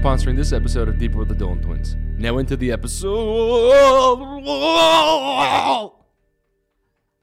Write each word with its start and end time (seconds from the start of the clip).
sponsoring 0.00 0.36
this 0.36 0.52
episode 0.52 0.88
of 0.88 0.96
Deeper 0.96 1.18
with 1.18 1.28
the 1.28 1.34
Dolan 1.34 1.60
Twins. 1.60 1.96
Now 2.18 2.38
into 2.38 2.56
the 2.56 2.70
episode. 2.70 3.08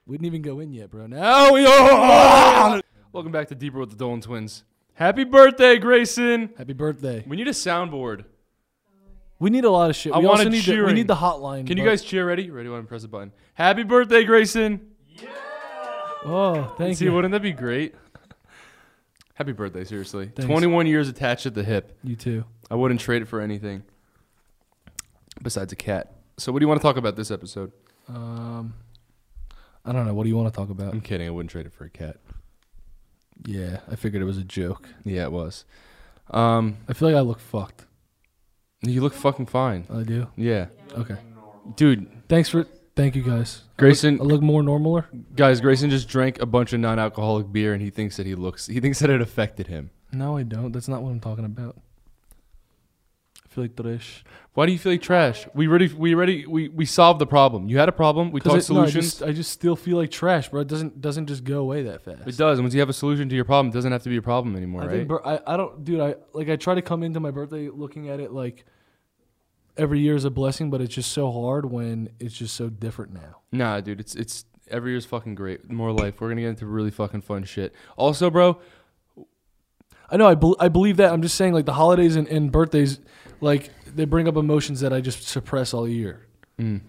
We 0.06 0.16
didn't 0.16 0.26
even 0.26 0.42
go 0.42 0.60
in 0.60 0.72
yet, 0.74 0.90
bro. 0.90 1.06
Now 1.06 1.52
we 1.54 1.64
are. 1.66 2.80
Welcome 3.12 3.32
back 3.32 3.48
to 3.48 3.54
Deeper 3.54 3.78
with 3.80 3.90
the 3.90 3.96
Dolan 3.96 4.20
Twins. 4.20 4.64
Happy 4.94 5.24
birthday, 5.24 5.78
Grayson. 5.78 6.50
Happy 6.58 6.74
birthday. 6.74 7.24
We 7.26 7.36
need 7.36 7.48
a 7.48 7.52
soundboard. 7.52 8.24
We 9.38 9.48
need 9.50 9.64
a 9.64 9.70
lot 9.70 9.88
of 9.90 9.96
shit. 9.96 10.12
I 10.12 10.18
we 10.18 10.26
also 10.26 10.44
wanted 10.44 10.52
need 10.52 10.64
the, 10.64 10.82
we 10.82 10.92
need 10.92 11.08
the 11.08 11.14
hotline. 11.16 11.66
Can 11.66 11.76
you 11.78 11.84
but- 11.84 11.90
guys 11.90 12.02
cheer? 12.02 12.26
Ready? 12.26 12.50
Ready? 12.50 12.68
Want 12.68 12.84
to 12.84 12.88
press 12.88 13.04
a 13.04 13.08
button? 13.08 13.32
Happy 13.54 13.82
birthday, 13.84 14.24
Grayson. 14.24 14.80
Yeah. 15.08 15.28
Oh, 16.24 16.74
thank 16.76 16.98
See, 16.98 17.06
you. 17.06 17.12
wouldn't 17.14 17.32
that 17.32 17.42
be 17.42 17.52
great? 17.52 17.94
Happy 19.34 19.52
birthday, 19.52 19.84
seriously. 19.84 20.26
Thanks. 20.34 20.46
21 20.46 20.86
years 20.86 21.10
attached 21.10 21.44
at 21.44 21.52
the 21.54 21.62
hip. 21.62 21.98
You 22.02 22.16
too. 22.16 22.44
I 22.70 22.74
wouldn't 22.74 23.00
trade 23.00 23.22
it 23.22 23.26
for 23.26 23.40
anything 23.40 23.82
besides 25.42 25.72
a 25.72 25.76
cat. 25.76 26.12
So, 26.38 26.52
what 26.52 26.58
do 26.60 26.64
you 26.64 26.68
want 26.68 26.80
to 26.80 26.82
talk 26.86 26.96
about 26.96 27.16
this 27.16 27.30
episode? 27.30 27.72
Um, 28.08 28.74
I 29.84 29.92
don't 29.92 30.06
know. 30.06 30.14
What 30.14 30.24
do 30.24 30.28
you 30.28 30.36
want 30.36 30.52
to 30.52 30.56
talk 30.56 30.70
about? 30.70 30.92
I'm 30.92 31.00
kidding. 31.00 31.26
I 31.26 31.30
wouldn't 31.30 31.50
trade 31.50 31.66
it 31.66 31.72
for 31.72 31.84
a 31.84 31.90
cat. 31.90 32.16
Yeah, 33.44 33.80
I 33.90 33.96
figured 33.96 34.22
it 34.22 34.26
was 34.26 34.38
a 34.38 34.44
joke. 34.44 34.88
Yeah, 35.04 35.24
it 35.24 35.32
was. 35.32 35.64
Um, 36.30 36.78
I 36.88 36.92
feel 36.92 37.08
like 37.08 37.16
I 37.16 37.20
look 37.20 37.38
fucked. 37.40 37.84
you 38.82 39.00
look 39.00 39.14
fucking 39.14 39.46
fine. 39.46 39.86
I 39.92 40.02
do. 40.02 40.26
Yeah, 40.36 40.66
Okay. 40.96 41.16
dude. 41.76 42.08
Thanks 42.28 42.48
for. 42.48 42.66
Thank 42.96 43.14
you 43.14 43.22
guys. 43.22 43.62
Grayson, 43.76 44.18
I 44.20 44.24
look 44.24 44.40
more 44.40 44.62
normaler. 44.62 45.04
guys, 45.36 45.60
Grayson 45.60 45.90
just 45.90 46.08
drank 46.08 46.40
a 46.40 46.46
bunch 46.46 46.72
of 46.72 46.80
non-alcoholic 46.80 47.52
beer, 47.52 47.74
and 47.74 47.82
he 47.82 47.90
thinks 47.90 48.16
that 48.16 48.24
he 48.26 48.34
looks. 48.34 48.66
He 48.66 48.80
thinks 48.80 48.98
that 49.00 49.10
it 49.10 49.20
affected 49.20 49.66
him. 49.66 49.90
No, 50.12 50.36
I 50.38 50.42
don't. 50.44 50.72
That's 50.72 50.88
not 50.88 51.02
what 51.02 51.10
I'm 51.10 51.20
talking 51.20 51.44
about. 51.44 51.76
Feel 53.56 53.64
like 53.64 53.74
trash. 53.74 54.22
Why 54.52 54.66
do 54.66 54.72
you 54.72 54.78
feel 54.78 54.92
like 54.92 55.00
trash? 55.00 55.48
We 55.54 55.66
already, 55.66 55.88
we 55.88 56.14
already, 56.14 56.46
we, 56.46 56.68
we 56.68 56.84
solved 56.84 57.20
the 57.20 57.26
problem. 57.26 57.70
You 57.70 57.78
had 57.78 57.88
a 57.88 57.92
problem. 57.92 58.30
We 58.30 58.40
talked 58.40 58.50
I, 58.50 58.52
no, 58.52 58.58
I 58.58 58.60
solutions. 58.60 59.04
just, 59.12 59.22
I 59.22 59.32
just 59.32 59.50
still 59.50 59.76
feel 59.76 59.96
like 59.96 60.10
trash, 60.10 60.50
bro. 60.50 60.60
It 60.60 60.68
doesn't 60.68 61.00
doesn't 61.00 61.24
just 61.24 61.42
go 61.42 61.60
away 61.60 61.84
that 61.84 62.02
fast. 62.02 62.28
it 62.28 62.36
does. 62.36 62.58
And 62.58 62.66
once 62.66 62.74
you 62.74 62.80
have 62.80 62.90
a 62.90 62.92
solution 62.92 63.30
to 63.30 63.34
your 63.34 63.46
problem, 63.46 63.68
it 63.68 63.72
doesn't 63.72 63.92
have 63.92 64.02
to 64.02 64.10
be 64.10 64.18
a 64.18 64.22
problem 64.22 64.56
anymore, 64.56 64.82
I 64.82 64.86
right? 64.86 64.92
think, 64.92 65.08
bro, 65.08 65.20
I, 65.24 65.54
I 65.54 65.56
don't, 65.56 65.82
dude. 65.84 66.00
I 66.00 66.16
like 66.34 66.50
I 66.50 66.56
try 66.56 66.74
to 66.74 66.82
come 66.82 67.02
into 67.02 67.18
my 67.18 67.30
birthday 67.30 67.70
looking 67.70 68.10
at 68.10 68.20
it 68.20 68.30
like 68.30 68.66
every 69.78 70.00
year 70.00 70.16
is 70.16 70.26
a 70.26 70.30
blessing, 70.30 70.68
but 70.68 70.82
it's 70.82 70.94
just 70.94 71.12
so 71.12 71.32
hard 71.32 71.70
when 71.70 72.10
it's 72.20 72.36
just 72.36 72.54
so 72.56 72.68
different 72.68 73.14
now. 73.14 73.40
Nah, 73.52 73.80
dude, 73.80 74.00
it's 74.00 74.14
it's 74.14 74.44
every 74.68 74.90
year's 74.90 75.06
fucking 75.06 75.34
great. 75.34 75.70
More 75.70 75.92
life. 75.92 76.20
We're 76.20 76.28
gonna 76.28 76.42
get 76.42 76.48
into 76.48 76.66
really 76.66 76.90
fucking 76.90 77.22
fun 77.22 77.44
shit. 77.44 77.74
Also, 77.96 78.28
bro, 78.28 78.60
I 80.10 80.16
know 80.16 80.26
I, 80.28 80.34
bel 80.34 80.56
I 80.60 80.68
believe 80.68 80.98
that. 80.98 81.10
I'm 81.10 81.22
just 81.22 81.36
saying 81.36 81.52
like 81.52 81.66
the 81.66 81.72
holidays 81.72 82.16
and, 82.16 82.28
and 82.28 82.52
birthdays, 82.52 83.00
like 83.40 83.70
they 83.94 84.04
bring 84.04 84.28
up 84.28 84.36
emotions 84.36 84.80
that 84.80 84.92
I 84.92 85.00
just 85.00 85.22
suppress 85.26 85.74
all 85.74 85.88
year. 85.88 86.26
mm, 86.58 86.80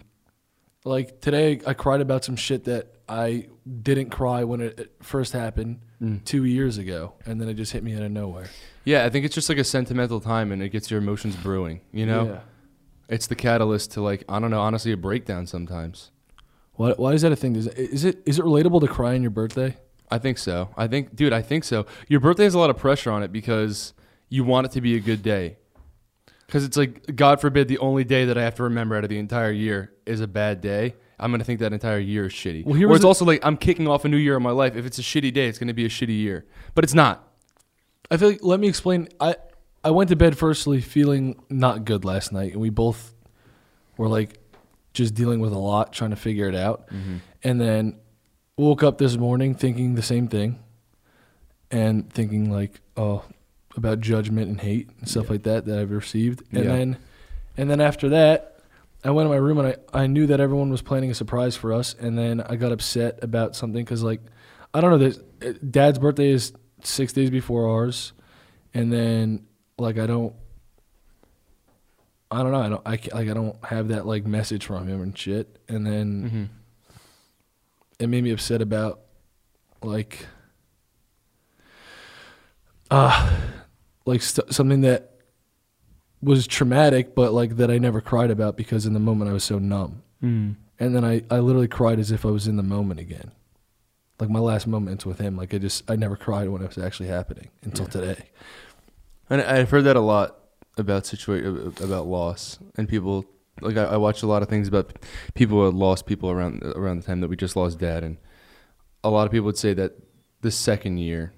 Like 0.84 1.20
today, 1.20 1.60
I 1.66 1.74
cried 1.74 2.00
about 2.00 2.24
some 2.24 2.36
shit 2.36 2.64
that 2.64 2.94
I 3.08 3.48
didn't 3.82 4.10
cry 4.10 4.44
when 4.44 4.60
it 4.60 4.78
it 4.78 4.92
first 5.02 5.32
happened 5.32 5.80
mm. 6.00 6.24
two 6.24 6.44
years 6.44 6.78
ago, 6.78 7.14
and 7.26 7.40
then 7.40 7.48
it 7.48 7.54
just 7.54 7.72
hit 7.72 7.82
me 7.82 7.94
out 7.94 8.02
of 8.02 8.10
nowhere. 8.10 8.46
yeah, 8.84 9.04
I 9.04 9.10
think 9.10 9.24
it's 9.26 9.34
just 9.34 9.48
like 9.48 9.58
a 9.58 9.64
sentimental 9.64 10.20
time, 10.20 10.52
and 10.52 10.62
it 10.62 10.70
gets 10.70 10.90
your 10.90 10.98
emotions 11.00 11.36
brewing. 11.36 11.80
You 11.92 12.06
know, 12.06 12.24
Yeah. 12.26 12.40
it's 13.08 13.26
the 13.26 13.34
catalyst 13.34 13.92
to 13.92 14.00
like 14.02 14.24
I 14.28 14.38
don't 14.38 14.50
know, 14.50 14.60
honestly, 14.60 14.92
a 14.92 14.96
breakdown 14.96 15.46
sometimes. 15.46 16.10
Why, 16.74 16.92
why 16.92 17.12
is 17.12 17.22
that 17.22 17.32
a 17.32 17.36
thing? 17.36 17.56
Is 17.56 17.66
it, 17.66 17.76
is 17.76 18.04
it 18.04 18.22
is 18.24 18.38
it 18.38 18.44
relatable 18.44 18.80
to 18.82 18.88
cry 18.88 19.14
on 19.14 19.22
your 19.22 19.32
birthday? 19.32 19.76
I 20.10 20.18
think 20.18 20.38
so. 20.38 20.70
I 20.76 20.86
think, 20.86 21.14
dude, 21.14 21.34
I 21.34 21.42
think 21.42 21.64
so. 21.64 21.84
Your 22.08 22.20
birthday 22.20 22.44
has 22.44 22.54
a 22.54 22.58
lot 22.58 22.70
of 22.70 22.78
pressure 22.78 23.10
on 23.10 23.22
it 23.22 23.30
because 23.30 23.92
you 24.30 24.42
want 24.44 24.64
it 24.66 24.72
to 24.72 24.80
be 24.80 24.96
a 24.96 25.00
good 25.00 25.22
day. 25.22 25.58
Because 26.48 26.64
it's 26.64 26.78
like, 26.78 27.14
God 27.14 27.42
forbid, 27.42 27.68
the 27.68 27.76
only 27.76 28.04
day 28.04 28.24
that 28.24 28.38
I 28.38 28.42
have 28.42 28.54
to 28.54 28.62
remember 28.62 28.96
out 28.96 29.04
of 29.04 29.10
the 29.10 29.18
entire 29.18 29.52
year 29.52 29.92
is 30.06 30.22
a 30.22 30.26
bad 30.26 30.62
day. 30.62 30.94
I'm 31.20 31.30
gonna 31.30 31.44
think 31.44 31.60
that 31.60 31.74
entire 31.74 31.98
year 31.98 32.26
is 32.26 32.32
shitty. 32.32 32.64
Well, 32.64 32.74
here 32.74 32.88
or 32.88 32.96
it's 32.96 33.04
also 33.04 33.24
like 33.24 33.44
I'm 33.44 33.56
kicking 33.56 33.86
off 33.86 34.04
a 34.04 34.08
new 34.08 34.16
year 34.16 34.36
in 34.36 34.42
my 34.42 34.50
life. 34.50 34.76
If 34.76 34.86
it's 34.86 34.98
a 34.98 35.02
shitty 35.02 35.32
day, 35.34 35.46
it's 35.46 35.58
gonna 35.58 35.74
be 35.74 35.84
a 35.84 35.88
shitty 35.88 36.16
year. 36.16 36.46
But 36.74 36.84
it's 36.84 36.94
not. 36.94 37.28
I 38.10 38.16
feel 38.16 38.30
like 38.30 38.42
let 38.42 38.60
me 38.60 38.68
explain. 38.68 39.08
I 39.20 39.36
I 39.84 39.90
went 39.90 40.08
to 40.08 40.16
bed 40.16 40.38
firstly 40.38 40.80
feeling 40.80 41.38
not 41.50 41.84
good 41.84 42.04
last 42.04 42.32
night, 42.32 42.52
and 42.52 42.60
we 42.60 42.70
both 42.70 43.14
were 43.96 44.08
like 44.08 44.38
just 44.94 45.14
dealing 45.14 45.40
with 45.40 45.52
a 45.52 45.58
lot, 45.58 45.92
trying 45.92 46.10
to 46.10 46.16
figure 46.16 46.48
it 46.48 46.54
out. 46.54 46.88
Mm-hmm. 46.88 47.16
And 47.42 47.60
then 47.60 47.98
woke 48.56 48.82
up 48.82 48.98
this 48.98 49.16
morning 49.16 49.54
thinking 49.54 49.96
the 49.96 50.02
same 50.02 50.28
thing, 50.28 50.60
and 51.70 52.10
thinking 52.12 52.50
like, 52.50 52.80
oh, 52.96 53.24
about 53.78 54.00
judgment 54.00 54.48
and 54.50 54.60
hate 54.60 54.90
and 55.00 55.08
stuff 55.08 55.24
Yeah. 55.26 55.32
like 55.32 55.42
that 55.44 55.64
that 55.64 55.78
I've 55.78 55.90
received. 55.90 56.42
And 56.52 56.64
Yeah. 56.64 56.72
then, 56.76 56.96
and 57.56 57.70
then 57.70 57.80
after 57.80 58.08
that. 58.10 58.54
I 59.04 59.10
went 59.12 59.26
in 59.26 59.30
my 59.30 59.36
room 59.38 59.58
and 59.58 59.68
I, 59.68 59.76
I 60.02 60.06
knew 60.08 60.26
that 60.26 60.40
everyone 60.40 60.70
was 60.70 60.82
planning 60.82 61.08
a 61.08 61.14
surprise 61.14 61.54
for 61.54 61.72
us, 61.72 61.94
and 62.00 62.18
then 62.18 62.40
I 62.40 62.56
got 62.56 62.72
upset 62.72 63.20
about 63.22 63.54
something 63.54 63.84
because 63.84 64.02
like 64.02 64.20
I 64.74 64.80
don't 64.80 64.98
know. 65.00 65.12
Uh, 65.40 65.52
Dad's 65.70 66.00
birthday 66.00 66.30
is 66.30 66.52
six 66.82 67.12
days 67.12 67.30
before 67.30 67.68
ours, 67.68 68.12
and 68.74 68.92
then 68.92 69.46
like 69.78 69.98
I 69.98 70.06
don't, 70.08 70.34
I 72.28 72.42
don't 72.42 72.50
know. 72.50 72.60
I 72.60 72.68
don't. 72.68 72.82
I 72.84 72.90
like 72.90 73.14
I 73.30 73.34
don't 73.34 73.64
have 73.64 73.86
that 73.88 74.04
like 74.04 74.26
message 74.26 74.66
from 74.66 74.88
him 74.88 75.00
and 75.00 75.16
shit. 75.16 75.60
And 75.68 75.86
then 75.86 76.24
Mm-hmm. 76.24 76.44
it 78.00 78.08
made 78.08 78.24
me 78.24 78.32
upset 78.32 78.60
about 78.60 78.98
like, 79.80 80.26
uh, 82.90 83.30
like 84.08 84.22
st- 84.22 84.52
something 84.52 84.80
that 84.80 85.10
was 86.22 86.46
traumatic, 86.46 87.14
but 87.14 87.32
like 87.32 87.56
that 87.56 87.70
I 87.70 87.78
never 87.78 88.00
cried 88.00 88.30
about 88.30 88.56
because 88.56 88.86
in 88.86 88.92
the 88.94 89.00
moment 89.00 89.30
I 89.30 89.34
was 89.34 89.44
so 89.44 89.58
numb. 89.58 90.02
Mm. 90.22 90.56
And 90.80 90.94
then 90.94 91.04
I, 91.04 91.22
I 91.30 91.38
literally 91.40 91.68
cried 91.68 91.98
as 91.98 92.10
if 92.10 92.24
I 92.24 92.30
was 92.30 92.46
in 92.48 92.56
the 92.56 92.62
moment 92.62 93.00
again. 93.00 93.32
Like 94.18 94.30
my 94.30 94.40
last 94.40 94.66
moments 94.66 95.06
with 95.06 95.18
him. 95.18 95.36
Like 95.36 95.54
I 95.54 95.58
just 95.58 95.88
I 95.90 95.94
never 95.96 96.16
cried 96.16 96.48
when 96.48 96.62
it 96.62 96.68
was 96.68 96.78
actually 96.78 97.08
happening 97.08 97.50
until 97.62 97.86
today. 97.86 98.24
And 99.30 99.40
I- 99.42 99.58
I've 99.58 99.70
heard 99.70 99.84
that 99.84 99.96
a 99.96 100.00
lot 100.00 100.36
about 100.76 101.04
situa- 101.04 101.80
about 101.80 102.06
loss 102.06 102.58
and 102.76 102.88
people. 102.88 103.24
Like 103.60 103.76
I, 103.76 103.84
I 103.84 103.96
watched 103.96 104.22
a 104.22 104.26
lot 104.26 104.42
of 104.42 104.48
things 104.48 104.68
about 104.68 104.92
people 105.34 105.58
who 105.58 105.64
had 105.66 105.74
lost 105.74 106.06
people 106.06 106.30
around 106.30 106.62
around 106.64 107.00
the 107.02 107.06
time 107.06 107.20
that 107.20 107.28
we 107.28 107.36
just 107.36 107.56
lost 107.56 107.78
dad, 107.78 108.02
and 108.04 108.16
a 109.04 109.10
lot 109.10 109.26
of 109.26 109.32
people 109.32 109.46
would 109.46 109.58
say 109.58 109.74
that 109.74 109.92
the 110.40 110.50
second 110.52 110.98
year 110.98 111.32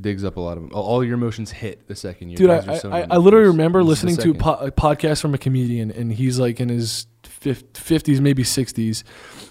digs 0.00 0.24
up 0.24 0.36
a 0.36 0.40
lot 0.40 0.56
of 0.56 0.64
them. 0.64 0.72
all 0.74 1.04
your 1.04 1.14
emotions 1.14 1.50
hit 1.52 1.86
the 1.86 1.94
second 1.94 2.28
year. 2.30 2.36
Dude, 2.36 2.50
I, 2.50 2.78
so 2.78 2.90
I, 2.90 3.06
I 3.10 3.16
literally 3.18 3.46
remember 3.46 3.80
It's 3.80 3.88
listening 3.88 4.16
to 4.18 4.30
a, 4.30 4.34
po- 4.34 4.66
a 4.66 4.70
podcast 4.70 5.20
from 5.22 5.34
a 5.34 5.38
comedian, 5.38 5.90
and 5.90 6.12
he's 6.12 6.38
like 6.38 6.60
in 6.60 6.68
his 6.68 7.06
50s, 7.22 8.20
maybe 8.20 8.42
60s, 8.42 9.04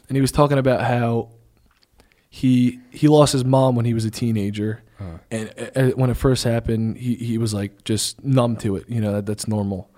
and 0.09 0.17
he 0.17 0.21
was 0.21 0.31
talking 0.31 0.57
about 0.57 0.81
how 0.81 1.29
he 2.29 2.79
he 2.91 3.07
lost 3.07 3.33
his 3.33 3.45
mom 3.45 3.75
when 3.75 3.85
he 3.85 3.93
was 3.93 4.05
a 4.05 4.11
teenager, 4.11 4.81
Uh, 4.99 5.17
and 5.31 5.53
uh, 5.57 5.79
uh, 5.79 5.89
when 5.91 6.09
it 6.09 6.17
first 6.17 6.43
happened, 6.43 6.97
he, 6.97 7.15
he 7.15 7.37
was 7.37 7.53
like 7.53 7.83
just 7.83 8.23
numb 8.23 8.55
to 8.57 8.75
it. 8.75 8.89
You 8.89 9.01
know 9.01 9.11
that 9.13 9.25
that's 9.25 9.47
normal, 9.47 9.91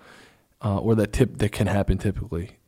uh, 0.62 0.78
or 0.78 0.94
that 0.96 1.12
tip 1.12 1.38
that 1.38 1.52
can 1.52 1.66
happen 1.66 1.96
typically. 1.98 2.58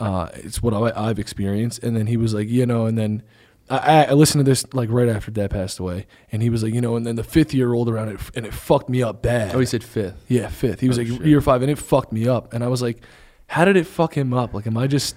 Uh, 0.00 0.28
it's 0.34 0.60
what 0.60 0.74
I, 0.74 1.08
I've 1.08 1.20
experienced, 1.20 1.82
and 1.84 1.96
then 1.96 2.08
he 2.08 2.16
was 2.16 2.34
like, 2.34 2.48
you 2.48 2.66
know, 2.66 2.86
and 2.86 2.98
then 2.98 3.22
I, 3.70 4.06
I- 4.06 4.12
listened 4.12 4.44
to 4.44 4.50
this 4.50 4.64
like 4.74 4.90
right 4.90 5.08
after 5.08 5.30
Dad 5.30 5.50
passed 5.50 5.78
away, 5.78 6.06
and 6.30 6.42
he 6.42 6.50
was 6.50 6.62
like, 6.62 6.74
you 6.74 6.80
know, 6.80 6.96
and 6.96 7.06
then 7.06 7.16
the 7.16 7.24
fifth 7.24 7.54
year 7.54 7.68
rolled 7.68 7.88
around, 7.88 8.08
and 8.10 8.20
it, 8.20 8.30
and 8.36 8.46
it 8.46 8.52
fucked 8.54 8.88
me 8.90 9.02
up 9.02 9.22
bad. 9.22 9.54
oh, 9.54 9.58
he 9.58 9.66
said 9.66 9.82
fifth. 9.82 10.22
Yeah, 10.28 10.48
fifth. 10.48 10.80
He 10.80 10.88
was 10.88 10.98
Oh, 10.98 11.02
like 11.02 11.10
shit. 11.10 11.26
year 11.26 11.40
five, 11.40 11.62
and 11.62 11.70
it 11.70 11.78
fucked 11.78 12.12
me 12.12 12.28
up. 12.28 12.52
And 12.52 12.62
I 12.62 12.68
was 12.68 12.82
like, 12.82 13.02
how 13.46 13.64
did 13.64 13.76
it 13.76 13.86
fuck 13.86 14.14
him 14.16 14.34
up? 14.34 14.52
Like, 14.54 14.66
am 14.66 14.76
I 14.76 14.86
just, 14.86 15.16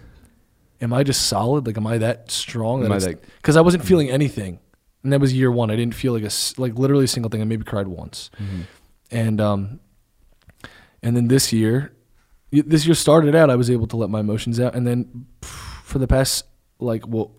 am 0.82 0.94
I 0.94 1.04
just 1.04 1.28
solid? 1.28 1.66
Like, 1.68 1.78
am 1.78 1.86
I 1.88 1.98
that 1.98 2.32
strong? 2.32 2.86
Am 2.86 2.92
I 2.92 3.00
Because 3.00 3.56
that- 3.56 3.60
I 3.60 3.62
wasn't 3.62 3.84
feeling 3.84 4.10
anything, 4.10 4.60
and 5.04 5.12
that 5.12 5.20
was 5.20 5.34
year 5.34 5.52
one. 5.52 5.70
I 5.70 5.76
didn't 5.76 5.96
feel 5.96 6.14
like 6.14 6.24
a 6.24 6.32
like 6.58 6.76
literally 6.78 7.04
a 7.06 7.08
single 7.10 7.30
thing. 7.30 7.42
I 7.42 7.46
maybe 7.46 7.64
cried 7.66 7.88
once, 7.90 8.30
and 9.12 9.42
um, 9.42 9.80
and 11.04 11.16
then 11.18 11.28
this 11.28 11.52
year, 11.52 11.94
this 12.52 12.86
year 12.86 12.96
started 12.96 13.36
out. 13.36 13.50
I 13.50 13.56
was 13.56 13.70
able 13.70 13.88
to 13.88 13.98
let 13.98 14.10
my 14.10 14.22
emotions 14.22 14.58
out, 14.60 14.74
and 14.74 14.88
then 14.88 15.26
for 15.42 16.00
the 16.00 16.08
past 16.08 16.46
like 16.80 17.06
well, 17.08 17.32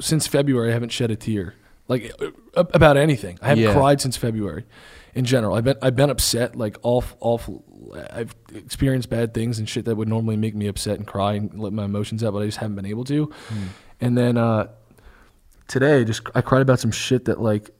since 0.00 0.26
February, 0.26 0.70
I 0.70 0.72
haven't 0.74 0.90
shed 0.90 1.10
a 1.10 1.16
tear 1.16 1.54
like 1.88 2.12
about 2.54 2.96
anything. 2.96 3.38
I 3.42 3.48
haven't 3.48 3.64
Yeah. 3.64 3.72
cried 3.74 4.00
since 4.00 4.16
February. 4.16 4.64
In 5.14 5.24
general, 5.24 5.54
I've 5.54 5.64
been 5.64 5.76
I've 5.80 5.96
been 5.96 6.10
upset 6.10 6.56
like 6.56 6.76
awful 6.82 7.16
awful. 7.20 7.64
I've 8.10 8.34
experienced 8.54 9.08
bad 9.08 9.32
things 9.32 9.58
and 9.58 9.68
shit 9.68 9.84
that 9.86 9.94
would 9.96 10.08
normally 10.08 10.36
make 10.36 10.54
me 10.54 10.66
upset 10.66 10.98
and 10.98 11.06
cry 11.06 11.34
and 11.34 11.58
let 11.58 11.72
my 11.72 11.84
emotions 11.84 12.22
out, 12.22 12.32
but 12.34 12.42
I 12.42 12.46
just 12.46 12.58
haven't 12.58 12.76
been 12.76 12.84
able 12.86 13.04
to. 13.04 13.32
And 14.00 14.18
then 14.18 14.36
uh, 14.36 14.68
today, 15.68 16.04
just 16.04 16.22
I 16.34 16.42
cried 16.42 16.60
about 16.60 16.80
some 16.80 16.90
shit 16.90 17.24
that 17.26 17.40
like 17.40 17.70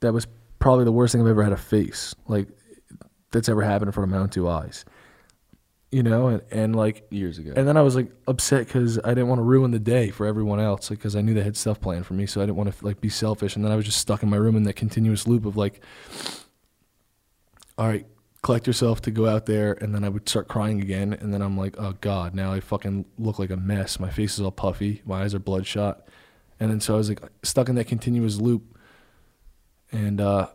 that 0.00 0.12
was 0.12 0.26
probably 0.58 0.84
the 0.84 0.92
worst 0.92 1.12
thing 1.12 1.20
I've 1.22 1.28
ever 1.28 1.42
had 1.42 1.50
to 1.50 1.56
face. 1.56 2.14
Like 2.26 2.48
that's 3.30 3.48
ever 3.48 3.62
happened 3.62 3.88
in 3.88 3.92
front 3.92 4.10
of 4.10 4.14
my 4.14 4.20
own 4.22 4.28
two 4.28 4.48
eyes. 4.48 4.84
You 5.92 6.02
know, 6.02 6.28
and, 6.28 6.42
and 6.50 6.76
like 6.76 7.06
Years 7.10 7.38
ago. 7.38 7.52
and 7.56 7.66
then 7.66 7.76
I 7.76 7.82
was 7.82 7.96
like 7.96 8.12
upset 8.28 8.66
because 8.66 8.98
I 8.98 9.08
didn't 9.08 9.28
want 9.28 9.40
to 9.40 9.44
ruin 9.44 9.72
the 9.72 9.80
day 9.80 10.10
for 10.10 10.26
everyone 10.26 10.60
else, 10.60 10.88
because 10.88 11.16
I 11.16 11.20
knew 11.20 11.34
they 11.34 11.42
had 11.42 11.56
stuff 11.56 11.80
planned 11.80 12.06
for 12.06 12.14
me, 12.14 12.26
so 12.26 12.40
I 12.40 12.46
didn't 12.46 12.56
want 12.56 12.72
to 12.72 12.84
like 12.84 13.00
be 13.00 13.08
selfish. 13.08 13.56
And 13.56 13.64
then 13.64 13.72
I 13.72 13.76
was 13.76 13.84
just 13.84 13.98
stuck 13.98 14.22
in 14.22 14.30
my 14.30 14.36
room 14.36 14.56
in 14.56 14.62
that 14.64 14.74
continuous 14.76 15.26
loop 15.26 15.44
of 15.44 15.56
like, 15.56 15.82
all 17.76 17.88
right, 17.88 18.06
collect 18.42 18.66
yourself 18.66 19.02
to 19.02 19.10
go 19.10 19.26
out 19.26 19.46
there, 19.46 19.72
and 19.72 19.94
then 19.94 20.04
I 20.04 20.08
would 20.08 20.28
start 20.28 20.46
crying 20.48 20.80
again, 20.80 21.12
and 21.12 21.34
then 21.34 21.42
I'm 21.42 21.56
like, 21.58 21.74
oh 21.78 21.94
god, 22.00 22.34
now 22.34 22.52
I 22.52 22.60
fucking 22.60 23.04
look 23.18 23.38
like 23.38 23.50
a 23.50 23.56
mess. 23.56 23.98
My 23.98 24.10
face 24.10 24.34
is 24.34 24.40
all 24.40 24.50
puffy, 24.52 25.02
my 25.04 25.22
eyes 25.22 25.34
are 25.34 25.40
bloodshot, 25.40 26.06
and 26.60 26.70
then 26.70 26.80
so 26.80 26.94
I 26.94 26.98
was 26.98 27.08
like 27.08 27.20
stuck 27.42 27.68
in 27.68 27.74
that 27.74 27.86
continuous 27.86 28.36
loop, 28.38 28.78
and 29.90 30.20
uh, 30.20 30.48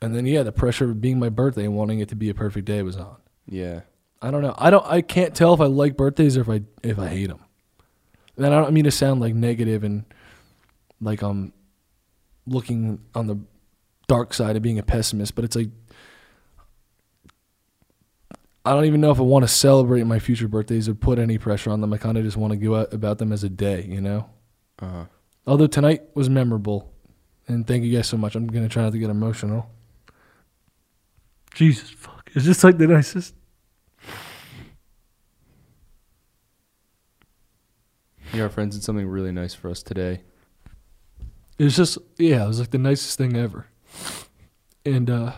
and 0.00 0.14
then 0.14 0.24
yeah, 0.24 0.42
the 0.42 0.52
pressure 0.52 0.90
of 0.90 1.00
being 1.00 1.18
my 1.18 1.28
birthday 1.28 1.64
and 1.64 1.76
wanting 1.76 2.00
it 2.00 2.08
to 2.08 2.16
be 2.16 2.30
a 2.30 2.34
perfect 2.34 2.64
day 2.64 2.82
was 2.82 2.96
on. 2.96 3.16
yeah. 3.46 3.80
I 4.22 4.30
don't 4.30 4.42
know. 4.42 4.54
I 4.58 4.70
don't. 4.70 4.86
I 4.86 5.00
can't 5.00 5.34
tell 5.34 5.54
if 5.54 5.60
I 5.60 5.66
like 5.66 5.96
birthdays 5.96 6.36
or 6.36 6.42
if 6.42 6.48
I 6.48 6.62
if 6.82 6.98
I 6.98 7.08
hate 7.08 7.28
them. 7.28 7.40
And 8.36 8.46
I 8.46 8.50
don't 8.50 8.72
mean 8.72 8.84
to 8.84 8.90
sound 8.90 9.20
like 9.20 9.34
negative 9.34 9.84
and 9.84 10.04
like 11.00 11.22
I'm 11.22 11.52
looking 12.46 13.00
on 13.14 13.26
the 13.26 13.38
dark 14.08 14.34
side 14.34 14.56
of 14.56 14.62
being 14.62 14.78
a 14.78 14.82
pessimist, 14.82 15.34
but 15.34 15.44
it's 15.44 15.56
like 15.56 15.68
I 18.64 18.72
don't 18.72 18.84
even 18.84 19.00
know 19.00 19.10
if 19.10 19.18
I 19.18 19.22
want 19.22 19.44
to 19.44 19.48
celebrate 19.48 20.04
my 20.04 20.18
future 20.18 20.48
birthdays 20.48 20.88
or 20.88 20.94
put 20.94 21.18
any 21.18 21.38
pressure 21.38 21.70
on 21.70 21.80
them. 21.80 21.92
I 21.92 21.96
kind 21.96 22.18
of 22.18 22.24
just 22.24 22.36
want 22.36 22.52
to 22.52 22.56
go 22.56 22.76
out 22.76 22.92
about 22.92 23.18
them 23.18 23.32
as 23.32 23.42
a 23.42 23.48
day, 23.48 23.86
you 23.88 24.00
know. 24.00 24.28
Uh-huh. 24.80 25.04
Although 25.46 25.66
tonight 25.66 26.02
was 26.14 26.28
memorable, 26.28 26.92
and 27.48 27.66
thank 27.66 27.84
you 27.84 27.96
guys 27.96 28.08
so 28.08 28.18
much. 28.18 28.34
I'm 28.34 28.46
gonna 28.46 28.68
try 28.68 28.82
not 28.82 28.92
to 28.92 28.98
get 28.98 29.08
emotional. 29.08 29.70
Jesus 31.54 31.90
fuck! 31.90 32.30
Is 32.34 32.44
this 32.44 32.62
like 32.62 32.76
the 32.76 32.86
nicest? 32.86 33.34
Yeah, 38.32 38.44
our 38.44 38.48
friends 38.48 38.76
did 38.76 38.84
something 38.84 39.06
really 39.06 39.32
nice 39.32 39.54
for 39.54 39.70
us 39.70 39.82
today. 39.82 40.20
It 41.58 41.64
was 41.64 41.76
just 41.76 41.98
yeah, 42.16 42.44
it 42.44 42.48
was 42.48 42.60
like 42.60 42.70
the 42.70 42.78
nicest 42.78 43.18
thing 43.18 43.36
ever. 43.36 43.66
And 44.84 45.10
uh 45.10 45.32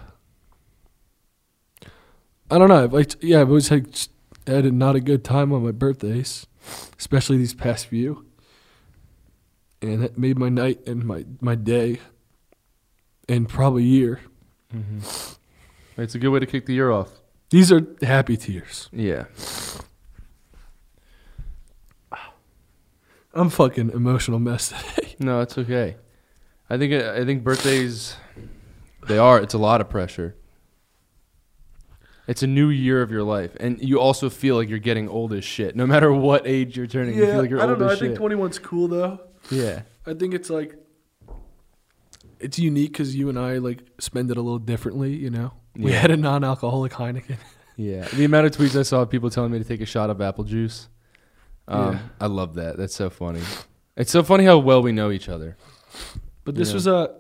I 2.51 2.59
don't 2.59 2.69
know. 2.69 2.85
I've 2.85 2.93
like 2.93 3.15
yeah, 3.21 3.41
I've 3.41 3.49
always 3.49 3.69
had 3.69 3.99
had 4.47 4.73
not 4.73 4.95
a 4.95 5.01
good 5.01 5.25
time 5.25 5.53
on 5.53 5.65
my 5.65 5.73
birthdays, 5.73 6.47
especially 6.99 7.39
these 7.39 7.55
past 7.55 7.87
few. 7.87 8.27
And 9.81 10.05
it 10.05 10.17
made 10.17 10.39
my 10.39 10.49
night 10.49 10.87
and 10.87 11.05
my 11.05 11.25
my 11.41 11.55
day 11.55 11.99
and 13.29 13.49
probably 13.49 13.85
year. 13.85 14.21
Mm-hmm. 14.75 16.01
It's 16.01 16.15
a 16.15 16.19
good 16.19 16.29
way 16.29 16.41
to 16.41 16.47
kick 16.47 16.67
the 16.67 16.75
year 16.75 16.91
off. 16.91 17.11
These 17.51 17.71
are 17.73 17.87
happy 18.01 18.37
tears. 18.37 18.89
Yeah. 18.93 19.25
I'm 23.35 23.49
fucking 23.51 23.91
emotional 23.91 24.39
mess 24.39 24.69
today. 24.69 25.09
No, 25.19 25.41
it's 25.41 25.57
okay. 25.57 25.97
I 26.69 26.79
think 26.79 26.93
uh, 26.93 27.13
I 27.17 27.25
think 27.25 27.45
birthdays 27.45 28.17
they 29.07 29.19
are 29.19 29.41
it's 29.41 29.55
a 29.55 29.59
lot 29.59 29.81
of 29.81 29.89
pressure. 29.89 30.35
It's 32.27 32.43
a 32.43 32.47
new 32.47 32.69
year 32.71 33.03
of 33.03 33.11
your 33.11 33.23
life 33.23 33.57
and 33.61 33.81
you 33.81 34.01
also 34.01 34.29
feel 34.31 34.57
like 34.57 34.69
you're 34.69 34.79
getting 34.79 35.09
old 35.09 35.33
as 35.33 35.45
shit. 35.45 35.77
No 35.77 35.87
matter 35.87 36.13
what 36.13 36.47
age 36.47 36.77
you're 36.77 36.87
turning, 36.87 37.17
you 37.17 37.27
feel 37.27 37.39
like 37.39 37.51
you're 37.51 37.61
I 37.63 37.67
don't 37.67 37.79
know. 37.79 37.89
I 37.89 37.93
as 37.93 37.99
think 38.01 38.15
shit. 38.17 38.21
21's 38.23 38.59
cool 38.59 38.89
though. 38.89 39.21
yeah. 39.51 39.83
I 40.07 40.15
think 40.15 40.35
it's 40.35 40.51
like 40.51 40.75
it's 42.41 42.59
unique 42.59 42.93
because 42.93 43.15
you 43.15 43.29
and 43.29 43.39
I 43.39 43.59
like 43.59 43.83
spend 44.01 44.31
it 44.31 44.37
a 44.37 44.41
little 44.43 44.59
differently. 44.59 45.15
You 45.15 45.31
know, 45.31 45.53
we 45.77 45.93
Yeah. 45.93 45.99
had 46.01 46.11
a 46.11 46.17
non-alcoholic 46.17 46.93
Heineken. 46.93 47.37
Yeah. 47.77 48.07
The 48.09 48.25
amount 48.25 48.47
of 48.47 48.53
tweets 48.53 48.79
I 48.79 48.83
saw 48.83 49.03
of 49.03 49.11
people 49.11 49.31
telling 49.31 49.53
me 49.53 49.59
to 49.59 49.65
take 49.65 49.81
a 49.81 49.87
shot 49.87 50.11
of 50.11 50.21
apple 50.21 50.45
juice. 50.45 50.89
Um, 51.73 51.93
Yeah. 51.95 51.99
I 52.21 52.27
love 52.27 52.55
that. 52.55 52.77
That's 52.77 52.95
so 52.95 53.11
funny. 53.11 53.41
It's 53.97 54.11
so 54.11 54.23
funny 54.23 54.45
how 54.45 54.59
well 54.59 54.83
we 54.83 54.93
know 54.93 55.11
each 55.11 55.29
other 55.29 55.57
But 56.45 56.55
this 56.55 56.73
was 56.73 56.87
a 56.87 57.15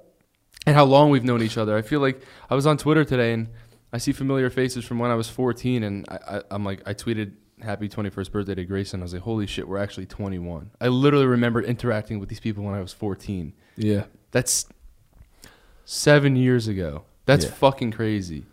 and 0.66 0.74
how 0.76 0.84
long 0.84 1.10
we've 1.10 1.24
known 1.24 1.42
each 1.42 1.58
other. 1.58 1.76
I 1.76 1.82
feel 1.82 2.00
like 2.00 2.22
I 2.48 2.54
was 2.54 2.66
on 2.66 2.76
Twitter 2.78 3.04
today 3.04 3.32
and 3.32 3.48
I 3.92 3.98
see 3.98 4.12
familiar 4.12 4.48
faces 4.48 4.84
from 4.84 4.98
when 4.98 5.10
I 5.10 5.14
was 5.16 5.28
14, 5.28 5.82
and 5.82 6.06
I, 6.08 6.36
I, 6.38 6.42
I'm 6.50 6.64
like, 6.64 6.80
I 6.86 6.94
tweeted 6.94 7.32
happy 7.60 7.88
21st 7.90 8.32
birthday 8.32 8.54
to 8.54 8.64
Grayson. 8.64 9.00
I 9.00 9.02
was 9.02 9.12
like, 9.12 9.22
holy 9.22 9.46
shit, 9.46 9.68
we're 9.68 9.76
actually 9.78 10.06
21. 10.06 10.70
I 10.80 10.88
literally 10.88 11.26
remember 11.26 11.60
interacting 11.60 12.18
with 12.20 12.28
these 12.30 12.40
people 12.40 12.64
when 12.64 12.74
I 12.74 12.80
was 12.80 12.92
14. 12.92 13.52
yeah. 13.76 14.04
That's 14.30 14.66
seven 15.84 16.36
years 16.36 16.68
ago. 16.68 17.04
That's 17.26 17.44
Yeah. 17.44 17.50
fucking 17.50 17.90
crazy. 17.92 18.46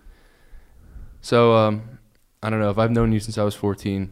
So, 1.22 1.54
um, 1.56 2.00
I 2.44 2.50
don't 2.50 2.60
know. 2.60 2.70
If 2.70 2.78
I've 2.78 2.92
known 2.92 3.12
you 3.12 3.20
since 3.20 3.38
I 3.38 3.44
was 3.44 3.56
14, 3.56 4.12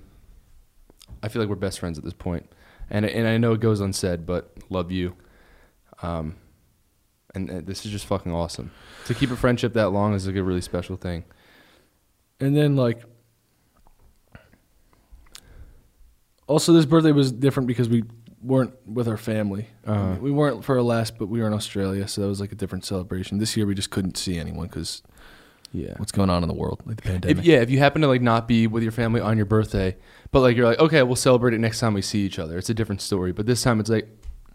I 1.27 1.29
feel 1.29 1.41
like 1.41 1.49
we're 1.49 1.55
best 1.55 1.81
friends 1.81 1.97
at 1.97 2.05
this 2.05 2.13
point. 2.13 2.49
And, 2.89 3.05
and 3.05 3.27
I 3.27 3.37
know 3.37 3.51
it 3.51 3.59
goes 3.59 3.81
unsaid, 3.81 4.25
but 4.25 4.55
love 4.69 4.93
you. 4.93 5.13
Um, 6.01 6.37
and, 7.35 7.49
and 7.49 7.67
this 7.67 7.85
is 7.85 7.91
just 7.91 8.05
fucking 8.05 8.31
awesome. 8.31 8.71
To 9.07 9.13
keep 9.13 9.29
a 9.29 9.35
friendship 9.35 9.73
that 9.73 9.89
long 9.89 10.13
is 10.13 10.25
like 10.25 10.37
a 10.37 10.43
really 10.43 10.61
special 10.61 10.95
thing. 10.95 11.25
And 12.39 12.55
then 12.55 12.77
like 12.77 13.01
also 16.47 16.71
this 16.71 16.85
birthday 16.85 17.11
was 17.11 17.29
different 17.33 17.67
because 17.67 17.89
we 17.89 18.05
weren't 18.41 18.73
with 18.87 19.09
our 19.09 19.17
family. 19.17 19.67
Uh-huh. 19.85 20.15
We 20.21 20.31
weren't 20.31 20.63
for 20.63 20.77
our 20.77 20.81
last, 20.81 21.17
but 21.17 21.27
we 21.27 21.41
were 21.41 21.47
in 21.47 21.53
Australia, 21.53 22.07
so 22.07 22.21
that 22.21 22.27
was 22.27 22.39
like 22.39 22.53
a 22.53 22.55
different 22.55 22.85
celebration. 22.85 23.39
This 23.39 23.57
year 23.57 23.65
we 23.65 23.75
just 23.75 23.89
couldn't 23.89 24.15
see 24.15 24.37
anyone 24.37 24.67
because 24.67 25.03
Yeah. 25.73 25.93
what's 25.97 26.11
going 26.11 26.29
on 26.29 26.43
in 26.43 26.49
the 26.49 26.55
world, 26.55 26.81
like 26.85 26.97
the 26.97 27.03
pandemic. 27.03 27.37
If, 27.39 27.45
yeah, 27.45 27.57
if 27.57 27.69
you 27.69 27.77
happen 27.79 28.01
to 28.01 28.07
like 28.07 28.21
not 28.21 28.47
be 28.47 28.67
with 28.67 28.83
your 28.83 28.91
family 28.91 29.21
on 29.21 29.37
your 29.37 29.45
birthday, 29.45 29.95
but 30.31 30.39
like 30.39 30.55
you're 30.55 30.65
like, 30.65 30.79
okay, 30.79 31.03
we'll 31.03 31.15
celebrate 31.15 31.53
it 31.53 31.59
next 31.59 31.79
time 31.79 31.93
we 31.93 32.01
see 32.01 32.25
each 32.25 32.39
other. 32.39 32.57
It's 32.57 32.69
a 32.69 32.73
different 32.73 33.01
story. 33.01 33.31
But 33.31 33.45
this 33.45 33.61
time 33.61 33.79
it's 33.79 33.89
like, 33.89 34.07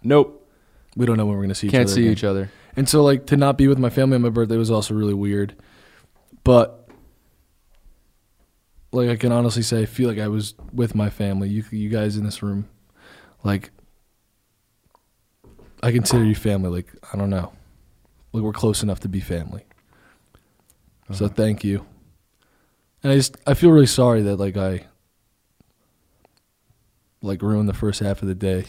nope, 0.03 0.49
we 0.97 1.07
don't 1.07 1.17
know 1.17 1.27
when 1.27 1.37
we're 1.37 1.43
gonna 1.43 1.55
see 1.55 1.69
each 1.69 1.75
other. 1.75 1.79
can't 1.79 1.89
other. 1.89 1.95
see 1.95 2.03
again. 2.03 2.13
each 2.13 2.25
other. 2.25 2.51
And 2.77 2.89
so 2.89 3.03
like 3.03 3.27
to 3.27 3.37
not 3.37 3.59
be 3.59 3.69
with 3.69 3.79
my 3.79 3.91
family 3.91 4.17
on 4.17 4.23
my 4.23 4.31
birthday 4.31 4.57
was 4.57 4.71
also 4.71 4.95
really 4.95 5.15
weird. 5.15 5.55
But 6.45 6.89
like 8.91 9.09
I 9.09 9.17
can 9.17 9.33
honestly 9.33 9.63
say 9.63 9.83
I 9.83 9.87
feel 9.87 10.09
like 10.09 10.19
I 10.19 10.29
was 10.29 10.55
with 10.73 10.95
my 10.95 11.11
family. 11.11 11.49
You 11.49 11.65
you 11.71 11.89
guys 11.89 12.17
in 12.17 12.25
this 12.25 12.43
room 12.43 12.69
like 13.45 13.71
I 15.83 15.91
consider 15.93 16.25
you 16.25 16.35
family 16.35 16.71
like 16.71 16.93
I 17.13 17.17
don't 17.17 17.31
know. 17.31 17.53
Like 18.33 18.43
we're 18.43 18.53
close 18.53 18.83
enough 18.83 19.01
to 19.01 19.09
be 19.09 19.21
family. 19.21 19.65
So 21.13 21.27
Uh-huh. 21.27 21.35
thank 21.35 21.63
you. 21.65 21.85
And 23.03 23.13
I 23.13 23.17
just 23.17 23.37
I 23.47 23.55
feel 23.55 23.71
really 23.71 23.87
sorry 23.87 24.23
that 24.23 24.37
like 24.37 24.57
I 24.57 24.87
like 27.21 27.43
ruined 27.43 27.69
the 27.69 27.75
first 27.75 28.01
half 28.01 28.23
of 28.23 28.29
the 28.29 28.35
day. 28.35 28.65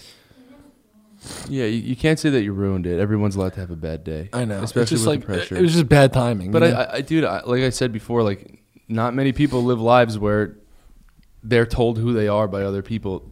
Yeah, 1.48 1.66
you, 1.66 1.80
you 1.80 1.96
can't 1.96 2.20
say 2.20 2.30
that 2.32 2.44
you 2.44 2.52
ruined 2.52 2.86
it. 2.86 3.00
Everyone's 3.00 3.36
allowed 3.38 3.54
to 3.54 3.62
have 3.62 3.72
a 3.72 3.76
bad 3.78 4.04
day. 4.04 4.30
I 4.34 4.44
know. 4.46 4.62
Especially 4.62 4.82
it's 4.82 4.90
just 4.92 5.02
with 5.02 5.08
like 5.08 5.20
the 5.22 5.26
pressure. 5.28 5.56
it 5.58 5.62
was 5.62 5.72
just 5.74 5.88
bad 5.88 6.12
timing. 6.12 6.52
But 6.52 6.64
I? 6.64 6.68
I, 6.72 6.94
I, 6.96 7.02
dude, 7.02 7.24
I, 7.24 7.42
like 7.46 7.64
I 7.64 7.70
said 7.70 7.94
before, 7.94 8.24
like 8.24 8.62
not 8.90 9.14
many 9.14 9.32
people 9.32 9.64
live 9.64 9.80
lives 9.80 10.20
where 10.20 10.58
they're 11.42 11.66
told 11.66 11.98
who 11.98 12.12
they 12.14 12.28
are 12.28 12.48
by 12.48 12.64
other 12.64 12.82
people 12.82 13.32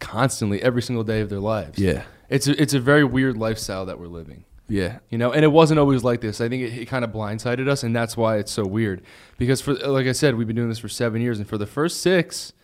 constantly 0.00 0.62
every 0.62 0.82
single 0.82 1.04
day 1.04 1.20
of 1.20 1.28
their 1.28 1.40
lives. 1.40 1.78
yeah. 1.78 2.02
it's 2.28 2.46
a, 2.48 2.60
it's 2.60 2.74
a 2.74 2.80
very 2.80 3.04
weird 3.04 3.36
lifestyle 3.36 3.86
that 3.86 3.98
we're 3.98 4.06
living. 4.08 4.44
Yeah. 4.72 5.00
You 5.10 5.18
know, 5.18 5.32
and 5.32 5.44
it 5.44 5.48
wasn't 5.48 5.78
always 5.80 6.02
like 6.02 6.22
this. 6.22 6.40
I 6.40 6.48
think 6.48 6.62
it, 6.62 6.72
it 6.82 6.86
kind 6.86 7.04
of 7.04 7.10
blindsided 7.10 7.68
us, 7.68 7.82
and 7.82 7.94
that's 7.94 8.16
why 8.16 8.38
it's 8.38 8.50
so 8.50 8.64
weird. 8.64 9.02
Because 9.36 9.60
for 9.60 9.74
like 9.74 10.06
I 10.06 10.12
said, 10.12 10.34
we've 10.36 10.46
been 10.46 10.56
doing 10.56 10.70
this 10.70 10.78
for 10.78 10.88
seven 10.88 11.20
years, 11.20 11.38
and 11.38 11.46
for 11.46 11.58
the 11.58 11.66
first 11.66 12.00
six, 12.00 12.54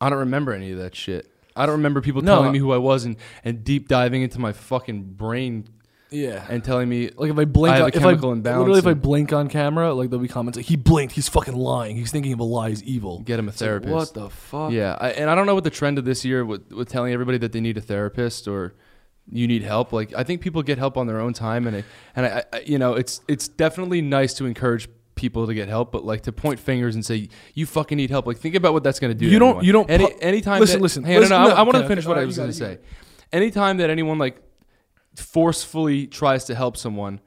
I 0.00 0.08
don't 0.08 0.20
remember 0.20 0.52
any 0.52 0.70
of 0.70 0.78
that 0.78 0.94
shit. 0.94 1.26
I 1.56 1.66
don't 1.66 1.76
remember 1.76 2.00
people 2.00 2.22
No, 2.22 2.36
telling 2.36 2.52
me 2.52 2.58
who 2.58 2.72
I 2.72 2.76
was 2.78 3.04
and, 3.04 3.16
and 3.44 3.64
deep 3.64 3.88
diving 3.88 4.22
into 4.22 4.38
my 4.40 4.52
fucking 4.52 5.02
brain 5.14 5.68
Yeah. 6.10 6.44
and 6.48 6.62
telling 6.64 6.88
me 6.88 7.10
Like 7.16 7.30
if 7.30 7.38
I 7.38 7.44
blink, 7.44 7.72
I 7.74 7.76
have 7.76 7.84
on, 7.86 7.90
a 7.92 7.96
if 7.96 8.02
chemical 8.02 8.30
I, 8.30 8.32
imbalance 8.34 8.58
Literally, 8.60 8.78
if 8.80 8.86
I 8.86 8.90
and- 8.90 9.02
blink 9.02 9.32
on 9.32 9.48
camera, 9.48 9.94
like 9.94 10.10
there'll 10.10 10.22
be 10.22 10.26
comments 10.28 10.56
like 10.56 10.66
he 10.66 10.74
blinked, 10.76 11.14
he's 11.14 11.28
fucking 11.28 11.54
lying, 11.54 11.96
he's 11.96 12.10
thinking 12.10 12.32
of 12.32 12.40
a 12.40 12.44
lie, 12.44 12.70
he's 12.70 12.82
evil. 12.82 13.20
get 13.20 13.38
him 13.38 13.46
a 13.46 13.50
It's 13.50 13.60
like, 13.60 13.68
therapist. 13.68 13.92
what 13.94 14.14
the 14.14 14.30
fuck? 14.30 14.72
Yeah, 14.72 14.96
I, 15.00 15.10
and 15.10 15.30
I 15.30 15.34
don't 15.36 15.46
know 15.46 15.54
what 15.54 15.64
the 15.64 15.70
trend 15.70 15.96
of 15.98 16.04
this 16.04 16.24
year 16.24 16.44
with, 16.44 16.72
with 16.72 16.88
telling 16.88 17.12
everybody 17.12 17.38
that 17.38 17.52
they 17.52 17.60
need 17.60 17.76
a 17.76 17.80
therapist 17.80 18.46
or 18.48 18.74
you 19.30 19.46
need 19.46 19.62
help. 19.62 19.92
Like 19.92 20.12
I 20.14 20.22
think 20.24 20.40
people 20.40 20.62
get 20.62 20.78
help 20.78 20.96
on 20.96 21.06
their 21.06 21.20
own 21.20 21.32
time, 21.32 21.66
and 21.66 21.76
I, 21.78 21.84
and 22.16 22.26
I, 22.26 22.44
I, 22.52 22.60
you 22.60 22.78
know, 22.78 22.94
it's 22.94 23.20
it's 23.28 23.48
definitely 23.48 24.00
nice 24.02 24.34
to 24.34 24.46
encourage 24.46 24.88
people 25.14 25.46
to 25.46 25.54
get 25.54 25.68
help, 25.68 25.92
but 25.92 26.04
like 26.04 26.22
to 26.22 26.32
point 26.32 26.58
fingers 26.58 26.94
and 26.96 27.04
say 27.04 27.28
you 27.54 27.66
fucking 27.66 27.96
need 27.96 28.10
help. 28.10 28.26
Like 28.26 28.38
think 28.38 28.54
about 28.54 28.72
what 28.72 28.82
that's 28.82 28.98
going 28.98 29.12
to 29.12 29.18
do. 29.18 29.26
to 29.26 29.32
You 29.32 29.38
don't- 29.38 29.48
anyone. 29.50 29.64
you 29.64 29.72
don't 29.72 29.90
Any, 29.90 30.06
pu- 30.06 30.18
anytime. 30.20 30.60
Listen, 30.60 30.78
that, 30.78 30.82
listen, 30.82 31.04
Hey, 31.04 31.14
no, 31.14 31.20
listen, 31.20 31.36
no, 31.40 31.48
no, 31.48 31.54
I, 31.54 31.58
I 31.58 31.62
want 31.62 31.72
to 31.74 31.78
okay, 31.80 31.88
finish 31.88 32.04
okay, 32.04 32.08
what 32.08 32.18
I 32.18 32.24
was 32.24 32.36
going 32.36 32.50
to 32.50 32.54
say. 32.54 32.78
Anytime 33.32 33.76
that 33.78 33.90
anyone 33.90 34.18
like 34.18 34.42
forcefully 35.16 36.06
tries 36.08 36.44
to 36.46 36.54
help 36.54 36.76
someone, 36.76 37.20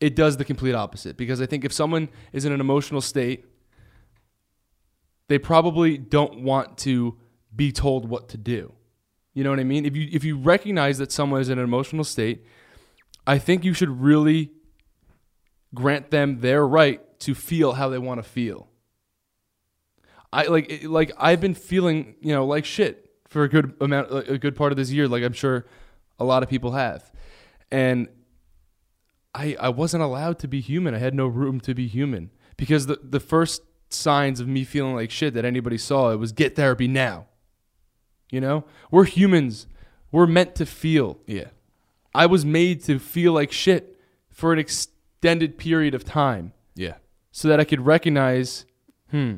it 0.00 0.14
does 0.14 0.36
the 0.36 0.44
complete 0.44 0.74
opposite. 0.74 1.16
Because 1.16 1.40
I 1.40 1.46
think 1.46 1.64
if 1.64 1.72
someone 1.72 2.08
is 2.32 2.44
in 2.44 2.52
an 2.52 2.60
emotional 2.60 3.00
state 3.00 3.44
they 5.28 5.38
probably 5.38 5.96
don't 5.96 6.42
want 6.42 6.76
to 6.78 7.16
be 7.54 7.70
told 7.70 8.08
what 8.08 8.28
to 8.30 8.36
do. 8.36 8.72
You 9.32 9.44
know 9.44 9.50
what 9.50 9.60
I 9.60 9.64
mean? 9.64 9.84
If 9.84 9.96
you 9.96 10.08
if 10.10 10.24
you 10.24 10.36
recognize 10.36 10.98
that 10.98 11.12
someone 11.12 11.40
is 11.40 11.48
in 11.48 11.58
an 11.58 11.64
emotional 11.64 12.04
state, 12.04 12.44
I 13.26 13.38
think 13.38 13.64
you 13.64 13.74
should 13.74 14.00
really 14.00 14.50
grant 15.74 16.10
them 16.10 16.40
their 16.40 16.66
right 16.66 17.00
to 17.20 17.34
feel 17.34 17.72
how 17.72 17.88
they 17.88 17.98
want 17.98 18.18
to 18.22 18.28
feel. 18.28 18.68
I 20.32 20.44
like 20.44 20.82
like 20.84 21.12
I've 21.16 21.40
been 21.40 21.54
feeling 21.54 22.16
you 22.20 22.32
know 22.34 22.44
like 22.46 22.64
shit 22.64 23.10
for 23.28 23.44
a 23.44 23.48
good 23.48 23.74
amount 23.80 24.10
a 24.10 24.38
good 24.38 24.56
part 24.56 24.72
of 24.72 24.76
this 24.76 24.90
year. 24.90 25.06
Like 25.06 25.22
I'm 25.22 25.32
sure 25.32 25.66
a 26.18 26.24
lot 26.24 26.42
of 26.42 26.48
people 26.48 26.72
have, 26.72 27.10
and 27.70 28.08
I 29.34 29.56
I 29.60 29.68
wasn't 29.68 30.02
allowed 30.02 30.38
to 30.40 30.48
be 30.48 30.60
human. 30.60 30.94
I 30.94 30.98
had 30.98 31.14
no 31.14 31.26
room 31.26 31.60
to 31.60 31.74
be 31.74 31.86
human 31.86 32.30
because 32.56 32.86
the 32.86 32.98
the 33.02 33.20
first 33.20 33.62
signs 33.90 34.40
of 34.40 34.46
me 34.46 34.64
feeling 34.64 34.94
like 34.94 35.10
shit 35.10 35.34
that 35.34 35.44
anybody 35.44 35.78
saw 35.78 36.10
it 36.10 36.16
was 36.16 36.32
get 36.32 36.56
therapy 36.56 36.88
now. 36.88 37.26
You 38.30 38.40
know, 38.40 38.64
we're 38.90 39.04
humans. 39.04 39.66
We're 40.12 40.26
meant 40.26 40.54
to 40.56 40.66
feel. 40.66 41.18
Yeah. 41.26 41.46
I 42.14 42.26
was 42.26 42.44
made 42.44 42.82
to 42.84 42.98
feel 42.98 43.32
like 43.32 43.52
shit 43.52 43.96
for 44.30 44.52
an 44.52 44.58
extended 44.58 45.58
period 45.58 45.94
of 45.94 46.04
time 46.04 46.52
Yeah. 46.74 46.94
so 47.30 47.48
that 47.48 47.60
I 47.60 47.64
could 47.64 47.80
recognize, 47.86 48.64
hmm, 49.10 49.34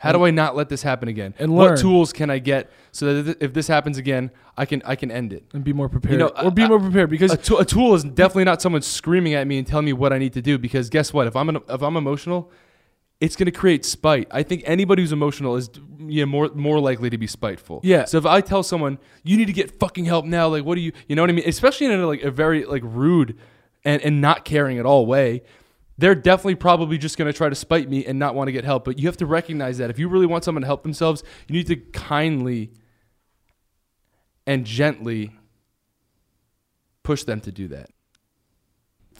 how 0.00 0.12
do 0.12 0.24
I 0.24 0.30
not 0.30 0.54
let 0.54 0.68
this 0.68 0.82
happen 0.82 1.08
again? 1.08 1.34
And 1.40 1.52
what 1.54 1.76
tools 1.78 2.12
can 2.12 2.30
I 2.30 2.38
get 2.38 2.70
so 2.92 3.12
that 3.14 3.22
th- 3.24 3.36
if 3.40 3.52
this 3.52 3.66
happens 3.66 3.98
again, 3.98 4.30
I 4.56 4.64
can 4.64 4.80
I 4.84 4.94
can 4.94 5.10
end 5.10 5.32
it. 5.32 5.44
And 5.52 5.64
be 5.64 5.72
more 5.72 5.88
prepared. 5.88 6.12
You 6.12 6.18
know, 6.18 6.28
or 6.28 6.52
be 6.52 6.62
I- 6.62 6.68
more 6.68 6.78
prepared 6.78 7.10
because 7.10 7.32
A, 7.32 7.36
tool- 7.36 7.64
tool 7.64 7.94
is 7.96 8.04
definitely 8.04 8.44
not 8.44 8.62
someone 8.62 8.82
screaming 8.82 9.34
at 9.34 9.46
me 9.46 9.58
and 9.58 9.66
telling 9.66 9.86
me 9.86 9.92
what 9.92 10.12
I 10.12 10.18
need 10.18 10.34
to 10.34 10.42
do 10.42 10.56
because 10.56 10.88
guess 10.88 11.12
what? 11.12 11.26
If 11.26 11.34
I'm 11.34 11.48
an, 11.48 11.58
if 11.68 11.82
I'm 11.82 11.96
emotional, 11.96 12.50
it's 13.20 13.34
going 13.36 13.46
to 13.46 13.52
create 13.52 13.84
spite. 13.84 14.28
I 14.30 14.42
think 14.42 14.62
anybody 14.64 15.02
who's 15.02 15.12
emotional 15.12 15.56
is 15.56 15.70
yeah 16.00 16.24
more 16.24 16.50
more 16.54 16.80
likely 16.80 17.10
to 17.10 17.18
be 17.18 17.26
spiteful. 17.26 17.80
Yeah. 17.82 18.04
So 18.04 18.18
if 18.18 18.26
I 18.26 18.40
tell 18.40 18.62
someone 18.62 18.98
you 19.24 19.36
need 19.36 19.46
to 19.46 19.52
get 19.52 19.78
fucking 19.78 20.04
help 20.04 20.24
now, 20.24 20.48
like 20.48 20.64
what 20.64 20.76
do 20.76 20.80
you 20.80 20.92
you 21.08 21.16
know 21.16 21.22
what 21.22 21.30
I 21.30 21.32
mean? 21.34 21.48
Especially 21.48 21.86
in 21.86 21.92
a, 21.92 22.06
like 22.06 22.22
a 22.22 22.30
very 22.30 22.64
like 22.64 22.82
rude 22.84 23.36
and 23.84 24.00
and 24.02 24.20
not 24.20 24.44
caring 24.44 24.78
at 24.78 24.86
all 24.86 25.06
way. 25.06 25.42
They're 26.00 26.14
definitely 26.14 26.54
probably 26.54 26.96
just 26.96 27.18
going 27.18 27.26
to 27.30 27.36
try 27.36 27.48
to 27.48 27.56
spite 27.56 27.90
me 27.90 28.06
and 28.06 28.20
not 28.20 28.36
want 28.36 28.46
to 28.46 28.52
get 28.52 28.64
help. 28.64 28.84
But 28.84 29.00
you 29.00 29.08
have 29.08 29.16
to 29.16 29.26
recognize 29.26 29.78
that 29.78 29.90
if 29.90 29.98
you 29.98 30.08
really 30.08 30.26
want 30.26 30.44
someone 30.44 30.62
to 30.62 30.66
help 30.66 30.84
themselves, 30.84 31.24
you 31.48 31.54
need 31.54 31.66
to 31.66 31.76
kindly 31.76 32.70
and 34.46 34.64
gently 34.64 35.32
push 37.02 37.24
them 37.24 37.40
to 37.40 37.50
do 37.50 37.66
that. 37.68 37.90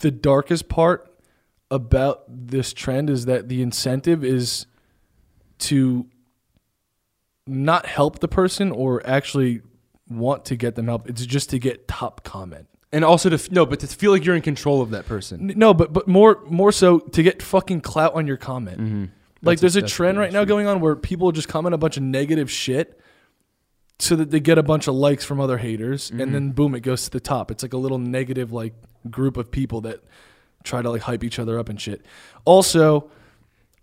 the 0.00 0.10
darkest 0.12 0.68
part 0.68 1.07
about 1.70 2.24
this 2.28 2.72
trend 2.72 3.10
is 3.10 3.26
that 3.26 3.48
the 3.48 3.60
incentive 3.62 4.24
is 4.24 4.66
to 5.58 6.06
not 7.46 7.86
help 7.86 8.18
the 8.20 8.28
person 8.28 8.70
or 8.70 9.04
actually 9.06 9.62
want 10.08 10.44
to 10.46 10.56
get 10.56 10.74
them 10.74 10.86
help. 10.86 11.08
It's 11.08 11.24
just 11.26 11.50
to 11.50 11.58
get 11.58 11.88
top 11.88 12.22
comment. 12.24 12.66
And 12.92 13.04
also 13.04 13.28
to 13.28 13.34
f- 13.34 13.50
no, 13.50 13.66
but 13.66 13.80
to 13.80 13.86
feel 13.86 14.12
like 14.12 14.24
you're 14.24 14.34
in 14.36 14.40
control 14.42 14.80
of 14.80 14.90
that 14.90 15.06
person. 15.06 15.50
N- 15.50 15.58
No, 15.58 15.74
but 15.74 15.92
but 15.92 16.08
more 16.08 16.42
more 16.48 16.72
so 16.72 17.00
to 17.00 17.22
get 17.22 17.42
fucking 17.42 17.82
clout 17.82 18.14
on 18.14 18.26
your 18.26 18.38
comment. 18.38 18.78
Like 18.78 18.86
Mm-hmm. 18.88 19.04
That's 19.42 19.60
there's 19.60 19.76
a 19.76 19.80
that's 19.82 19.92
trend 19.92 20.18
right 20.18 20.32
now 20.32 20.44
going 20.44 20.66
on 20.66 20.80
where 20.80 20.96
people 20.96 21.30
just 21.32 21.48
comment 21.48 21.74
a 21.74 21.78
bunch 21.78 21.96
of 21.96 22.02
negative 22.02 22.50
shit 22.50 22.98
so 23.98 24.16
that 24.16 24.30
they 24.30 24.40
get 24.40 24.56
a 24.58 24.62
bunch 24.62 24.88
of 24.88 24.94
likes 24.94 25.24
from 25.24 25.38
other 25.40 25.58
haters 25.58 26.10
Mm-hmm. 26.10 26.20
and 26.20 26.34
then 26.34 26.50
boom 26.52 26.74
it 26.74 26.80
goes 26.80 27.04
to 27.04 27.10
the 27.10 27.20
top. 27.20 27.50
It's 27.50 27.62
like 27.62 27.74
a 27.74 27.78
little 27.78 27.98
negative 27.98 28.52
like 28.52 28.72
group 29.10 29.36
of 29.36 29.50
people 29.50 29.82
that 29.82 30.00
try 30.68 30.82
to 30.82 30.90
like 30.90 31.02
hype 31.02 31.24
each 31.24 31.38
other 31.38 31.58
up 31.58 31.68
and 31.68 31.80
shit. 31.80 32.04
Also, 32.44 33.10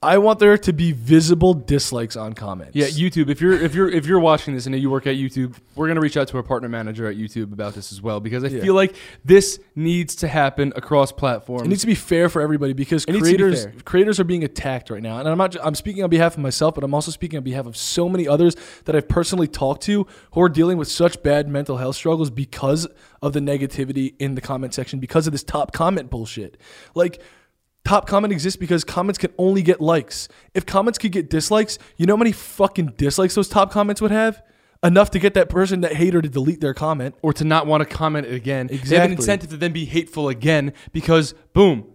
I 0.06 0.18
want 0.20 0.40
there 0.40 0.58
to 0.58 0.74
be 0.74 0.92
visible 0.92 1.54
dislikes 1.54 2.16
on 2.16 2.34
comments. 2.34 2.76
Yeah, 2.76 2.88
YouTube. 2.88 3.30
If 3.30 3.42
you're 3.42 3.54
if 3.54 3.74
you're 3.76 3.90
if 3.90 4.06
you're 4.06 4.20
watching 4.20 4.54
this 4.54 4.66
and 4.66 4.76
you 4.80 4.90
work 4.90 5.08
at 5.08 5.16
YouTube, 5.16 5.56
we're 5.76 5.88
gonna 5.88 6.00
reach 6.00 6.16
out 6.18 6.28
to 6.30 6.38
our 6.38 6.44
partner 6.44 6.70
manager 6.70 7.08
at 7.08 7.18
YouTube 7.18 7.52
about 7.54 7.74
this 7.74 7.92
as 7.92 8.02
well 8.02 8.20
because 8.20 8.44
I 8.44 8.48
Yeah. 8.48 8.62
feel 8.62 8.76
like 8.76 8.96
this 9.24 9.60
needs 9.76 10.16
to 10.18 10.28
happen 10.28 10.72
across 10.76 11.12
platforms. 11.12 11.64
It 11.64 11.68
needs 11.70 11.82
to 11.82 11.88
be 11.88 11.96
fair 11.96 12.30
for 12.30 12.42
everybody 12.42 12.74
because 12.74 13.04
It 13.04 13.08
to 13.08 13.14
be 13.14 13.20
creators 13.20 13.68
creators 13.84 14.20
are 14.20 14.24
being 14.24 14.44
attacked 14.44 14.90
right 14.90 15.02
now, 15.02 15.20
and 15.20 15.28
I'm 15.28 15.38
not. 15.38 15.56
I'm 15.64 15.76
speaking 15.76 16.04
on 16.04 16.10
behalf 16.10 16.34
of 16.34 16.40
myself, 16.40 16.76
but 16.76 16.84
I'm 16.84 16.94
also 16.94 17.12
speaking 17.12 17.38
on 17.38 17.44
behalf 17.44 17.66
of 17.66 17.76
so 17.76 18.08
many 18.08 18.28
others 18.28 18.56
that 18.86 18.96
I've 18.96 19.08
personally 19.08 19.48
talked 19.48 19.82
to 19.84 20.06
who 20.34 20.42
are 20.42 20.50
dealing 20.50 20.78
with 20.78 20.88
such 20.88 21.22
bad 21.24 21.48
mental 21.48 21.78
health 21.78 21.96
struggles 21.96 22.30
because 22.30 22.88
of 23.22 23.34
the 23.34 23.40
negativity 23.40 24.14
in 24.20 24.36
the 24.36 24.42
comment 24.42 24.74
section, 24.74 25.00
because 25.00 25.26
of 25.28 25.32
this 25.32 25.44
top 25.44 25.72
comment 25.74 26.10
bullshit. 26.10 26.58
Like. 26.94 27.22
Top 27.86 28.08
comment 28.08 28.34
exists 28.34 28.58
because 28.58 28.84
comments 28.84 29.18
can 29.18 29.32
only 29.38 29.62
get 29.62 29.80
likes. 29.80 30.28
If 30.54 30.66
comments 30.66 30.98
could 30.98 31.12
get 31.12 31.30
dislikes, 31.30 31.78
you 31.98 32.06
know 32.06 32.14
how 32.14 32.18
many 32.18 32.32
fucking 32.32 32.94
dislikes 32.98 33.36
those 33.36 33.48
top 33.48 33.72
comments 33.72 34.02
would 34.02 34.12
have? 34.12 34.42
Enough 34.84 35.12
to 35.12 35.20
get 35.20 35.34
that 35.36 35.50
person, 35.50 35.82
that 35.82 35.94
hater, 35.94 36.22
to 36.22 36.28
delete 36.30 36.62
their 36.62 36.74
comment. 36.74 37.16
or 37.22 37.32
to 37.34 37.44
not 37.46 37.66
want 37.68 37.82
to 37.82 37.86
comment 37.86 38.28
again. 38.28 38.68
Exactly. 38.70 38.90
They 38.90 38.96
have 38.98 39.06
an 39.12 39.12
incentive 39.18 39.50
to 39.52 39.58
then 39.58 39.72
be 39.72 39.86
hateful 39.86 40.30
again 40.30 40.74
because 40.92 41.34
boom, 41.54 41.86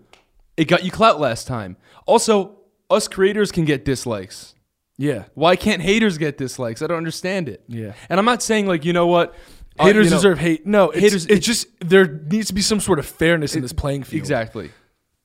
it 0.56 0.64
got 0.66 0.84
you 0.84 0.90
clout 0.90 1.20
last 1.20 1.46
time. 1.46 1.76
Also, 2.06 2.56
us 2.88 3.06
creators 3.06 3.52
can 3.52 3.64
get 3.64 3.84
dislikes. 3.84 4.54
Yeah. 4.96 5.24
Why 5.34 5.56
can't 5.56 5.82
haters 5.82 6.18
get 6.18 6.36
dislikes? 6.38 6.82
I 6.82 6.86
don't 6.86 6.96
understand 6.98 7.48
it. 7.48 7.62
Yeah. 7.68 7.94
And 8.08 8.18
I'm 8.18 8.26
not 8.26 8.42
saying 8.42 8.66
like 8.66 8.84
you 8.84 8.92
know 8.92 9.06
what 9.06 9.34
uh, 9.78 9.84
Haters 9.86 10.06
you 10.06 10.10
know- 10.10 10.16
deserve 10.16 10.38
hate. 10.38 10.66
No, 10.66 10.90
it's, 10.90 11.00
haters- 11.00 11.26
It's 11.26 11.46
just 11.46 11.68
there 11.80 12.06
needs 12.06 12.48
to 12.48 12.54
be 12.54 12.60
some 12.62 12.80
sort 12.80 12.98
of 12.98 13.06
fairness 13.06 13.54
in 13.56 13.62
this 13.62 13.72
playing 13.72 14.02
field. 14.04 14.18
exactly. 14.20 14.70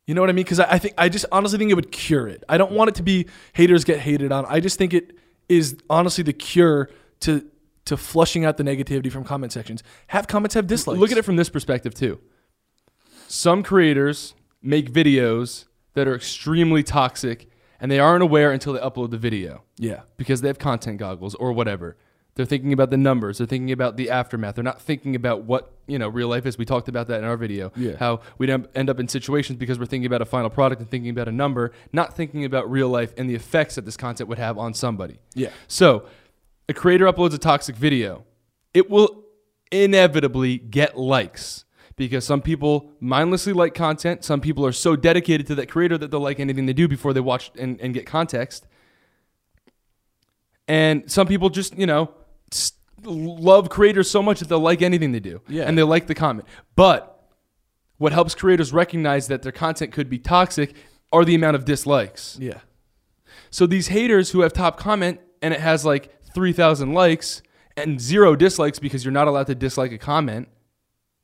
You 0.08 0.14
know 0.14 0.22
what 0.22 0.30
I 0.30 0.34
mean? 0.34 0.44
Because 0.46 0.60
I, 0.60 0.74
I 0.74 0.80
think 0.80 0.94
I 0.98 1.10
just 1.10 1.26
honestly 1.32 1.58
think 1.58 1.72
it 1.72 1.76
would 1.76 1.92
cure 1.92 2.28
it. 2.28 2.44
I 2.48 2.58
don't 2.58 2.72
want 2.72 2.90
it 2.90 2.96
to 2.96 3.04
be 3.04 3.28
haters 3.54 3.84
get 3.84 4.00
hated 4.00 4.32
on. 4.32 4.46
I 4.48 4.60
just 4.60 4.78
think 4.78 4.94
it 4.94 5.16
is 5.50 5.78
honestly 5.90 6.24
the 6.24 6.34
cure 6.34 6.90
to 7.22 7.46
to 7.86 7.98
flushing 7.98 8.46
out 8.46 8.58
the 8.58 8.64
negativity 8.64 9.12
from 9.12 9.24
comment 9.24 9.52
sections. 9.52 9.84
Have 10.08 10.28
comments 10.28 10.56
have 10.56 10.68
dislikes. 10.68 11.00
Look 11.00 11.12
at 11.12 11.18
it 11.18 11.26
from 11.26 11.36
this 11.36 11.50
perspective 11.50 11.94
too. 11.94 12.20
Some 13.28 13.64
creators 13.64 14.34
make 14.62 14.92
videos 14.92 15.66
that 15.94 16.08
are 16.08 16.16
extremely 16.16 16.84
toxic 16.84 17.48
and 17.80 17.92
they 17.92 18.00
aren't 18.00 18.24
aware 18.24 18.52
until 18.52 18.74
they 18.74 18.80
upload 18.80 19.12
the 19.12 19.18
video 19.18 19.64
Yeah. 19.78 20.02
because 20.18 20.42
they 20.42 20.48
have 20.48 20.58
content 20.60 20.98
goggles 20.98 21.36
or 21.36 21.52
whatever. 21.52 21.98
They're 22.36 22.46
thinking 22.46 22.74
about 22.74 22.90
the 22.90 22.98
numbers, 22.98 23.38
they're 23.38 23.48
thinking 23.48 23.72
about 23.72 23.96
the 23.96 24.10
aftermath. 24.10 24.56
They're 24.56 24.64
not 24.64 24.82
thinking 24.82 25.16
about 25.16 25.44
what, 25.44 25.72
you 25.88 25.98
know, 25.98 26.10
real 26.10 26.28
life 26.28 26.46
is. 26.46 26.58
We 26.58 26.66
talked 26.66 26.90
about 26.90 27.08
that 27.08 27.20
in 27.20 27.24
our 27.24 27.38
video. 27.38 27.72
Yeah. 27.78 27.96
How 27.98 28.20
we 28.38 28.52
end 28.52 28.90
up 28.90 29.00
in 29.00 29.08
situations 29.08 29.58
because 29.58 29.80
we're 29.80 29.86
thinking 29.86 30.06
about 30.06 30.22
a 30.22 30.26
final 30.26 30.50
product 30.50 30.82
and 30.82 30.90
thinking 30.90 31.10
about 31.10 31.30
a 31.30 31.32
number, 31.32 31.72
not 31.94 32.14
thinking 32.14 32.44
about 32.44 32.70
real 32.70 32.90
life 32.90 33.14
and 33.18 33.30
the 33.30 33.36
effects 33.36 33.76
that 33.76 33.86
this 33.86 33.96
content 33.96 34.28
would 34.28 34.38
have 34.38 34.58
on 34.58 34.74
somebody. 34.74 35.20
Yeah. 35.34 35.50
So, 35.68 36.08
a 36.68 36.74
creator 36.74 37.06
uploads 37.06 37.34
a 37.34 37.38
toxic 37.38 37.78
video. 37.78 38.26
It 38.74 38.90
will 38.90 39.24
inevitably 39.72 40.58
get 40.58 40.98
likes 40.98 41.64
because 41.96 42.26
some 42.26 42.42
people 42.42 42.92
mindlessly 43.00 43.54
like 43.54 43.74
content. 43.74 44.26
Some 44.26 44.42
people 44.42 44.66
are 44.66 44.74
so 44.74 44.98
dedicated 44.98 45.48
to 45.48 45.56
that 45.56 45.70
creator 45.70 45.98
that 45.98 46.12
they'll 46.12 46.20
like 46.20 46.42
anything 46.42 46.66
they 46.66 46.74
do 46.74 46.90
before 46.90 47.14
they 47.14 47.22
watch 47.22 47.52
and, 47.58 47.80
and 47.80 47.94
get 47.94 48.06
context. 48.06 48.68
And 50.68 51.10
some 51.10 51.28
people 51.28 51.50
just, 51.50 51.78
you 51.78 51.86
know, 51.86 52.14
love 53.04 53.70
creators 53.70 54.10
so 54.10 54.22
much 54.22 54.40
that 54.40 54.50
they'll 54.50 54.60
like 54.60 54.82
anything 54.82 55.12
they 55.12 55.20
do. 55.20 55.42
Yeah. 55.48 55.64
And 55.64 55.78
they 55.78 55.84
like 55.84 56.08
the 56.08 56.16
comment. 56.16 56.48
But 56.76 57.12
what 57.98 58.12
helps 58.12 58.36
creators 58.36 58.74
recognize 58.74 59.28
that 59.28 59.42
their 59.42 59.52
content 59.52 59.92
could 59.92 60.10
be 60.10 60.20
toxic 60.20 60.74
are 61.12 61.24
the 61.24 61.36
amount 61.36 61.56
of 61.56 61.66
dislikes. 61.66 62.38
Yeah. 62.40 62.60
So 63.50 63.66
these 63.66 63.88
haters 63.88 64.32
who 64.32 64.42
have 64.42 64.54
top 64.54 64.78
comment 64.78 65.20
and 65.42 65.54
it 65.54 65.60
has 65.60 65.86
like 65.86 66.12
3,000 66.34 66.94
likes 66.94 67.42
and 67.78 68.00
zero 68.00 68.36
dislikes 68.36 68.80
because 68.80 69.04
you're 69.04 69.12
not 69.12 69.28
allowed 69.28 69.48
to 69.48 69.56
dislike 69.56 69.92
a 69.92 69.98
comment, 69.98 70.48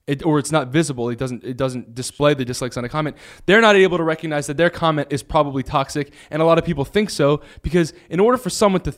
it, 0.07 0.25
or 0.25 0.39
it's 0.39 0.51
not 0.51 0.67
visible. 0.67 1.09
It 1.09 1.17
doesn't 1.17 1.43
it 1.43 1.57
doesn't 1.57 1.95
display 1.95 2.33
the 2.33 2.45
dislikes 2.45 2.77
on 2.77 2.83
a 2.83 2.89
comment. 2.89 3.15
They're 3.45 3.61
not 3.61 3.75
able 3.75 3.97
to 3.97 4.03
recognize 4.03 4.47
that 4.47 4.57
their 4.57 4.69
comment 4.69 5.07
is 5.11 5.23
probably 5.23 5.63
toxic, 5.63 6.13
and 6.29 6.41
a 6.41 6.45
lot 6.45 6.57
of 6.57 6.65
people 6.65 6.85
think 6.85 7.09
so 7.09 7.41
because 7.61 7.93
in 8.09 8.19
order 8.19 8.37
for 8.37 8.49
someone 8.49 8.81
to 8.81 8.93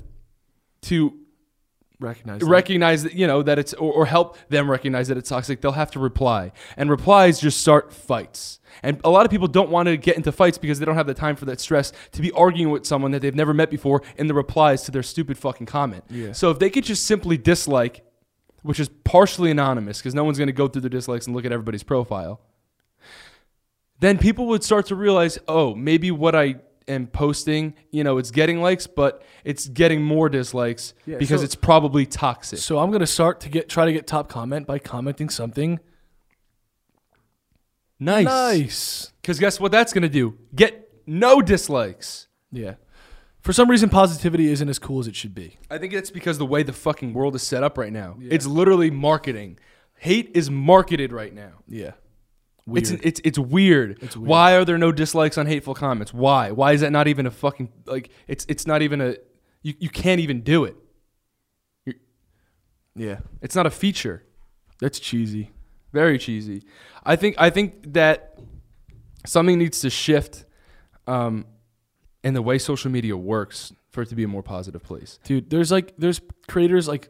to 0.84 1.20
Recognize. 2.00 2.40
that. 2.42 2.46
recognize 2.48 3.04
that 3.04 3.14
you 3.14 3.28
know 3.28 3.44
that 3.44 3.58
it's 3.60 3.74
or, 3.76 3.94
or 3.94 4.06
help 4.06 4.38
them 4.50 4.70
recognize 4.70 5.08
that 5.08 5.18
it's 5.18 5.30
toxic 5.30 5.62
they'll 5.62 5.72
have 5.72 5.92
to 5.92 6.00
reply 6.00 6.52
and 6.76 6.90
replies 6.90 7.40
just 7.40 7.62
start 7.62 7.94
fights 7.94 8.60
and 8.82 9.00
a 9.06 9.10
lot 9.10 9.26
of 9.26 9.32
people 9.32 9.48
don't 9.48 9.70
want 9.70 9.88
to 9.88 9.96
get 9.96 10.18
into 10.18 10.32
fights 10.32 10.58
because 10.58 10.80
they 10.80 10.86
don't 10.86 10.96
have 10.96 11.08
the 11.08 11.14
time 11.14 11.36
for 11.38 11.46
that 11.46 11.62
stress 11.62 11.94
to 12.12 12.22
be 12.22 12.30
arguing 12.32 12.72
with 12.72 12.86
someone 12.86 13.12
that 13.12 13.22
they've 13.22 13.36
never 13.36 13.54
met 13.54 13.70
before 13.70 14.02
in 14.18 14.28
the 14.28 14.34
replies 14.34 14.84
to 14.84 14.92
their 14.92 15.04
stupid 15.04 15.38
fucking 15.38 15.66
comment 15.68 16.04
Yeah. 16.10 16.34
so 16.34 16.50
if 16.52 16.60
they 16.60 16.70
could 16.70 16.84
just 16.84 17.06
simply 17.06 17.38
dislike 17.38 18.04
which 18.64 18.80
is 18.80 18.90
partially 19.04 19.52
anonymous 19.52 20.00
because 20.00 20.14
no 20.16 20.24
one's 20.26 20.38
going 20.38 20.48
to 20.48 20.54
go 20.54 20.68
through 20.68 20.82
their 20.82 20.90
dislikes 20.90 21.28
and 21.28 21.36
look 21.36 21.46
at 21.46 21.52
everybody's 21.54 21.84
profile 21.84 22.42
then 24.00 24.18
people 24.18 24.48
would 24.48 24.64
start 24.64 24.88
to 24.88 24.96
realize 24.96 25.38
oh 25.48 25.74
maybe 25.76 26.12
what 26.12 26.36
i 26.36 26.56
am 26.88 27.08
posting 27.08 27.74
you 27.92 28.04
know 28.04 28.18
it's 28.18 28.32
getting 28.32 28.62
likes 28.62 28.88
but 28.88 29.24
it's 29.44 29.68
getting 29.68 30.02
more 30.04 30.28
dislikes 30.30 30.94
Yeah, 31.06 31.18
because 31.18 31.42
so- 31.42 31.46
it's 31.46 31.56
probably 31.56 32.06
toxic 32.06 32.60
So 32.60 32.80
I'm 32.80 32.92
gonna 32.92 33.08
start 33.08 33.40
to 33.42 33.50
get 33.50 33.70
try 33.70 33.86
to 33.86 33.94
get 33.94 34.06
top 34.08 34.28
comment 34.30 34.68
by 34.68 34.80
commenting 34.80 35.30
something 35.30 35.80
Nice. 38.00 38.26
nice. 38.26 39.14
Because 39.22 39.40
guess 39.40 39.60
what 39.60 39.72
that's 39.72 39.94
going 39.94 40.02
to 40.02 40.10
do? 40.10 40.38
Get 40.54 40.92
no 41.06 41.42
dislikes. 41.42 42.28
Yeah. 42.52 42.74
For 43.40 43.54
some 43.54 43.70
reason, 43.70 43.88
positivity 43.90 44.52
isn't 44.52 44.68
as 44.68 44.78
cool 44.80 45.00
as 45.00 45.08
it 45.08 45.16
should 45.16 45.34
be. 45.34 45.58
I 45.70 45.78
think 45.78 45.94
it's 45.94 46.10
because 46.12 46.38
the 46.38 46.46
way 46.46 46.64
the 46.64 46.74
fucking 46.74 47.14
world 47.14 47.36
is 47.36 47.44
set 47.44 47.64
up 47.64 47.78
right 47.78 47.94
now. 47.94 48.18
It's 48.22 48.46
literally 48.46 48.90
marketing. 48.92 49.58
Hate 50.00 50.32
is 50.34 50.50
marketed 50.50 51.14
right 51.14 51.34
now. 51.34 51.60
Yeah. 51.68 51.92
Weird. 52.66 52.84
It's 52.92 52.92
it's 53.04 53.22
it's 53.26 53.40
weird. 53.40 53.98
It's 54.02 54.16
weird. 54.16 54.30
Why 54.30 54.56
are 54.56 54.64
there 54.66 54.78
no 54.78 54.92
dislikes 54.92 55.38
on 55.38 55.46
hateful 55.48 55.74
comments? 55.74 56.14
Why? 56.14 56.52
Why 56.52 56.72
is 56.72 56.82
that 56.82 56.92
not 56.92 57.08
even 57.08 57.26
a 57.26 57.32
fucking 57.32 57.70
like? 57.86 58.10
It's 58.28 58.46
it's 58.48 58.66
not 58.66 58.82
even 58.82 59.02
a. 59.02 59.16
You 59.64 59.74
you 59.80 59.90
can't 59.90 60.20
even 60.22 60.42
do 60.42 60.64
it. 60.66 60.76
yeah, 62.96 63.20
It's 63.42 63.56
not 63.56 63.66
a 63.66 63.70
feature. 63.72 64.24
that's 64.80 65.00
cheesy. 65.00 65.52
Very 65.92 66.18
cheesy. 66.18 66.64
I 67.04 67.16
think 67.16 67.36
I 67.38 67.50
think 67.50 67.94
that 67.94 68.40
something 69.26 69.58
needs 69.58 69.80
to 69.82 69.90
shift 69.90 70.46
um, 71.08 71.46
in 72.24 72.34
the 72.34 72.42
way 72.42 72.58
social 72.58 72.92
media 72.92 73.16
works 73.18 73.74
for 73.92 74.02
it 74.04 74.10
to 74.10 74.16
be 74.16 74.24
a 74.24 74.28
more 74.28 74.42
positive 74.44 74.82
place. 74.84 75.20
dude 75.24 75.50
there's 75.50 75.72
like 75.72 75.94
there's 75.98 76.20
creators 76.48 76.88
like 76.88 77.10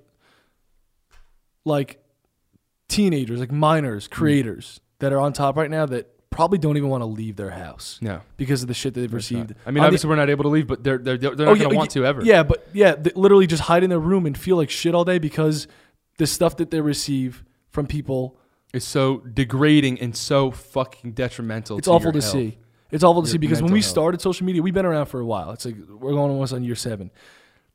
like 1.65 2.03
teenagers 2.89 3.39
like 3.39 3.51
minors 3.51 4.07
creators 4.07 4.81
that 4.99 5.11
are 5.13 5.19
on 5.19 5.33
top 5.33 5.55
right 5.57 5.69
now 5.69 5.85
that 5.85 6.09
probably 6.29 6.57
don't 6.57 6.77
even 6.77 6.89
want 6.89 7.01
to 7.01 7.05
leave 7.05 7.35
their 7.35 7.51
house 7.51 7.99
No, 8.01 8.21
because 8.37 8.63
of 8.63 8.67
the 8.67 8.73
shit 8.73 8.93
that 8.95 9.01
they've 9.01 9.13
received 9.13 9.53
I 9.65 9.69
mean, 9.71 9.77
On 9.79 9.83
the- 9.83 9.87
obviously 9.87 10.09
we're 10.09 10.15
not 10.15 10.29
able 10.31 10.43
to 10.43 10.49
leave, 10.49 10.65
but 10.67 10.83
they're 10.83 10.97
they're 10.97 11.17
they're 11.17 11.29
not 11.31 11.39
Oh, 11.41 11.55
gonna 11.55 11.69
yeah, 11.69 11.77
want 11.77 11.91
to 11.91 12.05
ever. 12.05 12.23
yeah 12.23 12.41
but 12.43 12.67
yeah 12.73 12.95
literally 13.15 13.45
just 13.47 13.63
hide 13.63 13.83
in 13.83 13.89
their 13.91 13.99
room 13.99 14.25
and 14.25 14.35
feel 14.37 14.57
like 14.57 14.69
shit 14.71 14.95
all 14.95 15.05
day 15.05 15.19
because 15.19 15.67
the 16.17 16.25
stuff 16.27 16.57
that 16.57 16.71
they 16.71 16.81
receive 16.81 17.43
from 17.69 17.85
people 17.87 18.37
it's 18.73 18.85
so 18.85 19.17
degrading 19.19 19.99
and 20.01 20.15
so 20.17 20.49
fucking 20.49 21.11
detrimental. 21.11 21.77
it's 21.77 21.85
to 21.85 21.91
awful 21.91 22.05
your 22.05 22.13
to 22.13 22.21
health. 22.21 22.31
see 22.33 22.57
it's 22.91 23.03
awful 23.03 23.21
to 23.21 23.27
see 23.29 23.37
because 23.37 23.57
when 23.57 23.65
mental 23.65 23.73
we 23.75 23.81
health. 23.81 23.89
started 23.91 24.21
social 24.21 24.45
media 24.47 24.61
we've 24.63 24.73
been 24.73 24.85
around 24.87 25.05
for 25.07 25.19
a 25.19 25.25
while 25.25 25.51
it's 25.51 25.65
like 25.65 25.75
we're 25.87 26.11
going 26.13 26.31
almost 26.31 26.51
on 26.53 26.63
year 26.63 26.75
seven 26.75 27.11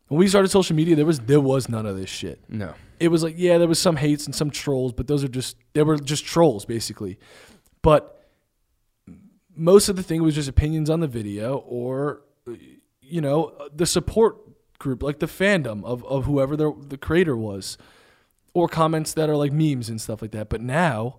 when 0.09 0.19
we 0.19 0.27
started 0.27 0.49
social 0.49 0.75
media 0.75 0.97
there 0.97 1.07
was 1.07 1.21
there 1.21 1.41
was 1.41 1.69
none 1.69 1.87
of 1.87 1.97
this 1.97 2.11
shit 2.11 2.41
No, 2.49 2.75
it 3.01 3.09
was 3.09 3.23
like 3.23 3.35
yeah 3.37 3.59
there 3.59 3.69
was 3.69 3.81
some 3.81 3.97
hates 3.97 4.27
and 4.27 4.35
some 4.35 4.51
trolls 4.51 4.93
but 4.93 5.07
those 5.07 5.25
are 5.25 5.29
just 5.29 5.57
they 5.73 5.83
were 5.83 5.99
just 5.99 6.25
trolls 6.25 6.65
basically. 6.65 7.19
But 7.83 8.15
most 9.55 9.89
of 9.89 9.97
the 9.97 10.03
thing 10.03 10.23
was 10.23 10.35
just 10.35 10.49
opinions 10.49 10.89
on 10.89 11.01
the 11.01 11.09
video 11.09 11.57
or 11.67 12.23
you 13.01 13.21
know 13.21 13.57
the 13.75 13.87
support 13.87 14.37
group 14.79 15.03
like 15.03 15.19
the 15.19 15.27
fandom 15.27 15.85
of, 15.85 16.05
of 16.05 16.25
whoever 16.27 16.57
the, 16.57 16.73
the 16.87 16.97
creator 16.97 17.37
was 17.37 17.77
or 18.55 18.69
comments 18.69 19.13
that 19.15 19.29
are 19.29 19.37
like 19.37 19.53
memes 19.53 19.89
and 19.89 20.01
stuff 20.01 20.23
like 20.23 20.31
that. 20.31 20.49
But 20.49 20.61
now 20.61 21.19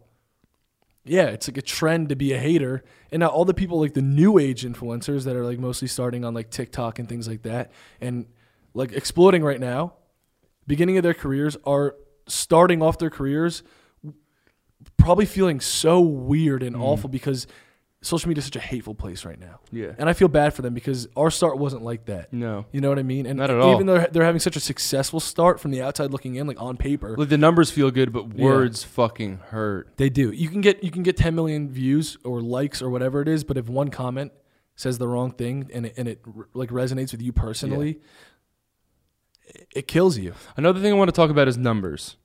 yeah 1.06 1.26
it's 1.26 1.48
like 1.48 1.58
a 1.58 1.62
trend 1.62 2.10
to 2.10 2.16
be 2.16 2.34
a 2.34 2.40
hater. 2.40 2.84
And 3.12 3.22
now 3.22 3.28
all 3.28 3.46
the 3.46 3.54
people 3.54 3.80
like 3.80 3.94
the 3.94 4.02
new 4.02 4.38
age 4.38 4.64
influencers 4.64 5.26
that 5.26 5.36
are 5.36 5.46
like 5.46 5.60
mostly 5.60 5.88
starting 5.88 6.24
on 6.24 6.34
like 6.34 6.50
tiktok 6.50 7.00
and 7.00 7.08
things 7.08 7.28
like 7.28 7.44
that 7.44 7.72
and 8.00 8.26
like 8.74 8.92
exploding 8.94 9.44
right 9.44 9.60
now 9.60 9.94
beginning 10.70 10.96
of 10.98 11.04
their 11.04 11.14
careers 11.14 11.58
are 11.66 11.96
starting 12.28 12.82
off 12.82 12.98
their 12.98 13.10
careers 13.10 13.64
probably 14.98 15.26
feeling 15.26 15.60
so 15.60 16.00
weird 16.00 16.64
and 16.64 16.76
mm. 16.76 16.82
awful 16.82 17.10
because 17.10 17.48
social 18.02 18.30
media 18.30 18.40
is 18.40 18.46
such 18.46 18.56
a 18.56 18.62
hateful 18.62 18.96
place 18.96 19.26
right 19.26 19.40
now. 19.40 19.60
yeah, 19.72 19.92
And 19.98 20.08
I 20.08 20.14
feel 20.14 20.30
bad 20.30 20.54
for 20.54 20.62
them 20.62 20.74
because 20.74 21.08
our 21.18 21.30
start 21.30 21.58
wasn't 21.58 21.84
like 21.84 22.06
that. 22.06 22.32
no. 22.32 22.66
You 22.72 22.80
know 22.80 22.88
what 22.90 23.00
I 23.00 23.04
mean? 23.04 23.26
And 23.26 23.38
Not 23.40 23.50
at 23.50 23.60
all. 23.60 23.74
even 23.74 23.88
though 23.88 24.06
they're 24.12 24.24
having 24.24 24.40
such 24.40 24.56
a 24.56 24.60
successful 24.62 25.20
start 25.20 25.60
from 25.60 25.72
the 25.72 25.82
outside 25.82 26.12
looking 26.12 26.36
in, 26.36 26.48
like 26.48 26.62
on 26.62 26.78
paper, 26.78 27.18
Like 27.18 27.30
the 27.30 27.38
numbers 27.38 27.72
feel 27.72 27.92
good, 27.92 28.14
but 28.14 28.28
Yeah. 28.34 28.46
words 28.46 28.84
fucking 28.84 29.40
hurt. 29.50 29.90
they 29.98 30.10
do. 30.10 30.32
You 30.32 30.48
can 30.48 30.62
get 30.62 30.84
you 30.84 30.92
can 30.92 31.04
get 31.04 31.18
10 31.18 31.36
million 31.36 31.70
views 31.70 32.18
or 32.24 32.42
likes 32.42 32.82
or 32.82 32.90
whatever 32.90 33.22
it 33.22 33.28
is, 33.28 33.44
but 33.44 33.58
if 33.58 33.68
one 33.68 33.90
comment 33.90 34.32
says 34.76 34.98
the 34.98 35.08
wrong 35.08 35.32
thing 35.32 35.70
and 35.74 35.88
it, 35.88 35.94
and 35.98 36.08
it 36.08 36.22
like 36.54 36.70
resonates 36.70 37.12
with 37.12 37.22
you 37.22 37.34
personally, 37.34 37.92
it, 37.92 38.02
it 39.72 39.88
kills 39.88 40.18
you. 40.18 40.34
Another 40.56 40.80
thing 40.80 40.92
I 40.92 40.96
want 40.96 41.10
to 41.10 41.16
talk 41.16 41.30
about 41.30 41.48
is 41.48 41.58
numbers. 41.58 42.18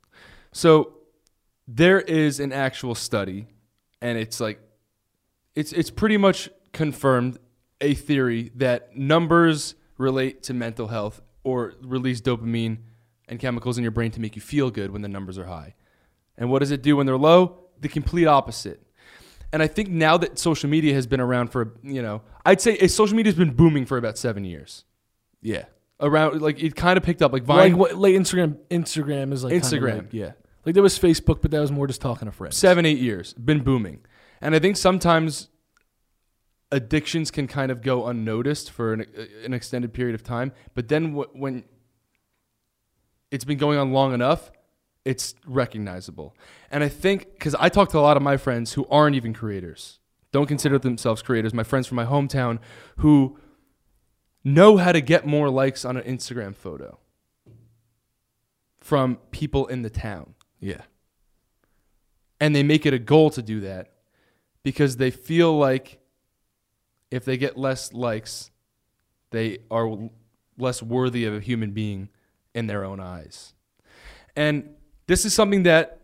So 0.52 0.94
there 1.66 2.00
is 2.00 2.40
an 2.40 2.52
actual 2.52 2.94
study, 2.94 3.46
and 4.00 4.18
it's 4.18 4.40
like 4.40 4.60
it's 5.54 5.72
it's 5.72 5.90
pretty 5.90 6.16
much 6.16 6.48
confirmed 6.72 7.38
a 7.80 7.94
theory 7.94 8.50
that 8.56 8.96
numbers 8.96 9.74
relate 9.98 10.42
to 10.44 10.54
mental 10.54 10.88
health 10.88 11.22
or 11.44 11.74
release 11.82 12.20
dopamine 12.20 12.78
and 13.28 13.38
chemicals 13.38 13.78
in 13.78 13.82
your 13.82 13.90
brain 13.90 14.10
to 14.10 14.20
make 14.20 14.36
you 14.36 14.42
feel 14.42 14.70
good 14.70 14.90
when 14.90 15.02
the 15.02 15.08
numbers 15.08 15.38
are 15.38 15.46
high. 15.46 15.74
And 16.36 16.50
what 16.50 16.60
does 16.60 16.70
it 16.70 16.82
do 16.82 16.96
when 16.96 17.06
they're 17.06 17.16
low? 17.16 17.58
The 17.80 17.88
complete 17.88 18.26
opposite. 18.26 18.80
And 19.52 19.62
I 19.62 19.68
think 19.68 19.88
now 19.88 20.16
that 20.16 20.38
social 20.38 20.68
media 20.68 20.94
has 20.94 21.06
been 21.06 21.20
around 21.20 21.52
for, 21.52 21.74
you 21.82 22.02
know, 22.02 22.22
I'd 22.44 22.60
say 22.60 22.76
eh, 22.78 22.88
social 22.88 23.16
media 23.16 23.30
has 23.30 23.38
been 23.38 23.54
booming 23.54 23.86
for 23.86 23.96
about 23.96 24.18
seven 24.18 24.44
years. 24.44 24.84
Yeah. 25.40 25.66
Around, 26.00 26.42
like, 26.42 26.60
it 26.62 26.74
kind 26.74 26.96
of 26.96 27.04
picked 27.04 27.22
up. 27.22 27.32
Like, 27.32 27.44
Vine, 27.44 27.72
Like 27.72 27.78
what 27.78 27.94
like 27.96 28.14
Instagram 28.14 28.58
Instagram 28.70 29.32
is 29.32 29.44
like 29.44 29.52
kinda 29.52 29.66
Instagram. 29.66 29.96
like- 29.98 30.12
yeah. 30.12 30.32
Like 30.66 30.74
there 30.74 30.82
was 30.82 30.98
Facebook, 30.98 31.40
but 31.42 31.50
that 31.52 31.60
was 31.60 31.70
more 31.70 31.86
just 31.86 32.00
talking 32.00 32.26
to 32.26 32.32
friends. 32.32 32.56
seven, 32.56 32.84
eight 32.86 32.98
years, 32.98 33.32
been 33.34 33.60
booming. 33.62 34.00
And 34.40 34.54
I 34.54 34.58
think 34.58 34.76
sometimes 34.76 35.48
addictions 36.72 37.30
can 37.30 37.46
kind 37.46 37.70
of 37.70 37.80
go 37.82 38.06
unnoticed 38.06 38.70
for 38.70 38.92
an, 38.94 39.06
an 39.44 39.52
extended 39.54 39.92
period 39.92 40.14
of 40.14 40.22
time. 40.22 40.52
But 40.74 40.88
then 40.88 41.10
w- 41.14 41.28
when 41.34 41.64
it's 43.30 43.44
been 43.44 43.58
going 43.58 43.78
on 43.78 43.92
long 43.92 44.12
enough, 44.14 44.50
it's 45.04 45.34
recognizable. 45.46 46.34
And 46.70 46.82
I 46.82 46.88
think, 46.88 47.32
because 47.34 47.54
I 47.56 47.68
talk 47.68 47.90
to 47.90 47.98
a 47.98 48.00
lot 48.00 48.16
of 48.16 48.22
my 48.22 48.36
friends 48.36 48.72
who 48.72 48.86
aren't 48.90 49.16
even 49.16 49.34
creators, 49.34 49.98
don't 50.32 50.46
consider 50.46 50.78
themselves 50.78 51.22
creators, 51.22 51.52
my 51.54 51.62
friends 51.62 51.86
from 51.86 51.96
my 51.96 52.06
hometown 52.06 52.58
who 52.96 53.38
know 54.44 54.76
how 54.76 54.92
to 54.92 55.00
get 55.00 55.26
more 55.26 55.48
likes 55.50 55.84
on 55.84 55.96
an 55.96 56.02
Instagram 56.04 56.54
photo 56.54 56.98
from 58.80 59.16
people 59.30 59.66
in 59.66 59.82
the 59.82 59.90
town 59.90 60.34
Yeah. 60.60 60.82
and 62.40 62.54
they 62.54 62.62
make 62.62 62.84
it 62.84 62.92
a 62.92 62.98
goal 62.98 63.30
to 63.30 63.42
do 63.42 63.60
that 63.60 63.92
because 64.62 64.98
they 64.98 65.10
feel 65.10 65.56
like 65.56 65.98
if 67.10 67.24
they 67.24 67.36
get 67.36 67.56
less 67.56 67.92
likes, 67.92 68.50
they 69.30 69.58
are 69.70 70.10
less 70.58 70.82
worthy 70.82 71.24
of 71.24 71.34
a 71.34 71.40
human 71.40 71.70
being 71.70 72.08
in 72.54 72.66
their 72.66 72.84
own 72.84 73.00
eyes. 73.00 73.54
And 74.36 74.74
this 75.06 75.24
is 75.24 75.32
something 75.32 75.62
that 75.64 76.00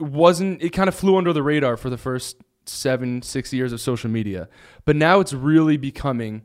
wasn't, 0.00 0.62
it 0.62 0.70
kind 0.70 0.88
of 0.88 0.94
flew 0.94 1.16
under 1.16 1.32
the 1.32 1.42
radar 1.42 1.76
for 1.76 1.90
the 1.90 1.98
first 1.98 2.36
seven, 2.66 3.20
six 3.22 3.52
years 3.52 3.72
of 3.72 3.80
social 3.80 4.10
media. 4.10 4.48
But 4.84 4.96
now 4.96 5.20
it's 5.20 5.32
really 5.32 5.76
becoming 5.76 6.42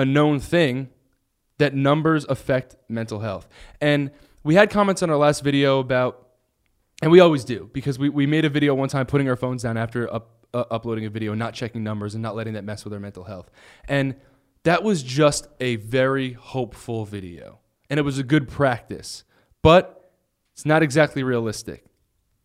a 0.00 0.04
known 0.04 0.40
thing 0.40 0.88
that 1.58 1.74
numbers 1.74 2.24
affect 2.24 2.74
mental 2.88 3.20
health. 3.20 3.46
And 3.82 4.10
we 4.42 4.54
had 4.54 4.70
comments 4.70 5.02
on 5.02 5.10
our 5.10 5.18
last 5.18 5.44
video 5.44 5.78
about 5.78 6.26
and 7.02 7.10
we 7.10 7.20
always 7.20 7.44
do 7.44 7.68
because 7.72 7.98
we, 7.98 8.08
we 8.08 8.26
made 8.26 8.44
a 8.46 8.48
video 8.48 8.74
one 8.74 8.88
time 8.88 9.04
putting 9.06 9.28
our 9.28 9.36
phones 9.36 9.62
down 9.62 9.76
after 9.76 10.12
up, 10.12 10.46
uh, 10.54 10.64
uploading 10.70 11.04
a 11.04 11.10
video, 11.10 11.34
not 11.34 11.52
checking 11.52 11.82
numbers 11.84 12.14
and 12.14 12.22
not 12.22 12.34
letting 12.34 12.54
that 12.54 12.64
mess 12.64 12.82
with 12.82 12.94
our 12.94 13.00
mental 13.00 13.24
health. 13.24 13.50
And 13.88 14.16
that 14.64 14.82
was 14.82 15.02
just 15.02 15.48
a 15.60 15.76
very 15.76 16.32
hopeful 16.32 17.04
video. 17.04 17.58
And 17.90 17.98
it 17.98 18.02
was 18.02 18.18
a 18.18 18.22
good 18.22 18.48
practice, 18.48 19.24
but 19.62 20.12
it's 20.54 20.64
not 20.64 20.82
exactly 20.82 21.22
realistic. 21.22 21.84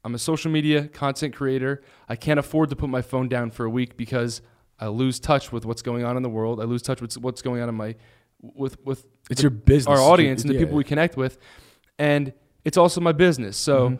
I'm 0.03 0.13
a 0.13 0.19
social 0.19 0.51
media 0.51 0.87
content 0.89 1.33
creator. 1.33 1.81
I 2.09 2.17
can't 2.17 2.39
afford 2.39 2.69
to 2.69 2.75
put 2.75 2.89
my 2.89 3.01
phone 3.01 3.29
down 3.29 3.49
for 3.49 3.65
a 3.65 3.69
week 3.69 3.95
because 3.95 4.41
I 4.79 4.87
lose 4.87 5.19
touch 5.19 5.51
with 5.51 5.65
what's 5.65 5.81
going 5.81 6.03
on 6.03 6.17
in 6.17 6.23
the 6.23 6.29
world. 6.29 6.59
I 6.59 6.63
lose 6.65 6.81
touch 6.81 7.01
with 7.01 7.17
what's 7.17 7.41
going 7.41 7.61
on 7.61 7.69
in 7.69 7.75
my 7.75 7.95
with 8.41 8.77
with 8.85 9.05
It's 9.29 9.41
your 9.41 9.49
business. 9.51 9.87
our 9.87 9.95
It's 9.95 10.01
audience 10.03 10.41
and 10.41 10.49
the 10.49 10.55
yeah. 10.55 10.59
people 10.61 10.75
we 10.75 10.83
connect 10.83 11.15
with. 11.17 11.37
And 11.97 12.33
it's 12.65 12.77
also 12.77 12.99
my 13.01 13.11
business. 13.13 13.55
So 13.57 13.89
Mhm. 13.91 13.99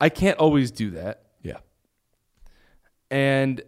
I 0.00 0.08
can't 0.08 0.38
always 0.38 0.70
do 0.70 0.90
that. 0.92 1.22
Yeah. 1.42 1.58
And 3.10 3.62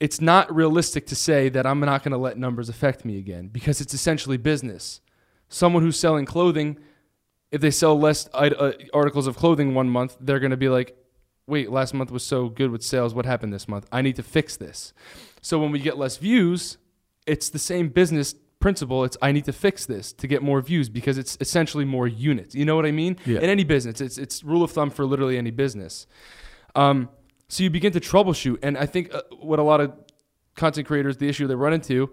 it's 0.00 0.20
not 0.20 0.54
realistic 0.54 1.06
to 1.08 1.16
say 1.16 1.48
that 1.48 1.66
I'm 1.66 1.80
not 1.80 2.02
going 2.04 2.12
to 2.12 2.18
let 2.18 2.38
numbers 2.38 2.68
affect 2.68 3.04
me 3.04 3.18
again 3.18 3.48
because 3.48 3.80
it's 3.80 3.92
essentially 3.94 4.36
business. 4.36 5.00
Someone 5.48 5.82
who's 5.82 5.98
selling 5.98 6.24
clothing, 6.24 6.78
if 7.50 7.60
they 7.60 7.70
sell 7.70 7.98
less 7.98 8.28
i- 8.34 8.48
uh, 8.48 8.72
articles 8.94 9.26
of 9.26 9.36
clothing 9.36 9.74
one 9.74 9.88
month, 9.88 10.16
they're 10.20 10.38
going 10.38 10.50
to 10.52 10.56
be 10.56 10.68
like, 10.68 10.96
wait, 11.48 11.70
last 11.70 11.94
month 11.94 12.10
was 12.10 12.22
so 12.22 12.48
good 12.48 12.70
with 12.70 12.82
sales. 12.82 13.14
What 13.14 13.26
happened 13.26 13.52
this 13.52 13.66
month? 13.66 13.86
I 13.90 14.02
need 14.02 14.16
to 14.16 14.22
fix 14.22 14.56
this. 14.56 14.92
So 15.40 15.58
when 15.58 15.72
we 15.72 15.78
get 15.78 15.96
less 15.96 16.16
views, 16.18 16.78
it's 17.26 17.48
the 17.48 17.58
same 17.58 17.88
business 17.88 18.34
principle. 18.60 19.04
It's 19.04 19.16
I 19.22 19.32
need 19.32 19.44
to 19.46 19.52
fix 19.52 19.86
this 19.86 20.12
to 20.14 20.26
get 20.26 20.42
more 20.42 20.60
views 20.60 20.88
because 20.88 21.18
it's 21.18 21.36
essentially 21.40 21.84
more 21.84 22.06
units. 22.06 22.54
You 22.54 22.64
know 22.64 22.76
what 22.76 22.86
I 22.86 22.92
mean? 22.92 23.16
Yeah. 23.24 23.38
In 23.38 23.50
any 23.50 23.64
business, 23.64 24.00
it's 24.00 24.18
it's 24.18 24.44
rule 24.44 24.62
of 24.62 24.70
thumb 24.70 24.90
for 24.90 25.04
literally 25.04 25.38
any 25.38 25.50
business. 25.50 26.06
Um, 26.74 27.08
so 27.48 27.62
you 27.62 27.70
begin 27.70 27.92
to 27.92 28.00
troubleshoot, 28.00 28.58
and 28.62 28.76
I 28.76 28.86
think 28.86 29.14
uh, 29.14 29.22
what 29.40 29.58
a 29.58 29.62
lot 29.62 29.80
of 29.80 29.92
content 30.54 30.86
creators, 30.86 31.16
the 31.16 31.28
issue 31.28 31.46
they 31.46 31.54
run 31.54 31.72
into, 31.72 32.10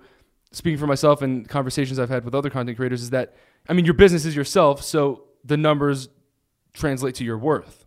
speaking 0.51 0.77
for 0.77 0.87
myself 0.87 1.21
and 1.21 1.47
conversations 1.47 1.99
I've 1.99 2.09
had 2.09 2.23
with 2.23 2.33
other 2.33 2.49
content 2.49 2.77
creators, 2.77 3.01
is 3.01 3.09
that 3.09 3.35
I 3.67 3.73
mean 3.73 3.85
your 3.85 3.95
business 3.95 4.25
is 4.25 4.35
yourself, 4.35 4.81
so 4.81 5.25
the 5.43 5.57
numbers 5.57 6.09
translate 6.73 7.15
to 7.15 7.23
your 7.23 7.37
worth. 7.37 7.84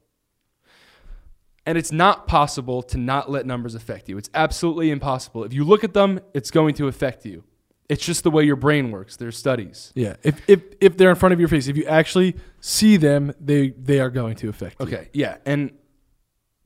And 1.68 1.76
it's 1.76 1.92
not 1.92 2.26
possible 2.26 2.82
to 2.84 2.96
not 2.96 3.30
let 3.30 3.44
numbers 3.44 3.74
affect 3.74 4.08
you. 4.08 4.16
It's 4.16 4.30
absolutely 4.32 4.90
impossible. 4.90 5.44
If 5.44 5.52
you 5.52 5.64
look 5.64 5.84
at 5.84 5.92
them, 5.92 6.18
it's 6.32 6.50
going 6.50 6.74
to 6.76 6.88
affect 6.88 7.26
you. 7.26 7.44
It's 7.90 8.02
just 8.02 8.24
the 8.24 8.30
way 8.30 8.44
your 8.44 8.56
brain 8.56 8.90
works. 8.90 9.16
There's 9.16 9.36
studies. 9.36 9.92
Yeah. 9.94 10.16
If 10.22 10.40
if 10.48 10.62
if 10.80 10.96
they're 10.96 11.10
in 11.10 11.16
front 11.16 11.34
of 11.34 11.40
your 11.40 11.48
face, 11.50 11.68
if 11.68 11.76
you 11.76 11.84
actually 11.84 12.36
see 12.60 12.96
them, 12.96 13.34
they 13.38 13.70
they 13.70 14.00
are 14.00 14.08
going 14.08 14.36
to 14.36 14.48
affect 14.48 14.80
you. 14.80 14.86
Okay, 14.86 15.10
yeah, 15.12 15.36
and 15.44 15.72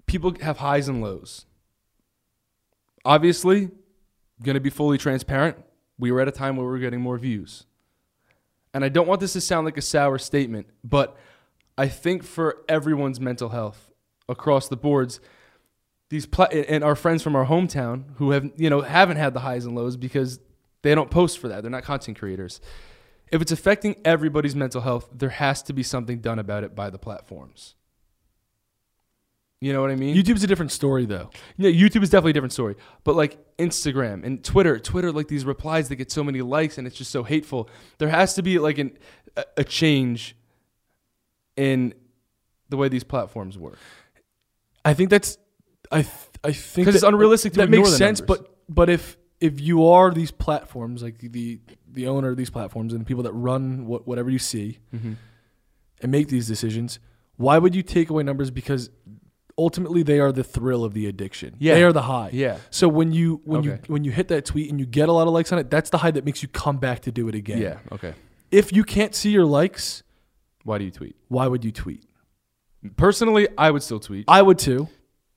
people 0.07 0.37
have 0.41 0.59
highs 0.59 0.87
and 0.87 1.03
lows. 1.03 1.47
obviously, 3.05 3.71
going 4.41 4.55
to 4.55 4.61
be 4.61 4.71
fully 4.71 4.99
transparent. 4.99 5.57
We 5.99 6.13
were 6.13 6.21
at 6.21 6.29
a 6.29 6.33
time 6.33 6.57
where 6.57 6.65
we 6.65 6.71
were 6.71 6.79
getting 6.79 7.01
more 7.01 7.19
views. 7.19 7.67
And 8.73 8.85
I 8.85 8.89
don't 8.89 9.09
want 9.09 9.21
this 9.21 9.33
to 9.33 9.41
sound 9.41 9.65
like 9.65 9.77
a 9.77 9.83
sour 9.83 10.19
statement, 10.19 10.69
but 10.85 11.17
I 11.77 11.89
think 11.89 12.23
for 12.23 12.59
everyone's 12.69 13.19
mental 13.19 13.49
health 13.49 13.92
across 14.29 14.69
the 14.69 14.77
boards, 14.77 15.21
these 16.11 16.27
pla- 16.27 16.47
and 16.47 16.85
our 16.85 16.95
friends 16.95 17.23
from 17.23 17.35
our 17.35 17.47
hometown 17.47 18.05
who 18.17 18.31
have 18.33 18.51
you 18.57 18.69
know 18.69 18.83
haven't 18.83 19.17
had 19.17 19.35
the 19.35 19.41
highs 19.41 19.65
and 19.65 19.75
lows 19.75 19.97
because 19.97 20.41
they 20.83 20.95
don't 20.95 21.11
post 21.11 21.39
for 21.39 21.49
that. 21.49 21.63
They're 21.63 21.71
not 21.71 21.85
content 21.85 22.19
creators. 22.19 22.61
If 23.31 23.41
it's 23.41 23.53
affecting 23.53 23.97
everybody's 24.05 24.55
mental 24.55 24.83
health, 24.83 25.09
there 25.13 25.31
has 25.31 25.63
to 25.63 25.73
be 25.73 25.83
something 25.83 26.19
done 26.19 26.39
about 26.39 26.65
it 26.65 26.75
by 26.75 26.91
the 26.91 26.99
platforms. 26.99 27.77
You 29.63 29.73
know 29.73 29.81
what 29.81 29.93
I 29.93 29.95
mean? 29.95 30.17
YouTube's 30.17 30.43
a 30.43 30.49
different 30.49 30.73
story 30.73 31.07
though. 31.07 31.31
Yeah, 31.57 31.71
YouTube 31.71 32.03
is 32.03 32.11
definitely 32.11 32.33
a 32.33 32.35
different 32.35 32.53
story. 32.53 32.75
But 33.05 33.15
like 33.15 33.39
Instagram 33.59 34.25
and 34.25 34.43
Twitter, 34.43 34.79
Twitter 34.79 35.13
like 35.13 35.29
these 35.29 35.45
replies 35.45 35.89
that 35.89 35.97
get 35.97 36.11
so 36.11 36.25
many 36.25 36.43
likes 36.43 36.79
and 36.79 36.87
it's 36.87 36.97
just 36.97 37.13
so 37.13 37.23
hateful. 37.23 37.71
There 37.99 38.09
has 38.09 38.35
to 38.35 38.43
be 38.43 38.59
like 38.59 38.79
an 38.79 38.99
a, 39.37 39.45
a 39.59 39.65
change 39.65 40.37
in 41.57 41.95
the 42.69 42.77
way 42.77 42.89
these 42.89 43.05
platforms 43.05 43.57
work. 43.57 43.79
I 44.85 44.95
think 44.95 45.11
that's 45.11 45.39
I 45.91 46.03
th- 46.03 46.15
I 46.45 46.53
think 46.53 46.87
'Cause 46.87 46.95
it's 46.97 47.05
unrealistic 47.05 47.53
to 47.55 47.59
that 47.61 47.71
makes 47.71 47.91
sense. 47.97 48.21
numbers. 48.21 48.39
But 48.41 48.57
but 48.69 48.91
if 48.91 49.17
if 49.41 49.61
you 49.61 49.87
are 49.87 50.11
these 50.13 50.31
platforms 50.31 51.03
like 51.03 51.19
the 51.19 51.61
the 51.93 52.07
owner 52.07 52.31
of 52.31 52.37
these 52.37 52.51
platforms 52.51 52.93
and 52.93 53.01
the 53.03 53.05
people 53.05 53.23
that 53.25 53.33
run 53.33 53.87
what, 53.87 54.07
whatever 54.07 54.31
you 54.31 54.39
see 54.39 54.79
Mm-hmm. 54.95 55.13
and 56.01 56.13
make 56.13 56.29
these 56.29 56.47
decisions, 56.49 56.99
why 57.37 57.59
would 57.59 57.75
you 57.75 57.83
take 57.83 58.09
away 58.11 58.23
numbers? 58.23 58.51
Because 58.51 58.91
ultimately 59.59 60.03
they 60.03 60.19
are 60.19 60.33
the 60.33 60.43
thrill 60.45 60.85
of 60.85 60.95
the 60.95 61.07
addiction. 61.07 61.55
Yeah. 61.59 61.75
they 61.75 61.83
are 61.85 61.93
the 61.93 62.03
high. 62.03 62.31
Yeah. 62.33 62.57
So 62.71 62.89
when 62.89 63.13
you 63.13 63.41
when 63.45 63.63
you 63.63 63.79
when 63.87 64.05
you 64.05 64.11
hit 64.11 64.29
that 64.29 64.45
tweet 64.47 64.71
and 64.71 64.81
you 64.81 64.87
get 64.87 65.09
a 65.09 65.13
lot 65.13 65.27
of 65.27 65.33
likes 65.35 65.53
on 65.53 65.59
it, 65.59 65.71
that's 65.71 65.91
the 65.91 65.99
high 65.99 66.11
that 66.13 66.25
makes 66.25 66.43
you 66.43 66.49
come 66.49 66.79
back 66.79 67.01
to 67.01 67.13
do 67.13 67.29
it 67.29 67.35
again. 67.35 67.59
Yeah. 67.61 67.79
Okay. 67.93 68.15
If 68.51 68.73
you 68.73 68.85
can't 68.85 69.15
see 69.15 69.31
your 69.31 69.45
likes, 69.47 70.03
Why 70.65 70.79
do 70.79 70.85
you 70.85 70.91
tweet? 70.91 71.17
why 71.29 71.47
would 71.47 71.65
you 71.65 71.73
tweet? 71.73 72.05
Personally, 72.97 73.49
I 73.57 73.71
would 73.71 73.83
still 73.83 74.01
tweet. 74.01 74.25
I 74.29 74.43
would 74.43 74.59
too. 74.59 74.89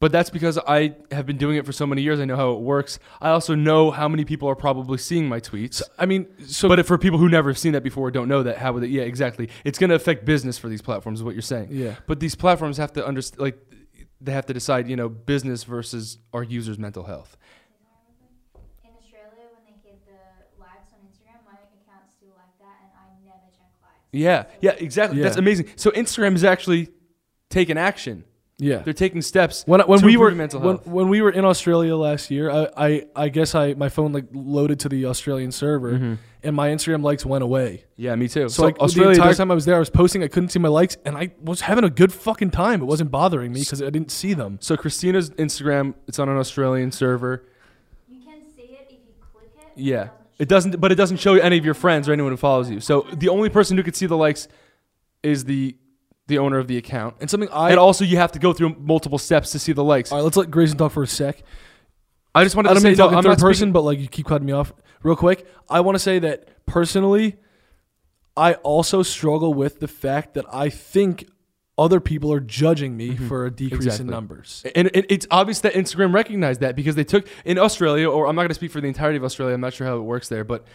But 0.01 0.11
that's 0.11 0.29
because 0.29 0.59
I 0.67 0.95
have 1.09 1.25
been 1.25 1.37
doing 1.37 1.55
it 1.55 1.65
for 1.65 1.71
so 1.71 1.87
many 1.87 2.01
years. 2.01 2.19
I 2.19 2.25
know 2.25 2.35
how 2.35 2.51
it 2.51 2.59
works. 2.59 2.99
I 3.21 3.29
also 3.29 3.55
know 3.55 3.91
how 3.91 4.09
many 4.09 4.25
people 4.25 4.49
are 4.49 4.55
probably 4.55 4.97
seeing 4.97 5.27
my 5.29 5.39
tweets. 5.39 5.81
I 5.97 6.05
mean, 6.05 6.27
so 6.45 6.67
but 6.67 6.79
if 6.79 6.85
for 6.85 6.97
people 6.97 7.17
who 7.17 7.29
never 7.29 7.49
have 7.49 7.57
seen 7.57 7.71
that 7.73 7.81
before, 7.81 8.11
don't 8.11 8.27
know 8.27 8.43
that, 8.43 8.57
how 8.57 8.73
would 8.73 8.83
it? 8.83 8.89
Yeah, 8.89 9.03
exactly. 9.03 9.49
It's 9.63 9.79
going 9.79 9.89
to 9.89 9.95
affect 9.95 10.25
business 10.25 10.57
for 10.57 10.67
these 10.67 10.81
platforms. 10.81 11.19
Is 11.19 11.23
what 11.23 11.33
you're 11.33 11.41
saying. 11.41 11.69
yeah. 11.71 11.95
But 12.07 12.19
these 12.19 12.35
platforms 12.35 12.75
have 12.77 12.91
to 12.93 13.05
understand, 13.05 13.41
like, 13.41 13.57
they 14.19 14.33
have 14.33 14.45
to 14.47 14.53
decide, 14.53 14.89
you 14.89 14.97
know, 14.97 15.07
business 15.07 15.63
versus 15.63 16.17
our 16.33 16.43
users' 16.43 16.77
mental 16.77 17.05
health. 17.05 17.37
In 18.83 18.91
Australia, 18.99 19.47
when 19.53 19.63
they 19.65 19.89
get 19.89 20.05
the 20.05 20.59
likes 20.59 20.91
on 20.91 20.99
Instagram, 21.07 21.39
my 21.45 21.53
account 21.53 22.11
still 22.15 22.35
like 22.35 22.57
that, 22.59 22.77
and 22.83 22.91
I 22.99 23.05
never 23.23 23.47
check 23.57 23.71
likes. 23.81 23.95
Yeah, 24.11 24.43
yeah, 24.59 24.71
exactly. 24.77 25.21
That's 25.21 25.37
amazing. 25.37 25.69
So 25.77 25.89
Instagram 25.91 26.35
is 26.35 26.43
actually 26.43 26.89
taking 27.55 27.77
action. 27.77 28.23
Yeah. 28.57 28.77
They're 28.85 28.93
taking 29.05 29.21
steps. 29.21 29.63
When, 29.65 29.81
when 29.81 29.99
to 29.99 30.05
we 30.05 30.15
were 30.15 30.31
mental 30.31 30.61
when, 30.61 30.75
health. 30.77 30.87
when 30.87 31.09
we 31.09 31.21
were 31.21 31.29
in 31.39 31.43
Australia 31.43 31.95
last 31.97 32.31
year, 32.31 32.49
I, 32.49 32.61
I, 32.87 32.89
I 33.23 33.29
guess 33.29 33.53
I 33.53 33.73
my 33.73 33.89
phone 33.89 34.13
like 34.13 34.27
loaded 34.31 34.79
to 34.83 34.89
the 34.89 35.05
Australian 35.07 35.51
server, 35.51 35.93
Mhm. 35.99 36.17
and 36.41 36.55
my 36.55 36.69
Instagram 36.69 37.03
likes 37.03 37.25
went 37.25 37.43
away. 37.43 37.83
Yeah, 37.97 38.15
me 38.15 38.27
too. 38.29 38.47
So, 38.47 38.63
like 38.63 38.79
Australia, 38.79 39.15
the 39.15 39.21
entire 39.21 39.33
time 39.33 39.51
I 39.51 39.55
was 39.55 39.65
there, 39.65 39.75
I 39.75 39.79
was 39.79 39.89
posting. 39.89 40.23
I 40.23 40.29
couldn't 40.29 40.49
see 40.49 40.59
my 40.59 40.69
likes, 40.69 40.95
and 41.05 41.17
I 41.17 41.25
was 41.43 41.61
having 41.61 41.83
a 41.83 41.89
good 41.89 42.13
fucking 42.13 42.51
time. 42.51 42.81
It 42.81 42.85
wasn't 42.85 43.11
bothering 43.11 43.51
me 43.51 43.59
because 43.59 43.81
I 43.81 43.89
didn't 43.89 44.11
see 44.11 44.33
them. 44.33 44.57
So 44.61 44.77
Christina's 44.77 45.31
Instagram, 45.31 45.93
it's 46.07 46.19
on 46.19 46.29
an 46.29 46.37
Australian 46.37 46.91
server. 46.93 47.43
You 48.07 48.19
can 48.23 48.39
see 48.55 48.61
it 48.71 48.87
if 48.87 48.91
you 48.91 48.99
click 49.33 49.49
it. 49.57 49.81
Yeah. 49.91 50.03
It 50.03 50.43
It 50.43 50.47
doesn't 50.49 50.79
but 50.79 50.89
it 50.93 50.95
doesn't 50.95 51.17
show 51.25 51.33
any 51.35 51.57
of 51.57 51.65
your 51.65 51.73
friends 51.83 52.07
or 52.07 52.13
anyone 52.13 52.31
who 52.31 52.37
follows 52.37 52.69
you. 52.69 52.79
So 52.79 53.05
the 53.23 53.27
only 53.29 53.49
person 53.49 53.75
who 53.77 53.83
could 53.83 53.97
see 53.97 54.05
the 54.05 54.17
likes 54.27 54.47
is 55.23 55.43
the 55.43 55.75
the 56.27 56.39
owner 56.39 56.57
of 56.57 56.67
the 56.67 56.77
account. 56.77 57.15
And 57.21 57.29
something 57.29 57.49
I 57.51 57.69
and 57.71 57.79
also 57.79 58.03
you 58.03 58.17
have 58.17 58.31
to 58.33 58.39
go 58.39 58.51
through 58.53 58.75
multiple 58.79 59.17
steps 59.17 59.51
to 59.51 59.59
see 59.59 59.73
the 59.73 59.83
likes. 59.83 60.11
all 60.11 60.17
right, 60.17 60.23
let's 60.23 60.37
let 60.37 60.49
Grayson 60.51 60.77
talk 60.77 60.91
for 60.91 61.03
a 61.03 61.07
sec. 61.07 61.43
I 62.33 62.43
just 62.43 62.55
wanted 62.55 62.69
I 62.69 62.71
to 62.71 62.75
don't 62.75 62.81
say 62.81 62.89
mean 62.89 62.97
to 62.97 63.03
no, 63.03 63.09
in 63.09 63.15
I'm 63.15 63.23
third 63.23 63.29
not 63.29 63.39
person, 63.39 63.53
speaking- 63.59 63.73
but 63.73 63.81
like 63.81 63.99
you 63.99 64.07
keep 64.07 64.25
cutting 64.25 64.45
me 64.47 64.53
off 64.53 64.73
real 65.03 65.15
quick. 65.15 65.47
I 65.69 65.79
want 65.81 65.95
to 65.95 65.99
say 65.99 66.19
that 66.19 66.65
personally, 66.65 67.37
I 68.35 68.55
also 68.55 69.03
struggle 69.03 69.53
with 69.53 69.79
the 69.79 69.87
fact 69.87 70.33
that 70.33 70.45
I 70.51 70.69
think 70.69 71.29
other 71.77 71.99
people 71.99 72.31
are 72.33 72.39
judging 72.39 72.95
me 72.97 73.15
for 73.15 73.45
a 73.45 73.51
decrease 73.51 73.79
Mm-hmm. 73.81 73.87
Exactly. 73.87 74.03
in 74.05 74.09
numbers. 74.11 74.65
And 74.75 74.87
it, 74.93 75.05
it's 75.09 75.27
obvious 75.29 75.59
that 75.61 75.73
Instagram 75.73 76.13
recognized 76.13 76.61
that 76.61 76.75
because 76.75 76.95
they 76.95 77.03
took 77.03 77.27
in 77.43 77.57
Australia, 77.57 78.09
or 78.09 78.27
I'm 78.27 78.35
not 78.35 78.41
going 78.43 78.49
to 78.49 78.55
speak 78.55 78.71
for 78.71 78.79
the 78.81 78.87
entirety 78.87 79.17
of 79.17 79.23
Australia. 79.23 79.53
I'm 79.53 79.61
not 79.61 79.73
sure 79.73 79.85
how 79.87 79.97
it 79.97 80.01
works 80.01 80.27
there, 80.29 80.43
but 80.45 80.65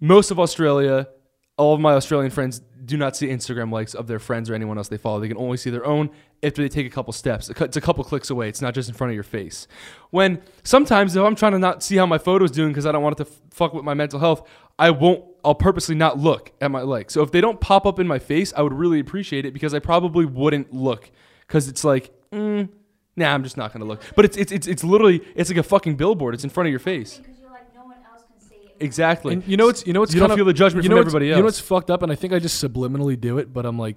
most 0.00 0.30
of 0.30 0.38
Australia, 0.40 1.08
all 1.56 1.74
of 1.74 1.80
my 1.80 1.92
Australian 1.94 2.30
friends 2.30 2.60
do 2.84 2.96
not 2.96 3.16
see 3.16 3.28
Instagram 3.28 3.72
likes 3.72 3.94
of 3.94 4.06
their 4.06 4.18
friends 4.18 4.50
or 4.50 4.54
anyone 4.54 4.78
else 4.78 4.88
they 4.88 4.96
follow. 4.96 5.20
They 5.20 5.28
can 5.28 5.36
only 5.36 5.56
see 5.56 5.70
their 5.70 5.84
own 5.86 6.10
after 6.42 6.62
they 6.62 6.68
take 6.68 6.86
a 6.86 6.90
couple 6.90 7.12
steps. 7.12 7.48
It's 7.48 7.76
a 7.76 7.80
couple 7.80 8.04
clicks 8.04 8.30
away. 8.30 8.48
It's 8.48 8.60
not 8.60 8.74
just 8.74 8.88
in 8.88 8.94
front 8.94 9.10
of 9.10 9.14
your 9.14 9.22
face. 9.24 9.66
When 10.10 10.42
sometimes 10.62 11.16
if 11.16 11.22
I'm 11.22 11.34
trying 11.34 11.52
to 11.52 11.58
not 11.58 11.82
see 11.82 11.96
how 11.96 12.06
my 12.06 12.18
photo's 12.18 12.50
doing 12.50 12.68
because 12.70 12.86
I 12.86 12.92
don't 12.92 13.02
want 13.02 13.18
it 13.20 13.24
to 13.24 13.30
f- 13.30 13.40
fuck 13.50 13.72
with 13.74 13.84
my 13.84 13.94
mental 13.94 14.18
health, 14.20 14.48
I 14.78 14.90
won't. 14.90 15.24
I'll 15.44 15.54
purposely 15.54 15.94
not 15.94 16.18
look 16.18 16.52
at 16.60 16.70
my 16.70 16.80
likes. 16.82 17.12
So 17.14 17.22
if 17.22 17.30
they 17.30 17.40
don't 17.40 17.60
pop 17.60 17.86
up 17.86 17.98
in 18.00 18.06
my 18.06 18.18
face, 18.18 18.52
I 18.56 18.62
would 18.62 18.72
really 18.72 18.98
appreciate 18.98 19.44
it 19.44 19.52
because 19.52 19.74
I 19.74 19.78
probably 19.78 20.24
wouldn't 20.24 20.72
look 20.72 21.10
because 21.46 21.68
it's 21.68 21.84
like. 21.84 22.12
Mm, 22.32 22.68
Nah, 23.16 23.32
I'm 23.32 23.44
just 23.44 23.56
not 23.56 23.72
gonna 23.72 23.84
look. 23.84 24.02
But 24.16 24.24
it's 24.24 24.36
it's 24.36 24.50
it's 24.50 24.66
it's 24.66 24.82
literally 24.82 25.22
it's 25.36 25.48
like 25.48 25.56
a 25.56 25.62
fucking 25.62 25.94
billboard. 25.94 26.34
It's 26.34 26.42
in 26.42 26.50
front 26.50 26.66
of 26.66 26.72
your 26.72 26.80
face. 26.80 27.18
Because 27.18 27.38
you're 27.38 27.48
like, 27.48 27.72
no 27.72 27.84
one 27.84 27.98
else 28.12 28.24
can 28.24 28.40
see 28.40 28.56
it. 28.56 28.63
Exactly. 28.80 29.34
And 29.34 29.46
you 29.46 29.56
know 29.56 29.66
what's 29.66 29.86
you 29.86 29.92
know 29.92 30.00
what's 30.00 30.14
You 30.14 30.20
don't 30.20 30.28
kind 30.28 30.38
feel 30.38 30.44
the 30.44 30.52
judgment 30.52 30.84
you 30.84 30.88
from 30.88 30.96
know 30.96 31.00
what's- 31.00 31.08
everybody 31.14 31.30
else. 31.30 31.36
You 31.36 31.42
know 31.42 31.46
what's 31.46 31.60
fucked 31.60 31.90
up, 31.90 32.02
and 32.02 32.10
I 32.10 32.14
think 32.14 32.32
I 32.32 32.38
just 32.38 32.62
subliminally 32.62 33.20
do 33.20 33.38
it, 33.38 33.52
but 33.52 33.66
I'm 33.66 33.78
like, 33.78 33.96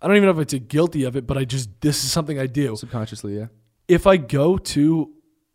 I 0.00 0.08
don't 0.08 0.16
even 0.16 0.26
know 0.26 0.32
if 0.32 0.38
it's 0.38 0.52
a 0.54 0.58
guilty 0.58 1.04
of 1.04 1.16
it, 1.16 1.26
but 1.26 1.36
I 1.36 1.44
just 1.44 1.68
this 1.80 2.04
is 2.04 2.10
something 2.12 2.38
I 2.38 2.46
do. 2.46 2.76
Subconsciously, 2.76 3.36
yeah. 3.38 3.46
If 3.88 4.06
I 4.06 4.16
go 4.16 4.56
to 4.56 5.10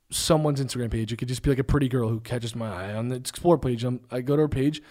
someone's 0.10 0.62
Instagram 0.64 0.92
page, 0.92 1.12
it 1.12 1.18
could 1.18 1.28
just 1.28 1.42
be 1.42 1.50
like 1.50 1.60
a 1.60 1.64
pretty 1.64 1.90
girl 1.90 2.10
who 2.10 2.20
catches 2.20 2.56
my 2.56 2.70
eye 2.70 2.94
on 2.94 3.10
the 3.10 3.16
explore 3.16 3.58
page. 3.58 3.84
i 3.84 4.00
I 4.12 4.22
go 4.22 4.36
to 4.36 4.44
her 4.44 4.48
page, 4.48 4.82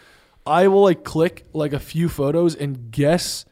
I 0.44 0.68
will 0.68 0.82
like 0.82 1.04
click 1.04 1.46
like 1.52 1.72
a 1.72 1.78
few 1.78 2.08
photos 2.08 2.54
and 2.54 2.90
guess 2.90 3.44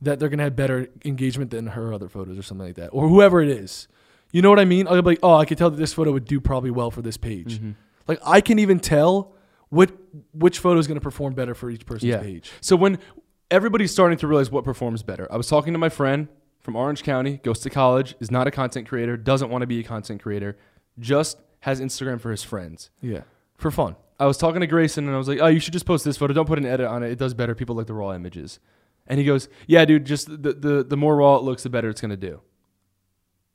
that 0.00 0.18
they're 0.18 0.30
gonna 0.30 0.44
have 0.44 0.56
better 0.56 0.88
engagement 1.04 1.50
than 1.50 1.68
her 1.68 1.92
other 1.92 2.08
photos 2.08 2.38
or 2.38 2.42
something 2.42 2.66
like 2.66 2.76
that, 2.76 2.88
or 2.88 3.08
whoever 3.08 3.42
it 3.42 3.50
is. 3.50 3.86
You 4.32 4.42
know 4.42 4.48
what 4.50 4.60
I 4.60 4.64
mean? 4.64 4.86
I'll 4.86 5.02
be 5.02 5.10
like, 5.10 5.18
oh, 5.22 5.34
I 5.34 5.44
can 5.44 5.56
tell 5.56 5.70
that 5.70 5.76
this 5.76 5.92
photo 5.92 6.12
would 6.12 6.24
do 6.24 6.40
probably 6.40 6.70
well 6.70 6.90
for 6.90 7.02
this 7.02 7.16
page. 7.16 7.58
Mm-hmm. 7.58 7.70
Like 8.10 8.18
I 8.26 8.40
can 8.40 8.58
even 8.58 8.80
tell 8.80 9.32
what 9.68 9.92
which 10.32 10.58
photo 10.58 10.80
is 10.80 10.86
going 10.88 10.98
to 10.98 11.00
perform 11.00 11.32
better 11.34 11.54
for 11.54 11.70
each 11.70 11.86
person's 11.86 12.08
Yeah. 12.10 12.18
page. 12.20 12.50
So 12.60 12.74
when 12.74 12.98
everybody's 13.52 13.92
starting 13.92 14.18
to 14.18 14.26
realize 14.26 14.50
what 14.50 14.64
performs 14.64 15.02
better, 15.04 15.28
I 15.30 15.36
was 15.36 15.46
talking 15.46 15.72
to 15.74 15.78
my 15.78 15.88
friend 15.88 16.26
from 16.58 16.74
Orange 16.74 17.02
County, 17.04 17.38
goes 17.44 17.60
to 17.60 17.70
college, 17.70 18.16
is 18.20 18.30
not 18.30 18.48
a 18.48 18.50
content 18.50 18.88
creator, 18.88 19.16
doesn't 19.16 19.48
want 19.48 19.62
to 19.62 19.66
be 19.68 19.78
a 19.78 19.84
content 19.84 20.20
creator, 20.22 20.56
just 20.98 21.38
has 21.60 21.80
Instagram 21.80 22.20
for 22.20 22.32
his 22.32 22.42
friends. 22.42 22.90
Yeah, 23.00 23.22
for 23.56 23.70
fun. 23.70 23.94
I 24.18 24.26
was 24.26 24.36
talking 24.36 24.60
to 24.60 24.66
Grayson 24.66 25.06
and 25.06 25.14
I 25.14 25.18
was 25.18 25.28
like, 25.28 25.38
"Oh, 25.40 25.46
you 25.46 25.60
should 25.60 25.72
just 25.72 25.86
post 25.86 26.04
this 26.04 26.16
photo. 26.16 26.34
Don't 26.34 26.46
put 26.46 26.58
an 26.58 26.66
edit 26.66 26.86
on 26.88 27.02
it. 27.04 27.12
It 27.12 27.18
does 27.18 27.32
better. 27.32 27.54
People 27.54 27.76
like 27.76 27.86
the 27.86 27.94
raw 27.94 28.12
images." 28.12 28.58
And 29.06 29.18
he 29.20 29.24
goes, 29.24 29.48
"Yeah, 29.68 29.84
dude. 29.84 30.04
Just 30.04 30.26
the 30.42 30.52
the, 30.52 30.84
the 30.84 30.96
more 30.96 31.14
raw 31.16 31.36
it 31.36 31.42
looks, 31.44 31.62
the 31.62 31.70
better 31.70 31.88
it's 31.88 32.00
gonna 32.00 32.16
do." 32.16 32.40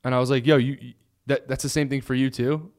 And 0.06 0.16
I 0.16 0.20
was 0.20 0.30
like, 0.30 0.46
"Yo, 0.48 0.56
you 0.58 0.94
that 1.28 1.48
that's 1.50 1.64
the 1.64 1.70
same 1.70 1.90
thing 1.90 2.00
for 2.02 2.14
you 2.16 2.30
too." 2.30 2.72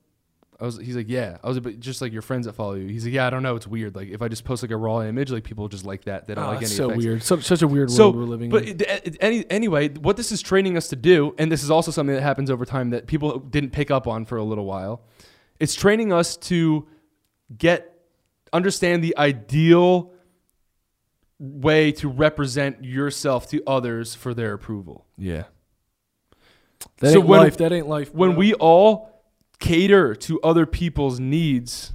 I 0.59 0.65
was. 0.65 0.79
He's 0.79 0.97
like, 0.97 1.09
"Yeah." 1.09 1.37
I 1.45 1.49
was, 1.49 1.61
but 1.61 1.81
just 1.81 2.01
like 2.01 2.13
your 2.13 2.23
friends 2.23 2.47
that 2.47 2.55
follow 2.55 2.75
you. 2.75 2.87
He's 2.89 3.05
like, 3.05 3.13
"Yeah, 3.13 3.27
I 3.27 3.31
don't 3.31 3.43
know. 3.43 3.57
It's 3.57 3.67
weird. 3.67 3.95
Like 3.95 4.09
if 4.09 4.23
I 4.23 4.29
just 4.29 4.45
post 4.45 4.63
like 4.63 4.71
a 4.71 4.77
raw 4.77 5.03
image, 5.03 5.31
like 5.31 5.45
people 5.45 5.69
just 5.69 5.85
like 5.85 6.05
that. 6.05 6.27
They 6.27 6.35
don't 6.35 6.45
Oh, 6.45 6.49
like 6.49 6.57
any 6.59 6.67
so 6.67 6.87
effects." 6.91 7.05
weird. 7.05 7.23
So, 7.23 7.41
such 7.41 7.61
a 7.63 7.69
weird 7.69 7.91
So, 7.91 8.05
world 8.05 8.17
we're 8.17 8.23
living 8.25 8.49
but 8.51 8.63
in. 8.63 8.81
it, 8.81 8.83
it- 9.07 9.17
any 9.21 9.45
anyway, 9.51 9.91
what 9.91 10.17
this 10.17 10.33
is 10.33 10.41
training 10.41 10.77
us 10.79 10.89
to 10.89 10.97
do, 10.97 11.35
and 11.39 11.53
this 11.53 11.63
is 11.63 11.71
also 11.71 11.91
something 11.91 12.15
that 12.15 12.23
happens 12.23 12.51
over 12.51 12.65
time 12.65 12.91
that 12.91 13.07
people 13.07 13.39
didn't 13.39 13.71
pick 13.71 13.91
up 13.91 14.07
on 14.07 14.25
for 14.25 14.39
a 14.39 14.45
little 14.45 14.65
while. 14.65 15.03
It's 15.61 15.75
training 15.75 16.11
us 16.13 16.37
to 16.39 16.87
get 17.59 17.93
understand 18.53 19.05
the 19.05 19.15
ideal 19.19 20.13
way 21.39 21.93
to 21.93 22.09
represent 22.09 22.83
yourself 22.83 23.47
to 23.51 23.63
others 23.67 24.15
for 24.15 24.33
their 24.33 24.55
approval. 24.55 25.05
Yeah. 25.19 25.45
That 27.01 27.13
So 27.13 27.19
ain't 27.19 27.29
when- 27.29 27.41
life. 27.41 27.57
That 27.59 27.73
ain't 27.73 27.89
life. 27.89 28.15
When 28.15 28.31
bro. 28.31 28.39
we 28.39 28.55
all 28.55 29.16
cater 29.59 30.15
to 30.15 30.41
other 30.43 30.67
people's 30.67 31.19
needs, 31.21 31.93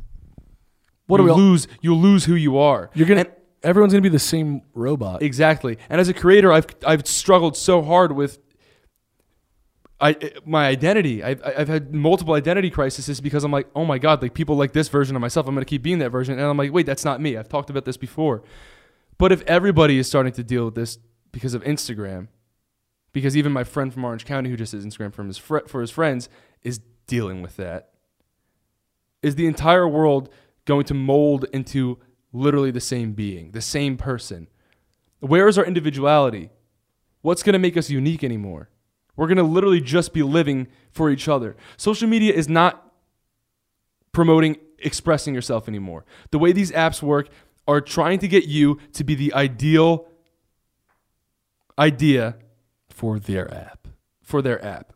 what 1.07 1.17
you 1.17 1.23
are 1.23 1.25
we 1.25 1.31
all, 1.31 1.37
lose 1.37 1.67
you 1.81 1.95
lose 1.95 2.25
who 2.25 2.35
you 2.35 2.57
are. 2.57 2.89
You're 2.93 3.07
gonna. 3.07 3.21
And- 3.21 3.31
everyone's 3.63 3.93
gonna 3.93 4.01
be 4.01 4.09
the 4.09 4.19
same 4.19 4.61
robot. 4.73 5.21
Exactly. 5.21 5.77
And 5.89 6.01
as 6.01 6.09
a 6.09 6.13
creator, 6.13 6.51
I've 6.51 6.67
I've 6.85 7.07
struggled 7.07 7.57
so 7.57 7.81
hard 7.81 8.11
with 8.11 8.39
I 9.99 10.15
my 10.45 10.67
identity. 10.67 11.23
I've 11.23 11.41
I've 11.43 11.67
had 11.67 11.93
multiple 11.93 12.33
identity 12.33 12.69
crises 12.69 13.21
because 13.21 13.43
I'm 13.43 13.51
like, 13.51 13.67
oh 13.75 13.85
my 13.85 13.99
god, 13.99 14.21
like 14.21 14.33
people 14.33 14.55
like 14.55 14.73
this 14.73 14.87
version 14.87 15.15
of 15.15 15.21
myself. 15.21 15.47
I'm 15.47 15.53
gonna 15.53 15.65
keep 15.65 15.83
being 15.83 15.99
that 15.99 16.09
version, 16.09 16.39
and 16.39 16.43
I'm 16.43 16.57
like, 16.57 16.73
wait, 16.73 16.85
that's 16.85 17.05
not 17.05 17.21
me. 17.21 17.37
I've 17.37 17.49
talked 17.49 17.69
about 17.69 17.85
this 17.85 17.97
before. 17.97 18.43
But 19.17 19.31
if 19.31 19.43
everybody 19.43 19.99
is 19.99 20.07
starting 20.07 20.33
to 20.33 20.43
deal 20.43 20.65
with 20.65 20.75
this 20.75 20.97
because 21.31 21.53
of 21.53 21.63
Instagram, 21.63 22.29
because 23.13 23.37
even 23.37 23.51
my 23.51 23.63
friend 23.63 23.93
from 23.93 24.03
Orange 24.03 24.25
County 24.25 24.49
who 24.49 24.57
just 24.57 24.71
has 24.71 24.83
Instagram 24.83 25.13
from 25.13 25.27
his 25.27 25.37
fr- 25.37 25.67
for 25.67 25.81
his 25.81 25.91
friends 25.91 26.29
is 26.63 26.79
dealing 27.11 27.41
with 27.41 27.57
that, 27.57 27.89
is 29.21 29.35
the 29.35 29.45
entire 29.45 29.85
world 29.85 30.29
going 30.63 30.85
to 30.85 30.93
mold 30.93 31.45
into 31.51 31.99
literally 32.31 32.71
the 32.71 32.79
same 32.79 33.11
being, 33.11 33.51
the 33.51 33.61
same 33.61 33.97
person? 33.97 34.47
Where 35.19 35.49
is 35.49 35.57
our 35.57 35.65
individuality? 35.65 36.51
What's 37.21 37.43
going 37.43 37.53
to 37.53 37.59
make 37.59 37.75
us 37.75 37.89
unique 37.89 38.23
anymore? 38.23 38.69
We're 39.17 39.27
going 39.27 39.37
to 39.37 39.43
literally 39.43 39.81
just 39.81 40.13
be 40.13 40.23
living 40.23 40.67
for 40.93 41.09
each 41.09 41.27
other. 41.27 41.57
Social 41.75 42.07
media 42.07 42.33
is 42.33 42.47
not 42.47 42.93
promoting 44.13 44.55
expressing 44.79 45.35
yourself 45.35 45.67
anymore. 45.67 46.05
The 46.31 46.39
way 46.39 46.53
these 46.53 46.71
apps 46.71 47.03
work 47.03 47.27
are 47.67 47.81
trying 47.81 48.19
to 48.19 48.27
get 48.27 48.45
you 48.45 48.79
to 48.93 49.03
be 49.03 49.15
the 49.15 49.33
ideal 49.33 50.07
idea 51.77 52.37
For 52.89 53.19
their 53.19 53.53
app. 53.53 53.87
for 54.23 54.41
their 54.41 54.63
app. 54.65 54.93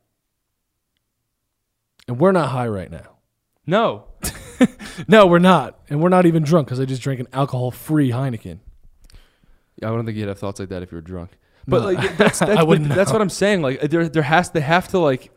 And 2.07 2.19
we're 2.19 2.31
not 2.31 2.49
high 2.49 2.67
right 2.67 2.91
now. 2.91 3.17
No. 3.65 4.05
No, 5.09 5.27
we're 5.27 5.39
not. 5.39 5.77
And 5.89 6.01
we're 6.01 6.07
not 6.07 6.25
even 6.25 6.41
drunk 6.43 6.67
because 6.67 6.79
I 6.79 6.85
just 6.85 7.01
drank 7.01 7.19
an 7.19 7.27
alcohol 7.33 7.69
free 7.71 8.11
Heineken. 8.11 8.59
I 9.83 9.87
don't 9.87 10.05
think 10.05 10.17
you'd 10.17 10.29
have 10.29 10.39
thoughts 10.39 10.61
like 10.61 10.69
that 10.69 10.81
if 10.83 10.91
you 10.93 10.95
were 10.95 11.01
drunk. 11.01 11.31
But 11.67 11.81
No. 11.81 11.85
like 11.91 12.17
that's 12.17 12.39
that's, 12.39 12.57
I 12.57 12.63
wouldn't 12.63 12.87
that's 12.89 13.11
what 13.11 13.21
I'm 13.21 13.29
saying. 13.29 13.61
Like 13.61 13.81
there 13.81 14.07
there 14.07 14.23
has 14.23 14.51
they 14.51 14.61
have 14.61 14.87
to 14.89 14.99
like 14.99 15.31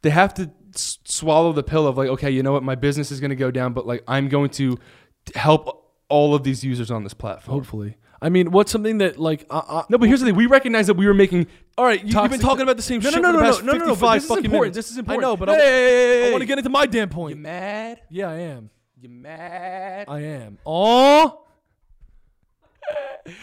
they 0.00 0.08
have 0.08 0.32
to 0.34 0.50
s- 0.74 0.98
swallow 1.04 1.52
the 1.52 1.62
pill 1.62 1.86
of 1.86 1.98
like 1.98 2.08
okay, 2.08 2.30
you 2.30 2.42
know 2.42 2.52
what, 2.52 2.62
my 2.62 2.74
business 2.76 3.10
is 3.12 3.20
going 3.20 3.28
to 3.30 3.36
go 3.36 3.50
down, 3.50 3.74
but 3.74 3.86
like 3.86 4.02
I'm 4.08 4.28
going 4.30 4.48
to 4.50 4.78
help 5.34 5.92
all 6.08 6.34
of 6.34 6.42
these 6.44 6.64
users 6.64 6.90
on 6.90 7.04
this 7.04 7.12
platform. 7.14 7.58
Hopefully. 7.58 7.98
I 8.24 8.30
mean, 8.30 8.52
what's 8.52 8.72
something 8.72 8.96
that 8.98 9.18
like 9.18 9.44
I, 9.50 9.58
I, 9.58 9.84
No, 9.90 9.98
but 9.98 10.08
here's 10.08 10.20
the 10.20 10.26
thing: 10.26 10.34
we 10.34 10.46
recognize 10.46 10.86
that 10.86 10.94
we 10.94 11.06
were 11.06 11.12
making. 11.12 11.46
all 11.76 11.84
right, 11.84 12.02
you, 12.02 12.18
you've 12.18 12.30
been 12.30 12.40
talking 12.40 12.62
about 12.62 12.78
the 12.78 12.82
same 12.82 13.02
No, 13.02 13.10
shit 13.10 13.20
no, 13.20 13.30
no, 13.30 13.32
for 13.32 13.36
the 13.36 13.42
no, 13.42 13.50
past 13.52 13.64
no, 13.64 13.72
no, 13.72 13.78
no, 13.80 13.84
no, 13.84 13.94
55 13.94 14.14
this 14.14 14.24
is 14.24 14.30
important. 14.30 14.52
minutes. 14.52 14.76
This 14.76 14.90
is 14.92 14.96
important. 14.96 15.24
I 15.24 15.28
know, 15.28 15.36
but 15.36 15.48
Hey, 15.50 15.54
I, 15.54 15.58
hey, 15.58 16.22
hey, 16.22 16.30
want 16.32 16.40
to 16.40 16.46
get 16.46 16.56
into 16.58 16.70
my 16.70 16.86
damn 16.86 17.10
point. 17.10 17.36
You 17.36 17.42
mad? 17.42 18.00
Yeah, 18.08 18.30
I 18.30 18.38
am. 18.38 18.70
You 18.98 19.10
mad? 19.10 20.06
I 20.08 20.20
am. 20.20 20.56
Oh. 20.64 21.42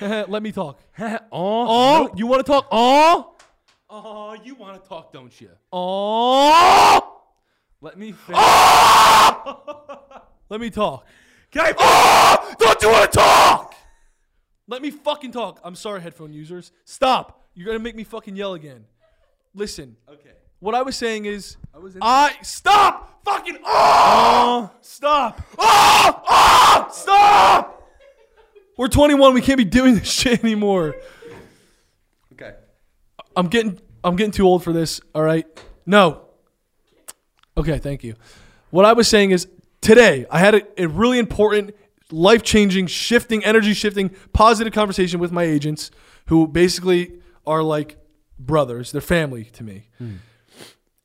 Let 0.28 0.42
me 0.42 0.52
talk. 0.52 0.80
oh, 1.00 1.20
Oh, 1.32 2.10
you 2.16 2.26
want 2.26 2.44
to 2.44 2.52
talk? 2.52 2.68
Oh. 2.72 3.36
oh, 3.88 4.34
you 4.44 4.56
want 4.56 4.82
to 4.82 4.90
talk, 4.90 5.14
don't 5.14 5.40
you? 5.40 5.52
Oh. 5.72 7.22
Let 7.82 8.00
me. 8.00 8.14
Finish. 8.14 8.42
Let 10.50 10.60
me 10.60 10.72
talk. 10.72 11.06
I? 11.56 11.72
Oh, 11.78 12.56
don't 12.58 12.82
you 12.82 12.90
want 12.90 13.12
to 13.12 13.18
talk? 13.20 13.76
Let 14.72 14.82
me 14.82 14.90
fucking 14.90 15.34
talk. 15.34 15.60
I'm 15.66 15.76
sorry, 15.76 16.00
headphone 16.00 16.32
users. 16.32 16.72
Stop. 16.86 17.44
You're 17.56 17.66
gonna 17.66 17.80
make 17.80 17.94
me 17.94 18.06
fucking 18.06 18.38
yell 18.38 18.54
again. 18.54 18.86
Listen. 19.54 19.98
Okay. 20.08 20.32
What 20.62 20.76
I 20.76 20.82
was 20.82 20.96
saying 20.96 21.26
is, 21.26 21.58
I 21.76 21.78
was 21.78 21.98
I 22.02 22.38
stop. 22.42 23.22
Fucking 23.26 23.58
oh. 23.66 24.72
Stop. 24.80 25.42
Oh. 25.60 26.24
Oh. 26.26 26.88
Stop. 26.90 27.86
We're 28.78 28.88
21. 28.88 29.34
We 29.34 29.42
can't 29.42 29.58
be 29.58 29.66
doing 29.66 29.96
this 29.96 30.10
shit 30.10 30.42
anymore. 30.42 30.96
Okay. 32.32 32.54
I'm 33.36 33.48
getting 33.50 33.78
I'm 34.06 34.16
getting 34.16 34.32
too 34.32 34.48
old 34.48 34.64
for 34.64 34.72
this. 34.72 35.02
All 35.14 35.22
right. 35.22 35.46
No. 35.86 36.22
Okay, 37.58 37.78
thank 37.78 38.06
you. 38.06 38.16
What 38.70 38.86
I 38.86 38.94
was 38.94 39.10
saying 39.10 39.32
is 39.32 39.50
today 39.82 40.26
I 40.32 40.40
had 40.40 40.56
a, 40.56 40.84
a 40.84 40.88
really 40.88 41.20
important, 41.20 41.76
life 42.12 42.44
changing, 42.44 42.88
shifting, 42.88 43.44
energy 43.44 43.74
shifting, 43.74 44.12
positive 44.34 44.74
conversation 44.74 45.20
with 45.20 45.32
my 45.32 45.44
agents 45.44 45.92
who 46.28 46.48
basically 46.48 47.20
are 47.46 47.64
like 47.64 47.98
brothers. 48.38 48.92
They're 48.92 49.02
family 49.02 49.46
to 49.46 49.64
me. 49.64 49.90
Hmm. 49.98 50.16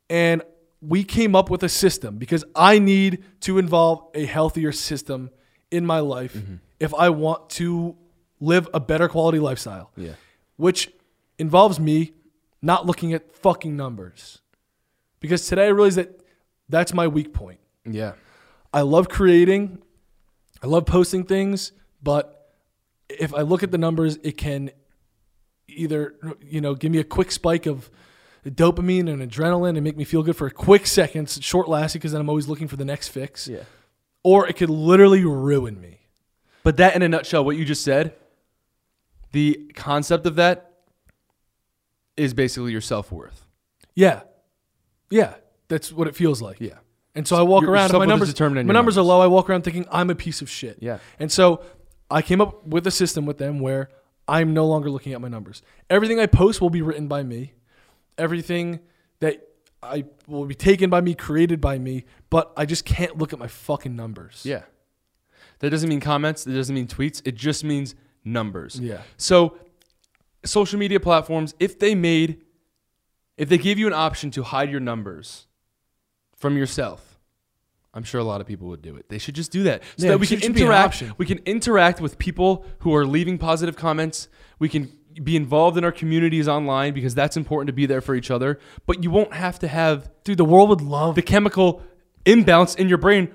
And 0.08 0.42
we 0.80 1.04
came 1.04 1.34
up 1.34 1.50
with 1.50 1.62
a 1.62 1.68
system 1.68 2.18
because 2.18 2.44
I 2.54 2.78
need 2.78 3.24
to 3.40 3.58
involve 3.58 4.04
a 4.14 4.24
healthier 4.24 4.72
system 4.72 5.30
in 5.70 5.84
my 5.84 6.00
life 6.00 6.34
mm-hmm. 6.34 6.56
if 6.78 6.94
I 6.94 7.08
want 7.10 7.50
to 7.50 7.96
live 8.40 8.68
a 8.74 8.80
better 8.80 9.08
quality 9.08 9.38
lifestyle 9.38 9.90
Yeah. 9.96 10.12
which 10.56 10.92
involves 11.38 11.80
me 11.80 12.12
not 12.62 12.86
looking 12.86 13.12
at 13.12 13.34
fucking 13.34 13.76
numbers. 13.76 14.40
Because 15.20 15.46
today 15.46 15.64
I 15.66 15.68
realized 15.68 15.96
that 15.96 16.20
that's 16.68 16.92
my 16.92 17.08
weak 17.08 17.32
point. 17.32 17.60
Yeah. 17.84 18.12
I 18.72 18.82
love 18.82 19.08
creating, 19.08 19.82
I 20.62 20.66
love 20.66 20.86
posting 20.86 21.24
things, 21.24 21.72
but 22.02 22.50
if 23.08 23.34
I 23.34 23.42
look 23.42 23.62
at 23.62 23.70
the 23.70 23.78
numbers, 23.78 24.16
it 24.22 24.36
can 24.36 24.70
either 25.68 26.14
you 26.40 26.60
know 26.60 26.74
give 26.74 26.90
me 26.92 26.98
a 26.98 27.04
quick 27.04 27.30
spike 27.30 27.66
of 27.66 27.90
dopamine 28.46 29.08
and 29.12 29.20
adrenaline 29.28 29.70
and 29.76 29.82
make 29.82 29.96
me 29.96 30.04
feel 30.04 30.22
good 30.22 30.36
for 30.36 30.46
a 30.46 30.50
quick 30.50 30.86
second, 30.86 31.28
short 31.28 31.68
lasting 31.68 31.98
because 31.98 32.12
then 32.12 32.20
I'm 32.20 32.28
always 32.28 32.46
looking 32.48 32.68
for 32.68 32.76
the 32.76 32.84
next 32.84 33.08
fix, 33.08 33.48
Yeah. 33.48 33.62
or 34.22 34.46
it 34.48 34.54
could 34.56 34.70
literally 34.70 35.24
ruin 35.24 35.80
me. 35.80 36.00
But 36.62 36.76
that, 36.78 36.94
in 36.94 37.02
a 37.02 37.08
nutshell, 37.08 37.44
what 37.44 37.56
you 37.56 37.64
just 37.64 37.82
said, 37.82 38.14
the 39.32 39.70
concept 39.74 40.26
of 40.26 40.36
that 40.36 40.72
is 42.16 42.34
basically 42.34 42.72
your 42.72 42.80
self 42.80 43.10
worth. 43.12 43.44
Yeah, 43.94 44.22
yeah, 45.10 45.34
that's 45.68 45.92
what 45.92 46.06
it 46.08 46.14
feels 46.16 46.40
like. 46.40 46.60
Yeah. 46.60 46.78
And 47.16 47.26
so 47.26 47.36
I 47.36 47.42
walk 47.42 47.62
Your- 47.62 47.72
around. 47.72 47.90
and 47.90 47.98
My 47.98 48.04
is 48.04 48.08
numbers, 48.08 48.28
determined 48.28 48.60
in 48.60 48.66
my 48.66 48.70
your 48.70 48.74
numbers 48.74 48.96
are 48.96 49.00
numbers. 49.00 49.08
low. 49.08 49.20
I 49.22 49.26
walk 49.26 49.50
around 49.50 49.62
thinking 49.62 49.86
I'm 49.90 50.10
a 50.10 50.14
piece 50.14 50.42
of 50.42 50.50
shit. 50.50 50.78
Yeah. 50.80 50.98
And 51.18 51.32
so 51.32 51.62
I 52.10 52.22
came 52.22 52.40
up 52.40 52.66
with 52.66 52.86
a 52.86 52.90
system 52.90 53.26
with 53.26 53.38
them 53.38 53.58
where 53.58 53.88
I'm 54.28 54.52
no 54.54 54.66
longer 54.66 54.90
looking 54.90 55.12
at 55.14 55.20
my 55.20 55.28
numbers. 55.28 55.62
Everything 55.90 56.20
I 56.20 56.26
post 56.26 56.60
will 56.60 56.70
be 56.70 56.82
written 56.82 57.08
by 57.08 57.22
me. 57.22 57.54
Everything 58.18 58.80
that 59.20 59.40
I 59.82 60.04
will 60.26 60.44
be 60.46 60.54
taken 60.54 60.90
by 60.90 61.00
me, 61.00 61.14
created 61.14 61.60
by 61.60 61.78
me. 61.78 62.04
But 62.28 62.52
I 62.56 62.66
just 62.66 62.84
can't 62.84 63.16
look 63.18 63.32
at 63.32 63.38
my 63.38 63.46
fucking 63.48 63.94
numbers. 63.96 64.42
Yeah. 64.44 64.62
That 65.60 65.70
doesn't 65.70 65.88
mean 65.88 66.00
comments. 66.00 66.44
That 66.44 66.52
doesn't 66.52 66.74
mean 66.74 66.86
tweets. 66.86 67.22
It 67.24 67.34
just 67.34 67.64
means 67.64 67.94
numbers. 68.24 68.78
Yeah. 68.78 69.02
So, 69.16 69.56
social 70.44 70.78
media 70.78 71.00
platforms, 71.00 71.54
if 71.60 71.78
they 71.78 71.94
made, 71.94 72.42
if 73.38 73.48
they 73.48 73.58
gave 73.58 73.78
you 73.78 73.86
an 73.86 73.92
option 73.94 74.30
to 74.32 74.42
hide 74.42 74.70
your 74.70 74.80
numbers 74.80 75.46
from 76.36 76.56
yourself, 76.58 77.05
I'm 77.96 78.04
sure 78.04 78.20
a 78.20 78.24
lot 78.24 78.42
of 78.42 78.46
people 78.46 78.68
would 78.68 78.82
do 78.82 78.94
it. 78.96 79.08
They 79.08 79.16
should 79.16 79.34
just 79.34 79.50
do 79.50 79.62
that 79.62 79.82
so 79.96 80.04
Yeah, 80.04 80.12
that 80.12 80.18
we 80.18 80.26
can 80.26 80.38
should 80.38 80.54
be 80.54 80.60
an 80.60 80.66
interact. 80.68 81.02
We 81.16 81.24
can 81.24 81.38
interact 81.38 81.98
with 81.98 82.18
people 82.18 82.66
who 82.80 82.94
are 82.94 83.06
leaving 83.06 83.38
positive 83.38 83.74
comments. 83.74 84.28
We 84.58 84.68
can 84.68 84.92
be 85.24 85.34
involved 85.34 85.78
in 85.78 85.84
our 85.84 85.92
communities 85.92 86.46
online 86.46 86.92
because 86.92 87.14
that's 87.14 87.38
important 87.38 87.68
to 87.68 87.72
be 87.72 87.86
there 87.86 88.02
for 88.02 88.14
each 88.14 88.30
other. 88.30 88.60
But 88.84 89.02
you 89.02 89.10
won't 89.10 89.32
have 89.32 89.58
to 89.60 89.68
have 89.68 90.10
Dude, 90.24 90.36
the 90.36 90.44
world 90.44 90.68
would 90.68 90.82
love 90.82 91.14
the 91.14 91.22
chemical 91.22 91.82
imbalance 92.26 92.74
in 92.74 92.88
your 92.88 92.98
brain 92.98 93.34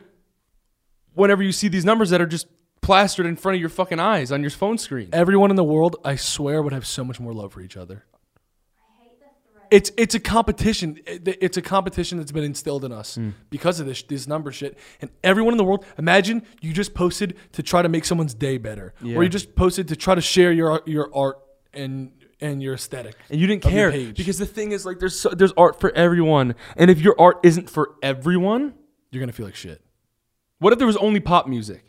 whenever 1.13 1.41
you 1.41 1.51
see 1.51 1.67
these 1.67 1.83
numbers 1.83 2.11
that 2.11 2.21
are 2.21 2.27
just 2.27 2.47
plastered 2.81 3.25
in 3.25 3.35
front 3.35 3.55
of 3.55 3.59
your 3.59 3.69
fucking 3.69 3.99
eyes 3.99 4.31
on 4.31 4.41
your 4.41 4.49
phone 4.51 4.77
screen. 4.77 5.09
everyone 5.11 5.49
in 5.49 5.55
the 5.55 5.63
world, 5.63 5.95
I 6.05 6.15
swear, 6.17 6.61
would 6.61 6.73
have 6.73 6.85
so 6.85 7.03
much 7.03 7.19
more 7.19 7.33
love 7.33 7.53
for 7.53 7.61
each 7.61 7.77
other. 7.77 8.05
I 8.77 9.03
hate 9.03 9.19
the 9.19 9.25
thread. 9.51 9.60
It's 9.71 9.89
it's 9.97 10.13
a 10.15 10.19
competition. 10.19 10.99
It- 11.07 11.37
It's 11.41 11.57
a 11.57 11.61
competition 11.61 12.17
that's 12.17 12.31
been 12.33 12.43
instilled 12.43 12.83
in 12.85 12.91
us 12.91 13.15
Hmm. 13.15 13.29
because 13.49 13.79
of 13.79 13.85
this 13.87 14.03
this 14.03 14.27
number 14.27 14.51
shit. 14.51 14.77
And 15.01 15.09
everyone 15.23 15.53
in 15.53 15.57
the 15.57 15.63
world, 15.63 15.85
imagine 15.97 16.43
you 16.61 16.73
just 16.73 16.93
posted 16.93 17.35
to 17.53 17.63
try 17.63 17.81
to 17.81 17.89
make 17.89 18.03
someone's 18.05 18.33
day 18.33 18.57
better, 18.57 18.93
Yeah. 19.01 19.15
or 19.15 19.23
you 19.23 19.29
just 19.29 19.55
posted 19.55 19.87
to 19.87 19.95
try 19.95 20.13
to 20.13 20.21
share 20.21 20.51
your 20.51 20.71
art- 20.71 20.87
your 20.87 21.09
art 21.15 21.39
and 21.73 22.11
and 22.41 22.61
your 22.61 22.73
aesthetic. 22.73 23.15
And 23.29 23.39
you 23.39 23.47
didn't 23.47 23.61
care 23.63 23.91
because 23.91 24.39
the 24.39 24.45
thing 24.47 24.71
is 24.73 24.85
like 24.85 24.99
there's 24.99 25.17
so, 25.19 25.29
there's 25.29 25.53
art 25.55 25.79
for 25.79 25.91
everyone. 25.95 26.55
And 26.75 26.91
if 26.91 26.99
your 26.99 27.15
art 27.19 27.39
isn't 27.43 27.69
for 27.69 27.95
everyone, 28.03 28.73
You're 29.11 29.19
gonna 29.21 29.31
feel 29.31 29.45
like 29.45 29.55
shit. 29.55 29.81
what 30.59 30.73
if 30.73 30.79
there 30.79 30.87
was 30.87 30.97
only 30.97 31.19
pop 31.21 31.47
music? 31.47 31.85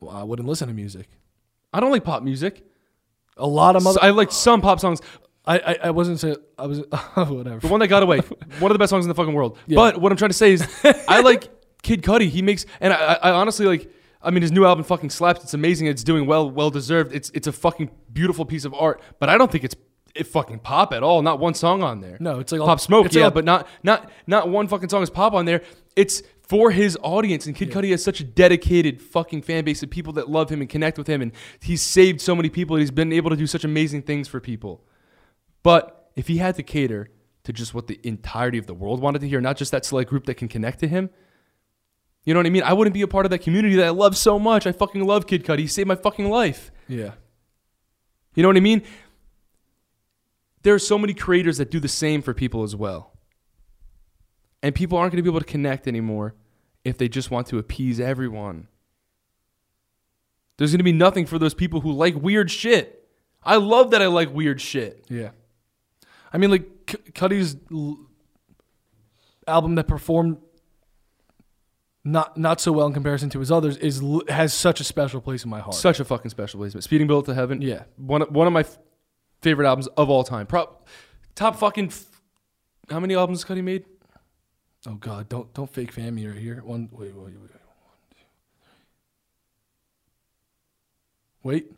Well, 0.00 0.14
I 0.14 0.22
wouldn't 0.24 0.48
listen 0.48 0.68
to 0.68 0.74
music. 0.74 1.08
I 1.72 1.80
don't 1.80 1.90
like 1.92 2.04
pop 2.04 2.22
music. 2.22 2.66
A 3.36 3.46
lot 3.46 3.76
of 3.76 3.82
mother. 3.84 3.98
I 4.02 4.10
like 4.10 4.30
some 4.32 4.60
pop 4.60 4.80
songs. 4.80 5.00
I, 5.46 5.58
I 5.58 5.76
I 5.84 5.90
wasn't 5.90 6.20
saying 6.20 6.36
I 6.58 6.66
was 6.66 6.78
whatever. 7.14 7.58
The 7.60 7.68
one 7.68 7.80
that 7.80 7.88
got 7.88 8.02
away, 8.02 8.18
one 8.58 8.70
of 8.70 8.74
the 8.74 8.78
best 8.78 8.90
songs 8.90 9.04
in 9.04 9.08
the 9.08 9.14
fucking 9.14 9.34
world. 9.34 9.58
Yeah. 9.66 9.76
But 9.76 10.00
what 10.00 10.12
I'm 10.12 10.18
trying 10.18 10.30
to 10.30 10.34
say 10.36 10.52
is, 10.52 10.66
I 11.08 11.20
like 11.24 11.48
Kid 11.82 12.02
Cudi. 12.02 12.28
He 12.28 12.42
makes, 12.42 12.64
and 12.80 12.92
I, 12.92 13.14
I 13.14 13.30
honestly 13.32 13.66
like. 13.66 13.90
I 14.24 14.30
mean, 14.30 14.42
his 14.42 14.52
new 14.52 14.64
album 14.64 14.84
fucking 14.84 15.10
slaps. 15.10 15.42
It's 15.42 15.52
amazing. 15.52 15.88
It's 15.88 16.04
doing 16.04 16.26
well, 16.26 16.48
well 16.48 16.70
deserved. 16.70 17.12
It's 17.12 17.30
it's 17.34 17.48
a 17.48 17.52
fucking 17.52 17.90
beautiful 18.12 18.44
piece 18.44 18.64
of 18.64 18.72
art. 18.72 19.02
But 19.18 19.28
I 19.30 19.36
don't 19.36 19.50
think 19.50 19.64
it's 19.64 19.74
it 20.14 20.28
fucking 20.28 20.60
pop 20.60 20.92
at 20.92 21.02
all. 21.02 21.22
Not 21.22 21.40
one 21.40 21.54
song 21.54 21.82
on 21.82 22.00
there. 22.00 22.18
No, 22.20 22.38
it's 22.38 22.52
like 22.52 22.60
all- 22.60 22.68
pop 22.68 22.78
smoke. 22.78 23.12
Yeah, 23.12 23.24
all- 23.24 23.30
but 23.32 23.44
not 23.44 23.66
not 23.82 24.08
not 24.28 24.48
one 24.48 24.68
fucking 24.68 24.90
song 24.90 25.02
is 25.02 25.10
pop 25.10 25.32
on 25.32 25.44
there. 25.44 25.62
It's 25.96 26.22
for 26.46 26.70
his 26.70 26.96
audience, 27.02 27.46
and 27.46 27.56
Kid 27.56 27.72
Cudi 27.72 27.90
has 27.90 28.04
such 28.04 28.20
a 28.20 28.24
dedicated 28.24 29.02
fucking 29.02 29.42
fan 29.42 29.64
base 29.64 29.82
of 29.82 29.90
people 29.90 30.12
that 30.12 30.30
love 30.30 30.50
him 30.50 30.60
and 30.60 30.70
connect 30.70 30.98
with 30.98 31.08
him, 31.08 31.20
and 31.20 31.32
he's 31.60 31.82
saved 31.82 32.20
so 32.20 32.36
many 32.36 32.48
people. 32.48 32.76
And 32.76 32.80
he's 32.80 32.92
been 32.92 33.12
able 33.12 33.30
to 33.30 33.36
do 33.36 33.48
such 33.48 33.64
amazing 33.64 34.02
things 34.02 34.28
for 34.28 34.38
people. 34.38 34.84
But 35.62 36.10
if 36.16 36.28
he 36.28 36.38
had 36.38 36.56
to 36.56 36.62
cater 36.62 37.08
to 37.44 37.52
just 37.52 37.74
what 37.74 37.86
the 37.86 38.00
entirety 38.02 38.58
of 38.58 38.66
the 38.66 38.74
world 38.74 39.00
wanted 39.00 39.20
to 39.20 39.28
hear, 39.28 39.40
not 39.40 39.56
just 39.56 39.72
that 39.72 39.84
select 39.84 40.10
group 40.10 40.26
that 40.26 40.34
can 40.34 40.48
connect 40.48 40.80
to 40.80 40.88
him, 40.88 41.10
you 42.24 42.34
know 42.34 42.40
what 42.40 42.46
I 42.46 42.50
mean? 42.50 42.62
I 42.62 42.72
wouldn't 42.72 42.94
be 42.94 43.02
a 43.02 43.08
part 43.08 43.26
of 43.26 43.30
that 43.30 43.40
community 43.40 43.76
that 43.76 43.86
I 43.86 43.90
love 43.90 44.16
so 44.16 44.38
much. 44.38 44.66
I 44.66 44.72
fucking 44.72 45.04
love 45.04 45.26
Kid 45.26 45.44
Cudi. 45.44 45.60
He 45.60 45.66
saved 45.66 45.88
my 45.88 45.96
fucking 45.96 46.28
life. 46.28 46.70
yeah. 46.88 47.12
You 48.34 48.42
know 48.42 48.48
what 48.48 48.56
I 48.56 48.60
mean? 48.60 48.82
There 50.62 50.74
are 50.74 50.78
so 50.78 50.96
many 50.96 51.12
creators 51.12 51.58
that 51.58 51.70
do 51.70 51.78
the 51.80 51.88
same 51.88 52.22
for 52.22 52.32
people 52.32 52.62
as 52.62 52.74
well. 52.74 53.12
And 54.62 54.74
people 54.74 54.96
aren't 54.96 55.12
going 55.12 55.18
to 55.18 55.22
be 55.22 55.28
able 55.28 55.40
to 55.40 55.44
connect 55.46 55.86
anymore 55.86 56.34
if 56.84 56.96
they 56.96 57.08
just 57.08 57.30
want 57.30 57.48
to 57.48 57.58
appease 57.58 58.00
everyone. 58.00 58.68
There's 60.56 60.70
going 60.70 60.78
to 60.78 60.84
be 60.84 60.92
nothing 60.92 61.26
for 61.26 61.38
those 61.38 61.52
people 61.54 61.80
who 61.80 61.92
like 61.92 62.14
weird 62.14 62.50
shit. 62.50 63.06
I 63.42 63.56
love 63.56 63.90
that 63.90 64.00
I 64.00 64.06
like 64.06 64.32
weird 64.32 64.60
shit. 64.60 65.04
Yeah. 65.08 65.30
I 66.32 66.38
mean, 66.38 66.50
like 66.50 66.64
C- 66.90 66.96
Cudi's 67.12 67.56
l- 67.70 67.98
album 69.46 69.74
that 69.74 69.86
performed 69.88 70.38
not 72.04 72.36
not 72.36 72.60
so 72.60 72.72
well 72.72 72.86
in 72.86 72.92
comparison 72.92 73.30
to 73.30 73.38
his 73.38 73.50
others 73.52 73.76
is 73.76 74.00
l- 74.02 74.22
has 74.28 74.52
such 74.54 74.80
a 74.80 74.84
special 74.84 75.20
place 75.20 75.44
in 75.44 75.50
my 75.50 75.60
heart. 75.60 75.74
Such 75.74 76.00
a 76.00 76.04
fucking 76.04 76.30
special 76.30 76.58
placement. 76.58 76.84
Speeding 76.84 77.06
Bullet 77.06 77.26
to 77.26 77.34
Heaven. 77.34 77.60
yeah. 77.62 77.84
One 77.96 78.22
of, 78.22 78.30
one 78.30 78.46
of 78.46 78.52
my 78.52 78.60
f- 78.60 78.78
favorite 79.40 79.66
albums 79.68 79.86
of 79.88 80.08
all 80.10 80.24
time. 80.24 80.46
Pro- 80.46 80.74
top 81.34 81.56
fucking. 81.56 81.86
F- 81.88 82.06
how 82.90 82.98
many 82.98 83.14
albums 83.14 83.42
has 83.44 83.48
Cudi 83.56 83.62
made? 83.62 83.84
Oh 84.86 84.94
God, 84.94 85.28
don't 85.28 85.52
don't 85.54 85.70
fake 85.72 85.92
fan 85.92 86.14
me 86.14 86.26
right 86.26 86.38
here. 86.38 86.60
One 86.64 86.88
wait 86.90 87.14
wait 87.14 87.34
wait. 87.36 87.50
wait. 91.44 91.72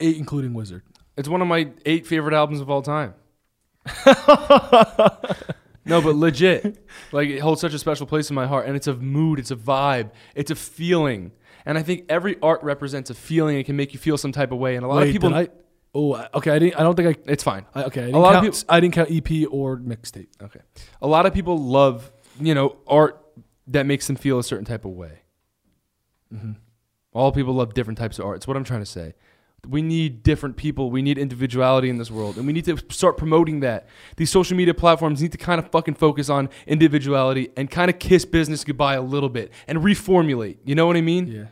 Eight, 0.00 0.16
including 0.16 0.52
WZRD. 0.52 0.82
It's 1.16 1.28
one 1.28 1.42
of 1.42 1.48
my 1.48 1.68
eight 1.84 2.06
favorite 2.06 2.34
albums 2.34 2.60
of 2.60 2.70
all 2.70 2.82
time. 2.82 3.14
no, 5.84 6.00
but 6.00 6.14
legit. 6.16 6.86
Like 7.12 7.28
it 7.28 7.40
holds 7.40 7.60
such 7.60 7.74
a 7.74 7.78
special 7.78 8.06
place 8.06 8.30
in 8.30 8.34
my 8.36 8.46
heart 8.46 8.66
and 8.66 8.76
it's 8.76 8.86
a 8.86 8.94
mood, 8.94 9.38
it's 9.38 9.50
a 9.50 9.56
vibe, 9.56 10.10
it's 10.34 10.50
a 10.50 10.54
feeling. 10.54 11.32
And 11.66 11.76
I 11.76 11.82
think 11.82 12.06
every 12.08 12.36
art 12.42 12.62
represents 12.62 13.10
a 13.10 13.14
feeling 13.14 13.56
and 13.56 13.64
can 13.66 13.76
make 13.76 13.92
you 13.92 13.98
feel 13.98 14.16
some 14.16 14.32
type 14.32 14.52
of 14.52 14.58
way 14.58 14.76
and 14.76 14.84
a 14.84 14.88
lot 14.88 14.98
Wait, 14.98 15.08
of 15.08 15.12
people 15.12 15.34
I, 15.34 15.48
oh, 15.94 16.26
okay. 16.34 16.52
I 16.52 16.58
didn't. 16.58 16.76
I 16.80 16.82
don't 16.82 16.94
think 16.94 17.18
I. 17.18 17.30
it's 17.30 17.44
fine. 17.44 17.66
I 17.74 17.84
okay, 17.84 18.00
I 18.00 18.04
A 18.04 18.06
didn't, 18.06 18.20
lot 18.22 18.34
of 18.36 18.42
count, 18.42 18.54
people- 18.54 18.74
I 18.74 18.80
didn't 18.80 18.94
count 18.94 19.10
EP 19.10 19.48
or 19.50 19.76
mixtape. 19.76 20.28
Okay. 20.42 20.60
A 21.02 21.06
lot 21.06 21.26
of 21.26 21.34
people 21.34 21.58
love, 21.58 22.10
you 22.40 22.54
know, 22.54 22.76
art 22.86 23.20
that 23.66 23.84
makes 23.86 24.06
them 24.06 24.16
feel 24.16 24.38
a 24.38 24.44
certain 24.44 24.64
type 24.64 24.84
of 24.84 24.92
way. 24.92 25.20
Mm-hmm. 26.32 26.52
All 27.12 27.32
people 27.32 27.54
love 27.54 27.74
different 27.74 27.98
types 27.98 28.18
of 28.18 28.24
art. 28.24 28.36
It's 28.36 28.46
what 28.46 28.56
I'm 28.56 28.64
trying 28.64 28.80
to 28.80 28.86
say. 28.86 29.14
We 29.68 29.82
need 29.82 30.22
different 30.22 30.56
people. 30.56 30.90
We 30.90 31.02
need 31.02 31.18
individuality 31.18 31.90
in 31.90 31.98
this 31.98 32.10
world. 32.10 32.36
And 32.38 32.46
we 32.46 32.52
need 32.52 32.64
to 32.64 32.78
start 32.90 33.16
promoting 33.18 33.60
that. 33.60 33.86
These 34.16 34.30
social 34.30 34.56
media 34.56 34.72
platforms 34.74 35.20
need 35.20 35.32
to 35.32 35.38
kind 35.38 35.58
of 35.58 35.70
fucking 35.70 35.94
focus 35.94 36.30
on 36.30 36.48
individuality 36.66 37.50
and 37.56 37.70
kind 37.70 37.90
of 37.90 37.98
kiss 37.98 38.24
business 38.24 38.64
goodbye 38.64 38.94
a 38.94 39.02
little 39.02 39.28
bit 39.28 39.52
and 39.68 39.78
reformulate. 39.80 40.58
You 40.64 40.74
know 40.74 40.86
what 40.86 40.96
I 40.96 41.02
mean? 41.02 41.26
Yeah. 41.26 41.44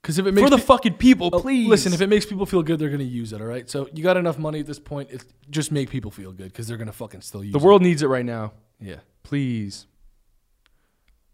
Because 0.00 0.18
if 0.18 0.24
it 0.26 0.32
makes 0.32 0.44
For 0.46 0.50
the 0.50 0.56
pe- 0.56 0.62
fucking 0.62 0.94
people, 0.94 1.28
Oh, 1.32 1.40
please. 1.40 1.68
listen, 1.68 1.92
if 1.92 2.00
it 2.00 2.06
makes 2.06 2.24
people 2.24 2.46
feel 2.46 2.62
good, 2.62 2.78
they're 2.78 2.88
gonna 2.88 3.02
use 3.04 3.32
it. 3.34 3.40
All 3.40 3.46
right. 3.46 3.68
So 3.68 3.88
you 3.92 4.02
got 4.02 4.16
enough 4.16 4.38
money 4.38 4.60
at 4.60 4.66
this 4.66 4.78
point. 4.78 5.10
It's 5.10 5.26
just 5.50 5.70
make 5.72 5.90
people 5.90 6.10
feel 6.10 6.32
good 6.32 6.46
because 6.46 6.68
they're 6.68 6.78
gonna 6.78 6.92
fucking 6.92 7.20
still 7.20 7.44
use 7.44 7.52
the 7.52 7.58
it. 7.58 7.60
The 7.60 7.66
world 7.66 7.82
needs 7.82 8.02
it 8.02 8.06
right 8.06 8.24
now. 8.24 8.52
Yeah. 8.80 8.96
Please. 9.24 9.86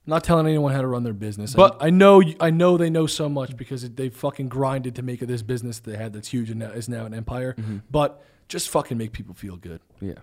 Not 0.09 0.23
telling 0.23 0.47
anyone 0.47 0.73
how 0.73 0.83
to 0.83 0.87
run 0.87 1.03
their 1.03 1.13
business, 1.13 1.55
But- 1.55 1.83
I, 1.83 1.87
I 1.87 1.91
know, 1.91 2.23
I 2.41 2.51
know 2.51 2.77
they 2.77 2.91
know 2.91 3.07
so 3.07 3.29
much 3.29 3.57
because 3.57 3.83
it, 3.83 3.97
they 3.97 4.09
fucking 4.09 4.49
grinded 4.49 4.95
to 4.97 5.03
make 5.03 5.21
it 5.21 5.27
this 5.27 5.43
business 5.43 5.81
they 5.81 5.97
had 5.97 6.13
that's 6.13 6.29
huge 6.29 6.49
and 6.51 6.61
now, 6.61 6.71
is 6.71 6.89
now 6.89 7.07
an 7.07 7.13
empire. 7.15 7.55
Mm-hmm. 7.59 7.79
But 7.91 8.23
just 8.49 8.69
fucking 8.69 8.97
make 8.97 9.13
people 9.13 9.35
feel 9.35 9.57
good. 9.57 9.81
Yeah. 10.01 10.15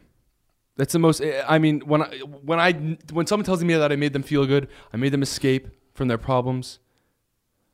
That's 0.78 0.94
the 0.94 1.00
most. 1.00 1.22
I 1.48 1.60
mean, 1.60 1.82
when 1.82 2.02
I 2.02 2.18
when 2.20 2.60
I 2.60 2.72
when 3.12 3.28
someone 3.28 3.46
tells 3.46 3.64
me 3.64 3.76
that 3.76 3.92
I 3.92 3.96
made 3.96 4.14
them 4.14 4.24
feel 4.24 4.48
good, 4.48 4.70
I 4.92 4.98
made 4.98 5.14
them 5.14 5.22
escape 5.22 5.68
from 5.94 6.08
their 6.08 6.18
problems. 6.18 6.80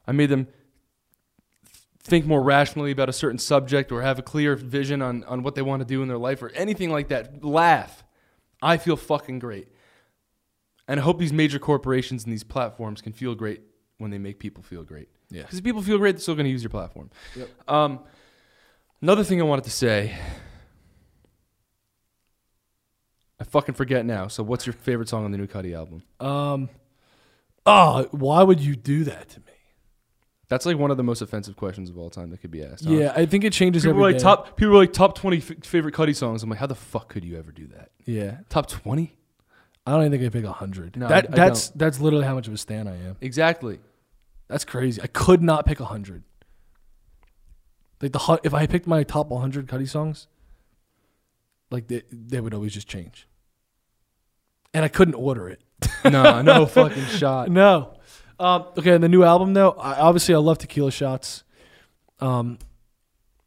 I 0.06 0.12
made 0.12 0.30
them 0.30 0.48
think 2.04 2.26
more 2.26 2.42
rationally 2.42 2.92
about 2.92 3.08
a 3.08 3.14
certain 3.14 3.38
subject 3.38 3.92
or 3.92 4.02
have 4.02 4.20
a 4.20 4.22
clear 4.22 4.56
vision 4.56 5.02
on 5.02 5.24
on 5.26 5.44
what 5.44 5.56
they 5.56 5.62
want 5.62 5.80
to 5.82 5.86
do 5.86 6.02
in 6.02 6.10
their 6.10 6.18
life 6.18 6.42
or 6.42 6.50
anything 6.50 6.90
like 6.90 7.08
that. 7.08 7.42
Laugh. 7.44 8.04
I 8.62 8.76
feel 8.76 8.98
fucking 8.98 9.40
great. 9.40 9.70
And 10.90 11.00
I 11.00 11.04
hope 11.04 11.20
these 11.20 11.32
major 11.32 11.60
corporations 11.60 12.24
and 12.26 12.34
these 12.34 12.44
platforms 12.44 13.00
can 13.00 13.14
feel 13.14 13.34
great 13.36 13.62
when 14.00 14.12
they 14.12 14.18
make 14.18 14.40
people 14.40 14.64
feel 14.64 14.84
great. 14.84 15.08
Yeah. 15.30 15.44
Because 15.44 15.60
if 15.60 15.64
people 15.64 15.82
feel 15.84 15.98
great, 16.00 16.14
they're 16.14 16.20
still 16.22 16.34
going 16.36 16.46
to 16.46 16.52
use 16.52 16.64
your 16.64 16.72
platform. 16.72 17.12
Yep. 17.36 17.50
Um, 17.68 18.00
another 19.02 19.24
thing 19.24 19.40
I 19.40 19.44
wanted 19.44 19.66
to 19.66 19.72
say. 19.72 20.18
I 23.40 23.44
fucking 23.46 23.76
forget 23.76 24.06
now. 24.06 24.28
So, 24.28 24.44
what's 24.44 24.66
your 24.66 24.74
favorite 24.74 25.08
song 25.10 25.26
on 25.26 25.32
the 25.32 25.38
new 25.38 25.48
Cudi 25.48 25.76
album? 25.76 26.04
Um. 26.20 26.70
Oh, 27.66 28.08
why 28.12 28.42
would 28.44 28.60
you 28.60 28.76
do 28.76 29.04
that 29.04 29.30
to 29.30 29.40
me? 29.42 29.46
That's 30.48 30.66
like 30.66 30.78
one 30.78 30.90
of 30.90 30.98
the 30.98 31.04
most 31.04 31.22
offensive 31.22 31.56
questions 31.56 31.90
of 31.90 31.98
all 31.98 32.10
time 32.10 32.32
that 32.32 32.42
could 32.42 32.50
be 32.52 32.64
asked. 32.64 32.86
huh? 32.86 32.92
Yeah, 32.92 33.14
I 33.16 33.28
think 33.28 33.44
it 33.44 33.54
changes 33.54 33.84
People 33.84 33.92
every 33.92 34.02
were 34.02 34.08
like 34.10 34.18
day. 34.18 34.24
top. 34.24 34.58
People 34.58 34.72
were 34.74 34.80
like 34.80 34.92
top 34.94 35.16
twenty 35.16 35.38
f- 35.38 35.64
favorite 35.64 35.94
Cudi 35.94 36.16
songs. 36.16 36.42
I'm 36.42 36.50
like, 36.50 36.60
how 36.60 36.66
the 36.66 36.76
fuck 36.76 37.10
could 37.10 37.24
you 37.24 37.38
ever 37.38 37.52
do 37.52 37.68
that? 37.68 37.92
Yeah, 38.06 38.38
Top 38.50 38.68
twenty? 38.68 39.16
I 39.90 39.94
don't 39.98 40.06
even 40.06 40.20
think 40.20 40.24
I 40.36 40.38
pick 40.38 40.46
a 40.46 40.52
hundred. 40.54 40.96
No, 40.98 41.08
that 41.08 41.30
I- 41.30 41.34
I 41.34 41.36
that's 41.36 41.70
that's 41.70 42.00
literally 42.00 42.26
how 42.26 42.36
much 42.36 42.48
of 42.48 42.54
a 42.54 42.58
stan 42.58 42.88
I 42.88 42.96
am. 42.96 43.18
Exactly. 43.22 43.80
That's 44.48 44.66
crazy. 44.66 45.02
I 45.02 45.08
could 45.08 45.42
not 45.42 45.66
pick 45.66 45.80
a 45.80 45.86
hundred. 45.86 46.24
Like 48.02 48.12
the 48.14 48.40
if 48.44 48.54
I 48.54 48.66
picked 48.66 48.88
my 48.88 49.04
top 49.04 49.28
100 49.28 49.68
Cudi 49.68 49.88
songs, 49.88 50.28
like 51.70 51.88
they 51.88 52.04
they 52.12 52.40
would 52.40 52.54
always 52.54 52.74
just 52.74 52.88
change. 52.88 53.28
And 54.74 54.86
I 54.86 54.88
couldn't 54.88 55.16
order 55.16 55.50
it. 55.50 55.62
no, 56.06 56.42
no 56.42 56.66
fucking 56.66 57.06
shot. 57.08 57.50
No. 57.50 57.96
Um, 58.40 58.66
okay, 58.78 58.92
and 58.94 59.04
the 59.04 59.10
new 59.10 59.24
album 59.24 59.54
though, 59.54 59.72
I, 59.72 60.00
obviously 60.00 60.34
I 60.34 60.38
love 60.38 60.58
Tequila 60.60 60.92
Shots. 60.92 61.44
Um, 62.22 62.58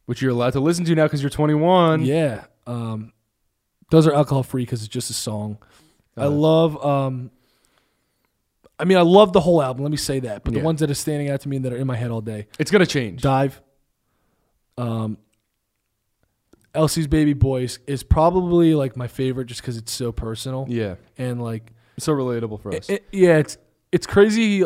Which 0.05 0.21
you're 0.21 0.31
allowed 0.31 0.53
to 0.53 0.59
listen 0.59 0.85
to 0.85 0.95
now 0.95 1.03
because 1.05 1.21
you're 1.23 1.29
21. 1.31 2.03
yeah. 2.05 2.45
Um, 2.67 3.11
those 3.89 4.05
are 4.07 4.13
alcohol 4.13 4.43
free 4.43 4.63
because 4.63 4.81
it's 4.81 4.89
just 4.93 5.09
a 5.09 5.13
song. 5.13 5.57
I 6.17 6.25
Uh, 6.25 6.29
love. 6.29 6.83
Um, 6.85 7.31
I 8.79 8.85
mean, 8.85 8.97
I 8.97 9.01
love 9.01 9.33
the 9.33 9.39
whole 9.41 9.61
album. 9.61 9.83
Let 9.83 9.91
me 9.91 9.97
say 9.97 10.19
that. 10.21 10.43
But 10.43 10.53
Yeah. 10.53 10.59
the 10.59 10.65
ones 10.65 10.79
that 10.81 10.89
are 10.91 10.95
standing 10.95 11.29
out 11.29 11.41
to 11.41 11.49
me 11.49 11.55
and 11.57 11.65
that 11.65 11.73
are 11.73 11.77
in 11.77 11.87
my 11.87 11.95
head 11.95 12.11
all 12.11 12.21
day, 12.21 12.47
It's 12.59 12.71
gonna 12.71 12.85
change. 12.85 13.21
Dive. 13.21 13.61
Um, 14.77 15.17
Elsie's 16.75 17.05
Baby 17.07 17.33
Boys 17.33 17.77
is 17.85 18.01
probably 18.03 18.73
like 18.73 18.97
my 18.97 19.07
favorite 19.07 19.45
just 19.45 19.61
because 19.61 19.77
it's 19.77 19.91
so 19.91 20.11
personal 20.11 20.65
Yeah, 20.67 20.95
and 21.19 21.41
like 21.41 21.71
it's 21.97 22.05
so 22.07 22.13
relatable 22.13 22.59
for 22.61 22.73
us. 22.75 22.89
it- 22.89 22.93
it- 22.95 23.05
yeah, 23.11 23.37
it's 23.37 23.57
it's 23.91 24.07
crazy. 24.07 24.63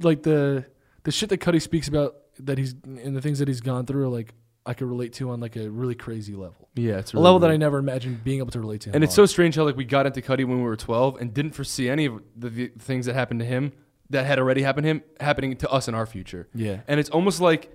Like 0.00 0.22
the 0.22 0.64
the 1.04 1.10
shit 1.10 1.28
that 1.28 1.38
Cudi 1.40 1.60
speaks 1.60 1.88
about 1.88 2.16
that 2.40 2.56
he's 2.58 2.74
and 2.84 3.14
the 3.14 3.20
things 3.20 3.38
that 3.38 3.48
he's 3.48 3.60
gone 3.60 3.84
through, 3.86 4.08
like 4.10 4.34
I 4.68 4.74
could 4.74 4.86
relate 4.86 5.14
to 5.14 5.30
on 5.30 5.40
like 5.40 5.56
a 5.56 5.68
really 5.70 5.94
crazy 5.94 6.34
level, 6.34 6.68
yeah, 6.74 6.98
it's 6.98 7.12
a 7.14 7.18
level 7.18 7.38
that 7.40 7.50
I 7.50 7.56
never 7.56 7.78
imagined 7.78 8.22
being 8.22 8.38
able 8.38 8.50
to 8.50 8.60
relate 8.60 8.82
to. 8.82 8.90
And 8.94 9.02
it's 9.02 9.14
on. 9.14 9.26
so 9.26 9.26
strange 9.26 9.56
how 9.56 9.64
like 9.64 9.76
we 9.76 9.84
got 9.84 10.06
into 10.06 10.20
Cudi 10.20 10.44
when 10.44 10.58
we 10.58 10.62
were 10.62 10.76
12 10.76 11.20
and 11.20 11.32
didn't 11.32 11.52
foresee 11.52 11.88
any 11.88 12.04
of 12.06 12.22
the, 12.36 12.48
the 12.50 12.66
things 12.78 13.06
that 13.06 13.14
happened 13.14 13.40
to 13.40 13.46
him 13.46 13.72
that 14.10 14.26
had 14.26 14.38
already 14.38 14.62
happened 14.62 14.84
to 14.84 14.88
him 14.90 15.02
happening 15.20 15.56
to 15.56 15.70
us 15.70 15.88
in 15.88 15.94
our 15.94 16.06
future. 16.06 16.48
yeah, 16.54 16.80
And 16.86 17.00
it's 17.00 17.10
almost 17.10 17.40
like 17.40 17.70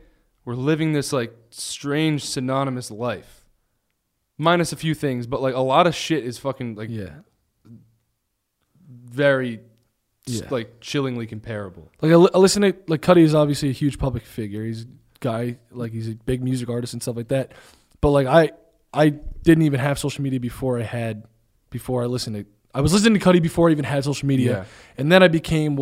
we're 0.46 0.56
living 0.56 0.94
this 0.94 1.12
like 1.12 1.36
strange 1.50 2.24
synonymous 2.26 2.92
life. 2.92 3.46
Minus 4.38 4.72
a 4.72 4.76
few 4.76 4.94
things, 4.94 5.28
but 5.28 5.42
like 5.42 5.56
a 5.56 5.60
lot 5.62 5.88
of 5.88 5.96
shit 5.96 6.24
is 6.24 6.38
fucking 6.38 6.76
like 6.76 6.90
yeah. 6.90 7.10
very 8.88 9.62
Yeah. 10.26 10.48
like 10.50 10.80
chillingly 10.80 11.28
comparable. 11.28 11.92
Like 12.02 12.12
I, 12.12 12.16
I 12.16 12.38
listen 12.40 12.62
to 12.64 12.76
like 12.88 13.02
Cudi 13.02 13.24
is 13.24 13.36
obviously 13.36 13.70
a 13.70 13.74
huge 13.74 13.98
public 14.00 14.26
figure. 14.26 14.64
He's 14.64 14.86
guy 15.24 15.58
like 15.72 15.92
he's 15.92 16.10
a 16.10 16.16
big 16.16 16.44
music 16.44 16.70
artist 16.70 16.94
and 16.94 17.02
stuff 17.02 17.16
like 17.16 17.30
that. 17.30 17.54
But 18.02 18.12
like 18.12 18.28
I 18.28 18.52
I 18.94 19.10
didn't 19.10 19.64
even 19.64 19.80
have 19.80 19.98
social 19.98 20.22
media 20.24 20.40
before 20.40 20.80
I 20.80 20.84
had 20.84 21.24
before 21.72 22.04
I 22.04 22.06
listened 22.06 22.36
to 22.36 22.46
I 22.76 22.82
was 22.82 22.94
listening 22.94 23.20
to 23.20 23.26
Cudi 23.26 23.42
before 23.42 23.70
I 23.70 23.72
even 23.72 23.86
had 23.86 24.04
social 24.04 24.28
media. 24.28 24.52
Yeah. 24.52 24.66
And 24.98 25.12
then 25.12 25.24
I 25.24 25.28
became 25.30 25.78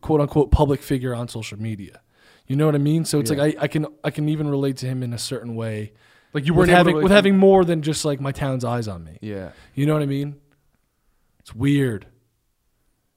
quote 0.00 0.20
unquote 0.20 0.50
public 0.52 0.80
figure 0.82 1.14
on 1.14 1.26
social 1.28 1.58
media. 1.58 2.00
You 2.46 2.56
know 2.56 2.66
what 2.66 2.74
I 2.74 2.78
mean? 2.78 3.04
So 3.04 3.18
it's 3.20 3.30
Yeah. 3.30 3.36
like 3.38 3.56
I, 3.58 3.62
I 3.64 3.68
can 3.68 3.86
I 4.04 4.10
can 4.10 4.28
even 4.28 4.48
relate 4.48 4.76
to 4.78 4.86
him 4.86 5.02
in 5.02 5.12
a 5.12 5.18
certain 5.18 5.54
way. 5.56 5.92
Like 6.34 6.46
you 6.46 6.54
weren't 6.54 6.70
to 6.70 6.76
having 6.76 6.96
with 6.96 7.12
having 7.12 7.36
more 7.36 7.64
than 7.64 7.82
just 7.82 8.04
like 8.04 8.20
my 8.20 8.32
town's 8.32 8.64
eyes 8.64 8.88
on 8.88 9.02
me. 9.04 9.18
Yeah. 9.20 9.50
You 9.74 9.86
know 9.86 9.94
what 9.94 10.02
I 10.02 10.06
mean? 10.06 10.36
It's 11.40 11.54
weird. 11.54 12.06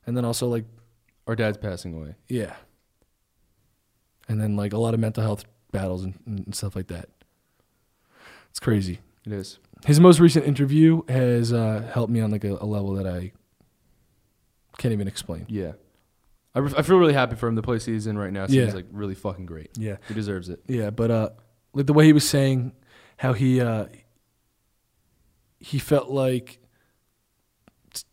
And 0.08 0.16
then 0.16 0.26
also 0.26 0.48
like 0.48 0.66
Our 1.28 1.36
dad's 1.36 1.58
passing 1.58 1.96
away. 1.96 2.16
yeah. 2.28 2.56
And 4.28 4.42
then 4.42 4.56
like 4.56 4.74
a 4.74 4.78
lot 4.78 4.94
of 4.94 5.00
mental 5.00 5.24
health 5.24 5.46
battles 5.72 6.04
and, 6.04 6.14
and 6.26 6.56
stuff 6.56 6.76
like 6.76 6.88
that. 6.88 7.10
It's 8.50 8.60
crazy. 8.60 9.00
It 9.26 9.34
is. 9.34 9.60
His 9.86 10.00
most 10.00 10.20
recent 10.20 10.46
interview 10.46 11.02
has 11.10 11.52
uh, 11.54 11.90
helped 11.94 12.12
me 12.12 12.22
on 12.22 12.32
like 12.32 12.44
a, 12.44 12.54
a 12.54 12.66
level 12.66 12.94
that 12.96 13.06
I 13.08 13.32
can't 14.78 14.94
even 14.94 15.08
explain. 15.08 15.46
Yeah. 15.50 15.74
I, 16.54 16.60
re- 16.60 16.74
I 16.78 16.82
feel 16.82 16.98
really 16.98 17.14
happy 17.14 17.36
for 17.36 17.48
him. 17.48 17.56
The 17.56 17.62
place 17.62 17.86
he's 17.86 18.08
in 18.08 18.18
right 18.18 18.32
now 18.32 18.48
seems 18.48 18.70
Yeah. 18.70 18.74
like 18.74 18.86
really 18.92 19.16
fucking 19.16 19.46
great. 19.46 19.72
Yeah. 19.78 19.98
He 20.08 20.14
deserves 20.14 20.48
it. 20.50 20.62
Yeah, 20.68 20.90
but 20.90 21.12
uh 21.12 21.30
like 21.74 21.86
the 21.86 21.94
way 21.94 22.06
he 22.06 22.14
was 22.14 22.28
saying 22.28 22.72
how 23.18 23.34
he 23.34 23.60
uh 23.62 23.88
he 25.60 25.80
felt 25.80 26.10
like 26.10 26.60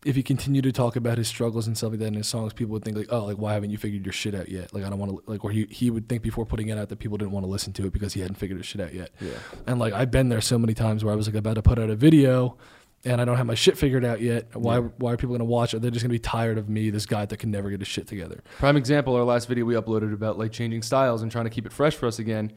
if 0.05 0.15
he 0.15 0.23
continued 0.23 0.63
to 0.63 0.71
talk 0.71 0.95
about 0.95 1.17
his 1.17 1.27
struggles 1.27 1.67
and 1.67 1.77
stuff 1.77 1.91
like 1.91 1.99
that 1.99 2.07
in 2.07 2.13
his 2.13 2.27
songs, 2.27 2.53
people 2.53 2.73
would 2.73 2.85
think 2.85 2.95
like, 2.95 3.11
oh, 3.11 3.25
like 3.25 3.37
why 3.37 3.53
haven't 3.53 3.71
you 3.71 3.77
figured 3.77 4.05
your 4.05 4.13
shit 4.13 4.35
out 4.35 4.49
yet? 4.49 4.73
Like 4.73 4.83
I 4.83 4.89
don't 4.89 4.99
want 4.99 5.11
to 5.11 5.31
like, 5.31 5.43
or 5.43 5.51
he 5.51 5.65
he 5.69 5.89
would 5.89 6.07
think 6.07 6.21
before 6.21 6.45
putting 6.45 6.69
it 6.69 6.77
out 6.77 6.89
that 6.89 6.99
people 6.99 7.17
didn't 7.17 7.31
want 7.31 7.45
to 7.45 7.49
listen 7.49 7.73
to 7.73 7.85
it 7.85 7.93
because 7.93 8.13
he 8.13 8.21
hadn't 8.21 8.35
figured 8.35 8.59
his 8.59 8.65
shit 8.65 8.81
out 8.81 8.93
yet. 8.93 9.11
Yeah. 9.19 9.31
And 9.67 9.79
like 9.79 9.93
I've 9.93 10.11
been 10.11 10.29
there 10.29 10.41
so 10.41 10.57
many 10.57 10.73
times 10.73 11.03
where 11.03 11.13
I 11.13 11.15
was 11.15 11.27
like 11.27 11.35
about 11.35 11.55
to 11.55 11.61
put 11.61 11.79
out 11.79 11.89
a 11.89 11.95
video. 11.95 12.57
And 13.05 13.19
I 13.19 13.25
don't 13.25 13.35
have 13.35 13.45
my 13.45 13.53
shit 13.53 13.77
figured 13.77 14.05
out 14.05 14.21
yet. 14.21 14.55
Why? 14.55 14.79
Yeah. 14.79 14.87
Why 14.97 15.11
are 15.11 15.17
people 15.17 15.35
gonna 15.35 15.43
watch 15.43 15.73
it? 15.73 15.81
They're 15.81 15.91
just 15.91 16.03
gonna 16.05 16.13
be 16.13 16.19
tired 16.19 16.57
of 16.57 16.69
me, 16.69 16.89
this 16.89 17.05
guy 17.05 17.25
that 17.25 17.35
can 17.35 17.51
never 17.51 17.69
get 17.69 17.81
his 17.81 17.87
shit 17.89 18.07
together. 18.07 18.41
Prime 18.59 18.77
example, 18.77 19.13
our 19.15 19.25
last 19.25 19.49
video 19.49 19.65
we 19.65 19.73
uploaded 19.73 20.13
about 20.13 20.39
like 20.39 20.53
changing 20.53 20.83
styles 20.83 21.21
and 21.21 21.29
trying 21.29 21.43
to 21.43 21.49
keep 21.49 21.65
it 21.65 21.73
fresh 21.73 21.95
for 21.95 22.07
us 22.07 22.17
again. 22.17 22.53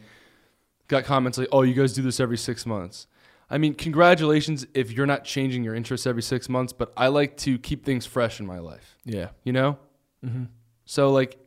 Got 0.87 1.03
comments 1.03 1.37
like, 1.37 1.49
"Oh, 1.51 1.63
you 1.63 1.75
guys 1.75 1.95
do 1.95 2.03
this 2.03 2.21
every 2.21 2.39
6 2.39 2.65
months." 2.65 3.09
I 3.49 3.59
mean, 3.59 3.75
congratulations 3.75 4.67
if 4.75 4.91
you're 4.91 5.07
not 5.07 5.25
changing 5.25 5.63
your 5.63 5.75
interests 5.75 6.07
every 6.07 6.23
6 6.23 6.49
months, 6.49 6.73
but 6.73 6.93
I 6.97 7.09
like 7.09 7.37
to 7.39 7.59
keep 7.59 7.85
things 7.85 8.05
fresh 8.05 8.41
in 8.41 8.47
my 8.47 8.59
life, 8.59 8.97
Yeah. 9.05 9.29
you 9.45 9.53
know? 9.53 9.79
Mm-hmm. 10.25 10.45
So 10.85 11.11
like 11.13 11.39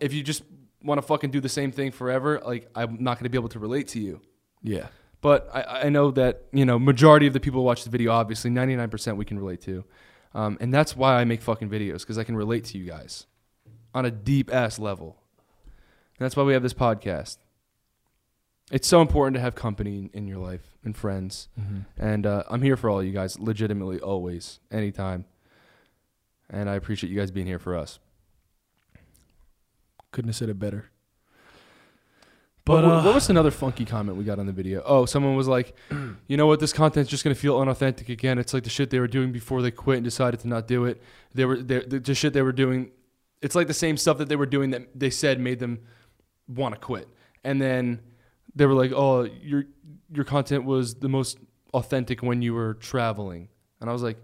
if 0.00 0.12
you 0.12 0.22
just 0.22 0.42
want 0.82 0.98
to 1.00 1.02
fucking 1.06 1.30
do 1.30 1.40
the 1.40 1.48
same 1.48 1.72
thing 1.72 1.90
forever, 1.90 2.40
like 2.44 2.68
I'm 2.74 3.02
not 3.02 3.18
going 3.18 3.24
to 3.24 3.30
be 3.30 3.38
able 3.38 3.48
to 3.50 3.58
relate 3.58 3.88
to 3.88 4.00
you. 4.00 4.20
Yeah. 4.62 4.88
But 5.22 5.48
I, 5.54 5.86
I 5.86 5.88
know 5.88 6.10
that 6.10 6.42
you 6.52 6.66
know 6.66 6.78
majority 6.78 7.26
of 7.26 7.32
the 7.32 7.40
people 7.40 7.60
who 7.60 7.64
watch 7.64 7.84
the 7.84 7.90
video, 7.90 8.12
obviously, 8.12 8.50
ninety 8.50 8.76
nine 8.76 8.90
percent 8.90 9.16
we 9.16 9.24
can 9.24 9.38
relate 9.38 9.62
to, 9.62 9.84
um, 10.34 10.58
and 10.60 10.72
that's 10.74 10.94
why 10.94 11.14
I 11.14 11.24
make 11.24 11.40
fucking 11.40 11.70
videos 11.70 12.00
because 12.00 12.18
I 12.18 12.24
can 12.24 12.36
relate 12.36 12.64
to 12.66 12.78
you 12.78 12.84
guys 12.84 13.24
on 13.94 14.04
a 14.04 14.10
deep 14.10 14.52
ass 14.52 14.78
level. 14.78 15.16
And 16.18 16.24
that's 16.26 16.36
why 16.36 16.42
we 16.42 16.52
have 16.52 16.62
this 16.62 16.74
podcast. 16.74 17.38
It's 18.70 18.88
so 18.88 19.00
important 19.02 19.34
to 19.34 19.40
have 19.40 19.54
company 19.54 19.98
in, 19.98 20.10
in 20.14 20.26
your 20.28 20.38
life 20.38 20.76
and 20.84 20.96
friends, 20.96 21.48
Mm-hmm. 21.60 21.80
and 21.98 22.26
uh, 22.26 22.44
I'm 22.48 22.62
here 22.62 22.76
for 22.76 22.88
all 22.90 23.02
you 23.02 23.12
guys, 23.12 23.38
legitimately, 23.38 24.00
always, 24.00 24.58
anytime. 24.70 25.26
And 26.50 26.68
I 26.70 26.74
appreciate 26.74 27.10
you 27.10 27.18
guys 27.18 27.30
being 27.30 27.46
here 27.46 27.58
for 27.58 27.76
us. 27.76 27.98
Couldn't 30.12 30.28
have 30.28 30.36
said 30.36 30.48
it 30.48 30.58
better. 30.58 30.90
But 32.64 32.84
uh, 32.84 33.02
what 33.02 33.14
was 33.14 33.28
another 33.28 33.50
funky 33.50 33.84
comment 33.84 34.16
we 34.16 34.24
got 34.24 34.38
on 34.38 34.46
the 34.46 34.52
video? 34.52 34.82
Oh, 34.86 35.04
someone 35.04 35.36
was 35.36 35.46
like, 35.48 35.74
"You 36.28 36.36
know 36.38 36.46
what? 36.46 36.60
This 36.60 36.72
content's 36.72 37.10
just 37.10 37.22
gonna 37.22 37.34
feel 37.34 37.58
unauthentic 37.58 38.08
again. 38.08 38.38
It's 38.38 38.54
like 38.54 38.64
the 38.64 38.70
shit 38.70 38.88
they 38.88 39.00
were 39.00 39.08
doing 39.08 39.32
before 39.32 39.60
they 39.60 39.70
quit 39.70 39.98
and 39.98 40.04
decided 40.04 40.40
to 40.40 40.48
not 40.48 40.66
do 40.66 40.86
it. 40.86 41.02
They 41.34 41.44
were 41.44 41.58
the, 41.62 41.80
the 42.02 42.14
shit 42.14 42.32
they 42.32 42.40
were 42.42 42.52
doing. 42.52 42.90
It's 43.42 43.54
like 43.54 43.66
the 43.66 43.74
same 43.74 43.98
stuff 43.98 44.16
that 44.18 44.30
they 44.30 44.36
were 44.36 44.46
doing 44.46 44.70
that 44.70 44.98
they 44.98 45.10
said 45.10 45.38
made 45.40 45.58
them 45.58 45.80
want 46.48 46.74
to 46.74 46.80
quit. 46.80 47.06
And 47.42 47.60
then 47.60 48.00
they 48.54 48.66
were 48.66 48.74
like, 48.74 48.92
"Oh, 48.94 49.22
your 49.24 49.64
your 50.12 50.24
content 50.24 50.64
was 50.64 50.94
the 50.96 51.08
most 51.08 51.38
authentic 51.72 52.22
when 52.22 52.42
you 52.42 52.54
were 52.54 52.74
traveling." 52.74 53.48
And 53.80 53.90
I 53.90 53.92
was 53.92 54.02
like, 54.02 54.18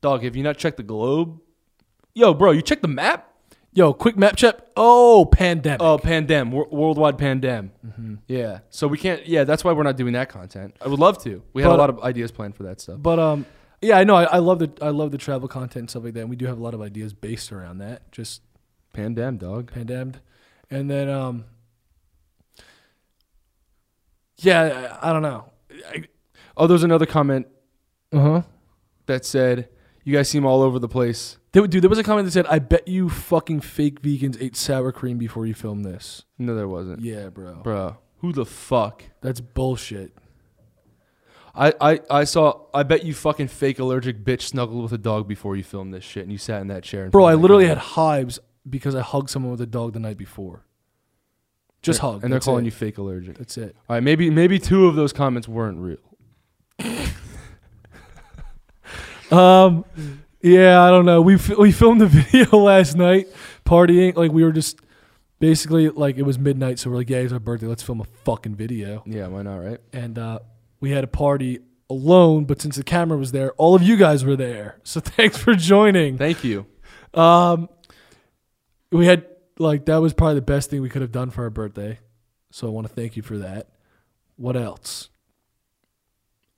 "Dog, 0.00 0.22
have 0.24 0.36
you 0.36 0.42
not 0.42 0.56
checked 0.58 0.76
the 0.76 0.82
globe? 0.82 1.40
Yo, 2.14 2.32
bro, 2.34 2.52
you 2.52 2.62
checked 2.62 2.82
the 2.82 2.88
map? 2.88 3.30
Yo, 3.72 3.92
quick 3.92 4.16
map 4.16 4.36
check. 4.36 4.56
Oh, 4.76 5.28
pandemic. 5.32 5.80
Oh, 5.82 5.98
pandem, 5.98 6.52
wor- 6.52 6.68
worldwide 6.70 7.18
pandem. 7.18 7.70
Mm-hmm. 7.84 8.14
Yeah. 8.28 8.60
So 8.70 8.86
we 8.86 8.96
can't. 8.98 9.26
Yeah, 9.26 9.42
that's 9.42 9.64
why 9.64 9.72
we're 9.72 9.82
not 9.82 9.96
doing 9.96 10.12
that 10.12 10.28
content. 10.28 10.76
I 10.80 10.86
would 10.86 11.00
love 11.00 11.18
to. 11.24 11.42
We 11.52 11.62
had 11.62 11.68
But- 11.70 11.74
a 11.74 11.78
lot 11.78 11.90
of 11.90 12.00
ideas 12.02 12.30
planned 12.30 12.54
for 12.54 12.62
that 12.62 12.80
stuff. 12.80 13.02
But 13.02 13.18
um, 13.18 13.46
yeah, 13.82 13.98
I 13.98 14.04
know. 14.04 14.14
I, 14.14 14.24
I 14.24 14.38
love 14.38 14.60
the 14.60 14.70
I 14.80 14.90
love 14.90 15.10
the 15.10 15.18
travel 15.18 15.48
content 15.48 15.76
and 15.82 15.90
stuff 15.90 16.04
like 16.04 16.14
that. 16.14 16.20
And 16.20 16.30
we 16.30 16.36
do 16.36 16.46
have 16.46 16.56
a 16.58 16.62
lot 16.62 16.74
of 16.74 16.80
ideas 16.80 17.12
based 17.12 17.50
around 17.52 17.78
that. 17.78 18.12
Just 18.12 18.42
Pandem, 18.94 19.38
dog. 19.40 19.72
pandemic, 19.72 20.20
and 20.70 20.88
then 20.88 21.08
um, 21.08 21.44
yeah, 24.44 24.98
I, 25.02 25.10
I 25.10 25.12
don't 25.12 25.22
know. 25.22 25.44
Oh, 26.56 26.66
there's 26.66 26.84
another 26.84 27.06
comment 27.06 27.46
Uh 28.12 28.20
huh. 28.20 28.42
that 29.06 29.24
said, 29.24 29.68
"You 30.04 30.12
guys 30.14 30.28
seem 30.28 30.44
all 30.46 30.62
over 30.62 30.78
the 30.78 30.88
place." 30.88 31.38
Dude, 31.52 31.70
there 31.72 31.88
was 31.90 31.98
a 31.98 32.02
comment 32.04 32.26
that 32.26 32.32
said, 32.32 32.46
"I 32.46 32.58
bet 32.58 32.86
you 32.88 33.08
fucking 33.08 33.60
fake 33.60 34.02
vegans 34.02 34.40
ate 34.40 34.56
sour 34.56 34.92
cream 34.92 35.18
before 35.18 35.46
you 35.46 35.54
filmed 35.54 35.84
this." 35.84 36.24
No, 36.38 36.54
there 36.54 36.68
wasn't, 36.68 37.00
Yeah, 37.00 37.28
bro. 37.28 37.54
bro. 37.62 37.96
Who 38.18 38.32
the 38.32 38.44
fuck? 38.46 39.04
That's 39.20 39.40
bullshit. 39.40 40.12
I, 41.56 41.72
I, 41.80 42.00
I 42.10 42.24
saw. 42.24 42.66
I 42.74 42.82
bet 42.82 43.04
you 43.04 43.14
fucking 43.14 43.48
fake 43.48 43.78
allergic 43.78 44.24
bitch 44.24 44.42
snuggled 44.42 44.82
with 44.82 44.92
a 44.92 44.98
dog 44.98 45.28
before 45.28 45.54
you 45.56 45.62
filmed 45.62 45.94
this 45.94 46.02
shit, 46.04 46.24
and 46.24 46.32
you 46.32 46.38
sat 46.38 46.60
in 46.60 46.66
that 46.68 46.82
chair. 46.82 47.04
in 47.04 47.10
Bro, 47.10 47.24
I 47.26 47.34
literally 47.34 47.66
had 47.66 47.78
hives 47.78 48.40
because 48.68 48.94
I 48.96 49.02
hugged 49.02 49.30
someone 49.30 49.52
with 49.52 49.60
a 49.60 49.66
dog 49.66 49.92
the 49.92 50.00
night 50.00 50.16
before. 50.18 50.64
Just 51.84 52.00
hug. 52.00 52.22
and 52.22 52.32
they're 52.32 52.38
that's 52.38 52.46
calling 52.46 52.64
it. 52.64 52.66
you 52.66 52.70
fake 52.72 52.98
allergic. 52.98 53.38
That's 53.38 53.56
it. 53.58 53.76
All 53.88 53.94
right, 53.96 54.02
maybe 54.02 54.30
maybe 54.30 54.58
two 54.58 54.86
of 54.86 54.96
those 54.96 55.12
comments 55.12 55.46
weren't 55.48 55.78
real. 55.78 55.98
Um, 59.30 59.84
yeah, 60.42 60.82
I 60.82 60.90
don't 60.90 61.06
know. 61.06 61.22
We 61.22 61.34
f- 61.36 61.56
we 61.58 61.72
filmed 61.72 62.00
the 62.00 62.06
video 62.08 62.58
last 62.58 62.96
night, 62.96 63.26
partying. 63.64 64.14
Like 64.16 64.30
we 64.32 64.44
were 64.44 64.52
just 64.52 64.78
basically 65.40 65.88
like 65.88 66.16
it 66.18 66.22
was 66.22 66.38
midnight, 66.38 66.78
so 66.78 66.90
we're 66.90 66.96
like, 66.96 67.10
yeah, 67.10 67.18
it's 67.18 67.32
our 67.32 67.38
birthday. 67.40 67.66
Let's 67.66 67.82
film 67.82 68.00
a 68.00 68.04
fucking 68.24 68.54
video. 68.54 69.02
Yeah, 69.06 69.26
why 69.28 69.42
not? 69.42 69.56
Right? 69.56 69.78
And 69.92 70.18
uh, 70.18 70.40
we 70.80 70.90
had 70.90 71.04
a 71.04 71.08
party 71.08 71.60
alone, 71.90 72.44
but 72.44 72.60
since 72.60 72.76
the 72.76 72.84
camera 72.84 73.16
was 73.18 73.32
there, 73.32 73.52
all 73.52 73.74
of 73.74 73.82
you 73.82 73.96
guys 73.96 74.24
were 74.24 74.36
there. 74.36 74.78
So 74.84 75.00
thanks 75.04 75.38
for 75.38 75.54
joining. 75.54 76.18
Thank 76.18 76.44
you. 76.44 76.66
Um, 77.14 77.68
we 78.92 79.06
had 79.06 79.24
like 79.58 79.84
that 79.86 79.96
was 79.98 80.12
probably 80.12 80.36
the 80.36 80.42
best 80.42 80.70
thing 80.70 80.82
we 80.82 80.88
could 80.88 81.02
have 81.02 81.12
done 81.12 81.30
for 81.30 81.44
our 81.44 81.50
birthday. 81.50 81.98
So 82.50 82.66
I 82.66 82.70
want 82.70 82.86
to 82.86 82.92
thank 82.92 83.16
you 83.16 83.22
for 83.22 83.38
that. 83.38 83.68
What 84.36 84.56
else? 84.56 85.10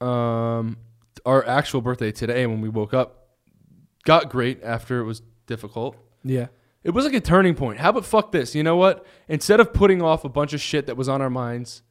um, 0.01 0.76
our 1.24 1.47
actual 1.47 1.80
birthday 1.80 2.12
today 2.12 2.47
when 2.47 2.61
we 2.61 2.68
woke 2.68 2.92
up 2.94 3.28
got 4.05 4.28
great 4.30 4.62
after 4.62 5.01
it 5.01 5.05
was 5.05 5.22
difficult. 5.47 5.97
Yeah. 6.22 6.47
It 6.84 6.90
was 6.90 7.05
like 7.05 7.14
a 7.14 7.20
turning 7.20 7.55
point. 7.55 7.78
How 7.80 7.88
about 7.90 8.05
fuck 8.05 8.30
this? 8.30 8.55
You 8.55 8.62
know 8.62 8.76
what? 8.76 9.05
Instead 9.26 9.59
of 9.59 9.72
putting 9.72 10.03
off 10.03 10.24
a 10.24 10.28
bunch 10.28 10.53
of 10.53 10.61
shit 10.61 10.86
that 10.86 10.97
was 10.97 11.09
on 11.09 11.20
our 11.22 11.30
minds 11.30 11.82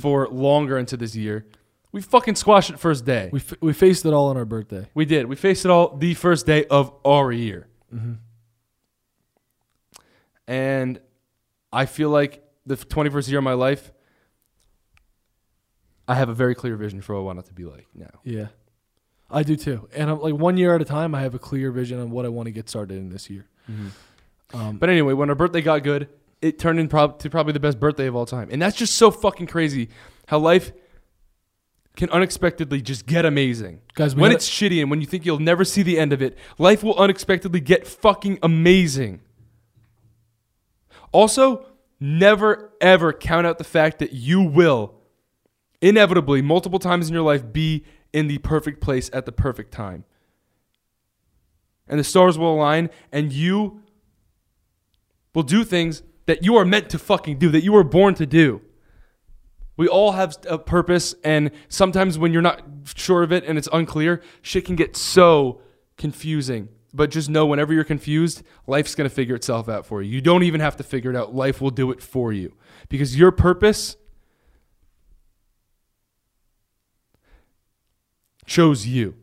for 0.00 0.28
longer 0.28 0.78
into 0.78 0.96
this 0.96 1.16
year, 1.16 1.46
we 1.90 2.00
fucking 2.00 2.36
squashed 2.36 2.70
it 2.70 2.78
first 2.78 3.04
day. 3.04 3.30
We 3.32 3.40
f- 3.40 3.54
we 3.60 3.72
faced 3.72 4.06
it 4.06 4.12
all 4.12 4.28
on 4.28 4.36
our 4.36 4.44
birthday. 4.44 4.86
We 4.94 5.04
did. 5.04 5.26
We 5.26 5.34
faced 5.36 5.64
it 5.64 5.70
all 5.70 5.96
the 5.96 6.14
first 6.14 6.46
day 6.46 6.64
of 6.66 6.92
our 7.04 7.32
year. 7.32 7.66
Mm-hmm. 7.92 8.12
And 10.52 11.00
I 11.72 11.86
feel 11.86 12.10
like 12.10 12.42
the 12.66 12.76
21st 12.76 13.28
year 13.30 13.38
of 13.38 13.44
my 13.44 13.54
life, 13.54 13.90
I 16.06 16.14
have 16.16 16.28
a 16.28 16.34
very 16.34 16.54
clear 16.54 16.76
vision 16.76 17.00
for 17.00 17.14
what 17.14 17.20
I 17.20 17.22
want 17.22 17.38
it 17.38 17.46
to 17.46 17.54
be 17.54 17.64
like 17.64 17.86
now. 17.94 18.10
Yeah, 18.24 18.48
I 19.30 19.42
do 19.44 19.56
too. 19.56 19.88
And 19.94 20.10
I'm 20.10 20.20
like 20.20 20.34
one 20.34 20.56
year 20.58 20.74
at 20.74 20.82
a 20.82 20.84
time. 20.84 21.14
I 21.14 21.22
have 21.22 21.34
a 21.34 21.38
clear 21.38 21.70
vision 21.70 21.98
on 22.00 22.10
what 22.10 22.24
I 22.26 22.28
want 22.28 22.46
to 22.46 22.50
get 22.52 22.68
started 22.68 22.98
in 22.98 23.08
this 23.08 23.30
year. 23.30 23.46
Um, 24.52 24.76
But 24.76 24.90
anyway, 24.90 25.14
when 25.14 25.30
our 25.30 25.34
birthday 25.34 25.62
got 25.62 25.82
good, 25.82 26.08
it 26.42 26.58
turned 26.58 26.78
in 26.78 26.88
prob- 26.88 27.18
to 27.20 27.30
probably 27.30 27.52
the 27.54 27.60
best 27.60 27.80
birthday 27.80 28.06
of 28.06 28.14
all 28.16 28.26
time. 28.26 28.48
And 28.50 28.60
that's 28.60 28.76
just 28.76 28.96
so 28.96 29.10
fucking 29.10 29.46
crazy 29.46 29.88
how 30.26 30.38
life 30.38 30.72
can 31.96 32.10
unexpectedly 32.10 32.82
just 32.82 33.06
get 33.06 33.24
amazing. 33.24 33.80
guys, 33.94 34.14
When 34.14 34.32
it's 34.32 34.48
shitty 34.48 34.80
and 34.82 34.90
when 34.90 35.00
you 35.00 35.06
think 35.06 35.24
you'll 35.24 35.38
never 35.38 35.64
see 35.64 35.82
the 35.82 35.98
end 35.98 36.12
of 36.12 36.20
it, 36.20 36.36
life 36.58 36.82
will 36.82 36.96
unexpectedly 36.98 37.60
get 37.60 37.86
fucking 37.86 38.38
amazing. 38.42 39.20
Also, 41.12 41.66
never 42.00 42.72
ever 42.80 43.12
count 43.12 43.46
out 43.46 43.58
the 43.58 43.64
fact 43.64 44.00
that 44.00 44.12
you 44.12 44.42
will 44.42 44.94
inevitably, 45.80 46.42
multiple 46.42 46.78
times 46.78 47.08
in 47.08 47.14
your 47.14 47.22
life, 47.22 47.52
be 47.52 47.84
in 48.12 48.26
the 48.26 48.38
perfect 48.38 48.80
place 48.80 49.10
at 49.12 49.26
the 49.26 49.32
perfect 49.32 49.72
time. 49.72 50.04
And 51.88 51.98
the 51.98 52.04
stars 52.04 52.38
will 52.38 52.54
align, 52.54 52.90
and 53.10 53.32
you 53.32 53.82
will 55.34 55.42
do 55.42 55.64
things 55.64 56.02
that 56.26 56.44
you 56.44 56.56
are 56.56 56.64
meant 56.64 56.88
to 56.90 56.98
fucking 56.98 57.38
do, 57.38 57.50
that 57.50 57.62
you 57.64 57.72
were 57.72 57.84
born 57.84 58.14
to 58.14 58.26
do. 58.26 58.62
We 59.76 59.88
all 59.88 60.12
have 60.12 60.36
a 60.48 60.58
purpose, 60.58 61.14
and 61.24 61.50
sometimes 61.68 62.18
when 62.18 62.32
you're 62.32 62.42
not 62.42 62.62
sure 62.94 63.22
of 63.22 63.32
it 63.32 63.44
and 63.44 63.58
it's 63.58 63.68
unclear, 63.72 64.22
shit 64.40 64.64
can 64.64 64.76
get 64.76 64.96
so 64.96 65.60
confusing. 65.96 66.68
But 66.94 67.10
just 67.10 67.30
know 67.30 67.46
whenever 67.46 67.72
you're 67.72 67.84
confused, 67.84 68.42
life's 68.66 68.94
gonna 68.94 69.08
figure 69.08 69.34
itself 69.34 69.68
out 69.68 69.86
for 69.86 70.02
you. 70.02 70.10
You 70.10 70.20
don't 70.20 70.42
even 70.42 70.60
have 70.60 70.76
to 70.76 70.82
figure 70.82 71.10
it 71.10 71.16
out, 71.16 71.34
life 71.34 71.60
will 71.60 71.70
do 71.70 71.90
it 71.90 72.02
for 72.02 72.32
you. 72.32 72.54
Because 72.88 73.16
your 73.18 73.30
purpose 73.30 73.96
chose 78.46 78.86
you. 78.86 79.14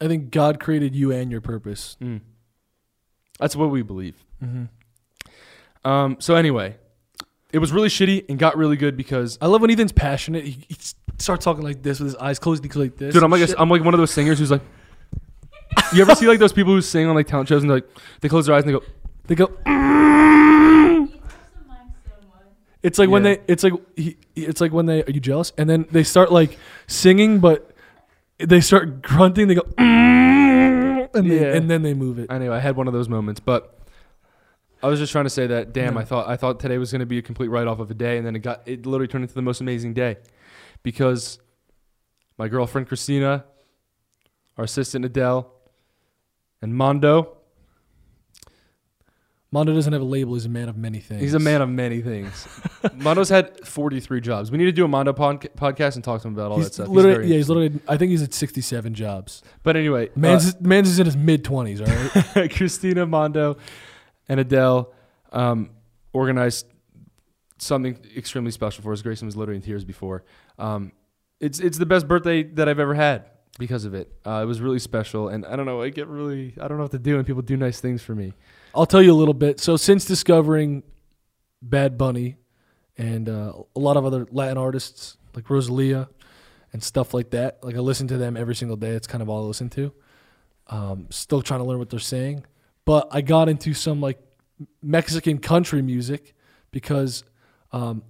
I 0.00 0.08
think 0.08 0.30
God 0.30 0.58
created 0.58 0.96
you 0.96 1.12
and 1.12 1.30
your 1.30 1.40
purpose. 1.40 1.96
Mm. 2.02 2.20
That's 3.38 3.54
what 3.54 3.70
we 3.70 3.82
believe. 3.82 4.24
Mm-hmm. 4.42 5.88
Um, 5.88 6.16
so, 6.18 6.34
anyway, 6.34 6.76
it 7.52 7.58
was 7.58 7.72
really 7.72 7.88
shitty 7.88 8.28
and 8.28 8.38
got 8.38 8.56
really 8.56 8.76
good 8.76 8.96
because 8.96 9.38
I 9.40 9.46
love 9.46 9.60
when 9.60 9.70
Ethan's 9.70 9.92
passionate. 9.92 10.44
He, 10.44 10.64
he 10.68 10.76
starts 11.18 11.44
talking 11.44 11.62
like 11.62 11.82
this 11.82 12.00
with 12.00 12.08
his 12.12 12.16
eyes 12.16 12.38
closed. 12.38 12.62
He 12.64 12.68
goes 12.68 12.82
like 12.82 12.96
this. 12.96 13.14
Dude, 13.14 13.22
I'm 13.22 13.30
like 13.30 13.48
a, 13.48 13.60
I'm 13.60 13.68
like 13.68 13.84
one 13.84 13.94
of 13.94 13.98
those 13.98 14.10
singers 14.10 14.38
who's 14.38 14.50
like. 14.50 14.62
You 15.94 16.02
ever 16.02 16.14
see 16.14 16.26
like 16.26 16.38
those 16.38 16.52
people 16.52 16.72
who 16.72 16.80
sing 16.80 17.06
on 17.06 17.14
like 17.14 17.26
talent 17.26 17.48
shows 17.48 17.62
and 17.62 17.70
like 17.70 17.84
they 18.20 18.28
close 18.28 18.46
their 18.46 18.54
eyes 18.54 18.64
and 18.64 18.70
they 18.74 18.78
go, 18.78 18.84
they 19.26 19.34
go. 19.34 19.46
You 19.66 21.06
touch 21.06 21.20
the 21.54 21.60
mic 21.68 21.78
so 22.06 22.12
much. 22.28 22.42
It's 22.82 22.98
like 22.98 23.08
when 23.10 23.24
Yeah. 23.24 23.34
they. 23.36 23.42
It's 23.48 23.62
like 23.62 23.74
he. 23.96 24.16
It's 24.34 24.60
like 24.60 24.72
when 24.72 24.86
they. 24.86 25.02
Are 25.04 25.10
you 25.10 25.20
jealous? 25.20 25.52
And 25.58 25.68
then 25.68 25.86
they 25.90 26.02
start 26.02 26.32
like 26.32 26.58
singing, 26.86 27.40
but 27.40 27.70
they 28.38 28.60
start 28.60 29.02
grunting. 29.02 29.48
They 29.48 29.54
go, 29.54 29.62
"Mm," 29.62 31.14
and, 31.14 31.26
Yeah. 31.26 31.54
and 31.54 31.70
then 31.70 31.82
they 31.82 31.94
move 31.94 32.18
it. 32.18 32.26
I 32.30 32.36
Anyway, 32.36 32.56
I 32.56 32.60
had 32.60 32.76
one 32.76 32.86
of 32.86 32.92
those 32.94 33.08
moments, 33.08 33.40
but 33.40 33.78
I 34.82 34.88
was 34.88 34.98
just 34.98 35.12
trying 35.12 35.24
to 35.24 35.30
say 35.30 35.46
that. 35.46 35.72
Damn. 35.72 35.96
I 35.98 36.04
thought 36.04 36.26
I 36.28 36.36
thought 36.36 36.58
today 36.58 36.78
was 36.78 36.90
going 36.90 37.00
to 37.00 37.06
be 37.06 37.18
a 37.18 37.22
complete 37.22 37.48
write 37.48 37.66
off 37.66 37.78
of 37.80 37.90
a 37.90 37.94
day, 37.94 38.16
and 38.16 38.26
then 38.26 38.34
it 38.34 38.40
got 38.40 38.62
it 38.66 38.86
literally 38.86 39.08
turned 39.08 39.24
into 39.24 39.34
the 39.34 39.42
most 39.42 39.60
amazing 39.60 39.92
day 39.94 40.16
because 40.82 41.38
my 42.38 42.48
girlfriend 42.48 42.88
Christina, 42.88 43.44
our 44.56 44.64
assistant 44.64 45.04
Adele, 45.04 45.52
and 46.62 46.74
Mondo. 46.74 47.36
Mondo 49.50 49.74
doesn't 49.74 49.92
have 49.92 50.00
a 50.00 50.06
label. 50.06 50.32
He's 50.32 50.46
a 50.46 50.48
man 50.48 50.70
of 50.70 50.78
many 50.78 50.98
things. 50.98 51.20
He's 51.20 51.34
a 51.34 51.38
man 51.38 51.60
of 51.60 51.68
many 51.68 52.00
things. 52.00 52.48
Mondo's 52.96 53.28
had 53.28 53.66
43 53.66 54.22
jobs. 54.22 54.50
We 54.50 54.56
need 54.56 54.64
to 54.64 54.72
do 54.72 54.86
a 54.86 54.88
Mondo 54.88 55.12
pod- 55.12 55.46
podcast 55.58 55.94
and 55.96 56.02
talk 56.02 56.22
to 56.22 56.28
him 56.28 56.32
about 56.34 56.52
all 56.52 56.56
He's 56.56 56.68
that 56.68 56.72
stuff. 56.74 56.88
literally, 56.88 57.16
very 57.16 57.28
yeah, 57.28 57.36
he's 57.36 57.50
literally. 57.50 57.78
I 57.86 57.98
think 57.98 58.10
he's 58.12 58.22
at 58.22 58.32
sixty-seven 58.32 58.94
jobs. 58.94 59.42
But 59.62 59.76
anyway, 59.76 60.08
Man's 60.16 60.58
man's 60.58 60.88
is 60.88 60.98
in 60.98 61.04
his 61.04 61.18
mid 61.18 61.44
twenties. 61.44 61.82
All 61.82 61.86
right. 61.86 62.36
uh, 62.36 62.48
Christina, 62.56 63.04
Mondo, 63.04 63.58
and 64.26 64.40
Adele 64.40 64.90
um, 65.32 65.68
organized 66.14 66.66
something 67.58 67.98
extremely 68.16 68.52
special 68.52 68.82
for 68.82 68.94
us. 68.94 69.02
Grayson 69.02 69.26
was 69.26 69.36
literally 69.36 69.56
in 69.56 69.62
tears 69.62 69.84
before. 69.84 70.24
Um, 70.58 70.92
it's 71.40 71.60
it's 71.60 71.76
the 71.76 71.84
best 71.86 72.08
birthday 72.08 72.42
that 72.42 72.70
I've 72.70 72.80
ever 72.80 72.94
had 72.94 73.26
because 73.58 73.84
of 73.84 73.94
it. 73.94 74.12
Uh, 74.26 74.40
it 74.42 74.46
was 74.46 74.60
really 74.60 74.78
special, 74.78 75.28
and 75.28 75.44
I 75.44 75.56
don't 75.56 75.66
know. 75.66 75.82
I 75.82 75.90
get 75.90 76.08
really 76.08 76.54
I 76.60 76.68
don't 76.68 76.78
know 76.78 76.84
what 76.84 76.92
to 76.92 76.98
do, 76.98 77.16
and 77.16 77.26
people 77.26 77.42
do 77.42 77.56
nice 77.56 77.80
things 77.80 78.02
for 78.02 78.14
me. 78.14 78.32
I'll 78.74 78.86
tell 78.86 79.02
you 79.02 79.12
a 79.12 79.14
little 79.14 79.34
bit. 79.34 79.60
So 79.60 79.76
since 79.76 80.04
discovering 80.04 80.82
Bad 81.60 81.98
Bunny 81.98 82.36
and 82.96 83.28
uh, 83.28 83.52
a 83.76 83.78
lot 83.78 83.96
of 83.96 84.04
other 84.04 84.26
Latin 84.30 84.56
artists 84.58 85.16
like 85.34 85.48
Rosalia 85.48 86.08
and 86.72 86.82
stuff 86.82 87.12
like 87.12 87.30
that, 87.30 87.62
like 87.62 87.76
I 87.76 87.80
listen 87.80 88.08
to 88.08 88.16
them 88.16 88.36
every 88.36 88.54
single 88.54 88.76
day. 88.76 88.90
It's 88.90 89.06
kind 89.06 89.22
of 89.22 89.28
all 89.28 89.44
I 89.44 89.46
listen 89.46 89.68
to. 89.70 89.92
Um, 90.68 91.06
still 91.10 91.42
trying 91.42 91.60
to 91.60 91.64
learn 91.64 91.78
what 91.78 91.90
they're 91.90 92.00
saying, 92.00 92.46
but 92.84 93.08
I 93.10 93.20
got 93.20 93.48
into 93.48 93.74
some 93.74 94.00
like 94.00 94.18
Mexican 94.82 95.38
country 95.38 95.82
music 95.82 96.34
because 96.70 97.24
um, 97.72 98.02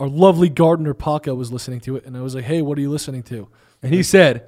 our 0.00 0.08
lovely 0.08 0.48
gardener 0.48 0.94
Paco 0.94 1.34
was 1.34 1.52
listening 1.52 1.80
to 1.80 1.96
it, 1.96 2.06
and 2.06 2.16
I 2.16 2.22
was 2.22 2.34
like, 2.34 2.44
"Hey, 2.44 2.62
what 2.62 2.78
are 2.78 2.80
you 2.80 2.90
listening 2.90 3.22
to?" 3.24 3.48
And 3.82 3.92
he 3.92 4.02
said, 4.02 4.46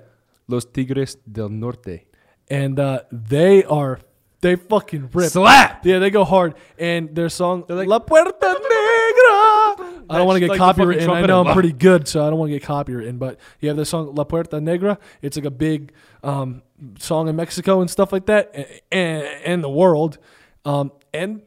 "Los 0.50 0.64
Tigres 0.64 1.16
del 1.30 1.48
Norte." 1.48 2.06
And 2.48 2.78
uh, 2.80 3.02
they 3.12 3.64
are 3.64 4.00
they 4.40 4.56
fucking 4.56 5.10
rip. 5.12 5.30
Slap. 5.30 5.84
Yeah, 5.84 5.98
they 5.98 6.10
go 6.10 6.24
hard. 6.24 6.54
And 6.78 7.14
their 7.14 7.28
song 7.28 7.64
They're 7.66 7.76
like- 7.76 7.88
La 7.88 7.98
Puerta 7.98 8.32
Negra. 8.40 9.96
I 10.08 10.18
don't 10.18 10.26
want 10.26 10.36
to 10.36 10.40
get 10.40 10.48
Like 10.48 10.58
the 10.58 10.64
fucking 10.64 10.82
copyrighted. 10.82 11.08
I 11.08 11.26
know 11.26 11.44
I'm 11.44 11.52
pretty 11.52 11.72
good, 11.72 12.08
so 12.08 12.26
I 12.26 12.30
don't 12.30 12.38
want 12.38 12.50
to 12.50 12.58
get 12.58 12.64
copyrighted. 12.64 13.18
But 13.18 13.38
you 13.60 13.68
have 13.68 13.76
the 13.76 13.84
song 13.84 14.14
La 14.14 14.24
Puerta 14.24 14.60
Negra. 14.60 14.98
It's 15.22 15.36
like 15.36 15.44
a 15.44 15.50
big 15.50 15.92
um, 16.24 16.62
song 16.98 17.28
in 17.28 17.36
Mexico 17.36 17.80
and 17.80 17.90
stuff 17.90 18.12
like 18.12 18.26
that, 18.26 18.52
and, 18.90 19.22
and 19.44 19.64
the 19.64 19.70
world. 19.70 20.18
Um, 20.64 20.92
and 21.14 21.42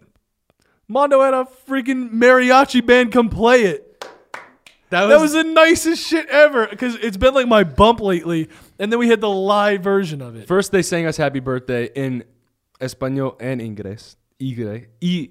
Mondo 0.87 1.21
had 1.21 1.33
a 1.33 1.47
freaking 1.67 2.11
mariachi 2.11 2.85
band 2.85 3.11
come 3.11 3.29
play 3.29 3.63
it. 3.63 3.89
That 4.91 5.07
That 5.07 5.19
was 5.19 5.33
the 5.33 5.43
nicest 5.43 6.07
shit 6.07 6.27
ever 6.27 6.67
because 6.67 6.95
it's 6.95 7.17
been 7.17 7.33
like 7.33 7.47
my 7.47 7.63
bump 7.63 7.99
lately. 7.99 8.49
And 8.79 8.91
then 8.91 8.99
we 8.99 9.07
had 9.07 9.21
the 9.21 9.29
live 9.29 9.81
version 9.81 10.21
of 10.21 10.35
it. 10.35 10.47
First, 10.47 10.71
they 10.71 10.81
sang 10.81 11.05
us 11.05 11.17
happy 11.17 11.39
birthday 11.39 11.89
in 11.95 12.23
Espanol 12.81 13.35
and 13.39 13.61
Ingles. 13.61 14.17
Ingles. 14.39 14.83
Y 15.01 15.29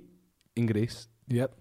Ingles. 0.57 1.09
Yep. 1.29 1.55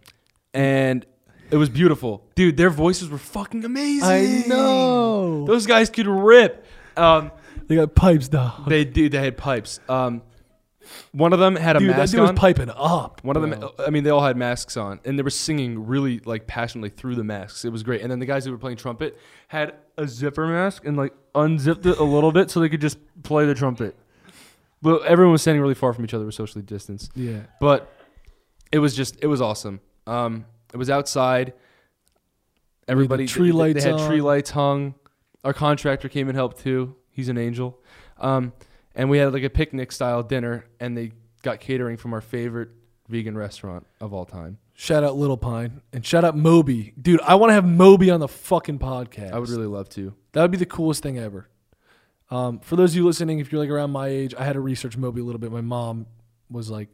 And 0.53 1.05
it 1.49 1.57
was 1.57 1.69
beautiful. 1.69 2.25
Dude, 2.35 2.57
their 2.57 2.69
voices 2.69 3.09
were 3.09 3.17
fucking 3.17 3.65
amazing. 3.65 4.07
I 4.07 4.43
know. 4.47 5.45
Those 5.45 5.65
guys 5.65 5.89
could 5.89 6.07
rip. 6.07 6.65
Um, 6.95 7.31
They 7.67 7.75
got 7.75 7.95
pipes, 7.95 8.27
dog. 8.27 8.67
they 8.69 8.83
dude, 8.85 9.11
they 9.13 9.19
had 9.23 9.37
pipes. 9.37 9.79
Um, 9.89 10.21
one 11.11 11.33
of 11.33 11.39
them 11.39 11.55
had 11.55 11.75
a 11.75 11.79
Dude, 11.79 11.89
that 11.91 11.97
mask 11.97 12.11
dude 12.13 12.21
was 12.21 12.31
piping 12.33 12.69
up. 12.69 13.23
One 13.23 13.35
of 13.35 13.41
them. 13.41 13.69
I 13.79 13.89
mean, 13.89 14.03
they 14.03 14.09
all 14.09 14.23
had 14.23 14.37
masks 14.37 14.77
on, 14.77 14.99
and 15.05 15.17
they 15.17 15.23
were 15.23 15.29
singing 15.29 15.85
really 15.87 16.19
like 16.25 16.47
passionately 16.47 16.89
through 16.89 17.15
the 17.15 17.23
masks. 17.23 17.65
It 17.65 17.71
was 17.71 17.83
great. 17.83 18.01
And 18.01 18.11
then 18.11 18.19
the 18.19 18.25
guys 18.25 18.45
who 18.45 18.51
were 18.51 18.57
playing 18.57 18.77
trumpet 18.77 19.17
had 19.47 19.73
a 19.97 20.07
zipper 20.07 20.47
mask 20.47 20.85
and 20.85 20.97
like 20.97 21.13
unzipped 21.35 21.85
it 21.85 21.97
a 21.97 22.03
little 22.03 22.31
bit 22.31 22.49
so 22.51 22.59
they 22.59 22.69
could 22.69 22.81
just 22.81 22.97
play 23.23 23.45
the 23.45 23.55
trumpet. 23.55 23.95
But 24.81 25.03
everyone 25.03 25.33
was 25.33 25.41
standing 25.43 25.61
really 25.61 25.75
far 25.75 25.93
from 25.93 26.03
each 26.05 26.13
other, 26.13 26.25
were 26.25 26.31
socially 26.31 26.63
distanced. 26.63 27.11
Yeah. 27.15 27.41
But 27.59 27.91
it 28.71 28.79
was 28.79 28.95
just, 28.95 29.17
it 29.21 29.27
was 29.27 29.39
awesome. 29.41 29.79
Um, 30.07 30.45
it 30.73 30.77
was 30.77 30.89
outside. 30.89 31.53
Everybody, 32.87 33.27
tree 33.27 33.47
they- 33.47 33.51
they, 33.51 33.57
lights 33.57 33.83
had 33.83 33.99
tree 34.07 34.21
lights 34.21 34.49
hung. 34.49 34.95
Our 35.43 35.53
contractor 35.53 36.09
came 36.09 36.27
and 36.29 36.35
helped 36.35 36.59
too. 36.61 36.95
He's 37.11 37.29
an 37.29 37.37
angel. 37.37 37.79
Um, 38.19 38.53
and 38.95 39.09
we 39.09 39.17
had 39.17 39.33
like 39.33 39.43
a 39.43 39.49
picnic 39.49 39.91
style 39.91 40.23
dinner, 40.23 40.65
and 40.79 40.97
they 40.97 41.11
got 41.41 41.59
catering 41.59 41.97
from 41.97 42.13
our 42.13 42.21
favorite 42.21 42.69
vegan 43.07 43.37
restaurant 43.37 43.85
of 43.99 44.13
all 44.13 44.25
time. 44.25 44.57
Shout 44.73 45.03
out 45.03 45.15
Little 45.15 45.37
Pine 45.37 45.81
and 45.93 46.03
shout 46.05 46.23
out 46.23 46.35
Moby. 46.35 46.93
Dude, 46.99 47.21
I 47.21 47.35
want 47.35 47.51
to 47.51 47.53
have 47.53 47.65
Moby 47.65 48.09
on 48.09 48.19
the 48.19 48.27
fucking 48.27 48.79
podcast. 48.79 49.31
I 49.31 49.37
would 49.37 49.49
really 49.49 49.67
love 49.67 49.89
to. 49.89 50.15
That 50.31 50.41
would 50.41 50.51
be 50.51 50.57
the 50.57 50.65
coolest 50.65 51.03
thing 51.03 51.19
ever. 51.19 51.47
Um, 52.31 52.59
for 52.59 52.77
those 52.77 52.91
of 52.91 52.95
you 52.95 53.05
listening, 53.05 53.39
if 53.39 53.51
you're 53.51 53.61
like 53.61 53.69
around 53.69 53.91
my 53.91 54.07
age, 54.07 54.33
I 54.33 54.45
had 54.45 54.53
to 54.53 54.61
research 54.61 54.95
Moby 54.97 55.21
a 55.21 55.23
little 55.23 55.39
bit. 55.39 55.51
My 55.51 55.61
mom 55.61 56.07
was 56.49 56.71
like, 56.71 56.89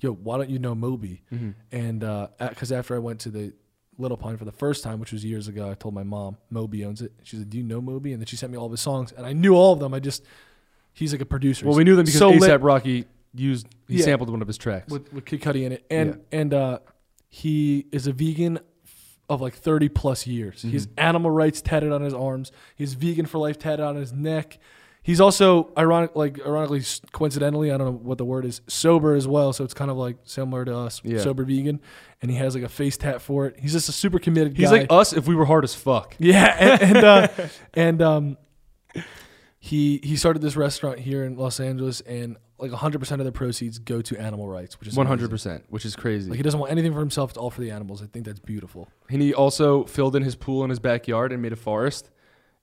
"Yo, 0.00 0.12
why 0.12 0.36
don't 0.36 0.50
you 0.50 0.58
know 0.58 0.74
Moby?" 0.74 1.22
Mm-hmm. 1.32 1.50
And 1.72 2.00
because 2.38 2.70
after 2.70 2.94
I 2.94 2.98
went 2.98 3.20
to 3.20 3.30
the 3.30 3.54
Little 3.98 4.18
Pine 4.18 4.36
for 4.36 4.44
the 4.44 4.52
first 4.52 4.84
time, 4.84 5.00
which 5.00 5.12
was 5.12 5.24
years 5.24 5.48
ago, 5.48 5.70
I 5.70 5.74
told 5.74 5.94
my 5.94 6.02
mom 6.02 6.36
Moby 6.50 6.84
owns 6.84 7.00
it. 7.00 7.12
She 7.22 7.36
said, 7.36 7.48
"Do 7.48 7.56
you 7.56 7.64
know 7.64 7.80
Moby?" 7.80 8.12
And 8.12 8.20
then 8.20 8.26
she 8.26 8.36
sent 8.36 8.52
me 8.52 8.58
all 8.58 8.66
of 8.66 8.72
his 8.72 8.80
songs, 8.80 9.12
and 9.12 9.24
I 9.24 9.32
knew 9.32 9.54
all 9.54 9.72
of 9.72 9.80
them. 9.80 9.94
I 9.94 9.98
just 9.98 10.22
he's 10.92 11.12
like 11.12 11.20
a 11.20 11.26
producer. 11.26 11.66
Well, 11.66 11.76
we 11.76 11.84
knew 11.84 11.96
them 11.96 12.04
because 12.04 12.18
So 12.18 12.32
ASAP 12.32 12.40
lit 12.40 12.60
Rocky 12.60 13.04
used 13.34 13.66
he 13.88 13.98
Yeah. 13.98 14.04
sampled 14.04 14.30
one 14.30 14.42
of 14.42 14.48
his 14.48 14.58
tracks. 14.58 14.90
with, 14.92 15.12
with 15.12 15.24
Kid 15.24 15.40
Cudi 15.42 15.64
in 15.64 15.72
it, 15.72 15.84
and 15.90 16.20
and 16.30 16.52
uh, 16.54 16.78
he 17.28 17.86
is 17.92 18.06
a 18.06 18.12
vegan 18.12 18.58
of 19.28 19.40
like 19.40 19.54
thirty 19.54 19.88
plus 19.88 20.26
years. 20.26 20.58
Mm-hmm. 20.58 20.70
He's 20.70 20.88
animal 20.98 21.30
rights 21.30 21.62
tatted 21.62 21.92
on 21.92 22.02
his 22.02 22.12
arms. 22.14 22.52
He's 22.76 22.94
vegan 22.94 23.26
for 23.26 23.38
life 23.38 23.58
tatted 23.58 23.84
on 23.84 23.96
his 23.96 24.12
neck. 24.12 24.58
He's 25.04 25.20
also 25.20 25.72
ironic, 25.76 26.14
like 26.14 26.38
ironically, 26.46 26.82
coincidentally, 27.10 27.72
I 27.72 27.76
don't 27.76 27.86
know 27.88 27.92
what 28.04 28.18
the 28.18 28.24
word 28.24 28.44
is, 28.44 28.60
sober 28.68 29.14
as 29.16 29.26
well. 29.26 29.52
So 29.52 29.64
it's 29.64 29.74
kind 29.74 29.90
of 29.90 29.96
like 29.96 30.16
similar 30.22 30.64
to 30.64 30.76
us, 30.76 31.00
Yeah. 31.02 31.18
sober 31.18 31.42
vegan, 31.42 31.80
and 32.20 32.30
he 32.30 32.36
has 32.36 32.54
like 32.54 32.62
a 32.62 32.68
face 32.68 32.96
tat 32.96 33.20
for 33.20 33.46
it. 33.46 33.58
He's 33.58 33.72
just 33.72 33.88
a 33.88 33.92
super 33.92 34.20
committed 34.20 34.56
He's 34.56 34.70
guy. 34.70 34.78
like 34.82 34.86
us 34.90 35.12
if 35.12 35.26
we 35.26 35.34
were 35.34 35.46
hard 35.46 35.64
as 35.64 35.74
fuck. 35.74 36.14
Yeah, 36.20 36.54
and 36.56 36.82
and, 36.82 37.04
uh, 37.04 37.28
and 37.74 38.02
um, 38.02 38.36
he 39.64 40.00
he 40.02 40.16
started 40.16 40.42
this 40.42 40.56
restaurant 40.56 40.98
here 40.98 41.22
in 41.22 41.36
Los 41.36 41.60
Angeles, 41.60 42.00
and 42.00 42.36
like 42.58 42.72
100 42.72 42.98
percent 42.98 43.20
of 43.20 43.24
the 43.24 43.30
proceeds 43.30 43.78
go 43.78 44.02
to 44.02 44.18
animal 44.20 44.48
rights, 44.48 44.80
which 44.80 44.88
is 44.88 44.96
hundred 44.96 45.30
percent, 45.30 45.62
which 45.68 45.84
is 45.84 45.94
crazy. 45.94 46.28
Like 46.28 46.36
he 46.36 46.42
doesn't 46.42 46.58
want 46.58 46.72
anything 46.72 46.92
for 46.92 46.98
himself; 46.98 47.30
it's 47.30 47.38
all 47.38 47.48
for 47.48 47.60
the 47.60 47.70
animals. 47.70 48.02
I 48.02 48.06
think 48.06 48.26
that's 48.26 48.40
beautiful. 48.40 48.88
And 49.08 49.22
he 49.22 49.32
also 49.32 49.84
filled 49.84 50.16
in 50.16 50.24
his 50.24 50.34
pool 50.34 50.64
in 50.64 50.70
his 50.70 50.80
backyard 50.80 51.30
and 51.30 51.40
made 51.40 51.52
a 51.52 51.56
forest. 51.56 52.10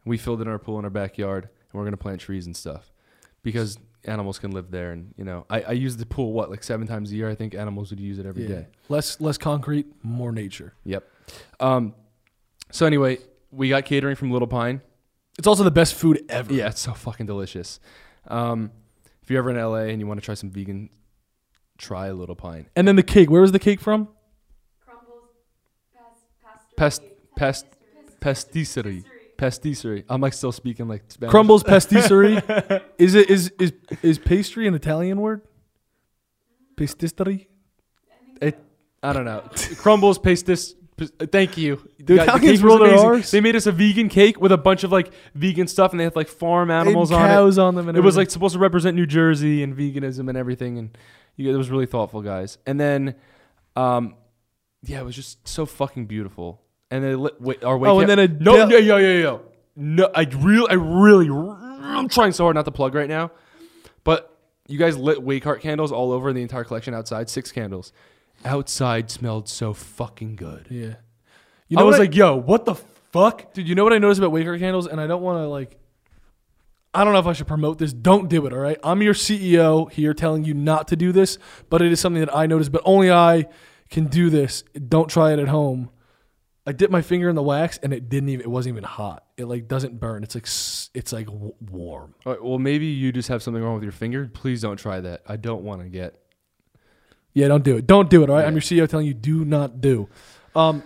We 0.04 0.18
filled 0.18 0.42
in 0.42 0.50
our 0.50 0.60
pool 0.60 0.78
in 0.78 0.84
our 0.84 0.92
backyard, 0.92 1.46
and 1.46 1.80
we're 1.80 1.86
gonna 1.86 1.96
plant 1.96 2.20
trees 2.20 2.46
and 2.46 2.54
stuff 2.54 2.92
because 3.44 3.78
animals 4.04 4.38
can 4.38 4.52
live 4.52 4.70
there. 4.70 4.92
And 4.92 5.14
you 5.16 5.24
know, 5.24 5.46
I, 5.50 5.62
I 5.62 5.72
use 5.72 5.96
the 5.96 6.06
pool 6.06 6.34
what 6.34 6.50
like 6.50 6.66
seven 6.66 6.86
times 6.86 7.14
a 7.14 7.16
year. 7.16 7.30
I 7.30 7.36
think 7.36 7.56
animals 7.56 7.92
would 7.92 8.02
use 8.02 8.20
it 8.20 8.26
every 8.26 8.46
day. 8.46 8.68
Less 8.90 9.22
less 9.22 9.38
concrete, 9.38 9.88
more 10.04 10.34
nature. 10.34 10.74
Yep. 10.84 11.08
Um. 11.62 11.96
So 12.72 12.86
anyway, 12.86 13.20
we 13.52 13.70
got 13.70 13.86
catering 13.86 14.18
from 14.18 14.32
Little 14.32 14.50
Pine. 14.50 14.82
It's 15.38 15.48
also 15.48 15.64
the 15.64 15.72
best 15.72 15.94
food 15.96 16.24
ever. 16.30 16.54
Yeah, 16.54 16.68
it's 16.68 16.82
so 16.82 16.94
fucking 16.94 17.26
delicious. 17.26 17.80
Um, 18.28 18.72
if 19.22 19.30
you're 19.30 19.40
ever 19.40 19.52
in 19.52 19.58
LA 19.58 19.90
and 19.92 20.00
you 20.00 20.08
want 20.08 20.20
to 20.20 20.26
try 20.26 20.34
some 20.34 20.50
vegan, 20.50 20.90
try 21.78 22.08
a 22.08 22.14
Little 22.14 22.36
Pine. 22.36 22.66
And 22.76 22.88
then 22.88 22.96
the 22.96 23.04
cake. 23.04 23.30
Where 23.30 23.42
was 23.42 23.52
the 23.52 23.60
cake 23.60 23.80
from? 23.80 24.10
Crumbles, 24.86 25.30
past, 26.76 26.76
Pest, 26.76 27.02
pest, 27.36 27.66
pastisserie, 28.20 29.04
pastisserie. 29.38 30.04
I'm 30.10 30.20
like 30.20 30.34
still 30.34 30.52
speaking 30.52 30.88
like 30.88 31.04
Spanish. 31.10 31.32
Crumbles 31.32 31.64
pastisserie. 31.66 32.42
is 32.98 33.16
it 33.16 33.30
is 33.30 33.52
is 33.60 33.74
is 34.02 34.20
pastry 34.20 34.68
an 34.68 34.74
Italian 34.74 35.22
word? 35.22 35.42
Pastisserie. 36.76 37.48
It, 38.42 38.58
I 39.04 39.14
don't 39.14 39.26
know. 39.26 39.44
Crumbles, 39.78 40.18
pastis. 40.20 40.76
Thank 41.32 41.58
you. 41.58 41.88
The 42.00 42.16
Yeah, 42.16 42.24
Italians 42.24 42.60
cake 42.62 42.70
was 42.70 42.80
their. 42.80 43.20
They 43.22 43.42
made 43.42 43.56
us 43.56 43.66
a 43.66 43.72
vegan 43.72 44.10
cake 44.10 44.40
with 44.40 44.52
a 44.52 44.58
bunch 44.58 44.84
of 44.84 44.92
like 44.92 45.12
vegan 45.36 45.68
stuff, 45.68 45.92
and 45.92 46.00
they 46.00 46.04
had 46.04 46.16
like 46.16 46.28
farm 46.28 46.70
animals 46.72 47.12
And 47.12 47.20
on 47.20 47.26
it. 47.26 47.34
cows 47.34 47.58
on 47.58 47.76
them. 47.76 47.88
And 47.90 47.98
It 47.98 48.02
was 48.02 48.18
like 48.18 48.30
supposed 48.30 48.54
to 48.54 48.60
represent 48.60 48.96
New 48.96 49.06
Jersey 49.06 49.64
and 49.64 49.76
veganism 49.76 50.28
and 50.30 50.38
everything, 50.38 50.78
and 50.78 50.98
you, 51.36 51.54
it 51.54 51.58
was 51.58 51.70
really 51.70 51.86
thoughtful, 51.86 52.22
guys. 52.22 52.58
And 52.66 52.80
then, 52.80 53.16
um, 53.76 54.16
yeah, 54.84 55.00
it 55.00 55.06
was 55.06 55.16
just 55.16 55.48
so 55.48 55.66
fucking 55.66 56.06
beautiful. 56.06 56.62
And 56.92 57.04
then 57.04 57.20
lit, 57.20 57.40
wait, 57.42 57.64
our 57.64 57.78
wait 57.78 57.90
Oh, 57.90 58.00
and 58.00 58.10
then 58.10 58.20
a 58.20 58.28
no, 58.28 58.56
del- 58.58 58.68
no, 58.70 58.78
yo, 58.78 58.98
yo, 58.98 59.18
yo, 59.20 59.42
no. 59.76 60.10
I 60.16 60.24
really, 60.40 60.70
I 60.70 60.74
really, 60.74 61.30
I'm 61.30 62.10
trying 62.10 62.32
so 62.32 62.46
hard 62.46 62.56
not 62.56 62.66
to 62.66 62.72
plug 62.72 62.96
right 62.96 63.08
now, 63.10 63.32
but 64.04 64.36
you 64.68 64.78
guys 64.80 64.98
lit 64.98 65.22
wake 65.22 65.44
heart 65.44 65.62
candles 65.62 65.92
all 65.92 66.12
over 66.12 66.34
the 66.34 66.42
entire 66.42 66.64
collection 66.64 66.94
outside. 66.94 67.30
Six 67.30 67.52
candles. 67.52 67.92
Outside 68.46 69.12
smelled 69.12 69.50
so 69.50 69.74
fucking 69.74 70.36
good. 70.36 70.68
yeah. 70.70 70.96
you 71.68 71.78
I 71.78 71.84
was 71.84 72.00
like, 72.00 72.16
yo, 72.16 72.36
what 72.36 72.66
the 72.66 72.76
fuck? 72.76 73.54
dude, 73.54 73.68
you 73.68 73.76
know 73.76 73.84
what 73.84 73.94
I 73.94 73.98
noticed 73.98 74.20
about 74.20 74.32
Waker 74.32 74.58
candles, 74.58 74.88
and 74.88 75.00
I 75.02 75.08
don't 75.08 75.22
want 75.22 75.38
to 75.44 75.48
like. 75.48 75.78
I 76.92 77.04
don't 77.04 77.14
know 77.14 77.20
if 77.20 77.28
I 77.28 77.34
should 77.34 77.48
promote 77.48 77.78
this. 77.78 77.94
Don't 77.94 78.30
do 78.30 78.48
it, 78.48 78.54
all 78.54 78.60
right? 78.60 78.80
I'm 78.84 79.04
your 79.04 79.14
CEO 79.14 79.92
here 79.92 80.14
telling 80.16 80.44
you 80.44 80.56
not 80.56 80.88
to 80.88 80.96
do 80.96 81.12
this, 81.12 81.38
but 81.70 81.84
it 81.84 81.92
is 81.92 82.00
something 82.00 82.20
that 82.20 82.36
I 82.36 82.48
noticed, 82.48 82.72
but 82.72 82.82
only 82.84 83.12
I 83.12 83.46
can 83.92 84.06
do 84.06 84.32
this. 84.32 84.64
Don't 84.88 85.08
try 85.08 85.34
it 85.34 85.40
at 85.40 85.50
home. 85.50 85.92
I 86.66 86.72
dipped 86.72 86.92
my 86.92 87.02
finger 87.02 87.30
in 87.30 87.36
the 87.36 87.42
wax 87.44 87.80
and 87.82 87.94
it 87.94 88.10
didn't 88.10 88.30
even 88.30 88.42
it 88.42 88.50
wasn't 88.50 88.74
even 88.74 88.84
hot. 88.84 89.24
It 89.38 89.46
like 89.46 89.68
doesn't 89.68 90.00
burn. 90.00 90.24
It's 90.24 90.36
like 90.36 90.46
it's 90.94 91.12
like 91.12 91.26
w- 91.26 91.54
warm. 91.60 92.14
All 92.26 92.34
right, 92.34 92.44
well, 92.44 92.60
maybe 92.60 92.86
you 92.86 93.12
just 93.12 93.30
have 93.30 93.42
something 93.42 93.64
wrong 93.64 93.74
with 93.76 93.84
your 93.84 93.92
finger. 93.92 94.30
Please 94.32 94.62
don't 94.62 94.78
try 94.78 95.00
that. 95.00 95.22
I 95.28 95.36
don't 95.36 95.64
want 95.64 95.82
to 95.82 95.90
get. 95.90 96.22
Yeah, 97.34 97.48
don't 97.48 97.64
do 97.64 97.78
it. 97.78 97.86
Don't 97.88 98.10
do 98.10 98.24
it, 98.24 98.30
all 98.30 98.36
right? 98.36 98.46
I'm 98.46 98.54
your 98.54 98.62
CEO 98.62 98.88
telling 98.90 99.06
you 99.06 99.14
do 99.14 99.46
not 99.46 99.82
do. 99.82 100.08
Um 100.56 100.84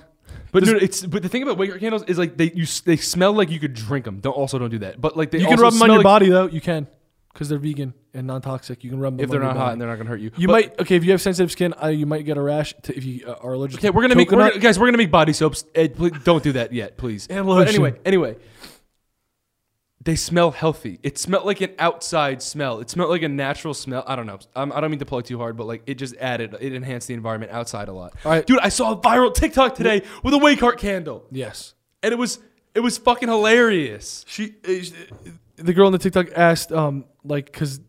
But 0.51 0.63
dude, 0.65 0.83
it's 0.83 1.05
but 1.05 1.23
the 1.23 1.29
thing 1.29 1.43
about 1.43 1.57
Waker 1.57 1.79
candles 1.79 2.03
is 2.03 2.17
like 2.17 2.37
they 2.37 2.51
you 2.53 2.65
they 2.85 2.97
smell 2.97 3.33
like 3.33 3.49
you 3.49 3.59
could 3.59 3.73
drink 3.73 4.05
them. 4.05 4.19
Don't 4.19 4.33
also 4.33 4.59
don't 4.59 4.69
do 4.69 4.79
that. 4.79 4.99
But 5.01 5.15
like 5.17 5.31
they 5.31 5.39
you 5.39 5.45
can 5.45 5.53
also 5.53 5.63
rub 5.63 5.73
them 5.73 5.81
on 5.83 5.89
your 5.89 5.97
like- 5.97 6.03
body 6.03 6.29
though. 6.29 6.47
You 6.47 6.61
can 6.61 6.87
cuz 7.33 7.49
they're 7.49 7.57
vegan 7.57 7.93
and 8.13 8.27
non-toxic. 8.27 8.83
You 8.83 8.91
can 8.91 8.99
rub 8.99 9.17
them 9.17 9.23
if 9.23 9.29
they're 9.31 9.39
not 9.39 9.57
hot 9.57 9.71
and 9.73 9.81
they're 9.81 9.87
not 9.89 9.97
gonna 9.97 10.09
hurt 10.09 10.19
you. 10.19 10.29
You 10.37 10.47
But- 10.47 10.53
might 10.53 10.79
okay 10.81 10.95
if 10.95 11.03
you 11.03 11.11
have 11.11 11.21
sensitive 11.21 11.51
skin. 11.51 11.73
Uh, 11.81 11.87
you 11.87 12.05
might 12.05 12.25
get 12.25 12.37
a 12.37 12.41
rash 12.41 12.75
to, 12.83 12.95
if 12.95 13.03
you 13.05 13.25
uh, 13.25 13.35
are 13.41 13.53
allergic. 13.53 13.79
Okay, 13.79 13.89
we're 13.89 14.03
gonna 14.03 14.15
make 14.15 14.29
we're 14.31 14.49
gonna, 14.49 14.59
guys. 14.59 14.77
We're 14.77 14.87
gonna 14.87 14.97
make 14.99 15.09
body 15.11 15.33
soaps. 15.33 15.65
Ed, 15.73 15.95
please 15.95 16.11
don't 16.23 16.43
do 16.43 16.51
that 16.51 16.71
yet, 16.73 16.97
please. 16.97 17.25
And 17.27 17.45
But 17.47 17.51
lotion. 17.53 17.69
anyway, 17.75 17.93
anyway, 18.05 18.35
they 20.03 20.15
smell 20.15 20.51
healthy. 20.51 20.99
It 21.03 21.17
smelled 21.17 21.45
like 21.45 21.61
an 21.61 21.71
outside 21.79 22.41
smell. 22.41 22.79
It 22.79 22.89
smelled 22.89 23.09
like 23.09 23.21
a 23.21 23.29
natural 23.29 23.73
smell. 23.73 24.03
I 24.05 24.15
don't 24.15 24.25
know. 24.25 24.39
Um, 24.55 24.71
I 24.73 24.81
don't 24.81 24.91
mean 24.91 24.99
to 24.99 25.05
plug 25.05 25.25
too 25.25 25.37
hard, 25.37 25.55
but 25.55 25.65
like 25.65 25.83
it 25.85 25.95
just 25.95 26.15
added. 26.17 26.55
It 26.59 26.73
enhanced 26.73 27.07
the 27.07 27.13
environment 27.13 27.51
outside 27.51 27.87
a 27.87 27.93
lot. 27.93 28.13
All 28.25 28.31
right. 28.31 28.45
dude. 28.45 28.59
I 28.59 28.69
saw 28.69 28.91
a 28.91 28.97
viral 28.97 29.33
TikTok 29.33 29.75
today 29.75 30.03
with 30.23 30.33
a 30.33 30.37
Waycart 30.37 30.77
candle, 30.77 31.25
yes. 31.31 31.73
and 32.01 32.11
it 32.11 32.17
was 32.17 32.39
it 32.75 32.79
was 32.79 32.97
fucking 32.97 33.29
hilarious. 33.29 34.25
She, 34.27 34.55
uh, 34.67 35.23
the 35.57 35.73
girl 35.73 35.87
in 35.87 35.93
the 35.93 35.99
TikTok 35.99 36.27
asked, 36.35 36.71
um, 36.71 37.05
like, 37.23 37.45
because 37.45 37.79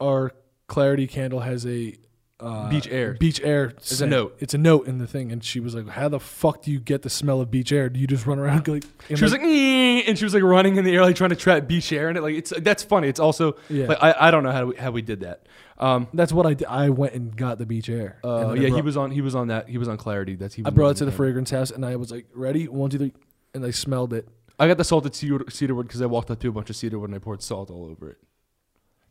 our 0.00 0.32
Clarity 0.66 1.06
candle 1.06 1.40
has 1.40 1.64
a 1.66 1.96
uh, 2.38 2.68
Beach 2.68 2.86
air. 2.88 3.14
Beach 3.14 3.40
air. 3.42 3.72
It's 3.78 4.00
a 4.00 4.06
note. 4.06 4.36
It's 4.40 4.52
a 4.52 4.58
note 4.58 4.86
in 4.86 4.98
the 4.98 5.06
thing, 5.06 5.32
and 5.32 5.42
she 5.42 5.58
was 5.58 5.74
like, 5.74 5.88
"How 5.88 6.08
the 6.10 6.20
fuck 6.20 6.62
do 6.62 6.70
you 6.70 6.78
get 6.78 7.00
the 7.02 7.08
smell 7.08 7.40
of 7.40 7.50
beach 7.50 7.72
air? 7.72 7.88
Do 7.88 7.98
you 7.98 8.06
just 8.06 8.26
run 8.26 8.38
around 8.38 8.68
like?" 8.68 8.84
and 9.08 9.18
She 9.18 9.24
was 9.24 9.32
like, 9.32 9.40
and 9.40 10.18
she 10.18 10.24
was 10.24 10.34
like 10.34 10.42
running 10.42 10.76
in 10.76 10.84
the 10.84 10.94
air, 10.94 11.00
like 11.02 11.16
trying 11.16 11.30
to 11.30 11.36
trap 11.36 11.66
beach 11.66 11.90
air 11.92 12.10
in 12.10 12.16
it. 12.18 12.22
Like 12.22 12.34
it's 12.34 12.52
that's 12.58 12.82
funny. 12.82 13.08
It's 13.08 13.20
also 13.20 13.56
Yeah. 13.70 13.86
like 13.86 13.98
I, 14.02 14.14
I 14.28 14.30
don't 14.30 14.42
know 14.42 14.52
how 14.52 14.66
we, 14.66 14.76
how 14.76 14.90
we 14.90 15.00
did 15.00 15.20
that. 15.20 15.46
Um, 15.78 16.08
"That's 16.12 16.32
what 16.32 16.44
I 16.44 16.52
did. 16.54 16.66
I 16.68 16.90
went 16.90 17.14
and 17.14 17.34
got 17.34 17.56
the 17.58 17.64
beach 17.66 17.88
air." 17.88 18.18
uh, 18.22 18.36
And 18.36 18.50
then 18.50 18.58
I 18.58 18.68
yeah, 18.68 18.74
he 18.76 18.82
was 18.82 18.96
on 18.98 19.10
he 19.10 19.22
was 19.22 19.34
on 19.34 19.48
that 19.48 19.68
he 19.68 19.78
was 19.78 19.88
on 19.88 19.96
Clarity. 19.96 20.34
That's 20.36 20.54
he. 20.54 20.62
I 20.64 20.70
brought 20.70 20.90
it 20.90 20.96
to 20.98 21.04
the 21.06 21.12
fragrance 21.12 21.50
house, 21.50 21.70
and 21.70 21.86
I 21.86 21.96
was 21.96 22.10
like, 22.10 22.26
"Ready? 22.34 22.68
One, 22.68 22.90
two, 22.90 22.98
three. 22.98 23.12
and 23.54 23.64
I 23.64 23.70
smelled 23.70 24.12
it. 24.12 24.28
I 24.58 24.68
got 24.68 24.76
the 24.78 24.84
salted 24.84 25.14
cedar, 25.14 25.44
cedarwood 25.50 25.86
because 25.86 26.00
I 26.02 26.06
walked 26.06 26.30
up 26.30 26.38
to 26.40 26.48
a 26.48 26.52
bunch 26.52 26.68
of 26.70 26.76
cedarwood 26.76 27.08
and 27.10 27.16
I 27.16 27.18
poured 27.18 27.42
salt 27.42 27.70
all 27.70 27.84
over 27.86 28.10
it. 28.10 28.18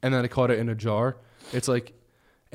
And 0.04 0.14
then 0.14 0.24
I 0.24 0.28
caught 0.28 0.50
it 0.52 0.58
in 0.60 0.70
a 0.70 0.76
jar. 0.76 1.18
It's 1.54 1.68
like, 1.68 1.94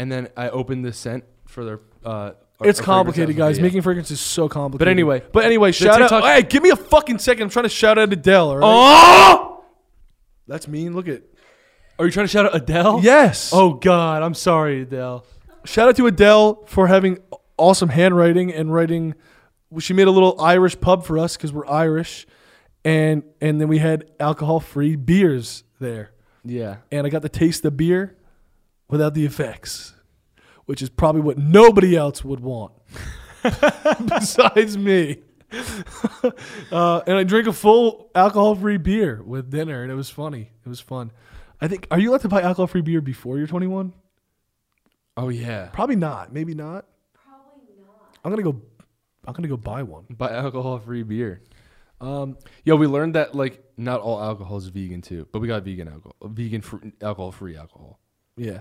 and 0.00 0.10
then 0.10 0.28
I 0.36 0.48
opened 0.48 0.84
the 0.84 0.92
scent 0.92 1.24
for 1.46 1.64
their. 1.64 1.80
Uh, 2.04 2.08
our- 2.08 2.28
It's 2.30 2.36
our 2.60 2.62
fragrance 2.62 2.80
complicated, 2.80 3.36
guys. 3.36 3.60
Making 3.60 3.82
fragrance 3.82 4.10
is 4.10 4.20
so 4.20 4.48
complicated. 4.48 4.78
But 4.86 4.88
anyway, 4.90 5.22
but 5.32 5.44
anyway, 5.44 5.72
shout 5.72 5.98
TikTok- 5.98 6.24
out. 6.24 6.34
Hey, 6.34 6.42
give 6.42 6.62
me 6.62 6.70
a 6.70 6.76
fucking 6.76 7.18
second. 7.18 7.44
I'm 7.44 7.50
trying 7.50 7.64
to 7.64 7.68
shout 7.68 7.98
out 7.98 8.12
Adele. 8.12 8.48
All 8.50 8.56
right? 8.58 8.66
Oh! 8.66 9.64
That's 10.46 10.66
mean. 10.68 10.94
Look 10.94 11.08
at. 11.08 11.22
Are 11.98 12.06
you 12.06 12.10
trying 12.12 12.24
to 12.26 12.30
shout 12.32 12.46
out 12.46 12.54
Adele? 12.56 13.00
Yes. 13.02 13.50
Oh 13.52 13.74
God, 13.74 14.22
I'm 14.22 14.34
sorry, 14.34 14.82
Adele. 14.82 15.24
Shout 15.64 15.88
out 15.88 15.96
to 15.96 16.06
Adele 16.06 16.64
for 16.66 16.86
having 16.86 17.18
awesome 17.58 17.90
handwriting 17.90 18.52
and 18.52 18.72
writing. 18.72 19.14
She 19.78 19.92
made 19.92 20.08
a 20.08 20.10
little 20.10 20.40
Irish 20.40 20.80
pub 20.80 21.04
for 21.04 21.18
us 21.18 21.36
because 21.36 21.52
we're 21.52 21.66
Irish, 21.66 22.26
and 22.84 23.22
and 23.40 23.60
then 23.60 23.68
we 23.68 23.78
had 23.78 24.10
alcohol 24.18 24.60
free 24.60 24.96
beers 24.96 25.62
there, 25.78 26.10
Yeah. 26.44 26.76
and 26.90 27.06
I 27.06 27.10
got 27.10 27.22
to 27.22 27.28
taste 27.28 27.62
the 27.62 27.70
beer 27.70 28.16
without 28.90 29.14
the 29.14 29.24
effects, 29.24 29.94
which 30.66 30.82
is 30.82 30.90
probably 30.90 31.20
what 31.22 31.38
nobody 31.38 31.96
else 31.96 32.24
would 32.24 32.40
want 32.40 32.72
besides 34.06 34.76
me. 34.76 35.18
uh, 36.70 37.00
and 37.06 37.16
I 37.16 37.24
drank 37.24 37.46
a 37.46 37.52
full 37.52 38.10
alcohol 38.14 38.54
free 38.54 38.76
beer 38.76 39.22
with 39.24 39.50
dinner, 39.50 39.82
and 39.82 39.90
it 39.90 39.96
was 39.96 40.10
funny. 40.10 40.50
It 40.64 40.68
was 40.68 40.80
fun. 40.80 41.10
I 41.60 41.68
think. 41.68 41.86
Are 41.90 41.98
you 41.98 42.10
allowed 42.10 42.20
to 42.22 42.28
buy 42.28 42.42
alcohol 42.42 42.66
free 42.68 42.82
beer 42.82 43.00
before 43.00 43.36
you're 43.38 43.46
21? 43.46 43.92
Oh 45.16 45.28
yeah. 45.28 45.66
Probably 45.72 45.96
not. 45.96 46.32
Maybe 46.32 46.54
not. 46.54 46.86
Probably 47.12 47.74
not. 47.80 48.16
I'm 48.24 48.30
gonna 48.30 48.42
go. 48.42 48.60
I'm 49.26 49.34
gonna 49.34 49.48
go 49.48 49.56
buy 49.56 49.82
one. 49.82 50.04
Buy 50.10 50.30
alcohol-free 50.32 51.02
beer. 51.02 51.42
Um, 52.00 52.38
Yo, 52.64 52.76
we 52.76 52.86
learned 52.86 53.14
that 53.16 53.34
like 53.34 53.62
not 53.76 54.00
all 54.00 54.22
alcohol 54.22 54.56
is 54.56 54.68
vegan 54.68 55.02
too, 55.02 55.26
but 55.32 55.40
we 55.40 55.48
got 55.48 55.62
vegan 55.64 55.88
alcohol, 55.88 56.16
vegan 56.22 56.62
fr- 56.62 56.76
alcohol-free 57.02 57.56
alcohol. 57.56 57.98
yeah. 58.36 58.60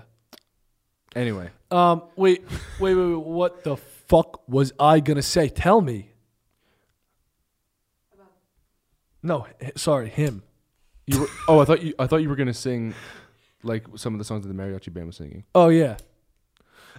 Anyway, 1.16 1.50
Um, 1.70 2.02
wait, 2.16 2.44
wait, 2.78 2.94
wait, 2.94 3.06
wait. 3.14 3.24
What 3.26 3.64
the 3.64 3.76
fuck 3.76 4.48
was 4.48 4.72
I 4.78 5.00
gonna 5.00 5.22
say? 5.22 5.48
Tell 5.48 5.80
me. 5.80 6.10
No, 9.22 9.46
h- 9.60 9.72
sorry, 9.76 10.08
him. 10.08 10.42
you 11.06 11.20
were, 11.22 11.26
oh, 11.48 11.58
I 11.60 11.64
thought 11.64 11.82
you 11.82 11.94
I 11.98 12.06
thought 12.06 12.18
you 12.18 12.28
were 12.28 12.36
gonna 12.36 12.54
sing 12.54 12.94
like 13.62 13.84
some 13.96 14.14
of 14.14 14.18
the 14.18 14.24
songs 14.24 14.46
that 14.46 14.48
the 14.48 14.54
mariachi 14.62 14.92
band 14.92 15.06
was 15.06 15.16
singing. 15.16 15.44
Oh 15.54 15.68
yeah. 15.68 15.96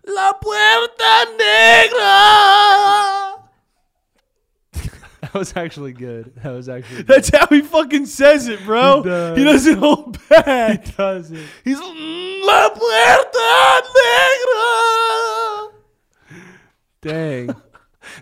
La 0.05 0.33
Puerta 0.33 1.25
Negra. 1.37 3.30
That 5.33 5.35
was 5.35 5.55
actually 5.55 5.93
good. 5.93 6.33
That 6.37 6.51
was 6.51 6.67
actually. 6.67 7.03
That's 7.03 7.29
how 7.29 7.45
he 7.45 7.61
fucking 7.61 8.07
says 8.07 8.47
it, 8.47 8.65
bro. 8.65 9.03
He 9.03 9.09
does. 9.09 9.37
He 9.37 9.43
doesn't 9.43 9.77
hold 9.77 10.29
back. 10.29 10.83
He 10.83 10.91
does 10.93 11.31
it. 11.31 11.45
He's 11.63 11.79
La 11.79 12.69
Puerta 12.69 13.83
Negra. 16.25 16.41
Dang. 17.01 17.55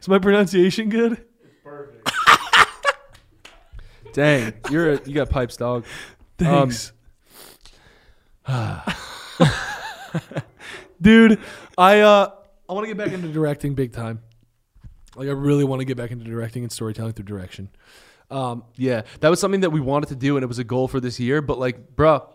Is 0.01 0.09
my 0.09 0.19
pronunciation 0.19 0.89
good? 0.89 1.13
It's 1.13 1.55
perfect. 1.63 2.11
Dang. 4.11 4.53
You're 4.69 4.95
a, 4.95 5.01
you 5.05 5.13
got 5.13 5.29
pipes, 5.29 5.55
dog. 5.55 5.85
Thanks. 6.37 6.91
Dude, 11.01 11.39
I 11.77 12.01
uh 12.01 12.31
I 12.67 12.73
want 12.73 12.83
to 12.83 12.93
get 12.93 12.97
back 12.97 13.13
into 13.13 13.29
directing 13.29 13.73
big 13.73 13.93
time. 13.93 14.21
Like 15.19 15.27
I 15.27 15.31
really 15.31 15.65
want 15.65 15.81
to 15.81 15.85
get 15.85 15.97
back 15.97 16.11
into 16.11 16.23
directing 16.23 16.63
and 16.63 16.71
storytelling 16.71 17.11
through 17.11 17.25
direction. 17.25 17.67
Um 18.31 18.63
Yeah, 18.77 19.01
that 19.19 19.27
was 19.29 19.39
something 19.41 19.61
that 19.61 19.71
we 19.71 19.81
wanted 19.81 20.07
to 20.09 20.15
do, 20.15 20.37
and 20.37 20.43
it 20.43 20.47
was 20.47 20.59
a 20.59 20.63
goal 20.63 20.87
for 20.87 21.01
this 21.01 21.19
year. 21.19 21.41
But 21.41 21.59
like, 21.59 21.95
bruh, 21.95 22.25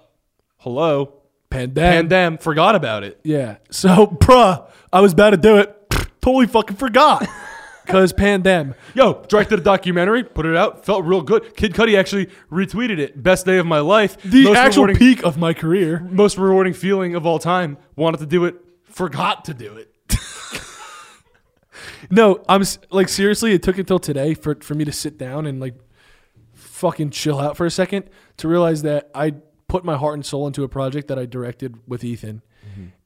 hello, 0.59 1.23
pandemic. 1.49 2.11
pandem, 2.11 2.43
forgot 2.43 2.75
about 2.75 3.03
it. 3.03 3.19
yeah. 3.25 3.57
So, 3.71 4.07
bruh, 4.21 4.69
I 4.93 5.01
was 5.01 5.15
about 5.15 5.31
to 5.31 5.39
do 5.39 5.57
it. 5.57 5.75
totally 6.21 6.47
fucking 6.47 6.77
forgot. 6.77 7.27
Cuz 7.87 8.13
pandem. 8.13 8.75
Yo, 8.95 9.23
directed 9.29 9.61
a 9.61 9.63
documentary, 9.63 10.23
put 10.23 10.45
it 10.45 10.57
out, 10.57 10.85
felt 10.85 11.05
real 11.07 11.23
good. 11.23 11.57
Kid 11.57 11.73
Cudi 11.73 11.99
actually 11.99 12.29
retweeted 12.53 12.99
it. 12.99 13.23
Best 13.23 13.47
day 13.47 13.57
of 13.57 13.65
my 13.67 13.81
life. 13.81 14.19
The 14.23 14.45
most 14.45 14.57
actual 14.57 14.89
peak 14.95 15.23
of 15.23 15.39
my 15.39 15.55
career. 15.55 16.07
most 16.11 16.37
rewarding 16.37 16.75
feeling 16.75 17.15
of 17.15 17.25
all 17.25 17.39
time. 17.39 17.79
Wanted 17.97 18.21
to 18.21 18.27
do 18.27 18.45
it, 18.45 18.57
forgot 18.85 19.47
to 19.47 19.55
do 19.55 19.75
it. 19.77 19.94
No, 22.11 22.43
I'm 22.49 22.63
like 22.91 23.09
seriously. 23.09 23.53
It 23.53 23.63
took 23.63 23.79
until 23.79 23.99
today 23.99 24.35
for 24.35 24.57
for 24.57 24.75
me 24.75 24.85
to 24.85 24.93
sit 24.93 25.19
down 25.19 25.47
and 25.47 25.61
like 25.61 25.75
fucking 26.55 27.11
chill 27.11 27.41
out 27.41 27.57
for 27.57 27.67
a 27.67 27.71
second 27.71 28.09
to 28.39 28.49
realize 28.49 28.83
that 28.83 29.11
I 29.15 29.35
put 29.69 29.85
my 29.85 29.97
heart 29.97 30.15
and 30.15 30.25
soul 30.25 30.47
into 30.47 30.63
a 30.63 30.69
project 30.69 31.09
that 31.09 31.19
I 31.19 31.27
directed 31.27 31.77
with 31.89 32.05
Ethan, 32.05 32.43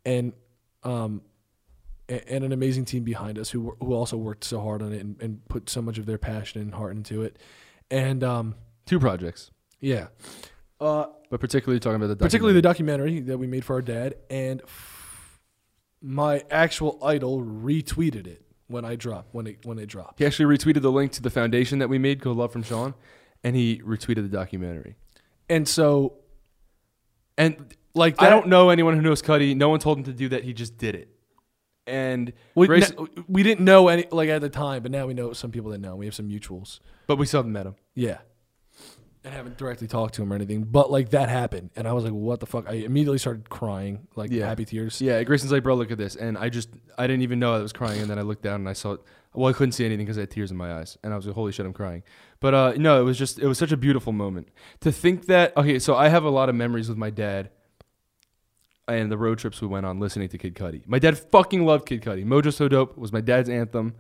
and 0.04 0.32
um, 0.82 1.22
and 2.08 2.44
an 2.44 2.52
amazing 2.52 2.84
team 2.84 3.04
behind 3.04 3.38
us 3.38 3.50
who 3.50 3.76
who 3.80 3.92
also 3.92 4.16
worked 4.16 4.44
so 4.44 4.60
hard 4.60 4.82
on 4.82 4.92
it 4.92 5.00
and, 5.00 5.20
and 5.22 5.48
put 5.48 5.68
so 5.70 5.80
much 5.82 5.98
of 5.98 6.06
their 6.06 6.18
passion 6.18 6.60
and 6.60 6.74
heart 6.74 6.96
into 6.96 7.22
it, 7.22 7.38
and 7.90 8.22
um, 8.24 8.54
Two 8.86 8.98
projects, 8.98 9.50
yeah, 9.80 10.08
uh, 10.80 11.06
but 11.30 11.40
particularly 11.40 11.78
talking 11.78 11.96
about 11.96 12.08
the 12.08 12.16
particularly 12.16 12.54
the 12.54 12.62
documentary 12.62 13.20
that 13.20 13.36
we 13.36 13.46
made 13.46 13.64
for 13.64 13.74
our 13.74 13.82
dad, 13.82 14.14
and 14.30 14.62
my 16.00 16.42
actual 16.50 16.98
idol 17.04 17.42
retweeted 17.42 18.26
it 18.26 18.42
when 18.68 18.84
I 18.84 18.96
dropped 18.96 19.34
when 19.34 19.46
it 19.46 19.64
when 19.66 19.78
it 19.78 19.86
dropped. 19.86 20.18
He 20.20 20.26
actually 20.26 20.56
retweeted 20.56 20.82
the 20.82 20.92
link 20.92 21.12
to 21.12 21.22
the 21.22 21.30
foundation 21.30 21.78
that 21.80 21.88
we 21.88 21.98
made 21.98 22.20
called 22.22 22.36
Love 22.36 22.52
from 22.52 22.62
Sean, 22.62 22.94
and 23.44 23.56
he 23.56 23.80
retweeted 23.84 24.16
the 24.22 24.28
documentary. 24.28 24.94
And 25.48 25.66
so, 25.66 26.14
And 27.36 27.74
like, 27.94 28.20
I 28.22 28.28
don't 28.30 28.48
know 28.48 28.68
anyone 28.70 28.94
who 28.94 29.00
knows 29.02 29.22
Cudi. 29.22 29.56
No 29.56 29.68
one 29.70 29.80
told 29.80 29.98
him 29.98 30.04
to 30.04 30.12
do 30.12 30.28
that. 30.30 30.44
He 30.44 30.52
just 30.52 30.76
did 30.78 30.94
it. 30.94 31.08
And 31.86 32.32
We, 32.54 32.66
Grace- 32.66 32.92
no- 32.96 33.08
we 33.28 33.42
didn't 33.42 33.64
know 33.64 33.88
any 33.88 34.06
like 34.10 34.28
at 34.28 34.42
the 34.42 34.50
time, 34.50 34.82
but 34.82 34.92
now 34.92 35.06
we 35.06 35.14
know 35.14 35.32
some 35.32 35.50
people 35.50 35.70
that 35.70 35.80
know. 35.80 35.96
We 35.96 36.04
have 36.04 36.14
some 36.14 36.28
mutuals. 36.28 36.80
but 37.06 37.16
we 37.16 37.24
still 37.26 37.38
haven't 37.38 37.52
met 37.52 37.64
him. 37.66 37.76
Yeah. 37.94 38.18
And 39.24 39.34
haven't 39.34 39.58
directly 39.58 39.86
talked 39.86 40.14
to 40.14 40.22
him 40.22 40.32
or 40.32 40.36
anything, 40.36 40.62
but 40.64 40.90
like 40.90 41.10
that 41.10 41.28
happened, 41.28 41.70
and 41.76 41.86
I 41.88 41.92
was 41.92 42.04
like, 42.04 42.12
"What 42.12 42.40
the 42.40 42.46
fuck?" 42.46 42.66
I 42.68 42.74
immediately 42.74 43.18
started 43.18 43.48
crying, 43.50 44.06
like 44.16 44.30
Yeah. 44.30 44.46
happy 44.46 44.64
tears. 44.64 45.00
Yeah, 45.00 45.22
Grayson's 45.24 45.52
like, 45.52 45.62
bro, 45.62 45.74
look 45.74 45.90
at 45.90 45.98
this, 45.98 46.16
and 46.16 46.38
I 46.38 46.48
just 46.48 46.68
I 46.96 47.06
didn't 47.06 47.22
even 47.22 47.38
know 47.38 47.54
I 47.54 47.58
was 47.58 47.72
crying, 47.72 48.00
and 48.00 48.08
then 48.10 48.18
I 48.18 48.22
looked 48.22 48.42
down 48.42 48.56
and 48.60 48.68
I 48.68 48.72
saw, 48.74 48.96
well, 49.34 49.48
I 49.48 49.52
couldn't 49.52 49.72
see 49.72 49.84
anything 49.84 50.06
because 50.06 50.16
I 50.18 50.22
had 50.22 50.30
tears 50.30 50.50
in 50.50 50.56
my 50.56 50.72
eyes, 50.74 50.96
and 51.02 51.12
I 51.12 51.16
was 51.16 51.26
like, 51.26 51.34
holy 51.34 51.52
shit, 51.52 51.66
I'm 51.66 51.72
crying. 51.72 52.02
But 52.40 52.54
uh, 52.54 52.72
no, 52.76 53.00
it 53.00 53.04
was 53.04 53.18
just 53.18 53.38
it 53.38 53.46
was 53.46 53.58
such 53.58 53.72
a 53.72 53.76
beautiful 53.76 54.12
moment 54.12 54.48
to 54.80 54.92
think 54.92 55.26
that. 55.26 55.56
Okay, 55.56 55.78
so 55.78 55.94
I 55.96 56.08
have 56.08 56.24
a 56.24 56.30
lot 56.30 56.48
of 56.48 56.54
memories 56.54 56.88
with 56.88 56.98
my 56.98 57.10
dad, 57.10 57.50
and 58.86 59.10
the 59.12 59.18
road 59.18 59.38
trips 59.38 59.60
we 59.60 59.66
went 59.68 59.84
on 59.84 59.98
listening 60.00 60.28
to 60.30 60.38
Kid 60.38 60.54
Cudi. 60.54 60.82
My 60.86 60.98
dad 60.98 61.18
fucking 61.18 61.64
loved 61.66 61.86
Kid 61.86 62.02
Cudi. 62.02 62.24
Mojo 62.24 62.52
So 62.52 62.68
Dope 62.68 62.96
was 62.96 63.12
my 63.12 63.20
dad's 63.20 63.48
anthem, 63.50 63.94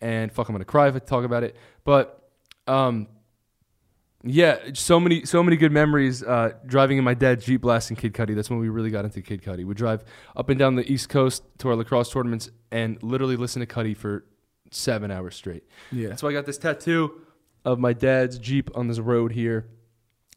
and 0.00 0.30
fuck, 0.32 0.48
I'm 0.48 0.54
gonna 0.54 0.64
cry 0.64 0.88
if 0.88 0.94
I 0.96 0.98
talk 0.98 1.24
about 1.24 1.42
it. 1.44 1.56
But 1.84 2.28
um, 2.66 3.06
yeah, 4.26 4.58
so 4.74 4.98
many 4.98 5.24
so 5.24 5.42
many 5.42 5.56
good 5.56 5.72
memories 5.72 6.22
uh, 6.22 6.52
driving 6.66 6.98
in 6.98 7.04
my 7.04 7.14
dad's 7.14 7.44
Jeep 7.44 7.60
blasting 7.60 7.96
Kid 7.96 8.12
Cudi. 8.12 8.34
That's 8.34 8.50
when 8.50 8.58
we 8.58 8.68
really 8.68 8.90
got 8.90 9.04
into 9.04 9.22
Kid 9.22 9.42
Cudi. 9.42 9.64
We'd 9.64 9.76
drive 9.76 10.04
up 10.34 10.48
and 10.48 10.58
down 10.58 10.74
the 10.74 10.90
East 10.90 11.08
Coast 11.08 11.42
to 11.58 11.68
our 11.68 11.76
lacrosse 11.76 12.10
tournaments 12.10 12.50
and 12.70 13.02
literally 13.02 13.36
listen 13.36 13.60
to 13.60 13.66
Cudi 13.66 13.96
for 13.96 14.24
seven 14.70 15.10
hours 15.10 15.36
straight. 15.36 15.64
yeah. 15.92 16.08
That's 16.08 16.22
why 16.22 16.30
I 16.30 16.32
got 16.32 16.46
this 16.46 16.58
tattoo 16.58 17.20
of 17.64 17.78
my 17.78 17.92
dad's 17.92 18.38
Jeep 18.38 18.70
on 18.74 18.88
this 18.88 18.98
road 18.98 19.32
here. 19.32 19.68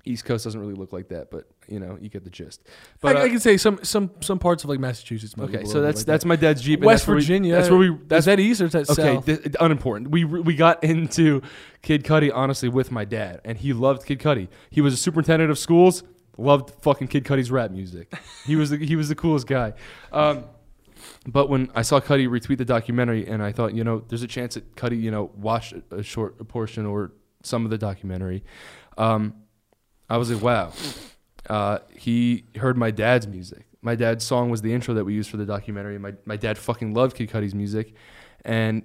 East 0.06 0.26
Coast 0.26 0.44
doesn't 0.44 0.60
really 0.60 0.76
look 0.76 0.94
like 0.94 1.10
that, 1.10 1.30
but 1.32 1.50
you 1.70 1.80
know, 1.80 1.98
you 2.02 2.10
get 2.10 2.24
the 2.24 2.30
gist. 2.30 2.62
But 3.02 3.16
I, 3.18 3.22
uh, 3.22 3.24
I 3.26 3.30
can 3.30 3.40
say 3.40 3.58
some 3.58 3.80
some 3.84 4.12
some 4.22 4.40
parts 4.40 4.64
of 4.64 4.70
like 4.70 4.80
Massachusetts. 4.80 5.36
okay, 5.40 5.64
so 5.66 5.82
that's 5.82 6.00
like 6.00 6.06
that's 6.06 6.24
that. 6.24 6.28
my 6.28 6.36
dad's 6.36 6.62
Jeep. 6.62 6.82
West 6.82 7.02
that's 7.02 7.08
where 7.08 7.16
we- 7.16 7.22
Virginia. 7.22 7.56
that's 7.56 7.70
where 7.70 7.80
we. 7.80 7.98
That's 8.08 8.22
is 8.22 8.26
that 8.26 8.40
east 8.40 8.62
or 8.62 8.66
is 8.66 8.72
that 8.74 8.90
Okay, 8.90 9.16
south? 9.16 9.26
th- 9.26 9.56
unimportant. 9.60 10.10
We 10.12 10.26
we 10.26 10.56
got 10.56 10.84
into 10.84 11.42
Kid 11.82 12.04
Cudi 12.04 12.32
honestly 12.34 12.70
with 12.70 12.92
my 12.92 13.06
dad, 13.06 13.42
and 13.46 13.58
he 13.58 13.74
loved 13.74 14.06
Kid 14.06 14.20
Cudi. 14.20 14.48
He 14.70 14.82
was 14.82 14.94
a 14.94 14.98
superintendent 14.98 15.52
of 15.52 15.60
schools. 15.60 16.04
Loved 16.38 16.72
fucking 16.84 17.10
Kid 17.10 17.26
Cudi's 17.26 17.52
rap 17.52 17.70
music. 17.70 18.14
He 18.46 18.56
was 18.56 18.70
the, 18.70 18.78
he 18.78 18.96
was 18.96 19.10
the 19.10 19.16
coolest 19.16 19.46
guy. 19.46 19.74
Um, 20.14 20.46
but 21.28 21.50
when 21.50 21.70
I 21.76 21.82
saw 21.82 22.00
Cudi 22.00 22.30
retweet 22.30 22.58
the 22.58 22.64
documentary, 22.66 23.28
and 23.28 23.44
I 23.44 23.52
thought, 23.52 23.74
you 23.74 23.84
know, 23.84 24.04
there's 24.08 24.24
a 24.24 24.28
chance 24.28 24.54
that 24.54 24.74
Cudi, 24.76 25.02
you 25.02 25.12
know, 25.12 25.32
watched 25.36 25.74
a, 25.92 25.96
a 25.98 26.04
short 26.04 26.48
portion 26.48 26.86
or 26.86 27.12
some 27.44 27.66
of 27.66 27.72
the 27.72 27.78
documentary. 27.78 28.44
Um, 28.98 29.34
I 30.10 30.16
was 30.18 30.32
like, 30.32 30.42
wow. 30.42 30.72
Uh, 31.48 31.80
he 31.96 32.46
heard 32.56 32.78
my 32.78 32.92
dad's 32.92 33.28
music. 33.28 33.66
My 33.82 33.96
dad's 33.96 34.26
song 34.26 34.50
was 34.50 34.62
the 34.62 34.74
intro 34.74 34.94
that 34.96 35.06
we 35.06 35.14
used 35.14 35.30
for 35.30 35.38
the 35.38 35.46
documentary. 35.46 35.98
My 35.98 36.14
my 36.26 36.36
dad 36.36 36.58
fucking 36.58 36.94
loved 36.94 37.16
Kid 37.16 37.30
Cudi's 37.30 37.56
music, 37.56 37.94
and 38.44 38.84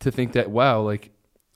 to 0.00 0.10
think 0.10 0.32
that 0.32 0.50
wow, 0.50 0.80
like 0.80 1.10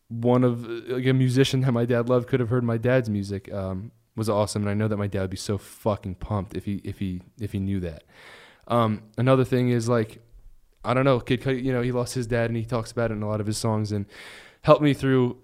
one 0.08 0.44
of 0.44 0.66
like 0.66 1.06
a 1.06 1.12
musician 1.12 1.60
that 1.62 1.72
my 1.72 1.84
dad 1.84 2.08
loved 2.08 2.28
could 2.28 2.40
have 2.40 2.48
heard 2.48 2.64
my 2.64 2.78
dad's 2.78 3.10
music 3.10 3.52
um, 3.52 3.90
was 4.16 4.28
awesome. 4.28 4.62
And 4.62 4.70
I 4.70 4.74
know 4.74 4.88
that 4.88 4.96
my 4.96 5.06
dad 5.06 5.22
would 5.22 5.30
be 5.30 5.36
so 5.36 5.58
fucking 5.58 6.16
pumped 6.16 6.56
if 6.56 6.64
he 6.64 6.80
if 6.84 6.98
he 6.98 7.22
if 7.40 7.52
he 7.52 7.58
knew 7.58 7.80
that. 7.80 8.04
Um, 8.68 9.02
another 9.16 9.44
thing 9.44 9.70
is 9.70 9.88
like 9.88 10.20
I 10.84 10.94
don't 10.94 11.04
know, 11.04 11.20
Kid 11.20 11.42
Cudi. 11.42 11.62
You 11.62 11.72
know, 11.72 11.82
he 11.82 11.92
lost 11.92 12.14
his 12.14 12.26
dad, 12.26 12.50
and 12.50 12.56
he 12.56 12.64
talks 12.64 12.92
about 12.92 13.10
it 13.10 13.14
in 13.14 13.22
a 13.22 13.28
lot 13.28 13.40
of 13.40 13.46
his 13.46 13.58
songs, 13.58 13.92
and 13.92 14.06
helped 14.62 14.82
me 14.82 14.94
through 14.94 15.38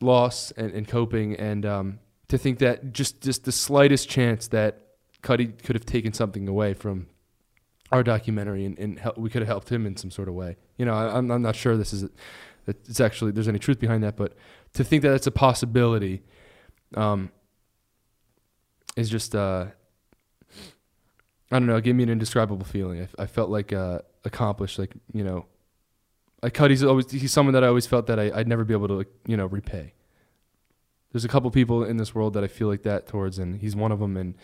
loss 0.00 0.50
and, 0.52 0.72
and 0.72 0.88
coping. 0.88 1.36
And 1.36 1.66
um, 1.66 1.98
to 2.30 2.38
think 2.38 2.60
that 2.60 2.92
just 2.92 3.20
just 3.20 3.44
the 3.44 3.52
slightest 3.52 4.08
chance 4.08 4.48
that 4.48 4.86
Cudi 5.22 5.62
could 5.62 5.76
have 5.76 5.84
taken 5.84 6.12
something 6.12 6.48
away 6.48 6.74
from 6.74 7.08
our 7.92 8.04
documentary 8.04 8.64
and, 8.64 8.78
and 8.78 9.00
help, 9.00 9.18
we 9.18 9.28
could 9.28 9.42
have 9.42 9.48
helped 9.48 9.70
him 9.70 9.84
in 9.84 9.96
some 9.96 10.12
sort 10.12 10.28
of 10.28 10.34
way. 10.34 10.56
You 10.78 10.86
know, 10.86 10.94
I, 10.94 11.16
I'm 11.16 11.30
I'm 11.30 11.42
not 11.42 11.56
sure 11.56 11.76
this 11.76 11.92
is 11.92 12.02
that 12.66 12.88
it's 12.88 13.00
actually 13.00 13.32
there's 13.32 13.48
any 13.48 13.58
truth 13.58 13.80
behind 13.80 14.04
that, 14.04 14.16
but 14.16 14.34
to 14.74 14.84
think 14.84 15.02
that 15.02 15.12
it's 15.12 15.26
a 15.26 15.32
possibility, 15.32 16.22
um, 16.94 17.32
is 18.96 19.10
just 19.10 19.34
uh, 19.34 19.66
I 21.50 21.58
don't 21.58 21.66
know. 21.66 21.76
It 21.76 21.84
gave 21.84 21.96
me 21.96 22.04
an 22.04 22.10
indescribable 22.10 22.64
feeling. 22.64 23.08
I, 23.18 23.24
I 23.24 23.26
felt 23.26 23.50
like 23.50 23.72
uh, 23.72 24.00
accomplished. 24.24 24.78
Like 24.78 24.94
you 25.12 25.24
know, 25.24 25.46
like 26.44 26.54
Cudi's 26.54 26.84
always 26.84 27.10
he's 27.10 27.32
someone 27.32 27.54
that 27.54 27.64
I 27.64 27.66
always 27.66 27.88
felt 27.88 28.06
that 28.06 28.20
I, 28.20 28.30
I'd 28.32 28.46
never 28.46 28.64
be 28.64 28.72
able 28.72 28.86
to 28.86 29.04
you 29.26 29.36
know 29.36 29.46
repay. 29.46 29.94
There's 31.12 31.24
a 31.24 31.28
couple 31.28 31.50
people 31.50 31.84
in 31.84 31.96
this 31.96 32.14
world 32.14 32.34
that 32.34 32.44
I 32.44 32.48
feel 32.48 32.68
like 32.68 32.82
that 32.82 33.06
towards, 33.06 33.38
and 33.38 33.60
he's 33.60 33.74
one 33.74 33.92
of 33.92 33.98
them. 33.98 34.16
And 34.16 34.34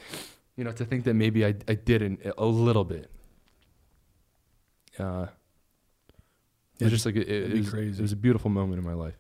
you 0.57 0.65
know, 0.65 0.73
to 0.73 0.85
think 0.85 1.05
that 1.05 1.15
maybe 1.15 1.45
I 1.45 1.55
I 1.69 1.75
did 1.75 2.03
in 2.03 2.19
a 2.37 2.47
little 2.47 2.85
bit. 2.85 3.11
Uh, 4.99 5.27
it 6.79 6.85
was 6.85 6.93
just 6.93 7.07
like 7.07 7.17
it, 7.17 7.29
it, 7.29 7.53
was, 7.53 7.71
crazy. 7.71 7.99
it 7.99 8.03
was 8.03 8.13
a 8.13 8.17
beautiful 8.17 8.51
moment 8.51 8.79
in 8.79 8.85
my 8.85 8.95
life. 8.95 9.17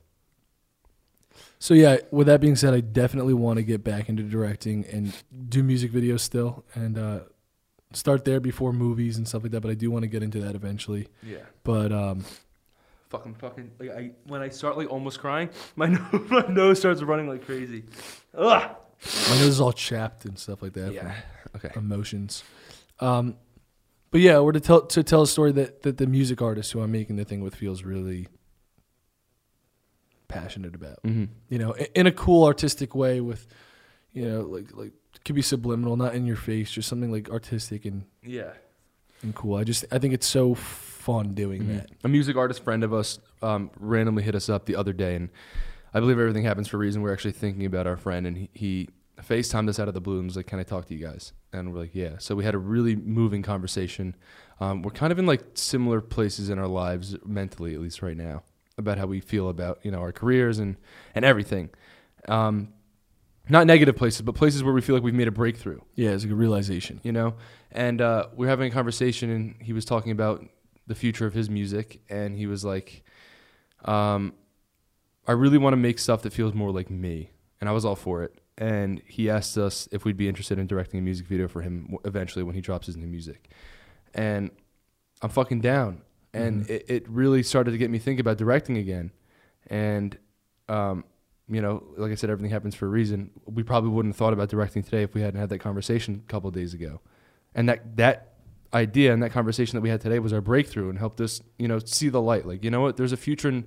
So 1.59 1.75
yeah, 1.75 1.99
with 2.11 2.27
that 2.27 2.41
being 2.41 2.57
said, 2.57 2.75
I 2.75 2.81
definitely 2.81 3.35
want 3.35 3.59
to 3.59 3.63
get 3.63 3.83
back 3.83 4.09
into 4.09 4.23
directing 4.23 4.85
and 4.87 5.15
do 5.49 5.63
music 5.63 5.93
videos 5.93 6.21
still, 6.21 6.65
and 6.75 6.99
uh, 6.99 7.21
start 7.93 8.25
there 8.25 8.41
before 8.41 8.73
movies 8.73 9.17
and 9.17 9.27
stuff 9.27 9.43
like 9.43 9.53
that. 9.53 9.61
But 9.61 9.71
I 9.71 9.75
do 9.75 9.91
want 9.91 10.03
to 10.03 10.09
get 10.09 10.23
into 10.23 10.41
that 10.41 10.55
eventually. 10.55 11.09
Yeah. 11.23 11.39
But 11.65 11.93
um, 11.93 12.25
Fucking 13.11 13.35
fucking 13.35 13.71
like 13.79 13.91
I 13.91 14.11
when 14.27 14.43
I 14.43 14.49
start 14.49 14.77
like 14.77 14.91
almost 14.91 15.21
crying, 15.21 15.49
my 15.77 15.87
nose, 15.87 16.29
my 16.31 16.47
nose 16.49 16.79
starts 16.81 17.03
running 17.03 17.29
like 17.29 17.45
crazy. 17.47 17.85
Ugh. 18.35 18.71
my 19.31 19.37
nose 19.37 19.47
is 19.49 19.61
all 19.61 19.73
chapped 19.73 20.25
and 20.25 20.39
stuff 20.39 20.61
like 20.63 20.73
that. 20.73 20.93
Yeah. 20.93 21.15
Okay. 21.55 21.71
emotions. 21.77 22.43
Um, 23.01 23.37
but 24.11 24.21
yeah, 24.21 24.41
we're 24.41 24.53
to 24.53 24.61
tell 24.61 24.83
to 24.83 25.03
tell 25.05 25.23
a 25.23 25.27
story 25.27 25.53
that 25.53 25.83
that 25.83 25.99
the 25.99 26.07
music 26.07 26.43
artist 26.43 26.73
who 26.73 26.81
I'm 26.83 26.91
making 26.93 27.17
the 27.17 27.25
thing 27.25 27.43
with 27.43 27.55
feels 27.55 27.83
really 27.85 28.27
passionate 30.29 30.75
about. 30.75 31.03
Mm-hmm. 31.05 31.25
You 31.49 31.59
know, 31.59 31.75
i- 31.79 31.89
in 31.95 32.07
a 32.07 32.13
cool 32.13 32.45
artistic 32.45 32.95
way 32.95 33.21
with, 33.21 33.47
you 34.13 34.29
know, 34.29 34.41
like 34.43 34.75
like 34.75 34.93
could 35.25 35.35
be 35.35 35.43
subliminal, 35.43 35.97
not 35.97 36.15
in 36.15 36.27
your 36.27 36.37
face, 36.37 36.71
just 36.71 36.89
something 36.89 37.11
like 37.13 37.31
artistic 37.31 37.85
and 37.85 38.05
Yeah. 38.23 38.53
and 39.23 39.35
cool. 39.35 39.57
I 39.57 39.65
just 39.65 39.85
I 39.93 39.99
think 39.99 40.15
it's 40.15 40.27
so 40.27 40.55
fun 41.07 41.35
doing 41.35 41.63
Mhm. 41.63 41.69
that. 41.77 41.91
A 42.05 42.09
music 42.09 42.37
artist 42.37 42.63
friend 42.65 42.83
of 42.85 42.93
us 42.93 43.19
um, 43.43 43.71
randomly 43.79 44.23
hit 44.25 44.35
us 44.35 44.49
up 44.49 44.67
the 44.67 44.75
other 44.77 44.93
day, 44.93 45.15
and 45.15 45.29
I 45.95 46.01
believe 46.01 46.19
everything 46.19 46.45
happens 46.45 46.67
for 46.69 46.77
a 46.77 46.81
reason. 46.81 47.01
We're 47.03 47.13
actually 47.13 47.33
thinking 47.33 47.65
about 47.65 47.87
our 47.87 47.97
friend, 47.97 48.27
and 48.27 48.37
he, 48.37 48.51
he 48.55 48.89
FaceTimed 49.23 49.69
us 49.69 49.79
out 49.79 49.89
of 49.89 49.95
the 49.95 50.01
blue 50.01 50.19
and 50.19 50.27
was 50.27 50.37
like, 50.37 50.47
"Can 50.47 50.59
I 50.59 50.63
talk 50.63 50.87
to 50.87 50.95
you 50.95 51.01
guys?" 51.07 51.33
And 51.53 51.73
we're 51.73 51.81
like, 51.81 51.95
"Yeah." 51.95 52.17
So 52.19 52.35
we 52.35 52.45
had 52.45 52.55
a 52.55 52.59
really 52.59 52.97
moving 52.97 53.43
conversation. 53.43 54.15
Um, 54.61 54.83
we're 54.83 54.91
kind 54.91 55.11
of 55.13 55.19
in 55.19 55.27
like 55.27 55.43
similar 55.55 56.01
places 56.01 56.51
in 56.51 56.59
our 56.59 56.67
lives, 56.69 57.17
mentally 57.25 57.75
at 57.75 57.81
least 57.81 58.03
right 58.03 58.17
now, 58.17 58.43
about 58.77 58.99
how 58.99 59.07
we 59.07 59.21
feel 59.21 59.49
about 59.49 59.79
you 59.85 59.91
know 59.91 60.01
our 60.01 60.13
careers 60.13 60.59
and 60.59 60.77
and 61.15 61.25
everything. 61.25 61.71
Um, 62.29 62.69
not 63.49 63.67
negative 63.67 63.95
places, 63.97 64.23
but 64.23 64.35
places 64.35 64.65
where 64.65 64.75
we 64.75 64.81
feel 64.81 64.97
like 64.97 65.05
we've 65.05 65.15
made 65.15 65.29
a 65.29 65.33
breakthrough 65.33 65.79
Yeah, 65.95 66.11
it's 66.11 66.25
like 66.25 66.33
a 66.33 66.37
realization. 66.37 67.01
you 67.05 67.13
know 67.13 67.35
and 67.73 68.01
uh, 68.01 68.27
we're 68.35 68.49
having 68.49 68.69
a 68.71 68.75
conversation 68.75 69.31
and 69.31 69.55
he 69.61 69.73
was 69.73 69.85
talking 69.85 70.11
about 70.11 70.45
the 70.87 70.95
future 70.95 71.27
of 71.27 71.35
his 71.35 71.49
music 71.51 72.01
and 72.09 72.37
he 72.37 72.47
was 72.47 72.65
like 72.65 73.03
um, 73.85 74.33
i 75.27 75.33
really 75.33 75.59
want 75.59 75.73
to 75.73 75.77
make 75.77 75.99
stuff 75.99 76.23
that 76.23 76.33
feels 76.33 76.55
more 76.55 76.71
like 76.71 76.91
me 76.91 77.31
and 77.61 77.69
i 77.69 77.73
was 77.73 77.85
all 77.85 77.97
for 77.97 78.23
it 78.23 78.39
and 78.59 79.03
he 79.07 79.29
asked 79.29 79.59
us 79.59 79.89
if 79.93 80.05
we'd 80.05 80.17
be 80.17 80.29
interested 80.29 80.59
in 80.59 80.67
directing 80.67 80.99
a 80.99 81.03
music 81.03 81.27
video 81.27 81.47
for 81.49 81.63
him 81.63 81.83
w- 81.83 81.99
eventually 82.05 82.43
when 82.43 82.55
he 82.55 82.61
drops 82.61 82.87
his 82.87 82.97
new 82.97 83.07
music 83.07 83.51
and 84.15 84.51
i'm 85.23 85.31
fucking 85.31 85.61
down 85.61 86.03
and 86.33 86.67
Mhm. 86.67 86.71
it, 86.71 86.85
it 86.89 87.09
really 87.09 87.43
started 87.43 87.71
to 87.73 87.79
get 87.79 87.91
me 87.91 87.99
think 87.99 88.21
about 88.21 88.37
directing 88.39 88.77
again 88.77 89.11
and 89.69 90.17
um, 90.69 91.05
you 91.49 91.61
know, 91.63 91.85
like 91.97 92.11
I 92.11 92.17
said, 92.17 92.29
everything 92.29 92.51
happens 92.51 92.75
for 92.75 92.87
a 92.87 92.89
reason. 92.89 93.31
We 93.47 93.63
probably 93.63 93.91
wouldn't 93.91 94.15
have 94.15 94.19
thought 94.19 94.33
about 94.33 94.49
directing 94.49 94.83
today 94.83 95.05
if 95.05 95.15
we 95.15 95.21
hadn't 95.21 95.39
had 95.39 95.49
that 95.51 95.61
conversation 95.61 96.23
a 96.27 96.29
couple 96.29 96.49
of 96.49 96.55
days 96.57 96.75
ago. 96.75 97.01
And 97.55 97.69
that 97.69 97.97
that 97.99 98.33
idea 98.75 99.13
and 99.13 99.23
that 99.23 99.31
conversation 99.31 99.77
that 99.77 99.81
we 99.81 99.89
had 99.89 100.01
today 100.01 100.19
was 100.19 100.33
our 100.33 100.41
breakthrough 100.41 100.91
and 100.91 100.99
helped 100.99 101.21
us, 101.21 101.41
you 101.59 101.69
know, 101.69 101.79
see 101.79 102.09
the 102.09 102.21
light. 102.21 102.47
Like, 102.47 102.65
you 102.65 102.71
know 102.71 102.81
what, 102.81 102.97
there's 102.97 103.13
a 103.13 103.17
future 103.17 103.49
in 103.49 103.67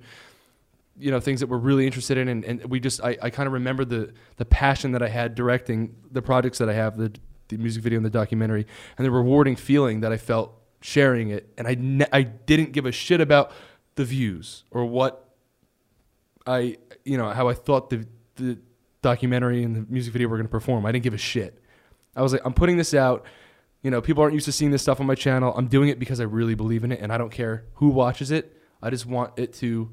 you 0.98 1.10
know, 1.10 1.18
things 1.18 1.40
that 1.40 1.46
we're 1.46 1.56
really 1.58 1.86
interested 1.86 2.18
in 2.18 2.28
and, 2.28 2.44
and 2.44 2.64
we 2.66 2.78
just 2.78 3.02
I, 3.02 3.16
I 3.22 3.30
kind 3.30 3.46
of 3.46 3.54
remember 3.54 3.84
the 3.84 4.12
the 4.36 4.44
passion 4.44 4.92
that 4.92 5.02
I 5.02 5.08
had 5.08 5.34
directing 5.34 5.96
the 6.12 6.22
projects 6.22 6.58
that 6.58 6.68
I 6.68 6.74
have, 6.74 6.96
the 6.96 7.12
the 7.48 7.56
music 7.56 7.82
video 7.82 7.96
and 7.96 8.06
the 8.06 8.10
documentary, 8.10 8.66
and 8.96 9.06
the 9.06 9.10
rewarding 9.10 9.56
feeling 9.56 10.00
that 10.00 10.12
I 10.12 10.18
felt 10.18 10.52
sharing 10.80 11.30
it. 11.30 11.52
And 11.56 11.66
I 11.66 11.76
ne- 11.78 12.08
I 12.12 12.22
didn't 12.22 12.72
give 12.72 12.86
a 12.86 12.92
shit 12.92 13.20
about 13.20 13.52
the 13.94 14.04
views 14.04 14.64
or 14.70 14.84
what 14.84 15.28
I 16.46 16.76
you 17.04 17.16
know 17.16 17.30
how 17.30 17.48
I 17.48 17.54
thought 17.54 17.90
the 17.90 18.06
the 18.36 18.58
documentary 19.02 19.62
and 19.62 19.74
the 19.74 19.86
music 19.88 20.12
video 20.12 20.28
were 20.28 20.36
going 20.36 20.46
to 20.46 20.50
perform. 20.50 20.84
I 20.84 20.92
didn't 20.92 21.04
give 21.04 21.14
a 21.14 21.18
shit. 21.18 21.62
I 22.14 22.22
was 22.22 22.32
like, 22.32 22.42
I'm 22.44 22.52
putting 22.52 22.76
this 22.76 22.92
out. 22.92 23.24
You 23.82 23.90
know, 23.90 24.00
people 24.02 24.22
aren't 24.22 24.34
used 24.34 24.44
to 24.46 24.52
seeing 24.52 24.70
this 24.70 24.82
stuff 24.82 25.00
on 25.00 25.06
my 25.06 25.14
channel. 25.14 25.54
I'm 25.56 25.66
doing 25.66 25.88
it 25.88 25.98
because 25.98 26.20
I 26.20 26.24
really 26.24 26.54
believe 26.54 26.84
in 26.84 26.92
it, 26.92 27.00
and 27.00 27.12
I 27.12 27.18
don't 27.18 27.30
care 27.32 27.64
who 27.74 27.88
watches 27.88 28.30
it. 28.30 28.56
I 28.82 28.90
just 28.90 29.06
want 29.06 29.38
it 29.38 29.54
to, 29.54 29.90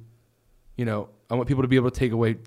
you 0.75 0.85
know, 0.85 1.09
I 1.29 1.35
want 1.35 1.47
people 1.47 1.63
to 1.63 1.67
be 1.69 1.75
able 1.77 1.89
to 1.91 1.97
take 1.99 2.11
away, 2.11 2.37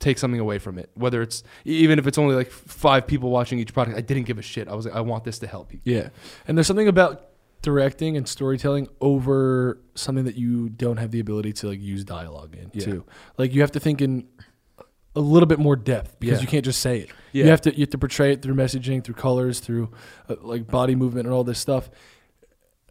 take 0.00 0.18
something 0.18 0.40
away 0.40 0.58
from 0.58 0.78
it. 0.78 0.90
Whether 0.94 1.22
it's 1.22 1.42
even 1.64 1.98
if 1.98 2.06
it's 2.06 2.18
only 2.18 2.34
like 2.34 2.50
five 2.50 3.06
people 3.06 3.30
watching 3.30 3.58
each 3.58 3.72
product, 3.72 3.96
I 3.96 4.00
didn't 4.00 4.24
give 4.24 4.38
a 4.38 4.42
shit. 4.42 4.68
I 4.68 4.74
was 4.74 4.86
like, 4.86 4.94
I 4.94 5.00
want 5.00 5.24
this 5.24 5.38
to 5.40 5.46
help 5.46 5.68
people. 5.70 5.90
Yeah, 5.92 6.08
and 6.46 6.56
there's 6.58 6.66
something 6.66 6.88
about 6.88 7.24
directing 7.62 8.16
and 8.16 8.28
storytelling 8.28 8.86
over 9.00 9.80
something 9.96 10.24
that 10.24 10.36
you 10.36 10.68
don't 10.68 10.96
have 10.98 11.10
the 11.10 11.18
ability 11.18 11.52
to 11.52 11.66
like 11.68 11.80
use 11.80 12.04
dialogue 12.04 12.54
in 12.54 12.70
Yeah. 12.72 12.84
too. 12.84 13.04
Like 13.36 13.52
you 13.52 13.60
have 13.62 13.72
to 13.72 13.80
think 13.80 14.00
in 14.00 14.28
a 15.16 15.20
little 15.20 15.46
bit 15.46 15.58
more 15.58 15.74
depth 15.76 16.18
because 16.20 16.38
Yeah. 16.38 16.42
you 16.42 16.46
can't 16.48 16.64
just 16.64 16.80
say 16.80 17.00
it. 17.00 17.10
Yeah. 17.32 17.44
You 17.44 17.50
have 17.50 17.60
to 17.62 17.72
you 17.74 17.80
have 17.80 17.90
to 17.90 17.98
portray 17.98 18.32
it 18.32 18.42
through 18.42 18.54
messaging, 18.54 19.02
through 19.02 19.14
colors, 19.16 19.60
through 19.60 19.90
uh, 20.28 20.36
like 20.40 20.66
body 20.66 20.94
movement 20.94 21.26
and 21.26 21.34
all 21.34 21.44
this 21.44 21.58
stuff. 21.58 21.90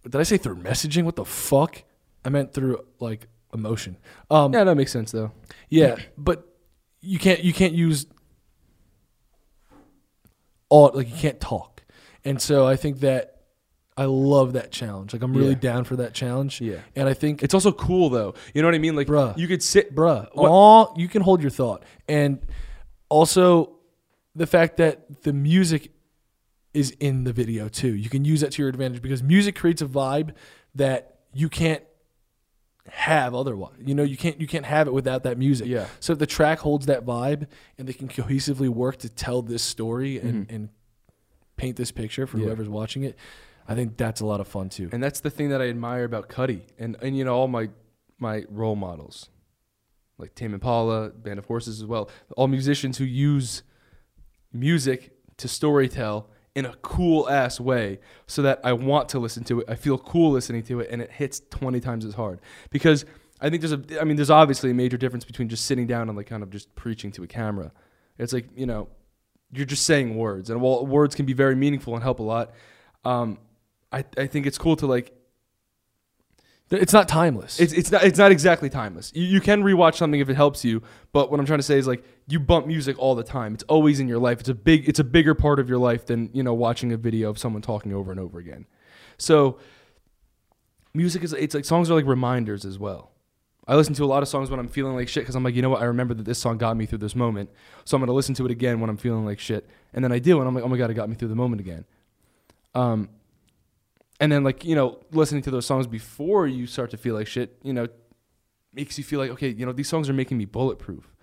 Did 0.03 0.15
I 0.15 0.24
say 0.24 0.38
through 0.38 0.57
messaging? 0.57 1.03
What 1.03 1.15
the 1.15 1.26
fuck? 1.26 1.84
I 2.26 2.30
meant 2.30 2.53
through 2.53 2.80
like 2.99 3.28
emotion. 3.53 3.97
Um, 4.30 4.53
Yeah, 4.53 4.63
that 4.65 4.76
makes 4.76 4.91
sense 4.91 5.11
though. 5.11 5.32
yeah, 5.70 5.95
but 6.18 6.47
you 7.01 7.20
can't 7.20 7.43
you 7.43 7.53
can't 7.53 7.74
use 7.74 8.05
all 10.70 10.91
like 10.93 11.09
you 11.09 11.15
can't 11.15 11.39
talk, 11.39 11.84
and 12.26 12.41
so 12.41 12.68
I 12.68 12.76
think 12.76 12.99
that 12.99 13.36
I 13.97 14.05
love 14.05 14.53
that 14.53 14.71
challenge. 14.71 15.11
Like 15.13 15.23
I'm 15.23 15.33
really 15.33 15.49
Yeah. 15.49 15.55
down 15.55 15.83
for 15.83 15.95
that 15.97 16.13
challenge. 16.13 16.61
Yeah. 16.61 16.77
and 16.95 17.09
I 17.09 17.13
think 17.15 17.41
It's 17.43 17.53
also 17.55 17.71
cool 17.71 18.09
though. 18.09 18.35
You 18.53 18.61
know 18.61 18.67
what 18.67 18.75
I 18.75 18.79
mean? 18.79 18.95
Like, 18.95 19.07
Bruh. 19.07 19.35
you 19.37 19.47
could 19.47 19.63
sit, 19.63 19.95
bruh, 19.95 20.27
What- 20.33 20.49
all 20.49 20.93
you 20.97 21.07
can 21.07 21.23
hold 21.23 21.41
your 21.41 21.49
thought, 21.51 21.83
and 22.07 22.39
also 23.09 23.71
the 24.35 24.45
fact 24.47 24.77
that 24.77 25.23
the 25.23 25.33
music 25.33 25.91
is 26.73 26.91
in 26.99 27.23
the 27.23 27.33
video 27.33 27.67
too. 27.69 27.95
You 27.95 28.09
can 28.09 28.23
use 28.23 28.41
that 28.41 28.51
to 28.51 28.61
your 28.61 28.69
advantage 28.69 29.01
because 29.01 29.23
music 29.23 29.55
creates 29.55 29.81
a 29.81 29.87
vibe 29.87 30.31
that 30.75 31.15
you 31.33 31.49
can't 31.49 31.81
have 32.89 33.33
otherwise. 33.35 33.73
You 33.83 33.95
know, 33.95 34.03
you 34.03 34.15
can't 34.15 34.39
you 34.39 34.47
can't 34.47 34.65
have 34.65 34.87
it 34.87 34.93
without 34.93 35.23
that 35.23 35.37
music. 35.37 35.67
Yeah. 35.67 35.87
So 35.99 36.13
if 36.13 36.19
the 36.19 36.25
track 36.27 36.59
holds 36.59 36.85
that 36.85 37.03
vibe 37.05 37.47
and 37.77 37.87
they 37.87 37.93
can 37.93 38.07
cohesively 38.07 38.69
work 38.69 38.97
to 38.97 39.09
tell 39.09 39.41
this 39.41 39.63
story 39.63 40.19
and, 40.19 40.49
and 40.49 40.69
paint 41.57 41.75
this 41.77 41.91
picture 41.91 42.27
for 42.27 42.37
Mm-hmm. 42.37 42.43
Yeah. 42.43 42.45
whoever's 42.49 42.69
watching 42.69 43.03
it, 43.03 43.17
I 43.68 43.76
think 43.76 43.97
that's 43.97 44.22
a 44.22 44.26
lot 44.26 44.39
of 44.39 44.47
fun 44.47 44.70
too. 44.70 44.89
and 44.91 45.03
that's 45.03 45.20
the 45.20 45.30
thing 45.30 45.49
that 45.49 45.61
I 45.61 45.68
admire 45.70 46.05
about 46.05 46.30
Cudi 46.30 46.61
and 46.80 46.95
and 47.01 47.18
you 47.18 47.26
know 47.26 47.36
all 47.36 47.47
my 47.47 47.70
my 48.20 48.45
role 48.49 48.76
models, 48.76 49.30
like 50.18 50.34
Tame 50.36 50.53
Impala, 50.53 51.09
Band 51.09 51.38
of 51.39 51.45
Horses 51.45 51.82
as 51.82 51.86
well. 51.86 52.09
All 52.36 52.47
musicians 52.47 52.97
who 52.97 53.03
use 53.05 53.63
music 54.53 55.11
to 55.38 55.47
storytell 55.47 56.26
in 56.55 56.65
a 56.65 56.74
cool 56.82 57.30
ass 57.30 57.59
way 57.59 57.99
so 58.26 58.41
that 58.41 58.59
I 58.63 58.74
want 58.74 59.09
to 59.09 59.20
listen 59.20 59.43
to 59.43 59.59
it. 59.59 59.70
I 59.70 59.76
feel 59.76 59.97
cool 59.99 60.32
listening 60.32 60.63
to 60.63 60.80
it 60.80 60.89
and 60.89 61.01
it 61.01 61.11
hits 61.11 61.41
20 61.51 61.80
times 61.80 62.03
as 62.03 62.15
hard. 62.15 62.41
Because 62.72 63.05
I 63.39 63.51
think 63.51 63.61
there's 63.61 63.74
a 63.74 64.01
I 64.01 64.03
mean 64.03 64.15
there's 64.15 64.32
obviously 64.32 64.72
a 64.72 64.74
major 64.74 64.97
difference 64.97 65.24
between 65.24 65.49
just 65.49 65.65
sitting 65.65 65.86
down 65.86 66.09
and 66.09 66.18
like 66.18 66.26
kind 66.26 66.41
of 66.41 66.49
just 66.49 66.74
preaching 66.74 67.11
to 67.11 67.24
a 67.24 67.28
camera. 67.28 67.72
It's 68.18 68.34
like, 68.34 68.47
you 68.55 68.65
know, 68.65 68.88
you're 69.51 69.68
just 69.68 69.86
saying 69.86 70.15
words 70.15 70.49
and 70.49 70.59
while 70.59 70.84
words 70.86 71.13
can 71.13 71.28
be 71.28 71.34
very 71.34 71.55
meaningful 71.55 71.93
and 71.93 72.01
help 72.01 72.20
a 72.20 72.24
lot, 72.24 72.53
um 73.05 73.38
I, 73.91 74.03
I 74.17 74.27
think 74.27 74.45
it's 74.45 74.57
cool 74.57 74.75
to 74.77 74.85
like 74.88 75.13
It's 76.69 76.91
not 76.91 77.07
timeless. 77.07 77.59
it's 77.59 77.71
it's 77.73 77.91
not 77.91 78.03
it's 78.03 78.17
not 78.17 78.31
exactly 78.31 78.69
timeless. 78.69 79.11
You, 79.15 79.23
you 79.23 79.41
can 79.41 79.63
rewatch 79.63 79.95
something 79.95 80.19
if 80.19 80.29
it 80.29 80.35
helps 80.35 80.65
you, 80.65 80.81
but 81.13 81.31
what 81.31 81.39
I'm 81.39 81.45
trying 81.45 81.59
to 81.59 81.63
say 81.63 81.77
is 81.77 81.88
like 81.88 82.03
you 82.27 82.39
bump 82.39 82.67
music 82.67 82.99
all 82.99 83.15
the 83.15 83.23
time. 83.23 83.53
It's 83.53 83.63
always 83.63 83.99
in 83.99 84.07
your 84.09 84.19
life. 84.19 84.41
It's 84.41 84.49
a 84.49 84.53
big 84.55 84.89
it's 84.89 84.99
a 84.99 85.05
bigger 85.05 85.33
part 85.33 85.59
of 85.59 85.69
your 85.69 85.77
life 85.77 86.05
than 86.05 86.29
you 86.33 86.43
know 86.43 86.53
watching 86.53 86.91
a 86.91 86.97
video 86.97 87.29
of 87.29 87.38
someone 87.38 87.61
talking 87.61 87.93
over 87.93 88.11
and 88.11 88.19
over 88.19 88.39
again. 88.39 88.65
So 89.17 89.57
music 90.93 91.23
is 91.23 91.31
it's 91.33 91.55
like 91.55 91.63
songs 91.65 91.89
are 91.89 91.95
like 91.95 92.05
reminders 92.05 92.65
as 92.65 92.77
well. 92.77 93.11
I 93.69 93.75
listen 93.75 93.93
to 93.95 94.03
a 94.03 94.07
lot 94.07 94.23
of 94.23 94.29
songs 94.29 94.49
when 94.49 94.59
I'm 94.61 94.69
feeling 94.69 94.95
like 94.95 95.09
shit 95.09 95.23
because 95.23 95.35
I'm 95.35 95.43
like, 95.43 95.53
you 95.55 95.61
know 95.61 95.69
what? 95.69 95.81
I 95.81 95.85
remember 95.85 96.13
that 96.13 96.23
this 96.23 96.39
song 96.39 96.57
got 96.57 96.77
me 96.77 96.85
through 96.85 96.99
this 96.99 97.15
moment, 97.15 97.49
so 97.85 97.95
I'm 97.95 98.01
gonna 98.01 98.13
listen 98.13 98.33
to 98.35 98.45
it 98.45 98.51
again 98.51 98.79
when 98.79 98.89
I'm 98.89 98.97
feeling 98.97 99.25
like 99.25 99.39
shit, 99.39 99.67
and 99.93 100.03
then 100.03 100.11
I 100.11 100.19
do, 100.19 100.39
and 100.39 100.47
I'm 100.47 100.55
like, 100.55 100.63
oh 100.63 100.69
my 100.69 100.77
god, 100.77 100.89
it 100.89 100.93
got 100.93 101.09
me 101.09 101.15
through 101.15 101.27
the 101.29 101.35
moment 101.35 101.59
again. 101.61 101.85
Um, 102.75 103.09
and 104.20 104.32
then 104.32 104.43
like 104.43 104.65
you 104.65 104.76
know 104.76 104.99
listening 105.11 105.41
to 105.43 105.51
those 105.51 105.65
songs 105.65 105.88
before 105.88 106.47
you 106.47 106.68
start 106.68 106.89
to 106.91 106.97
feel 106.97 107.15
like 107.15 107.28
shit 107.28 107.57
you 107.63 107.74
know 107.74 107.88
makes 108.74 108.97
you 108.97 109.03
feel 109.03 109.20
like 109.20 109.32
okay 109.32 109.49
you 109.49 109.65
know 109.65 109.74
these 109.74 109.89
songs 109.89 110.09
are 110.09 110.13
making 110.13 110.38
me 110.38 110.45
bulletproof. 110.45 111.13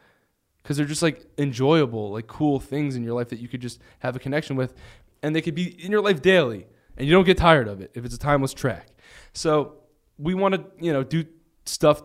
Because 0.62 0.78
they're 0.78 0.86
just 0.86 1.02
like 1.02 1.26
enjoyable 1.36 2.12
like 2.12 2.26
cool 2.26 2.58
things 2.58 2.96
in 2.96 3.04
your 3.04 3.12
life 3.12 3.28
that 3.28 3.38
you 3.38 3.48
could 3.48 3.60
just 3.60 3.80
have 3.98 4.16
a 4.16 4.18
connection 4.18 4.56
with. 4.56 4.74
And 5.22 5.36
they 5.36 5.42
could 5.42 5.54
be 5.54 5.82
in 5.84 5.90
your 5.90 6.00
life 6.00 6.22
daily 6.22 6.66
and 6.96 7.06
you 7.06 7.12
don't 7.12 7.24
get 7.24 7.36
tired 7.36 7.68
of 7.68 7.80
it 7.80 7.90
if 7.94 8.04
it's 8.04 8.14
a 8.14 8.18
timeless 8.18 8.54
track. 8.54 8.88
So 9.34 9.74
we 10.18 10.34
want 10.34 10.54
to 10.54 10.64
you 10.80 10.92
know 10.92 11.02
do 11.02 11.24
stuff 11.66 12.02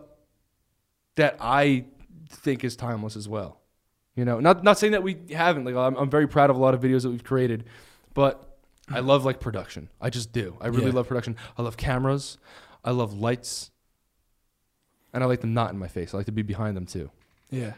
that 1.16 1.36
i 1.40 1.84
think 2.28 2.64
is 2.64 2.76
timeless 2.76 3.16
as 3.16 3.28
well. 3.28 3.60
You 4.14 4.24
know 4.24 4.40
not 4.40 4.62
not 4.62 4.78
saying 4.78 4.92
that 4.92 5.02
we 5.02 5.16
haven't 5.32 5.64
like 5.64 5.74
i'm, 5.74 5.96
I'm 5.96 6.10
very 6.10 6.28
proud 6.28 6.50
of 6.50 6.56
a 6.56 6.58
lot 6.58 6.74
of 6.74 6.80
videos 6.80 7.02
that 7.02 7.10
we've 7.10 7.24
created 7.24 7.64
but 8.12 8.49
I 8.90 9.00
love 9.00 9.24
like 9.24 9.40
production. 9.40 9.88
I 10.00 10.10
just 10.10 10.32
do. 10.32 10.56
I 10.60 10.66
really 10.68 10.86
Yeah. 10.86 10.92
love 10.92 11.08
production. 11.08 11.36
I 11.56 11.62
love 11.62 11.76
cameras. 11.76 12.38
I 12.84 12.90
love 12.90 13.12
lights. 13.18 13.70
And 15.12 15.22
I 15.24 15.26
like 15.26 15.40
them 15.40 15.54
not 15.54 15.70
in 15.72 15.78
my 15.78 15.88
face. 15.88 16.14
I 16.14 16.18
like 16.18 16.26
to 16.26 16.32
be 16.32 16.42
behind 16.42 16.76
them 16.76 16.86
too. 16.86 17.10
yeah. 17.50 17.74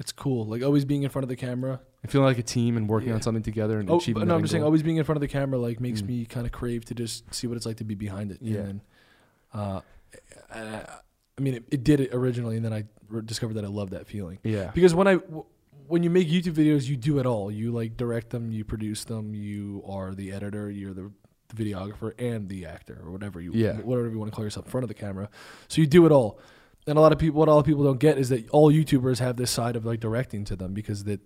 It's 0.00 0.12
cool. 0.12 0.46
Like 0.46 0.62
always 0.62 0.84
being 0.84 1.02
in 1.02 1.10
front 1.10 1.24
of 1.24 1.28
the 1.28 1.34
camera. 1.34 1.80
And 2.04 2.12
feeling 2.12 2.26
like 2.26 2.38
a 2.38 2.42
team 2.44 2.76
and 2.76 2.88
working 2.88 3.08
Yeah. 3.08 3.16
on 3.16 3.22
something 3.22 3.42
together 3.42 3.80
and 3.80 3.90
Oh, 3.90 3.96
achieving 3.96 4.28
no, 4.28 4.36
I'm 4.36 4.42
just 4.42 4.52
saying, 4.52 4.62
always 4.62 4.84
being 4.84 4.96
in 4.96 5.02
front 5.02 5.16
of 5.16 5.20
the 5.22 5.26
camera 5.26 5.58
like 5.58 5.80
makes 5.80 6.02
Mm. 6.02 6.06
me 6.06 6.24
kind 6.24 6.46
of 6.46 6.52
crave 6.52 6.84
to 6.84 6.94
just 6.94 7.34
see 7.34 7.48
what 7.48 7.56
it's 7.56 7.66
like 7.66 7.78
to 7.78 7.84
be 7.84 7.96
behind 7.96 8.30
it. 8.30 8.38
Yeah. 8.40 8.60
And 8.60 8.80
uh, 9.52 9.80
I, 10.54 10.84
I 11.36 11.40
mean, 11.40 11.54
it, 11.54 11.64
it 11.72 11.82
did 11.82 11.98
it 11.98 12.10
originally, 12.14 12.54
and 12.54 12.64
then 12.64 12.72
I 12.72 12.84
re- 13.08 13.22
discovered 13.22 13.54
that 13.54 13.64
I 13.64 13.68
love 13.68 13.90
that 13.90 14.06
feeling 14.06 14.38
Yeah. 14.44 14.70
because 14.72 14.94
when 14.94 15.08
I 15.08 15.14
w- 15.16 15.44
when 15.88 16.02
you 16.02 16.10
make 16.10 16.28
YouTube 16.28 16.52
videos, 16.54 16.86
you 16.86 16.96
do 16.96 17.18
it 17.18 17.26
all. 17.26 17.50
You 17.50 17.72
like 17.72 17.96
direct 17.96 18.30
them, 18.30 18.52
you 18.52 18.64
produce 18.64 19.04
them, 19.04 19.34
you 19.34 19.82
are 19.86 20.14
the 20.14 20.32
editor, 20.32 20.70
you're 20.70 20.94
the 20.94 21.10
videographer 21.54 22.12
and 22.18 22.48
the 22.48 22.66
actor 22.66 23.00
or 23.02 23.10
whatever 23.10 23.40
you 23.40 23.52
Yeah. 23.54 23.78
whatever 23.78 24.08
you 24.10 24.18
want 24.18 24.30
to 24.30 24.34
call 24.36 24.44
yourself 24.44 24.66
in 24.66 24.70
front 24.70 24.84
of 24.84 24.88
the 24.88 24.94
camera. 24.94 25.30
So 25.68 25.80
you 25.80 25.86
do 25.86 26.04
it 26.04 26.12
all. 26.12 26.38
And 26.86 26.98
a 26.98 27.00
lot 27.00 27.12
of 27.12 27.18
people 27.18 27.38
what 27.38 27.48
a 27.48 27.52
lot 27.52 27.60
of 27.60 27.66
people 27.66 27.84
don't 27.84 28.00
get 28.00 28.18
is 28.18 28.28
that 28.28 28.48
all 28.50 28.70
YouTubers 28.72 29.18
have 29.18 29.36
this 29.36 29.50
side 29.50 29.74
of 29.74 29.84
like 29.86 30.00
directing 30.00 30.44
to 30.44 30.56
them 30.56 30.74
because 30.74 31.04
that 31.04 31.20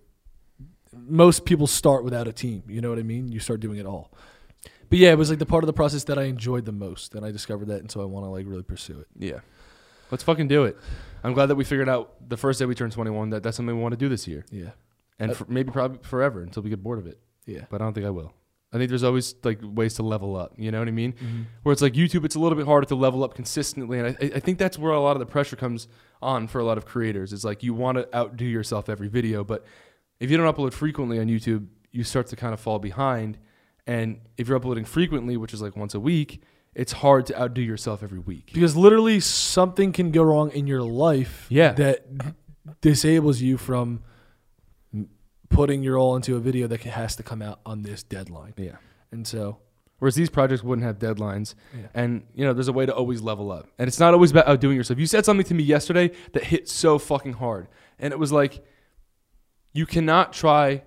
most 0.95 1.43
people 1.45 1.67
start 1.67 2.03
without 2.03 2.27
a 2.27 2.33
team. 2.33 2.63
You 2.67 2.79
know 2.81 2.89
what 2.89 2.99
I 2.99 3.03
mean? 3.03 3.31
You 3.31 3.39
start 3.39 3.59
doing 3.59 3.79
it 3.79 3.85
all. 3.85 4.13
But 4.89 4.99
yeah, 4.99 5.11
it 5.11 5.17
was 5.17 5.29
like 5.29 5.39
the 5.39 5.45
part 5.45 5.63
of 5.63 5.67
the 5.67 5.73
process 5.73 6.03
that 6.05 6.19
I 6.19 6.23
enjoyed 6.23 6.65
the 6.65 6.71
most, 6.71 7.15
and 7.15 7.25
I 7.25 7.31
discovered 7.31 7.67
that, 7.69 7.79
and 7.79 7.89
so 7.89 7.99
I 8.01 8.05
want 8.05 8.25
to 8.25 8.29
like 8.29 8.45
really 8.47 8.63
pursue 8.63 8.99
it. 8.99 9.07
Yeah. 9.17 9.39
Let's 10.11 10.23
fucking 10.23 10.47
do 10.47 10.65
it. 10.65 10.77
I'm 11.23 11.33
glad 11.33 11.47
that 11.47 11.55
we 11.55 11.63
figured 11.63 11.89
out 11.89 12.29
the 12.29 12.37
first 12.37 12.59
day 12.59 12.65
we 12.65 12.75
turned 12.75 12.91
21 12.91 13.29
that 13.31 13.43
that's 13.43 13.57
something 13.57 13.75
we 13.75 13.81
want 13.81 13.93
to 13.93 13.97
do 13.97 14.09
this 14.09 14.27
year. 14.27 14.45
Yeah, 14.51 14.71
And 15.19 15.31
Uh, 15.31 15.35
for, 15.35 15.45
maybe 15.47 15.71
probably 15.71 15.99
forever 16.03 16.41
until 16.41 16.63
we 16.63 16.69
get 16.69 16.83
bored 16.83 16.99
of 16.99 17.07
it. 17.07 17.19
yeah, 17.45 17.65
But 17.69 17.81
I 17.81 17.85
don't 17.85 17.93
think 17.93 18.05
I 18.05 18.09
will. 18.09 18.33
I 18.73 18.77
think 18.77 18.89
there's 18.89 19.03
always 19.03 19.35
like 19.43 19.59
ways 19.61 19.93
to 19.95 20.03
level 20.03 20.35
up. 20.35 20.53
You 20.57 20.71
know 20.71 20.79
what 20.79 20.87
I 20.87 20.91
mean? 20.91 21.13
mm-hmm. 21.13 21.41
where 21.61 21.71
it's 21.71 21.81
like 21.81 21.93
YouTube, 21.93 22.25
it's 22.25 22.35
a 22.35 22.39
little 22.39 22.57
bit 22.57 22.65
harder 22.65 22.87
to 22.87 22.95
level 22.95 23.23
up 23.23 23.35
consistently, 23.35 23.99
and 23.99 24.17
I, 24.19 24.31
I 24.35 24.39
think 24.39 24.57
that's 24.57 24.79
where 24.79 24.91
a 24.91 24.99
lot 24.99 25.15
of 25.15 25.19
the 25.19 25.27
pressure 25.27 25.55
comes 25.55 25.87
on 26.21 26.47
for 26.47 26.59
a 26.59 26.65
lot 26.65 26.77
of 26.77 26.85
creators. 26.85 27.33
It's 27.33 27.43
like 27.43 27.61
you 27.61 27.73
want 27.75 27.99
to 27.99 28.15
outdo 28.15 28.45
yourself 28.45 28.89
every 28.89 29.09
video, 29.09 29.43
but 29.43 29.63
if 30.19 30.31
you 30.31 30.37
don't 30.37 30.53
upload 30.53 30.73
frequently 30.73 31.19
on 31.19 31.27
YouTube, 31.27 31.67
you 31.91 32.03
start 32.03 32.27
to 32.27 32.35
kind 32.35 32.53
of 32.53 32.59
fall 32.59 32.79
behind. 32.79 33.37
And 33.85 34.21
if 34.37 34.47
you're 34.47 34.57
uploading 34.57 34.85
frequently, 34.85 35.37
which 35.37 35.53
is 35.53 35.61
like 35.61 35.75
once 35.75 35.93
a 35.93 35.99
week, 35.99 36.41
it's 36.75 36.91
hard 36.91 37.25
to 37.27 37.41
outdo 37.41 37.61
yourself 37.61 38.03
every 38.03 38.19
week. 38.19 38.51
because 38.53 38.75
literally 38.75 39.19
something 39.19 39.91
can 39.91 40.11
go 40.11 40.23
wrong 40.23 40.51
in 40.51 40.67
your 40.67 40.81
life. 40.81 41.45
Yeah. 41.49 41.73
that 41.73 42.05
disables 42.81 43.41
you 43.41 43.57
from 43.57 44.03
putting 45.49 45.83
your 45.83 45.97
all 45.97 46.15
into 46.15 46.35
a 46.35 46.39
video 46.39 46.67
that 46.67 46.81
has 46.81 47.15
to 47.17 47.23
come 47.23 47.41
out 47.41 47.59
on 47.65 47.83
this 47.83 48.03
deadline. 48.03 48.53
Yeah. 48.57 48.77
And 49.11 49.27
so, 49.27 49.59
Whereas 49.99 50.15
these 50.15 50.29
projects 50.29 50.63
wouldn't 50.63 50.85
have 50.85 50.99
deadlines, 50.99 51.55
yeah. 51.73 51.87
and 51.93 52.23
you 52.35 52.43
know, 52.43 52.51
there's 52.51 52.67
a 52.67 52.73
way 52.73 52.85
to 52.85 52.93
always 52.93 53.21
level 53.21 53.53
up, 53.53 53.69
and 53.79 53.87
it's 53.87 54.01
not 54.01 54.13
always 54.13 54.31
about 54.31 54.49
outdoing 54.49 54.75
yourself. 54.75 54.99
You 54.99 55.05
said 55.05 55.23
something 55.23 55.45
to 55.45 55.53
me 55.53 55.63
yesterday 55.63 56.11
that 56.33 56.43
hit 56.43 56.67
so 56.67 56.99
fucking 56.99 57.33
hard, 57.33 57.69
and 57.99 58.11
it 58.11 58.19
was 58.19 58.29
like, 58.29 58.65
you 59.71 59.85
cannot 59.85 60.33
try 60.33 60.83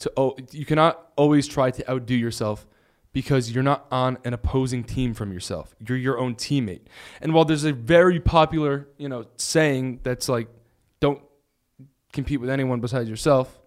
to 0.00 0.12
oh, 0.18 0.36
you 0.50 0.66
cannot 0.66 1.12
always 1.16 1.48
try 1.48 1.70
to 1.70 1.90
outdo 1.90 2.14
yourself 2.14 2.66
because 3.14 3.52
you're 3.52 3.62
not 3.62 3.86
on 3.90 4.18
an 4.24 4.34
opposing 4.34 4.84
team 4.84 5.14
from 5.14 5.32
yourself. 5.32 5.74
You're 5.86 5.96
your 5.96 6.18
own 6.18 6.34
teammate. 6.34 6.82
And 7.22 7.32
while 7.32 7.44
there's 7.46 7.64
a 7.64 7.72
very 7.72 8.20
popular, 8.20 8.88
you 8.98 9.08
know, 9.08 9.26
saying 9.36 10.00
that's 10.02 10.28
like, 10.28 10.48
don't 11.00 11.22
compete 12.12 12.40
with 12.40 12.50
anyone 12.50 12.80
besides 12.80 13.08
yourself. 13.08 13.60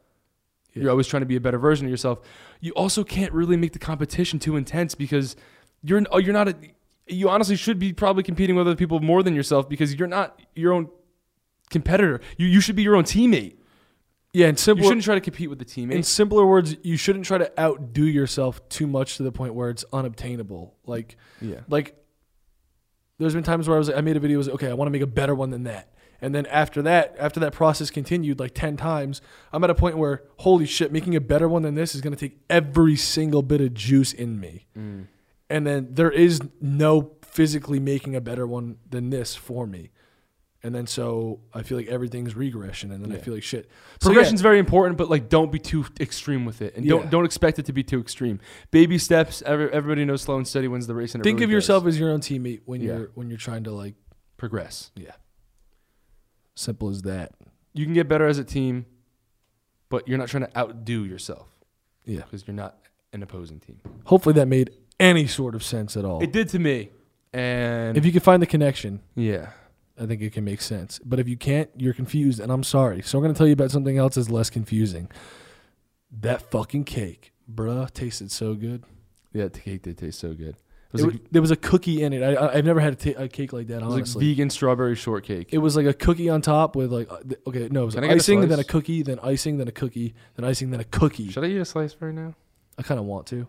Yeah. 0.74 0.84
You're 0.84 0.92
always 0.92 1.08
trying 1.08 1.22
to 1.22 1.28
be 1.28 1.38
a 1.38 1.42
better 1.42 1.58
version 1.58 1.88
of 1.88 1.90
yourself. 1.90 2.20
You 2.60 2.74
also 2.74 3.06
can't 3.06 3.32
really 3.32 3.56
make 3.56 3.72
the 3.72 3.80
competition 3.80 4.38
too 4.38 4.58
intense 4.58 4.94
because 4.94 5.38
you're 5.82 6.04
oh, 6.12 6.18
you're 6.18 6.34
not 6.34 6.50
a 6.50 6.56
you 7.08 7.30
honestly 7.30 7.56
should 7.56 7.80
be 7.80 7.94
probably 7.94 8.24
competing 8.24 8.58
with 8.58 8.68
other 8.68 8.76
people 8.76 9.00
more 9.00 9.24
than 9.24 9.34
yourself 9.34 9.70
because 9.70 9.96
you're 9.96 10.10
not 10.10 10.42
your 10.56 10.74
own 10.74 10.90
competitor. 11.70 12.20
You 12.38 12.48
you 12.48 12.60
should 12.60 12.76
be 12.76 12.84
your 12.84 12.98
own 12.98 13.06
teammate. 13.06 13.56
Yeah, 14.34 14.48
and 14.48 14.60
simple 14.60 14.84
You 14.84 14.90
shouldn't 14.90 15.06
try 15.06 15.16
to 15.16 15.22
compete 15.22 15.50
with 15.50 15.60
the 15.60 15.66
teammates. 15.66 15.96
In 15.96 16.04
simpler 16.04 16.46
words, 16.46 16.76
you 16.84 16.98
shouldn't 16.98 17.26
try 17.26 17.38
to 17.38 17.60
outdo 17.60 18.06
yourself 18.06 18.68
too 18.70 18.86
much 18.86 19.18
to 19.18 19.24
the 19.24 19.32
point 19.32 19.56
where 19.56 19.70
it's 19.70 19.86
unobtainable. 19.92 20.76
Like, 20.86 21.18
Yeah. 21.42 21.62
like, 21.70 21.96
there's 23.18 23.34
been 23.34 23.44
times 23.44 23.68
where 23.68 23.78
I 23.78 23.80
was 23.80 23.88
like, 23.88 23.98
I 23.98 24.02
made 24.02 24.16
a 24.18 24.20
video, 24.20 24.38
was 24.38 24.48
like, 24.48 24.56
okay, 24.56 24.70
I 24.70 24.74
want 24.74 24.88
to 24.88 24.92
make 24.92 25.02
a 25.02 25.08
better 25.08 25.34
one 25.34 25.50
than 25.50 25.64
that. 25.64 25.92
And 26.22 26.34
then 26.34 26.46
after 26.48 26.82
that, 26.84 27.16
after 27.20 27.40
that 27.40 27.54
process 27.54 27.90
continued 27.90 28.40
like 28.40 28.54
10 28.54 28.76
times, 28.78 29.22
I'm 29.54 29.64
at 29.64 29.70
a 29.70 29.76
point 29.76 29.98
where, 29.98 30.24
holy 30.38 30.66
shit, 30.66 30.92
making 30.92 31.16
a 31.16 31.22
better 31.22 31.48
one 31.48 31.62
than 31.62 31.76
this 31.76 31.96
is 31.96 32.02
going 32.02 32.16
to 32.16 32.20
take 32.20 32.40
every 32.50 32.96
single 32.96 33.42
bit 33.44 33.62
of 33.62 33.74
juice 33.74 34.14
in 34.14 34.40
me. 34.40 34.66
Mm. 34.78 35.08
And 35.50 35.66
then 35.66 35.90
there 35.92 36.12
is 36.12 36.42
no 36.60 37.14
physically 37.22 37.80
making 37.80 38.16
a 38.16 38.22
better 38.22 38.48
one 38.48 38.78
than 38.90 39.10
this 39.10 39.36
for 39.36 39.68
me. 39.68 39.92
And 40.64 40.74
then 40.74 40.88
so 40.88 41.40
I 41.54 41.62
feel 41.62 41.78
like 41.78 41.88
everything's 41.88 42.36
regression, 42.36 42.92
and 42.92 43.04
then 43.04 43.12
I 43.12 43.16
Yeah. 43.16 43.22
feel 43.22 43.34
like 43.36 43.44
shit. 43.44 43.66
So, 44.02 44.10
yeah, 44.10 44.16
Progression's 44.16 44.42
very 44.42 44.58
important, 44.58 44.98
but 44.98 45.08
like 45.10 45.30
don't 45.30 45.52
be 45.52 45.60
too 45.60 45.86
extreme 46.00 46.46
with 46.46 46.62
it, 46.64 46.76
and 46.76 46.84
Yeah. 46.84 46.90
don't 46.94 47.10
don't 47.12 47.26
expect 47.26 47.60
it 47.60 47.66
to 47.68 47.74
be 47.74 47.84
too 47.84 48.00
extreme. 48.02 48.40
Baby 48.72 48.98
steps. 48.98 49.44
Every, 49.46 49.72
everybody 49.72 50.04
knows 50.04 50.24
slow 50.24 50.36
and 50.38 50.48
steady 50.48 50.68
wins 50.68 50.88
the 50.88 50.96
race. 50.96 51.14
And 51.14 51.22
it 51.22 51.24
think 51.24 51.36
really 51.40 51.46
of 51.46 51.52
yourself 51.52 51.84
does. 51.84 51.96
as 51.96 52.00
your 52.00 52.10
own 52.10 52.22
teammate 52.22 52.62
when 52.66 52.82
Yeah. 52.82 52.98
you're 52.98 53.12
when 53.14 53.30
you're 53.30 53.38
trying 53.38 53.64
to 53.66 53.72
like 53.72 53.94
progress. 54.38 54.92
Yeah. 54.96 55.12
Simple 56.56 56.90
as 56.90 57.04
that. 57.04 57.34
You 57.74 57.86
can 57.86 57.94
get 57.94 58.08
better 58.08 58.26
as 58.26 58.40
a 58.40 58.44
team, 58.44 58.88
but 59.90 60.08
you're 60.08 60.18
not 60.18 60.28
trying 60.28 60.46
to 60.48 60.58
outdo 60.58 61.06
yourself 61.06 61.48
Yeah. 62.06 62.22
because 62.22 62.48
you're 62.48 62.56
not 62.56 62.80
an 63.14 63.22
opposing 63.22 63.60
team. 63.60 63.80
Hopefully 64.06 64.34
that 64.34 64.48
made 64.48 64.72
any 65.00 65.28
sort 65.28 65.54
of 65.54 65.64
sense 65.64 65.96
at 65.96 66.04
all. 66.04 66.22
It 66.24 66.32
did 66.32 66.50
to 66.50 66.60
me, 66.60 66.90
and 67.32 67.96
if 67.96 68.06
you 68.06 68.12
can 68.12 68.22
find 68.22 68.42
the 68.42 68.48
connection, 68.48 69.02
yeah, 69.16 69.52
I 70.00 70.06
think 70.06 70.22
it 70.22 70.32
can 70.34 70.44
make 70.44 70.62
sense. 70.62 71.00
But 71.04 71.20
if 71.20 71.28
you 71.28 71.38
can't, 71.38 71.70
you're 71.76 71.94
confused, 71.94 72.40
and 72.40 72.52
I'm 72.52 72.64
sorry. 72.64 73.02
So 73.02 73.18
I'm 73.18 73.24
going 73.24 73.34
to 73.34 73.38
tell 73.38 73.48
you 73.48 73.54
about 73.54 73.72
something 73.72 73.98
else 73.98 74.16
that's 74.16 74.30
less 74.30 74.50
confusing. 74.50 75.10
That 76.22 76.42
fucking 76.52 76.86
cake, 76.86 77.34
bruh, 77.52 77.92
tasted 77.94 78.32
so 78.32 78.54
good. 78.54 78.84
yeah, 79.34 79.48
the 79.48 79.60
cake 79.60 79.84
did 79.84 79.98
taste 79.98 80.20
so 80.20 80.34
good. 80.34 80.56
It 80.56 80.56
It 80.56 80.94
was, 80.94 81.02
wa- 81.04 81.12
like, 81.12 81.22
there 81.32 81.42
was 81.42 81.52
a 81.52 81.56
cookie 81.58 82.02
in 82.02 82.14
it. 82.14 82.24
I, 82.24 82.54
I've 82.54 82.64
never 82.66 82.80
had 82.80 82.94
a, 82.94 82.96
ta- 83.14 83.24
a 83.24 83.28
cake 83.28 83.52
like 83.52 83.68
that, 83.68 83.82
it 83.82 83.86
was 83.86 83.90
like 83.94 83.94
honestly. 84.04 84.26
vegan 84.30 84.50
strawberry 84.50 84.96
shortcake. 84.96 85.50
it 85.52 85.58
was 85.58 85.76
like 85.76 85.86
a 85.86 85.94
cookie 85.94 86.30
on 86.30 86.42
top 86.42 86.76
with 86.78 86.94
like, 86.94 87.12
uh, 87.12 87.18
okay, 87.48 87.68
no, 87.70 87.84
it 87.84 87.86
was 87.86 87.96
a 87.96 88.10
icing, 88.10 88.48
then 88.48 88.60
a 88.60 88.64
cookie, 88.64 89.04
then 89.04 89.20
icing, 89.22 89.58
then 89.58 89.68
a 89.68 89.72
cookie, 89.72 90.16
then 90.36 90.46
icing, 90.46 90.72
then 90.72 90.80
a 90.80 90.86
cookie. 90.86 91.30
Should 91.30 91.44
I 91.44 91.48
eat 91.48 91.58
a 91.58 91.66
slice 91.66 91.96
right 92.00 92.14
now? 92.14 92.36
I 92.78 92.84
kind 92.84 93.00
of 93.00 93.06
want 93.06 93.28
to. 93.28 93.48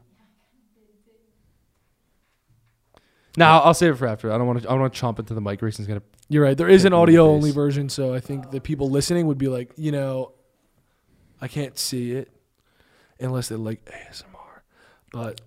No, 3.39 3.45
I'll, 3.47 3.61
I'll 3.67 3.75
save 3.75 3.95
it 3.95 3.97
for 3.99 4.09
after. 4.09 4.33
I 4.33 4.37
don't 4.37 4.49
want 4.49 4.63
to. 4.63 4.69
I 4.69 4.73
don't 4.73 4.81
want 4.81 4.93
to 4.93 5.01
chomp 5.01 5.21
into 5.21 5.33
the 5.33 5.41
mic. 5.41 5.61
Grayson's 5.61 5.87
gonna. 5.87 6.03
You're 6.29 6.43
right. 6.43 6.57
There 6.57 6.69
is 6.69 6.85
an 6.85 6.91
Kick 6.91 6.93
me 6.93 6.97
in 6.97 7.15
the 7.15 7.21
audio 7.21 7.27
only 7.29 7.51
version, 7.53 7.89
so 7.89 8.13
I 8.13 8.19
think 8.19 8.51
the 8.51 8.61
people 8.61 8.91
listening 8.91 9.29
would 9.29 9.39
be 9.39 9.47
like, 9.47 9.73
you 9.77 9.93
know, 9.93 10.33
I 11.41 11.47
can't 11.47 11.79
see 11.79 12.13
it 12.13 12.33
unless 13.21 13.49
they 13.49 13.55
like 13.55 13.85
ASMR. 13.85 14.25
But 15.13 15.41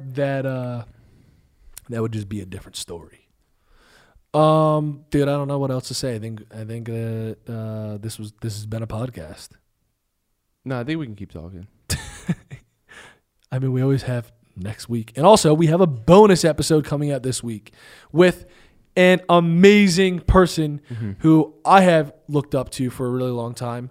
that 0.00 0.44
uh 0.44 0.84
that 1.88 2.02
would 2.02 2.12
just 2.12 2.28
be 2.28 2.40
a 2.40 2.46
different 2.46 2.74
story. 2.74 3.28
Um, 4.34 5.04
dude, 5.10 5.22
I 5.22 5.32
don't 5.32 5.48
know 5.48 5.58
what 5.58 5.70
else 5.70 5.88
to 5.88 5.94
say. 5.94 6.16
I 6.16 6.18
think 6.18 6.42
I 6.52 6.64
think 6.64 6.86
that 6.86 7.36
uh, 7.48 7.98
this 7.98 8.18
was 8.18 8.32
this 8.40 8.54
has 8.54 8.66
been 8.66 8.82
a 8.82 8.88
podcast. 8.88 9.50
No, 10.64 10.80
I 10.80 10.84
think 10.84 10.98
we 10.98 11.06
can 11.06 11.14
keep 11.14 11.30
talking. 11.30 11.68
I 13.52 13.58
mean, 13.58 13.72
we 13.72 13.82
always 13.82 14.02
have 14.02 14.32
next 14.60 14.88
week. 14.88 15.12
And 15.16 15.24
also, 15.26 15.54
we 15.54 15.66
have 15.66 15.80
a 15.80 15.86
bonus 15.86 16.44
episode 16.44 16.84
coming 16.84 17.10
out 17.10 17.22
this 17.22 17.42
week 17.42 17.72
with 18.12 18.46
an 18.96 19.20
amazing 19.28 20.20
person 20.20 20.80
who 21.20 21.54
I 21.64 21.82
have 21.82 22.12
looked 22.28 22.54
up 22.54 22.70
to 22.70 22.90
for 22.90 23.06
a 23.06 23.10
really 23.10 23.30
long 23.30 23.54
time, 23.54 23.90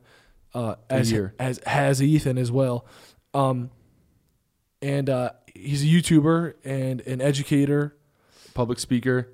uh, 0.54 0.76
as, 0.90 1.14
as 1.40 1.60
has 1.66 2.02
Ethan 2.04 2.38
as 2.38 2.52
well. 2.52 2.86
Um, 3.34 3.70
and 4.82 5.10
uh, 5.10 5.32
he's 5.56 5.84
a 5.84 5.88
YouTuber 5.88 6.54
and 6.66 7.02
an 7.02 7.22
educator, 7.22 7.96
Public 8.54 8.80
speaker, 8.80 9.34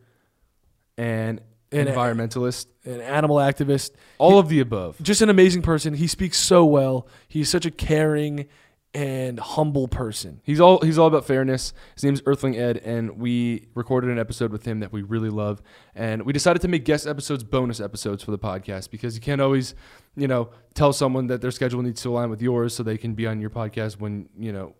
and 0.97 1.41
And- 1.71 1.89
environmentalist. 1.89 2.67
an 2.85 3.01
animal 3.01 3.37
activist. 3.37 3.91
All 4.19 4.37
of 4.37 4.49
the 4.49 4.59
above. 4.59 5.01
Just 5.01 5.21
an 5.21 5.29
amazing 5.29 5.61
person. 5.63 5.95
He 5.95 6.05
speaks 6.07 6.37
so 6.37 6.65
well. 6.65 7.07
He's 7.27 7.49
such 7.49 7.65
a 7.65 7.71
caring 7.71 8.45
and 8.93 9.39
humble 9.39 9.87
person. 9.87 10.39
He's 10.43 10.59
all 10.59 10.79
he's 10.81 10.97
all 10.97 11.07
about 11.07 11.25
fairness. 11.25 11.73
His 11.95 12.03
name's 12.03 12.21
Earthling 12.25 12.57
Ed, 12.57 12.77
and 12.77 13.17
we 13.17 13.67
recorded 13.73 14.09
an 14.09 14.19
episode 14.19 14.51
with 14.51 14.65
him 14.65 14.81
that 14.81 14.91
we 14.91 15.01
really 15.01 15.29
love. 15.29 15.61
And 15.95 16.23
we 16.23 16.33
decided 16.33 16.61
to 16.61 16.67
make 16.67 16.85
guest 16.85 17.07
episodes 17.07 17.43
bonus 17.43 17.79
episodes 17.79 18.23
for 18.23 18.31
the 18.31 18.39
podcast 18.39 18.91
because 18.91 19.15
you 19.15 19.21
can't 19.21 19.41
always, 19.41 19.73
you 20.15 20.27
know, 20.27 20.51
tell 20.75 20.93
someone 20.93 21.27
that 21.27 21.41
their 21.41 21.51
schedule 21.51 21.81
needs 21.81 22.01
to 22.03 22.09
align 22.09 22.29
with 22.29 22.41
yours 22.41 22.75
so 22.75 22.83
they 22.83 22.97
can 22.97 23.13
be 23.15 23.25
on 23.25 23.41
your 23.41 23.49
podcast 23.49 23.99
when 23.99 24.29
you 24.37 24.51
know 24.51 24.75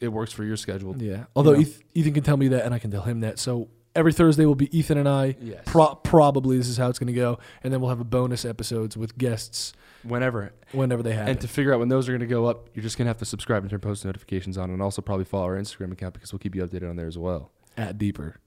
it 0.00 0.08
works 0.08 0.32
for 0.32 0.44
your 0.44 0.56
schedule. 0.56 0.96
Yeah. 0.96 1.24
Although 1.36 1.54
know. 1.54 1.66
Ethan 1.94 2.14
can 2.14 2.22
tell 2.22 2.36
me 2.36 2.48
that, 2.48 2.64
and 2.64 2.74
I 2.74 2.78
can 2.78 2.90
tell 2.90 3.02
him 3.02 3.20
that. 3.20 3.38
So 3.38 3.68
every 3.98 4.12
Thursday 4.12 4.46
will 4.46 4.54
be 4.54 4.76
Ethan 4.76 4.96
and 4.96 5.08
I. 5.08 5.36
Yes. 5.40 5.62
Pro- 5.66 5.96
probably 5.96 6.56
this 6.56 6.68
is 6.68 6.76
how 6.76 6.88
it's 6.88 6.98
going 6.98 7.08
to 7.08 7.12
go, 7.12 7.38
and 7.62 7.72
then 7.72 7.80
we'll 7.80 7.90
have 7.90 8.00
a 8.00 8.04
bonus 8.04 8.44
episodes 8.44 8.96
with 8.96 9.18
guests 9.18 9.72
Whenever. 10.04 10.52
whenever 10.72 11.02
they 11.02 11.12
happen. 11.12 11.30
And 11.30 11.40
to 11.40 11.48
figure 11.48 11.72
out 11.74 11.80
when 11.80 11.88
those 11.88 12.08
are 12.08 12.12
going 12.12 12.20
to 12.20 12.26
go 12.26 12.46
up, 12.46 12.70
you're 12.74 12.82
just 12.82 12.96
going 12.96 13.06
to 13.06 13.10
have 13.10 13.18
to 13.18 13.24
subscribe 13.24 13.62
and 13.64 13.70
turn 13.70 13.80
post 13.80 14.04
notifications 14.04 14.56
on, 14.56 14.70
and 14.70 14.80
also 14.80 15.02
probably 15.02 15.24
follow 15.24 15.44
our 15.46 15.58
Instagram 15.58 15.92
account 15.92 16.14
because 16.14 16.32
we'll 16.32 16.38
keep 16.38 16.54
you 16.54 16.64
updated 16.64 16.88
on 16.88 16.96
there 16.96 17.08
as 17.08 17.18
well. 17.18 17.50
at 17.76 17.98
deeper. 17.98 18.40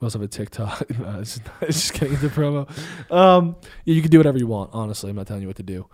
We 0.00 0.06
also 0.06 0.18
have 0.18 0.24
a 0.24 0.28
TikTok. 0.28 0.90
no, 0.98 1.18
it's, 1.20 1.38
just, 1.38 1.50
it's 1.62 1.80
just 1.80 1.92
getting 1.94 2.14
into 2.14 2.28
promo. 2.28 2.68
Um, 3.10 3.56
yeah, 3.84 3.94
you 3.94 4.02
can 4.02 4.10
do 4.10 4.18
whatever 4.18 4.36
you 4.38 4.46
want. 4.46 4.70
Honestly, 4.72 5.08
I'm 5.10 5.16
not 5.16 5.26
telling 5.26 5.42
you 5.42 5.48
what 5.48 5.56
to 5.56 5.62
do, 5.62 5.86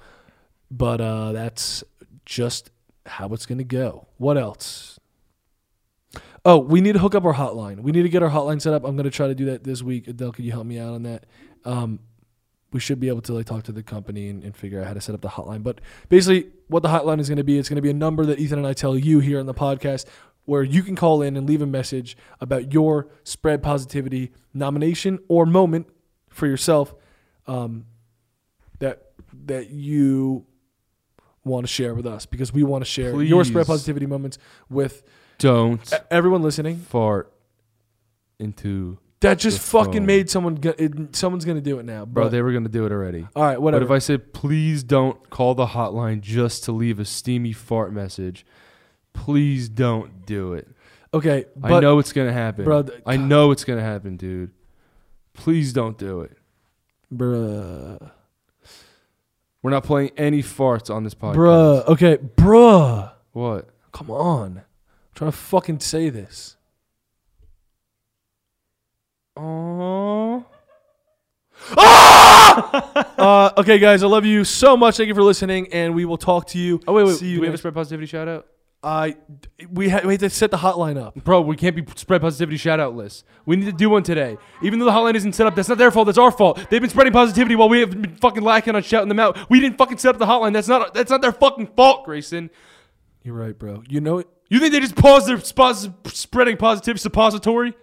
but 0.70 1.01
uh, 1.01 1.32
that's 1.32 1.84
just 2.26 2.70
how 3.07 3.28
it's 3.28 3.46
going 3.46 3.59
to 3.59 3.64
go. 3.64 4.07
What 4.16 4.36
else? 4.36 4.97
Oh, 6.45 6.59
we 6.59 6.80
need 6.80 6.93
to 6.93 6.99
hook 6.99 7.14
up 7.14 7.24
our 7.24 7.34
hotline. 7.34 7.80
We 7.80 7.93
need 7.93 8.03
to 8.03 8.09
get 8.09 8.22
our 8.22 8.30
hotline 8.30 8.61
set 8.61 8.72
up. 8.72 8.84
I'm 8.84 8.97
going 8.97 9.05
to 9.05 9.11
try 9.11 9.26
to 9.26 9.34
do 9.34 9.47
that 9.47 9.64
this 9.64 9.82
week. 9.82 10.09
Adele, 10.09 10.32
can 10.32 10.45
you 10.45 10.53
help 10.53 10.66
me 10.66 10.78
out 10.78 10.95
on 10.95 11.03
that? 11.03 11.26
Um, 11.64 12.01
we 12.72 12.80
should 12.80 13.01
be 13.01 13.09
able 13.09 13.22
to 13.22 13.32
like 13.32 13.47
talk 13.47 13.64
to 13.64 13.72
the 13.72 13.82
company 13.82 14.28
and, 14.28 14.45
and 14.45 14.57
figure 14.57 14.80
out 14.80 14.86
how 14.86 14.95
to 14.95 15.01
set 15.01 15.14
up 15.14 15.20
the 15.20 15.28
hotline. 15.28 15.62
But 15.62 15.80
basically, 16.09 16.51
what 16.68 16.82
the 16.82 16.89
hotline 16.89 17.18
is 17.18 17.28
going 17.28 17.39
to 17.39 17.45
be, 17.45 17.59
it's 17.59 17.68
going 17.68 17.76
to 17.76 17.82
be 17.82 17.91
a 17.91 17.95
number 17.95 18.26
that 18.26 18.39
Ethan 18.39 18.59
and 18.59 18.66
I 18.66 18.72
tell 18.72 18.97
you 18.97 19.20
here 19.20 19.41
on 19.41 19.47
the 19.47 19.55
podcast, 19.55 20.05
where 20.45 20.62
you 20.62 20.82
can 20.82 20.97
call 20.97 21.22
in 21.22 21.36
and 21.36 21.47
leave 21.47 21.62
a 21.62 21.66
message 21.66 22.16
about 22.41 22.72
your 22.72 23.09
spread 23.24 23.62
positivity 23.62 24.32
nomination 24.55 25.18
or 25.28 25.45
moment 25.45 25.86
for 26.30 26.47
yourself 26.47 26.95
um, 27.47 27.86
that 28.78 29.12
that 29.45 29.70
you 29.70 30.47
want 31.45 31.66
to 31.66 31.72
share 31.72 31.95
with 31.95 32.07
us 32.07 32.26
because 32.26 32.53
we 32.53 32.62
want 32.62 32.84
to 32.84 32.91
share 32.91 33.22
your 33.22 33.45
spread 33.45 33.66
positivity 33.66 34.07
moments 34.07 34.39
with 34.68 35.03
Don't 35.39 35.93
everyone 36.11 36.43
listening. 36.43 36.76
fart 36.78 37.32
into 38.39 38.99
That 39.20 39.39
just 39.39 39.59
fucking 39.61 39.93
phone. 39.95 40.07
made 40.07 40.30
someone. 40.30 40.55
Go- 40.57 40.74
it, 40.78 41.14
someone's 41.16 41.45
gonna 41.45 41.61
do 41.61 41.78
it 41.78 41.84
now, 41.84 42.05
bro. 42.05 42.24
But, 42.24 42.30
They 42.30 42.43
were 42.43 42.53
going 42.53 42.64
to 42.64 42.68
do 42.70 42.86
it 42.86 42.93
already. 42.93 43.26
all 43.34 43.43
right, 43.45 43.61
whatever. 43.61 43.84
But 43.84 43.93
if 43.93 43.97
I 43.97 43.99
said, 43.99 44.32
please 44.32 44.82
don't 44.82 45.28
call 45.30 45.55
the 45.55 45.66
hotline 45.66 46.20
just 46.20 46.64
to 46.64 46.72
leave 46.72 46.99
a 47.01 47.05
steamy 47.05 47.53
fart 47.53 47.93
message, 47.93 48.45
please 49.12 49.68
don't 49.68 50.24
do 50.26 50.53
it. 50.55 50.68
okay, 51.14 51.47
I 51.62 51.80
know 51.80 51.99
it's 51.99 52.12
gonna 52.12 52.32
happen. 52.32 52.64
bro, 52.64 52.84
I 53.07 53.16
know 53.16 53.51
it's 53.51 53.64
gonna 53.64 53.80
happen, 53.82 54.16
dude. 54.16 54.51
Please 55.34 55.72
don't 55.72 55.97
do 55.97 56.20
it. 56.22 56.36
bruh, 57.14 58.11
We're 59.62 59.70
not 59.70 59.84
playing 59.84 60.11
any 60.16 60.43
farts 60.43 60.93
on 60.95 61.05
this 61.05 61.14
podcast. 61.14 61.36
bruh. 61.36 61.86
Okay, 61.89 62.16
bruh. 62.16 63.12
What? 63.32 63.68
Come 63.93 64.11
on, 64.11 64.62
trying 65.19 65.31
to 65.33 65.37
fucking 65.37 65.81
say 65.81 66.11
this. 66.11 66.57
Oh. 69.37 70.45
Uh, 73.19 73.51
okay, 73.59 73.79
guys, 73.79 74.03
I 74.03 74.07
love 74.07 74.25
you 74.25 74.43
so 74.45 74.77
much. 74.77 74.97
Thank 74.97 75.09
you 75.09 75.14
for 75.14 75.23
listening, 75.23 75.69
and 75.73 75.95
we 75.95 76.05
will 76.05 76.16
talk 76.16 76.47
to 76.49 76.59
you. 76.59 76.81
Oh 76.89 76.93
wait, 76.95 77.05
wait. 77.07 77.16
See 77.16 77.27
Do 77.27 77.31
you 77.31 77.41
we 77.41 77.47
have 77.47 77.51
a 77.51 77.55
next- 77.55 77.61
spread 77.62 77.75
positivity 77.75 78.07
shout 78.07 78.27
out? 78.29 78.47
I 78.83 79.16
we 79.71 79.89
ha- 79.89 80.01
we 80.05 80.14
have 80.14 80.21
to 80.21 80.31
set 80.31 80.51
the 80.53 80.57
hotline 80.57 80.97
up. 81.01 81.14
Bro, 81.25 81.43
we 81.43 81.57
can't 81.57 81.75
be 81.77 81.85
spread 81.97 82.21
positivity 82.21 82.57
shout 82.57 82.79
out 82.81 82.95
list. 82.95 83.25
We 83.45 83.57
need 83.57 83.66
to 83.66 83.73
do 83.73 83.91
one 83.91 84.03
today. 84.05 84.39
Even 84.62 84.79
though 84.79 84.85
the 84.87 84.93
hotline 84.93 85.14
isn't 85.14 85.35
set 85.35 85.47
up, 85.49 85.55
that's 85.57 85.69
not 85.69 85.79
their 85.79 85.91
fault. 85.91 86.07
That's 86.07 86.19
our 86.19 86.31
fault. 86.31 86.59
They've 86.71 86.81
been 86.81 86.91
spreading 86.91 87.12
positivity 87.12 87.55
while 87.57 87.69
we 87.69 87.81
have 87.81 87.91
been 87.91 88.16
fucking 88.16 88.43
lacking 88.43 88.75
on 88.77 88.83
shouting 88.83 89.09
them 89.09 89.19
out. 89.21 89.37
We 89.51 89.61
didn't 89.61 89.79
fucking 89.79 89.99
set 89.99 90.14
up 90.14 90.19
the 90.19 90.27
hotline. 90.27 90.53
That's 90.53 90.69
not 90.69 90.95
that's 90.95 91.11
not 91.11 91.21
their 91.23 91.33
fucking 91.33 91.69
fault, 91.77 92.05
Grayson. 92.07 92.51
You're 93.25 93.35
right, 93.35 93.57
bro. 93.59 93.83
You 93.89 94.01
know 94.01 94.19
it. 94.19 94.29
You 94.49 94.61
think 94.61 94.72
they 94.72 94.80
just 94.80 94.96
pause 94.96 95.26
their 95.26 95.36
spos- 95.38 95.92
spreading 96.09 96.57
positivity 96.57 97.01
suppository? 97.01 97.74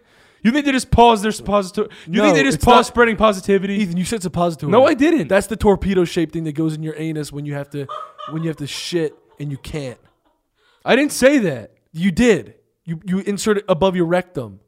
You 0.41 0.51
think 0.51 0.65
they 0.65 0.71
just 0.71 0.91
pause 0.91 1.21
their 1.21 1.31
suppository? 1.31 1.89
You 2.07 2.17
No, 2.19 2.23
think 2.25 2.35
they 2.37 2.43
just 2.43 2.55
it's 2.57 2.65
paused 2.65 2.77
not- 2.77 2.85
spreading 2.87 3.15
positivity? 3.17 3.75
Ethan, 3.75 3.97
you 3.97 4.05
said 4.05 4.21
suppository. 4.21 4.71
No, 4.71 4.85
I 4.85 4.93
didn't. 4.93 5.27
That's 5.27 5.47
the 5.47 5.55
torpedo 5.55 6.05
shaped 6.05 6.33
thing 6.33 6.43
that 6.45 6.53
goes 6.53 6.75
in 6.75 6.83
your 6.83 6.95
anus 6.97 7.31
when 7.31 7.45
you 7.45 7.53
have 7.55 7.69
to 7.71 7.87
when 8.31 8.43
you 8.43 8.49
have 8.49 8.57
to 8.57 8.67
shit 8.67 9.15
and 9.39 9.51
you 9.51 9.57
can't. 9.57 9.99
I 10.83 10.95
didn't 10.95 11.13
say 11.13 11.39
that. 11.39 11.71
You 11.93 12.11
did. 12.11 12.55
You 12.83 12.99
you 13.05 13.19
insert 13.19 13.57
it 13.57 13.65
above 13.67 13.95
your 13.95 14.05
rectum. 14.05 14.59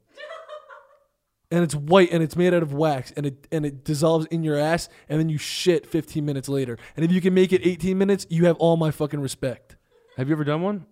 And 1.50 1.64
it's 1.64 1.74
white 1.74 2.10
and 2.12 2.22
it's 2.22 2.36
made 2.36 2.52
out 2.52 2.62
of 2.62 2.72
wax 2.74 3.10
and 3.16 3.24
it 3.24 3.46
and 3.50 3.64
it 3.64 3.82
dissolves 3.84 4.26
in 4.26 4.42
your 4.44 4.56
ass 4.58 4.88
and 5.08 5.18
then 5.18 5.28
you 5.30 5.38
shit 5.38 5.86
15 5.86 6.24
minutes 6.24 6.48
later. 6.48 6.76
And 6.96 7.04
if 7.04 7.10
you 7.12 7.20
can 7.20 7.32
make 7.34 7.52
it 7.52 7.62
18 7.64 7.96
minutes, 7.96 8.26
you 8.28 8.46
have 8.46 8.56
all 8.58 8.76
my 8.76 8.90
fucking 8.90 9.20
respect. 9.20 9.76
Have 10.16 10.28
you 10.28 10.34
ever 10.34 10.44
done 10.44 10.60
one? 10.62 10.86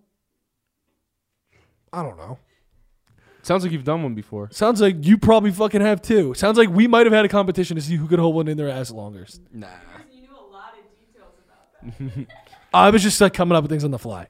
I 1.93 2.03
don't 2.03 2.17
know. 2.17 2.37
Sounds 3.41 3.63
like 3.63 3.71
you've 3.71 3.85
done 3.85 4.03
one 4.03 4.13
before. 4.13 4.49
Sounds 4.51 4.81
like 4.81 5.05
you 5.05 5.17
probably 5.17 5.51
fucking 5.51 5.79
have 5.79 6.01
too. 6.01 6.33
Sounds 6.33 6.57
like 6.57 6.69
we 6.69 6.85
might 6.85 7.05
have 7.05 7.13
had 7.13 7.23
a 7.23 7.29
competition 7.29 7.75
to 7.75 7.81
see 7.81 7.95
who 7.95 8.07
could 8.07 8.19
hold 8.19 8.35
one 8.35 8.47
in 8.49 8.57
their 8.57 8.69
ass 8.69 8.91
longest. 8.91 9.41
Nah. 9.53 9.67
You 10.11 10.21
knew 10.21 10.27
a 10.31 10.51
lot 10.51 10.73
of 10.73 10.83
details 10.99 11.33
about 11.45 12.27
that. 12.27 12.27
I 12.73 12.89
was 12.89 13.01
just 13.01 13.21
like 13.21 13.33
coming 13.33 13.55
up 13.55 13.63
with 13.63 13.71
things 13.71 13.85
on 13.85 13.91
the 13.91 13.99
fly. 13.99 14.27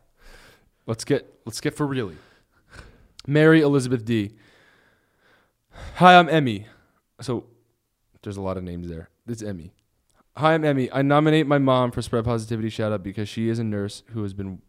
Let's 0.86 1.04
get 1.04 1.28
let's 1.46 1.60
get 1.60 1.76
for 1.76 1.88
really. 1.88 2.16
Mary 3.26 3.62
Elizabeth 3.62 4.06
D. 4.06 4.36
Hi, 5.96 6.18
I'm 6.18 6.30
Emmy. 6.30 6.68
So 7.20 7.46
there's 8.22 8.38
a 8.38 8.42
lot 8.42 8.58
of 8.58 8.64
names 8.64 8.88
there. 8.88 9.10
it's 9.28 9.42
Emmy. 9.42 9.74
Hi, 10.38 10.54
I'm 10.54 10.64
Emmy. 10.64 10.92
I 10.92 11.02
nominate 11.02 11.48
my 11.48 11.58
mom 11.58 11.90
for 11.92 12.04
spread 12.04 12.24
positivity 12.24 12.70
shout 12.70 12.92
out 12.92 13.02
because 13.02 13.28
she 13.28 13.50
is 13.50 13.58
a 13.58 13.64
nurse 13.64 14.04
who 14.12 14.22
has 14.22 14.36
been 14.36 14.62
sorry, 14.62 14.67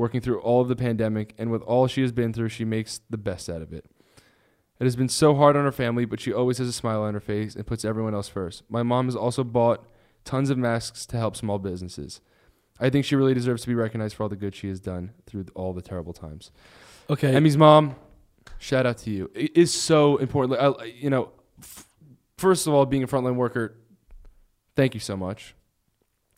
working 0.00 0.22
through 0.22 0.40
all 0.40 0.62
of 0.62 0.68
the 0.68 0.74
pandemic 0.74 1.34
and 1.36 1.50
with 1.50 1.60
all 1.62 1.86
she 1.86 2.00
has 2.00 2.10
been 2.10 2.32
through, 2.32 2.48
she 2.48 2.64
makes 2.64 3.02
the 3.10 3.18
best 3.18 3.50
out 3.50 3.60
of 3.60 3.70
it. 3.72 3.84
It 4.80 4.84
has 4.84 4.96
been 4.96 5.10
so 5.10 5.34
hard 5.34 5.56
on 5.56 5.64
her 5.64 5.72
family, 5.72 6.06
but 6.06 6.20
she 6.20 6.32
always 6.32 6.56
has 6.56 6.66
a 6.66 6.72
smile 6.72 7.02
on 7.02 7.12
her 7.12 7.20
face 7.20 7.54
and 7.54 7.66
puts 7.66 7.84
everyone 7.84 8.14
else 8.14 8.26
first. 8.26 8.62
My 8.70 8.82
mom 8.82 9.04
has 9.04 9.14
also 9.14 9.44
bought 9.44 9.86
tons 10.24 10.48
of 10.48 10.56
masks 10.56 11.04
to 11.04 11.18
help 11.18 11.36
small 11.36 11.58
businesses. 11.58 12.22
I 12.80 12.88
think 12.88 13.04
she 13.04 13.14
really 13.14 13.34
deserves 13.34 13.60
to 13.62 13.68
be 13.68 13.74
recognized 13.74 14.16
for 14.16 14.22
all 14.22 14.30
the 14.30 14.36
good 14.36 14.54
she 14.54 14.68
has 14.68 14.80
done 14.80 15.12
through 15.26 15.44
all 15.54 15.74
the 15.74 15.82
terrible 15.82 16.14
times. 16.14 16.50
Okay. 17.10 17.34
Emmy's 17.34 17.58
mom, 17.58 17.94
shout 18.58 18.86
out 18.86 18.96
to 18.98 19.10
you. 19.10 19.30
It 19.34 19.54
is 19.54 19.70
so 19.70 20.16
important. 20.16 20.58
I, 20.58 20.84
you 20.86 21.10
know, 21.10 21.30
f- 21.60 21.86
first 22.38 22.66
of 22.66 22.72
all, 22.72 22.86
being 22.86 23.02
a 23.02 23.06
frontline 23.06 23.36
worker, 23.36 23.76
thank 24.76 24.94
you 24.94 25.00
so 25.00 25.14
much. 25.14 25.54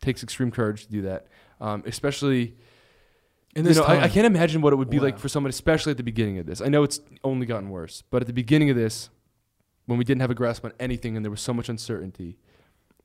Takes 0.01 0.21
extreme 0.21 0.51
courage 0.51 0.85
to 0.85 0.91
do 0.91 1.01
that, 1.03 1.27
um, 1.61 1.83
especially. 1.85 2.57
You 3.55 3.63
know, 3.63 3.83
I, 3.83 4.03
I 4.03 4.09
can't 4.09 4.25
imagine 4.25 4.61
what 4.61 4.73
it 4.73 4.77
would 4.77 4.89
be 4.89 4.99
like 4.99 5.19
for 5.19 5.29
someone, 5.29 5.49
especially 5.49 5.91
at 5.91 5.97
the 5.97 6.03
beginning 6.03 6.39
of 6.39 6.45
this. 6.45 6.61
I 6.61 6.67
know 6.67 6.83
it's 6.83 6.99
only 7.23 7.45
gotten 7.45 7.69
worse, 7.69 8.03
but 8.09 8.21
at 8.21 8.27
the 8.27 8.33
beginning 8.33 8.69
of 8.69 8.75
this, 8.75 9.09
when 9.85 9.97
we 9.97 10.03
didn't 10.03 10.21
have 10.21 10.31
a 10.31 10.35
grasp 10.35 10.65
on 10.65 10.73
anything 10.79 11.15
and 11.15 11.25
there 11.25 11.31
was 11.31 11.41
so 11.41 11.53
much 11.53 11.69
uncertainty, 11.69 12.37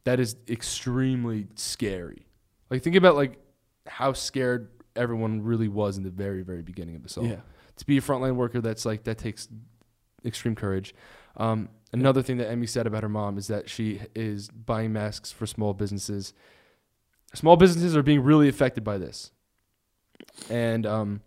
that 0.05 0.21
is 0.21 0.37
extremely 0.49 1.49
scary. 1.55 2.27
Like 2.71 2.83
think 2.83 2.97
about 2.97 3.15
like 3.15 3.39
how 3.87 4.13
scared 4.13 4.71
everyone 4.97 5.43
really 5.43 5.69
was 5.69 5.99
in 5.99 6.03
the 6.03 6.11
very, 6.11 6.43
very 6.43 6.63
beginning 6.63 6.97
of 6.97 7.03
this 7.03 7.19
all. 7.19 7.27
Yeah. 7.27 7.41
to 7.77 7.87
be 7.87 7.99
a 7.99 8.01
frontline 8.01 8.37
worker 8.37 8.61
that's 8.61 8.85
like 8.87 9.05
that 9.05 9.19
takes 9.19 9.49
extreme 10.25 10.55
courage. 10.55 10.95
Um, 11.37 11.69
another 11.93 12.23
thing 12.23 12.39
that 12.39 12.49
emmy 12.49 12.67
said 12.67 12.87
about 12.87 13.03
her 13.03 13.09
mom 13.09 13.39
is 13.39 13.49
that 13.49 13.69
she 13.69 14.01
is 14.15 14.49
buying 14.49 14.93
masks 14.93 15.31
for 15.31 15.47
small 15.47 15.75
businesses. 15.75 16.33
Small 17.35 17.57
businesses 17.57 17.95
are 17.97 18.03
being 18.03 18.23
really 18.23 18.49
affected 18.49 18.83
by 18.83 18.99
this 18.99 19.33
and 20.51 20.87
um, 20.87 21.21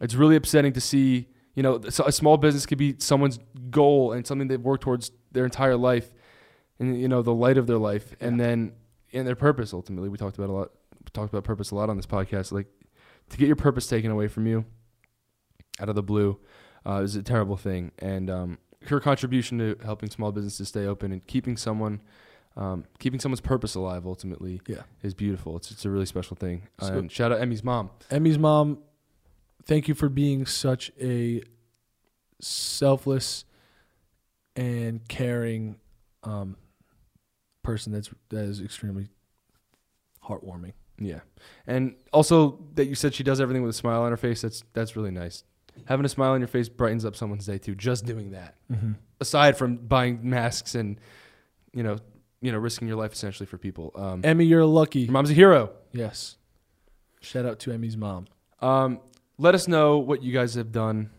it's 0.00 0.14
really 0.14 0.36
upsetting 0.36 0.72
to 0.72 0.80
see 0.80 1.28
you 1.54 1.62
know 1.62 1.76
a 1.76 2.12
small 2.12 2.36
business 2.36 2.66
could 2.66 2.78
be 2.78 2.94
someone's 2.98 3.38
goal 3.70 4.12
and 4.12 4.26
something 4.26 4.48
they've 4.48 4.60
worked 4.60 4.82
towards 4.82 5.10
their 5.32 5.44
entire 5.44 5.76
life 5.76 6.12
and 6.80 7.00
you 7.00 7.06
know 7.06 7.22
the 7.22 7.34
light 7.34 7.58
of 7.58 7.68
their 7.68 7.78
life. 7.78 8.16
And 8.20 8.40
then 8.40 8.72
and 9.12 9.26
their 9.26 9.36
purpose 9.36 9.72
ultimately. 9.72 10.08
We 10.08 10.18
talked 10.18 10.38
about 10.38 10.50
a 10.50 10.52
lot 10.52 10.70
talked 11.12 11.32
about 11.32 11.44
purpose 11.44 11.70
a 11.70 11.74
lot 11.76 11.90
on 11.90 11.96
this 11.96 12.06
podcast. 12.06 12.50
Like 12.50 12.66
to 13.28 13.36
get 13.36 13.46
your 13.46 13.56
purpose 13.56 13.86
taken 13.86 14.10
away 14.10 14.26
from 14.26 14.46
you 14.46 14.64
out 15.78 15.88
of 15.88 15.94
the 15.94 16.02
blue 16.02 16.38
uh, 16.84 17.02
is 17.02 17.14
a 17.14 17.22
terrible 17.22 17.56
thing. 17.56 17.92
And 17.98 18.30
um, 18.30 18.58
her 18.86 18.98
contribution 18.98 19.58
to 19.58 19.76
helping 19.84 20.10
small 20.10 20.32
businesses 20.32 20.68
stay 20.68 20.86
open 20.86 21.12
and 21.12 21.26
keeping 21.26 21.56
someone, 21.56 22.00
um, 22.56 22.84
keeping 22.98 23.20
someone's 23.20 23.40
purpose 23.40 23.74
alive, 23.74 24.06
ultimately, 24.06 24.60
Yeah. 24.66 24.82
is 25.02 25.14
beautiful. 25.14 25.56
It's 25.56 25.70
it's 25.70 25.84
a 25.84 25.90
really 25.90 26.06
special 26.06 26.36
thing. 26.36 26.68
So- 26.80 26.98
and 26.98 27.10
shout 27.10 27.32
out 27.32 27.40
Emmy's 27.40 27.62
mom. 27.64 27.90
Emmy's 28.10 28.38
mom, 28.38 28.78
thank 29.64 29.88
you 29.88 29.94
for 29.94 30.08
being 30.08 30.46
such 30.46 30.90
a 31.00 31.42
selfless 32.40 33.44
and 34.56 35.06
caring 35.08 35.76
um, 36.24 36.56
person. 37.62 37.92
That's 37.92 38.10
that 38.30 38.44
is 38.44 38.60
extremely 38.60 39.08
heartwarming. 40.24 40.72
Yeah, 40.98 41.20
and 41.66 41.94
also 42.12 42.58
that 42.74 42.86
you 42.86 42.94
said 42.94 43.14
she 43.14 43.22
does 43.22 43.40
everything 43.40 43.62
with 43.62 43.70
a 43.70 43.78
smile 43.78 44.02
on 44.02 44.10
her 44.10 44.16
face. 44.16 44.42
That's 44.42 44.62
that's 44.74 44.96
really 44.96 45.10
nice. 45.10 45.44
Having 45.86 46.04
a 46.06 46.08
smile 46.10 46.32
on 46.32 46.40
your 46.40 46.48
face 46.48 46.68
brightens 46.68 47.04
up 47.04 47.16
someone's 47.16 47.46
day 47.46 47.56
too. 47.58 47.74
Just 47.74 48.04
doing 48.04 48.32
that, 48.32 48.56
Mm-hmm. 48.70 48.92
aside 49.20 49.56
from 49.56 49.76
buying 49.76 50.20
masks 50.28 50.74
and 50.74 51.00
you 51.72 51.82
know, 51.82 51.98
you 52.40 52.50
know, 52.52 52.58
risking 52.58 52.88
your 52.88 52.96
life 52.96 53.12
essentially 53.12 53.46
for 53.46 53.58
people. 53.58 53.92
Um, 53.94 54.20
Emmy, 54.24 54.44
you're 54.44 54.64
lucky. 54.64 55.00
your 55.00 55.12
mom's 55.12 55.30
a 55.30 55.34
hero. 55.34 55.70
Yes. 55.92 56.36
Shout 57.20 57.44
out 57.44 57.58
to 57.60 57.72
Emmy's 57.72 57.96
mom. 57.96 58.26
Um, 58.60 59.00
let 59.38 59.54
us 59.54 59.68
know 59.68 59.98
what 59.98 60.22
you 60.22 60.32
guys 60.32 60.54
have 60.54 60.72
done 60.72 61.10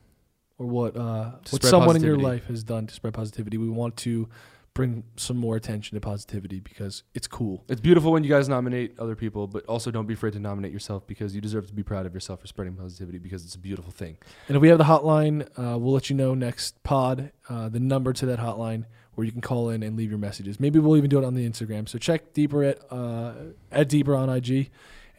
Or 0.57 0.65
what 0.65 0.95
uh, 0.97 1.31
what 1.49 1.63
someone 1.63 1.95
in 1.95 2.03
your 2.03 2.17
life 2.17 2.47
has 2.47 2.63
done 2.63 2.87
to 2.87 2.93
spread 2.93 3.13
positivity. 3.13 3.57
We 3.57 3.69
want 3.69 3.97
to 3.97 4.29
bring 4.73 5.03
some 5.17 5.35
more 5.35 5.57
attention 5.57 5.95
to 5.95 6.01
positivity 6.01 6.59
because 6.61 7.03
it's 7.13 7.27
cool. 7.27 7.63
It's 7.67 7.81
beautiful 7.81 8.11
when 8.13 8.23
you 8.23 8.29
guys 8.29 8.47
nominate 8.47 8.97
other 8.97 9.15
people, 9.15 9.45
but 9.45 9.65
also 9.65 9.91
don't 9.91 10.05
be 10.07 10.13
afraid 10.13 10.31
to 10.33 10.39
nominate 10.39 10.71
yourself 10.71 11.05
because 11.05 11.35
you 11.35 11.41
deserve 11.41 11.67
to 11.67 11.73
be 11.73 11.83
proud 11.83 12.05
of 12.05 12.13
yourself 12.13 12.39
for 12.39 12.47
spreading 12.47 12.75
positivity 12.75 13.17
because 13.17 13.43
it's 13.43 13.55
a 13.55 13.59
beautiful 13.59 13.91
thing. 13.91 14.17
And 14.47 14.55
if 14.55 14.61
we 14.61 14.69
have 14.69 14.77
the 14.77 14.85
hotline, 14.85 15.41
uh, 15.57 15.77
we'll 15.77 15.93
let 15.93 16.09
you 16.09 16.15
know 16.15 16.33
next 16.33 16.81
pod 16.83 17.31
uh, 17.49 17.67
the 17.67 17.81
number 17.81 18.13
to 18.13 18.25
that 18.27 18.39
hotline 18.39 18.85
where 19.15 19.25
you 19.25 19.31
can 19.31 19.41
call 19.41 19.69
in 19.69 19.83
and 19.83 19.97
leave 19.97 20.09
your 20.09 20.19
messages. 20.19 20.59
Maybe 20.59 20.79
we'll 20.79 20.97
even 20.97 21.09
do 21.09 21.17
it 21.17 21.25
on 21.25 21.33
the 21.33 21.47
Instagram. 21.47 21.87
So 21.89 21.97
check 21.97 22.33
deeper 22.33 22.63
at 22.63 22.79
uh, 22.91 23.33
at 23.71 23.89
deeper 23.89 24.15
on 24.15 24.29
IG, 24.29 24.69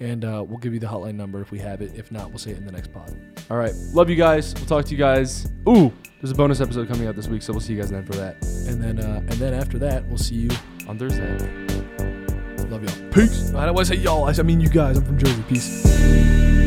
and 0.01 0.25
uh, 0.25 0.45
we'll 0.47 0.59
give 0.59 0.73
you 0.75 0.81
the 0.81 0.87
hotline 0.87 1.15
number 1.15 1.41
if 1.41 1.51
we 1.51 1.59
have 1.59 1.83
it. 1.83 1.93
If 1.95 2.11
not, 2.11 2.31
we'll 2.31 2.39
say 2.39 2.53
it 2.53 2.57
in 2.59 2.65
the 2.67 2.73
next 2.73 2.93
pod. 2.93 3.15
All 3.51 3.57
right. 3.57 3.75
Love 3.93 4.09
you 4.11 4.17
guys. 4.17 4.55
We'll 4.55 4.67
talk 4.67 4.85
to 4.87 4.91
you 4.93 4.97
guys. 4.99 5.47
Ooh, 5.69 5.93
there's 6.21 6.31
a 6.31 6.35
bonus 6.35 6.61
episode 6.61 6.89
coming 6.89 7.07
out 7.07 7.17
this 7.17 7.29
week, 7.29 7.43
so 7.43 7.53
we'll 7.53 7.61
see 7.61 7.75
you 7.75 7.81
guys 7.81 7.91
then 7.91 8.05
for 8.07 8.15
that 8.15 8.37
And 8.67 8.83
then 8.83 8.99
uh, 8.99 9.19
and 9.19 9.33
then 9.33 9.55
after 9.55 9.79
that, 9.79 10.07
we'll 10.09 10.19
see 10.19 10.37
you. 10.37 10.51
on 10.89 10.99
Thursday. 10.99 11.37
Love 12.69 12.83
y'all. 12.85 13.11
Peace. 13.11 13.53
I 13.55 13.67
don't 13.67 13.75
want 13.75 13.87
to 13.89 13.95
say 13.95 14.01
y'all. 14.01 14.25
I 14.25 14.43
mean 14.43 14.61
you 14.61 14.71
guys. 14.71 14.97
I'm 14.97 15.05
from 15.05 15.19
Jersey. 15.19 15.43
Peace. 15.49 16.62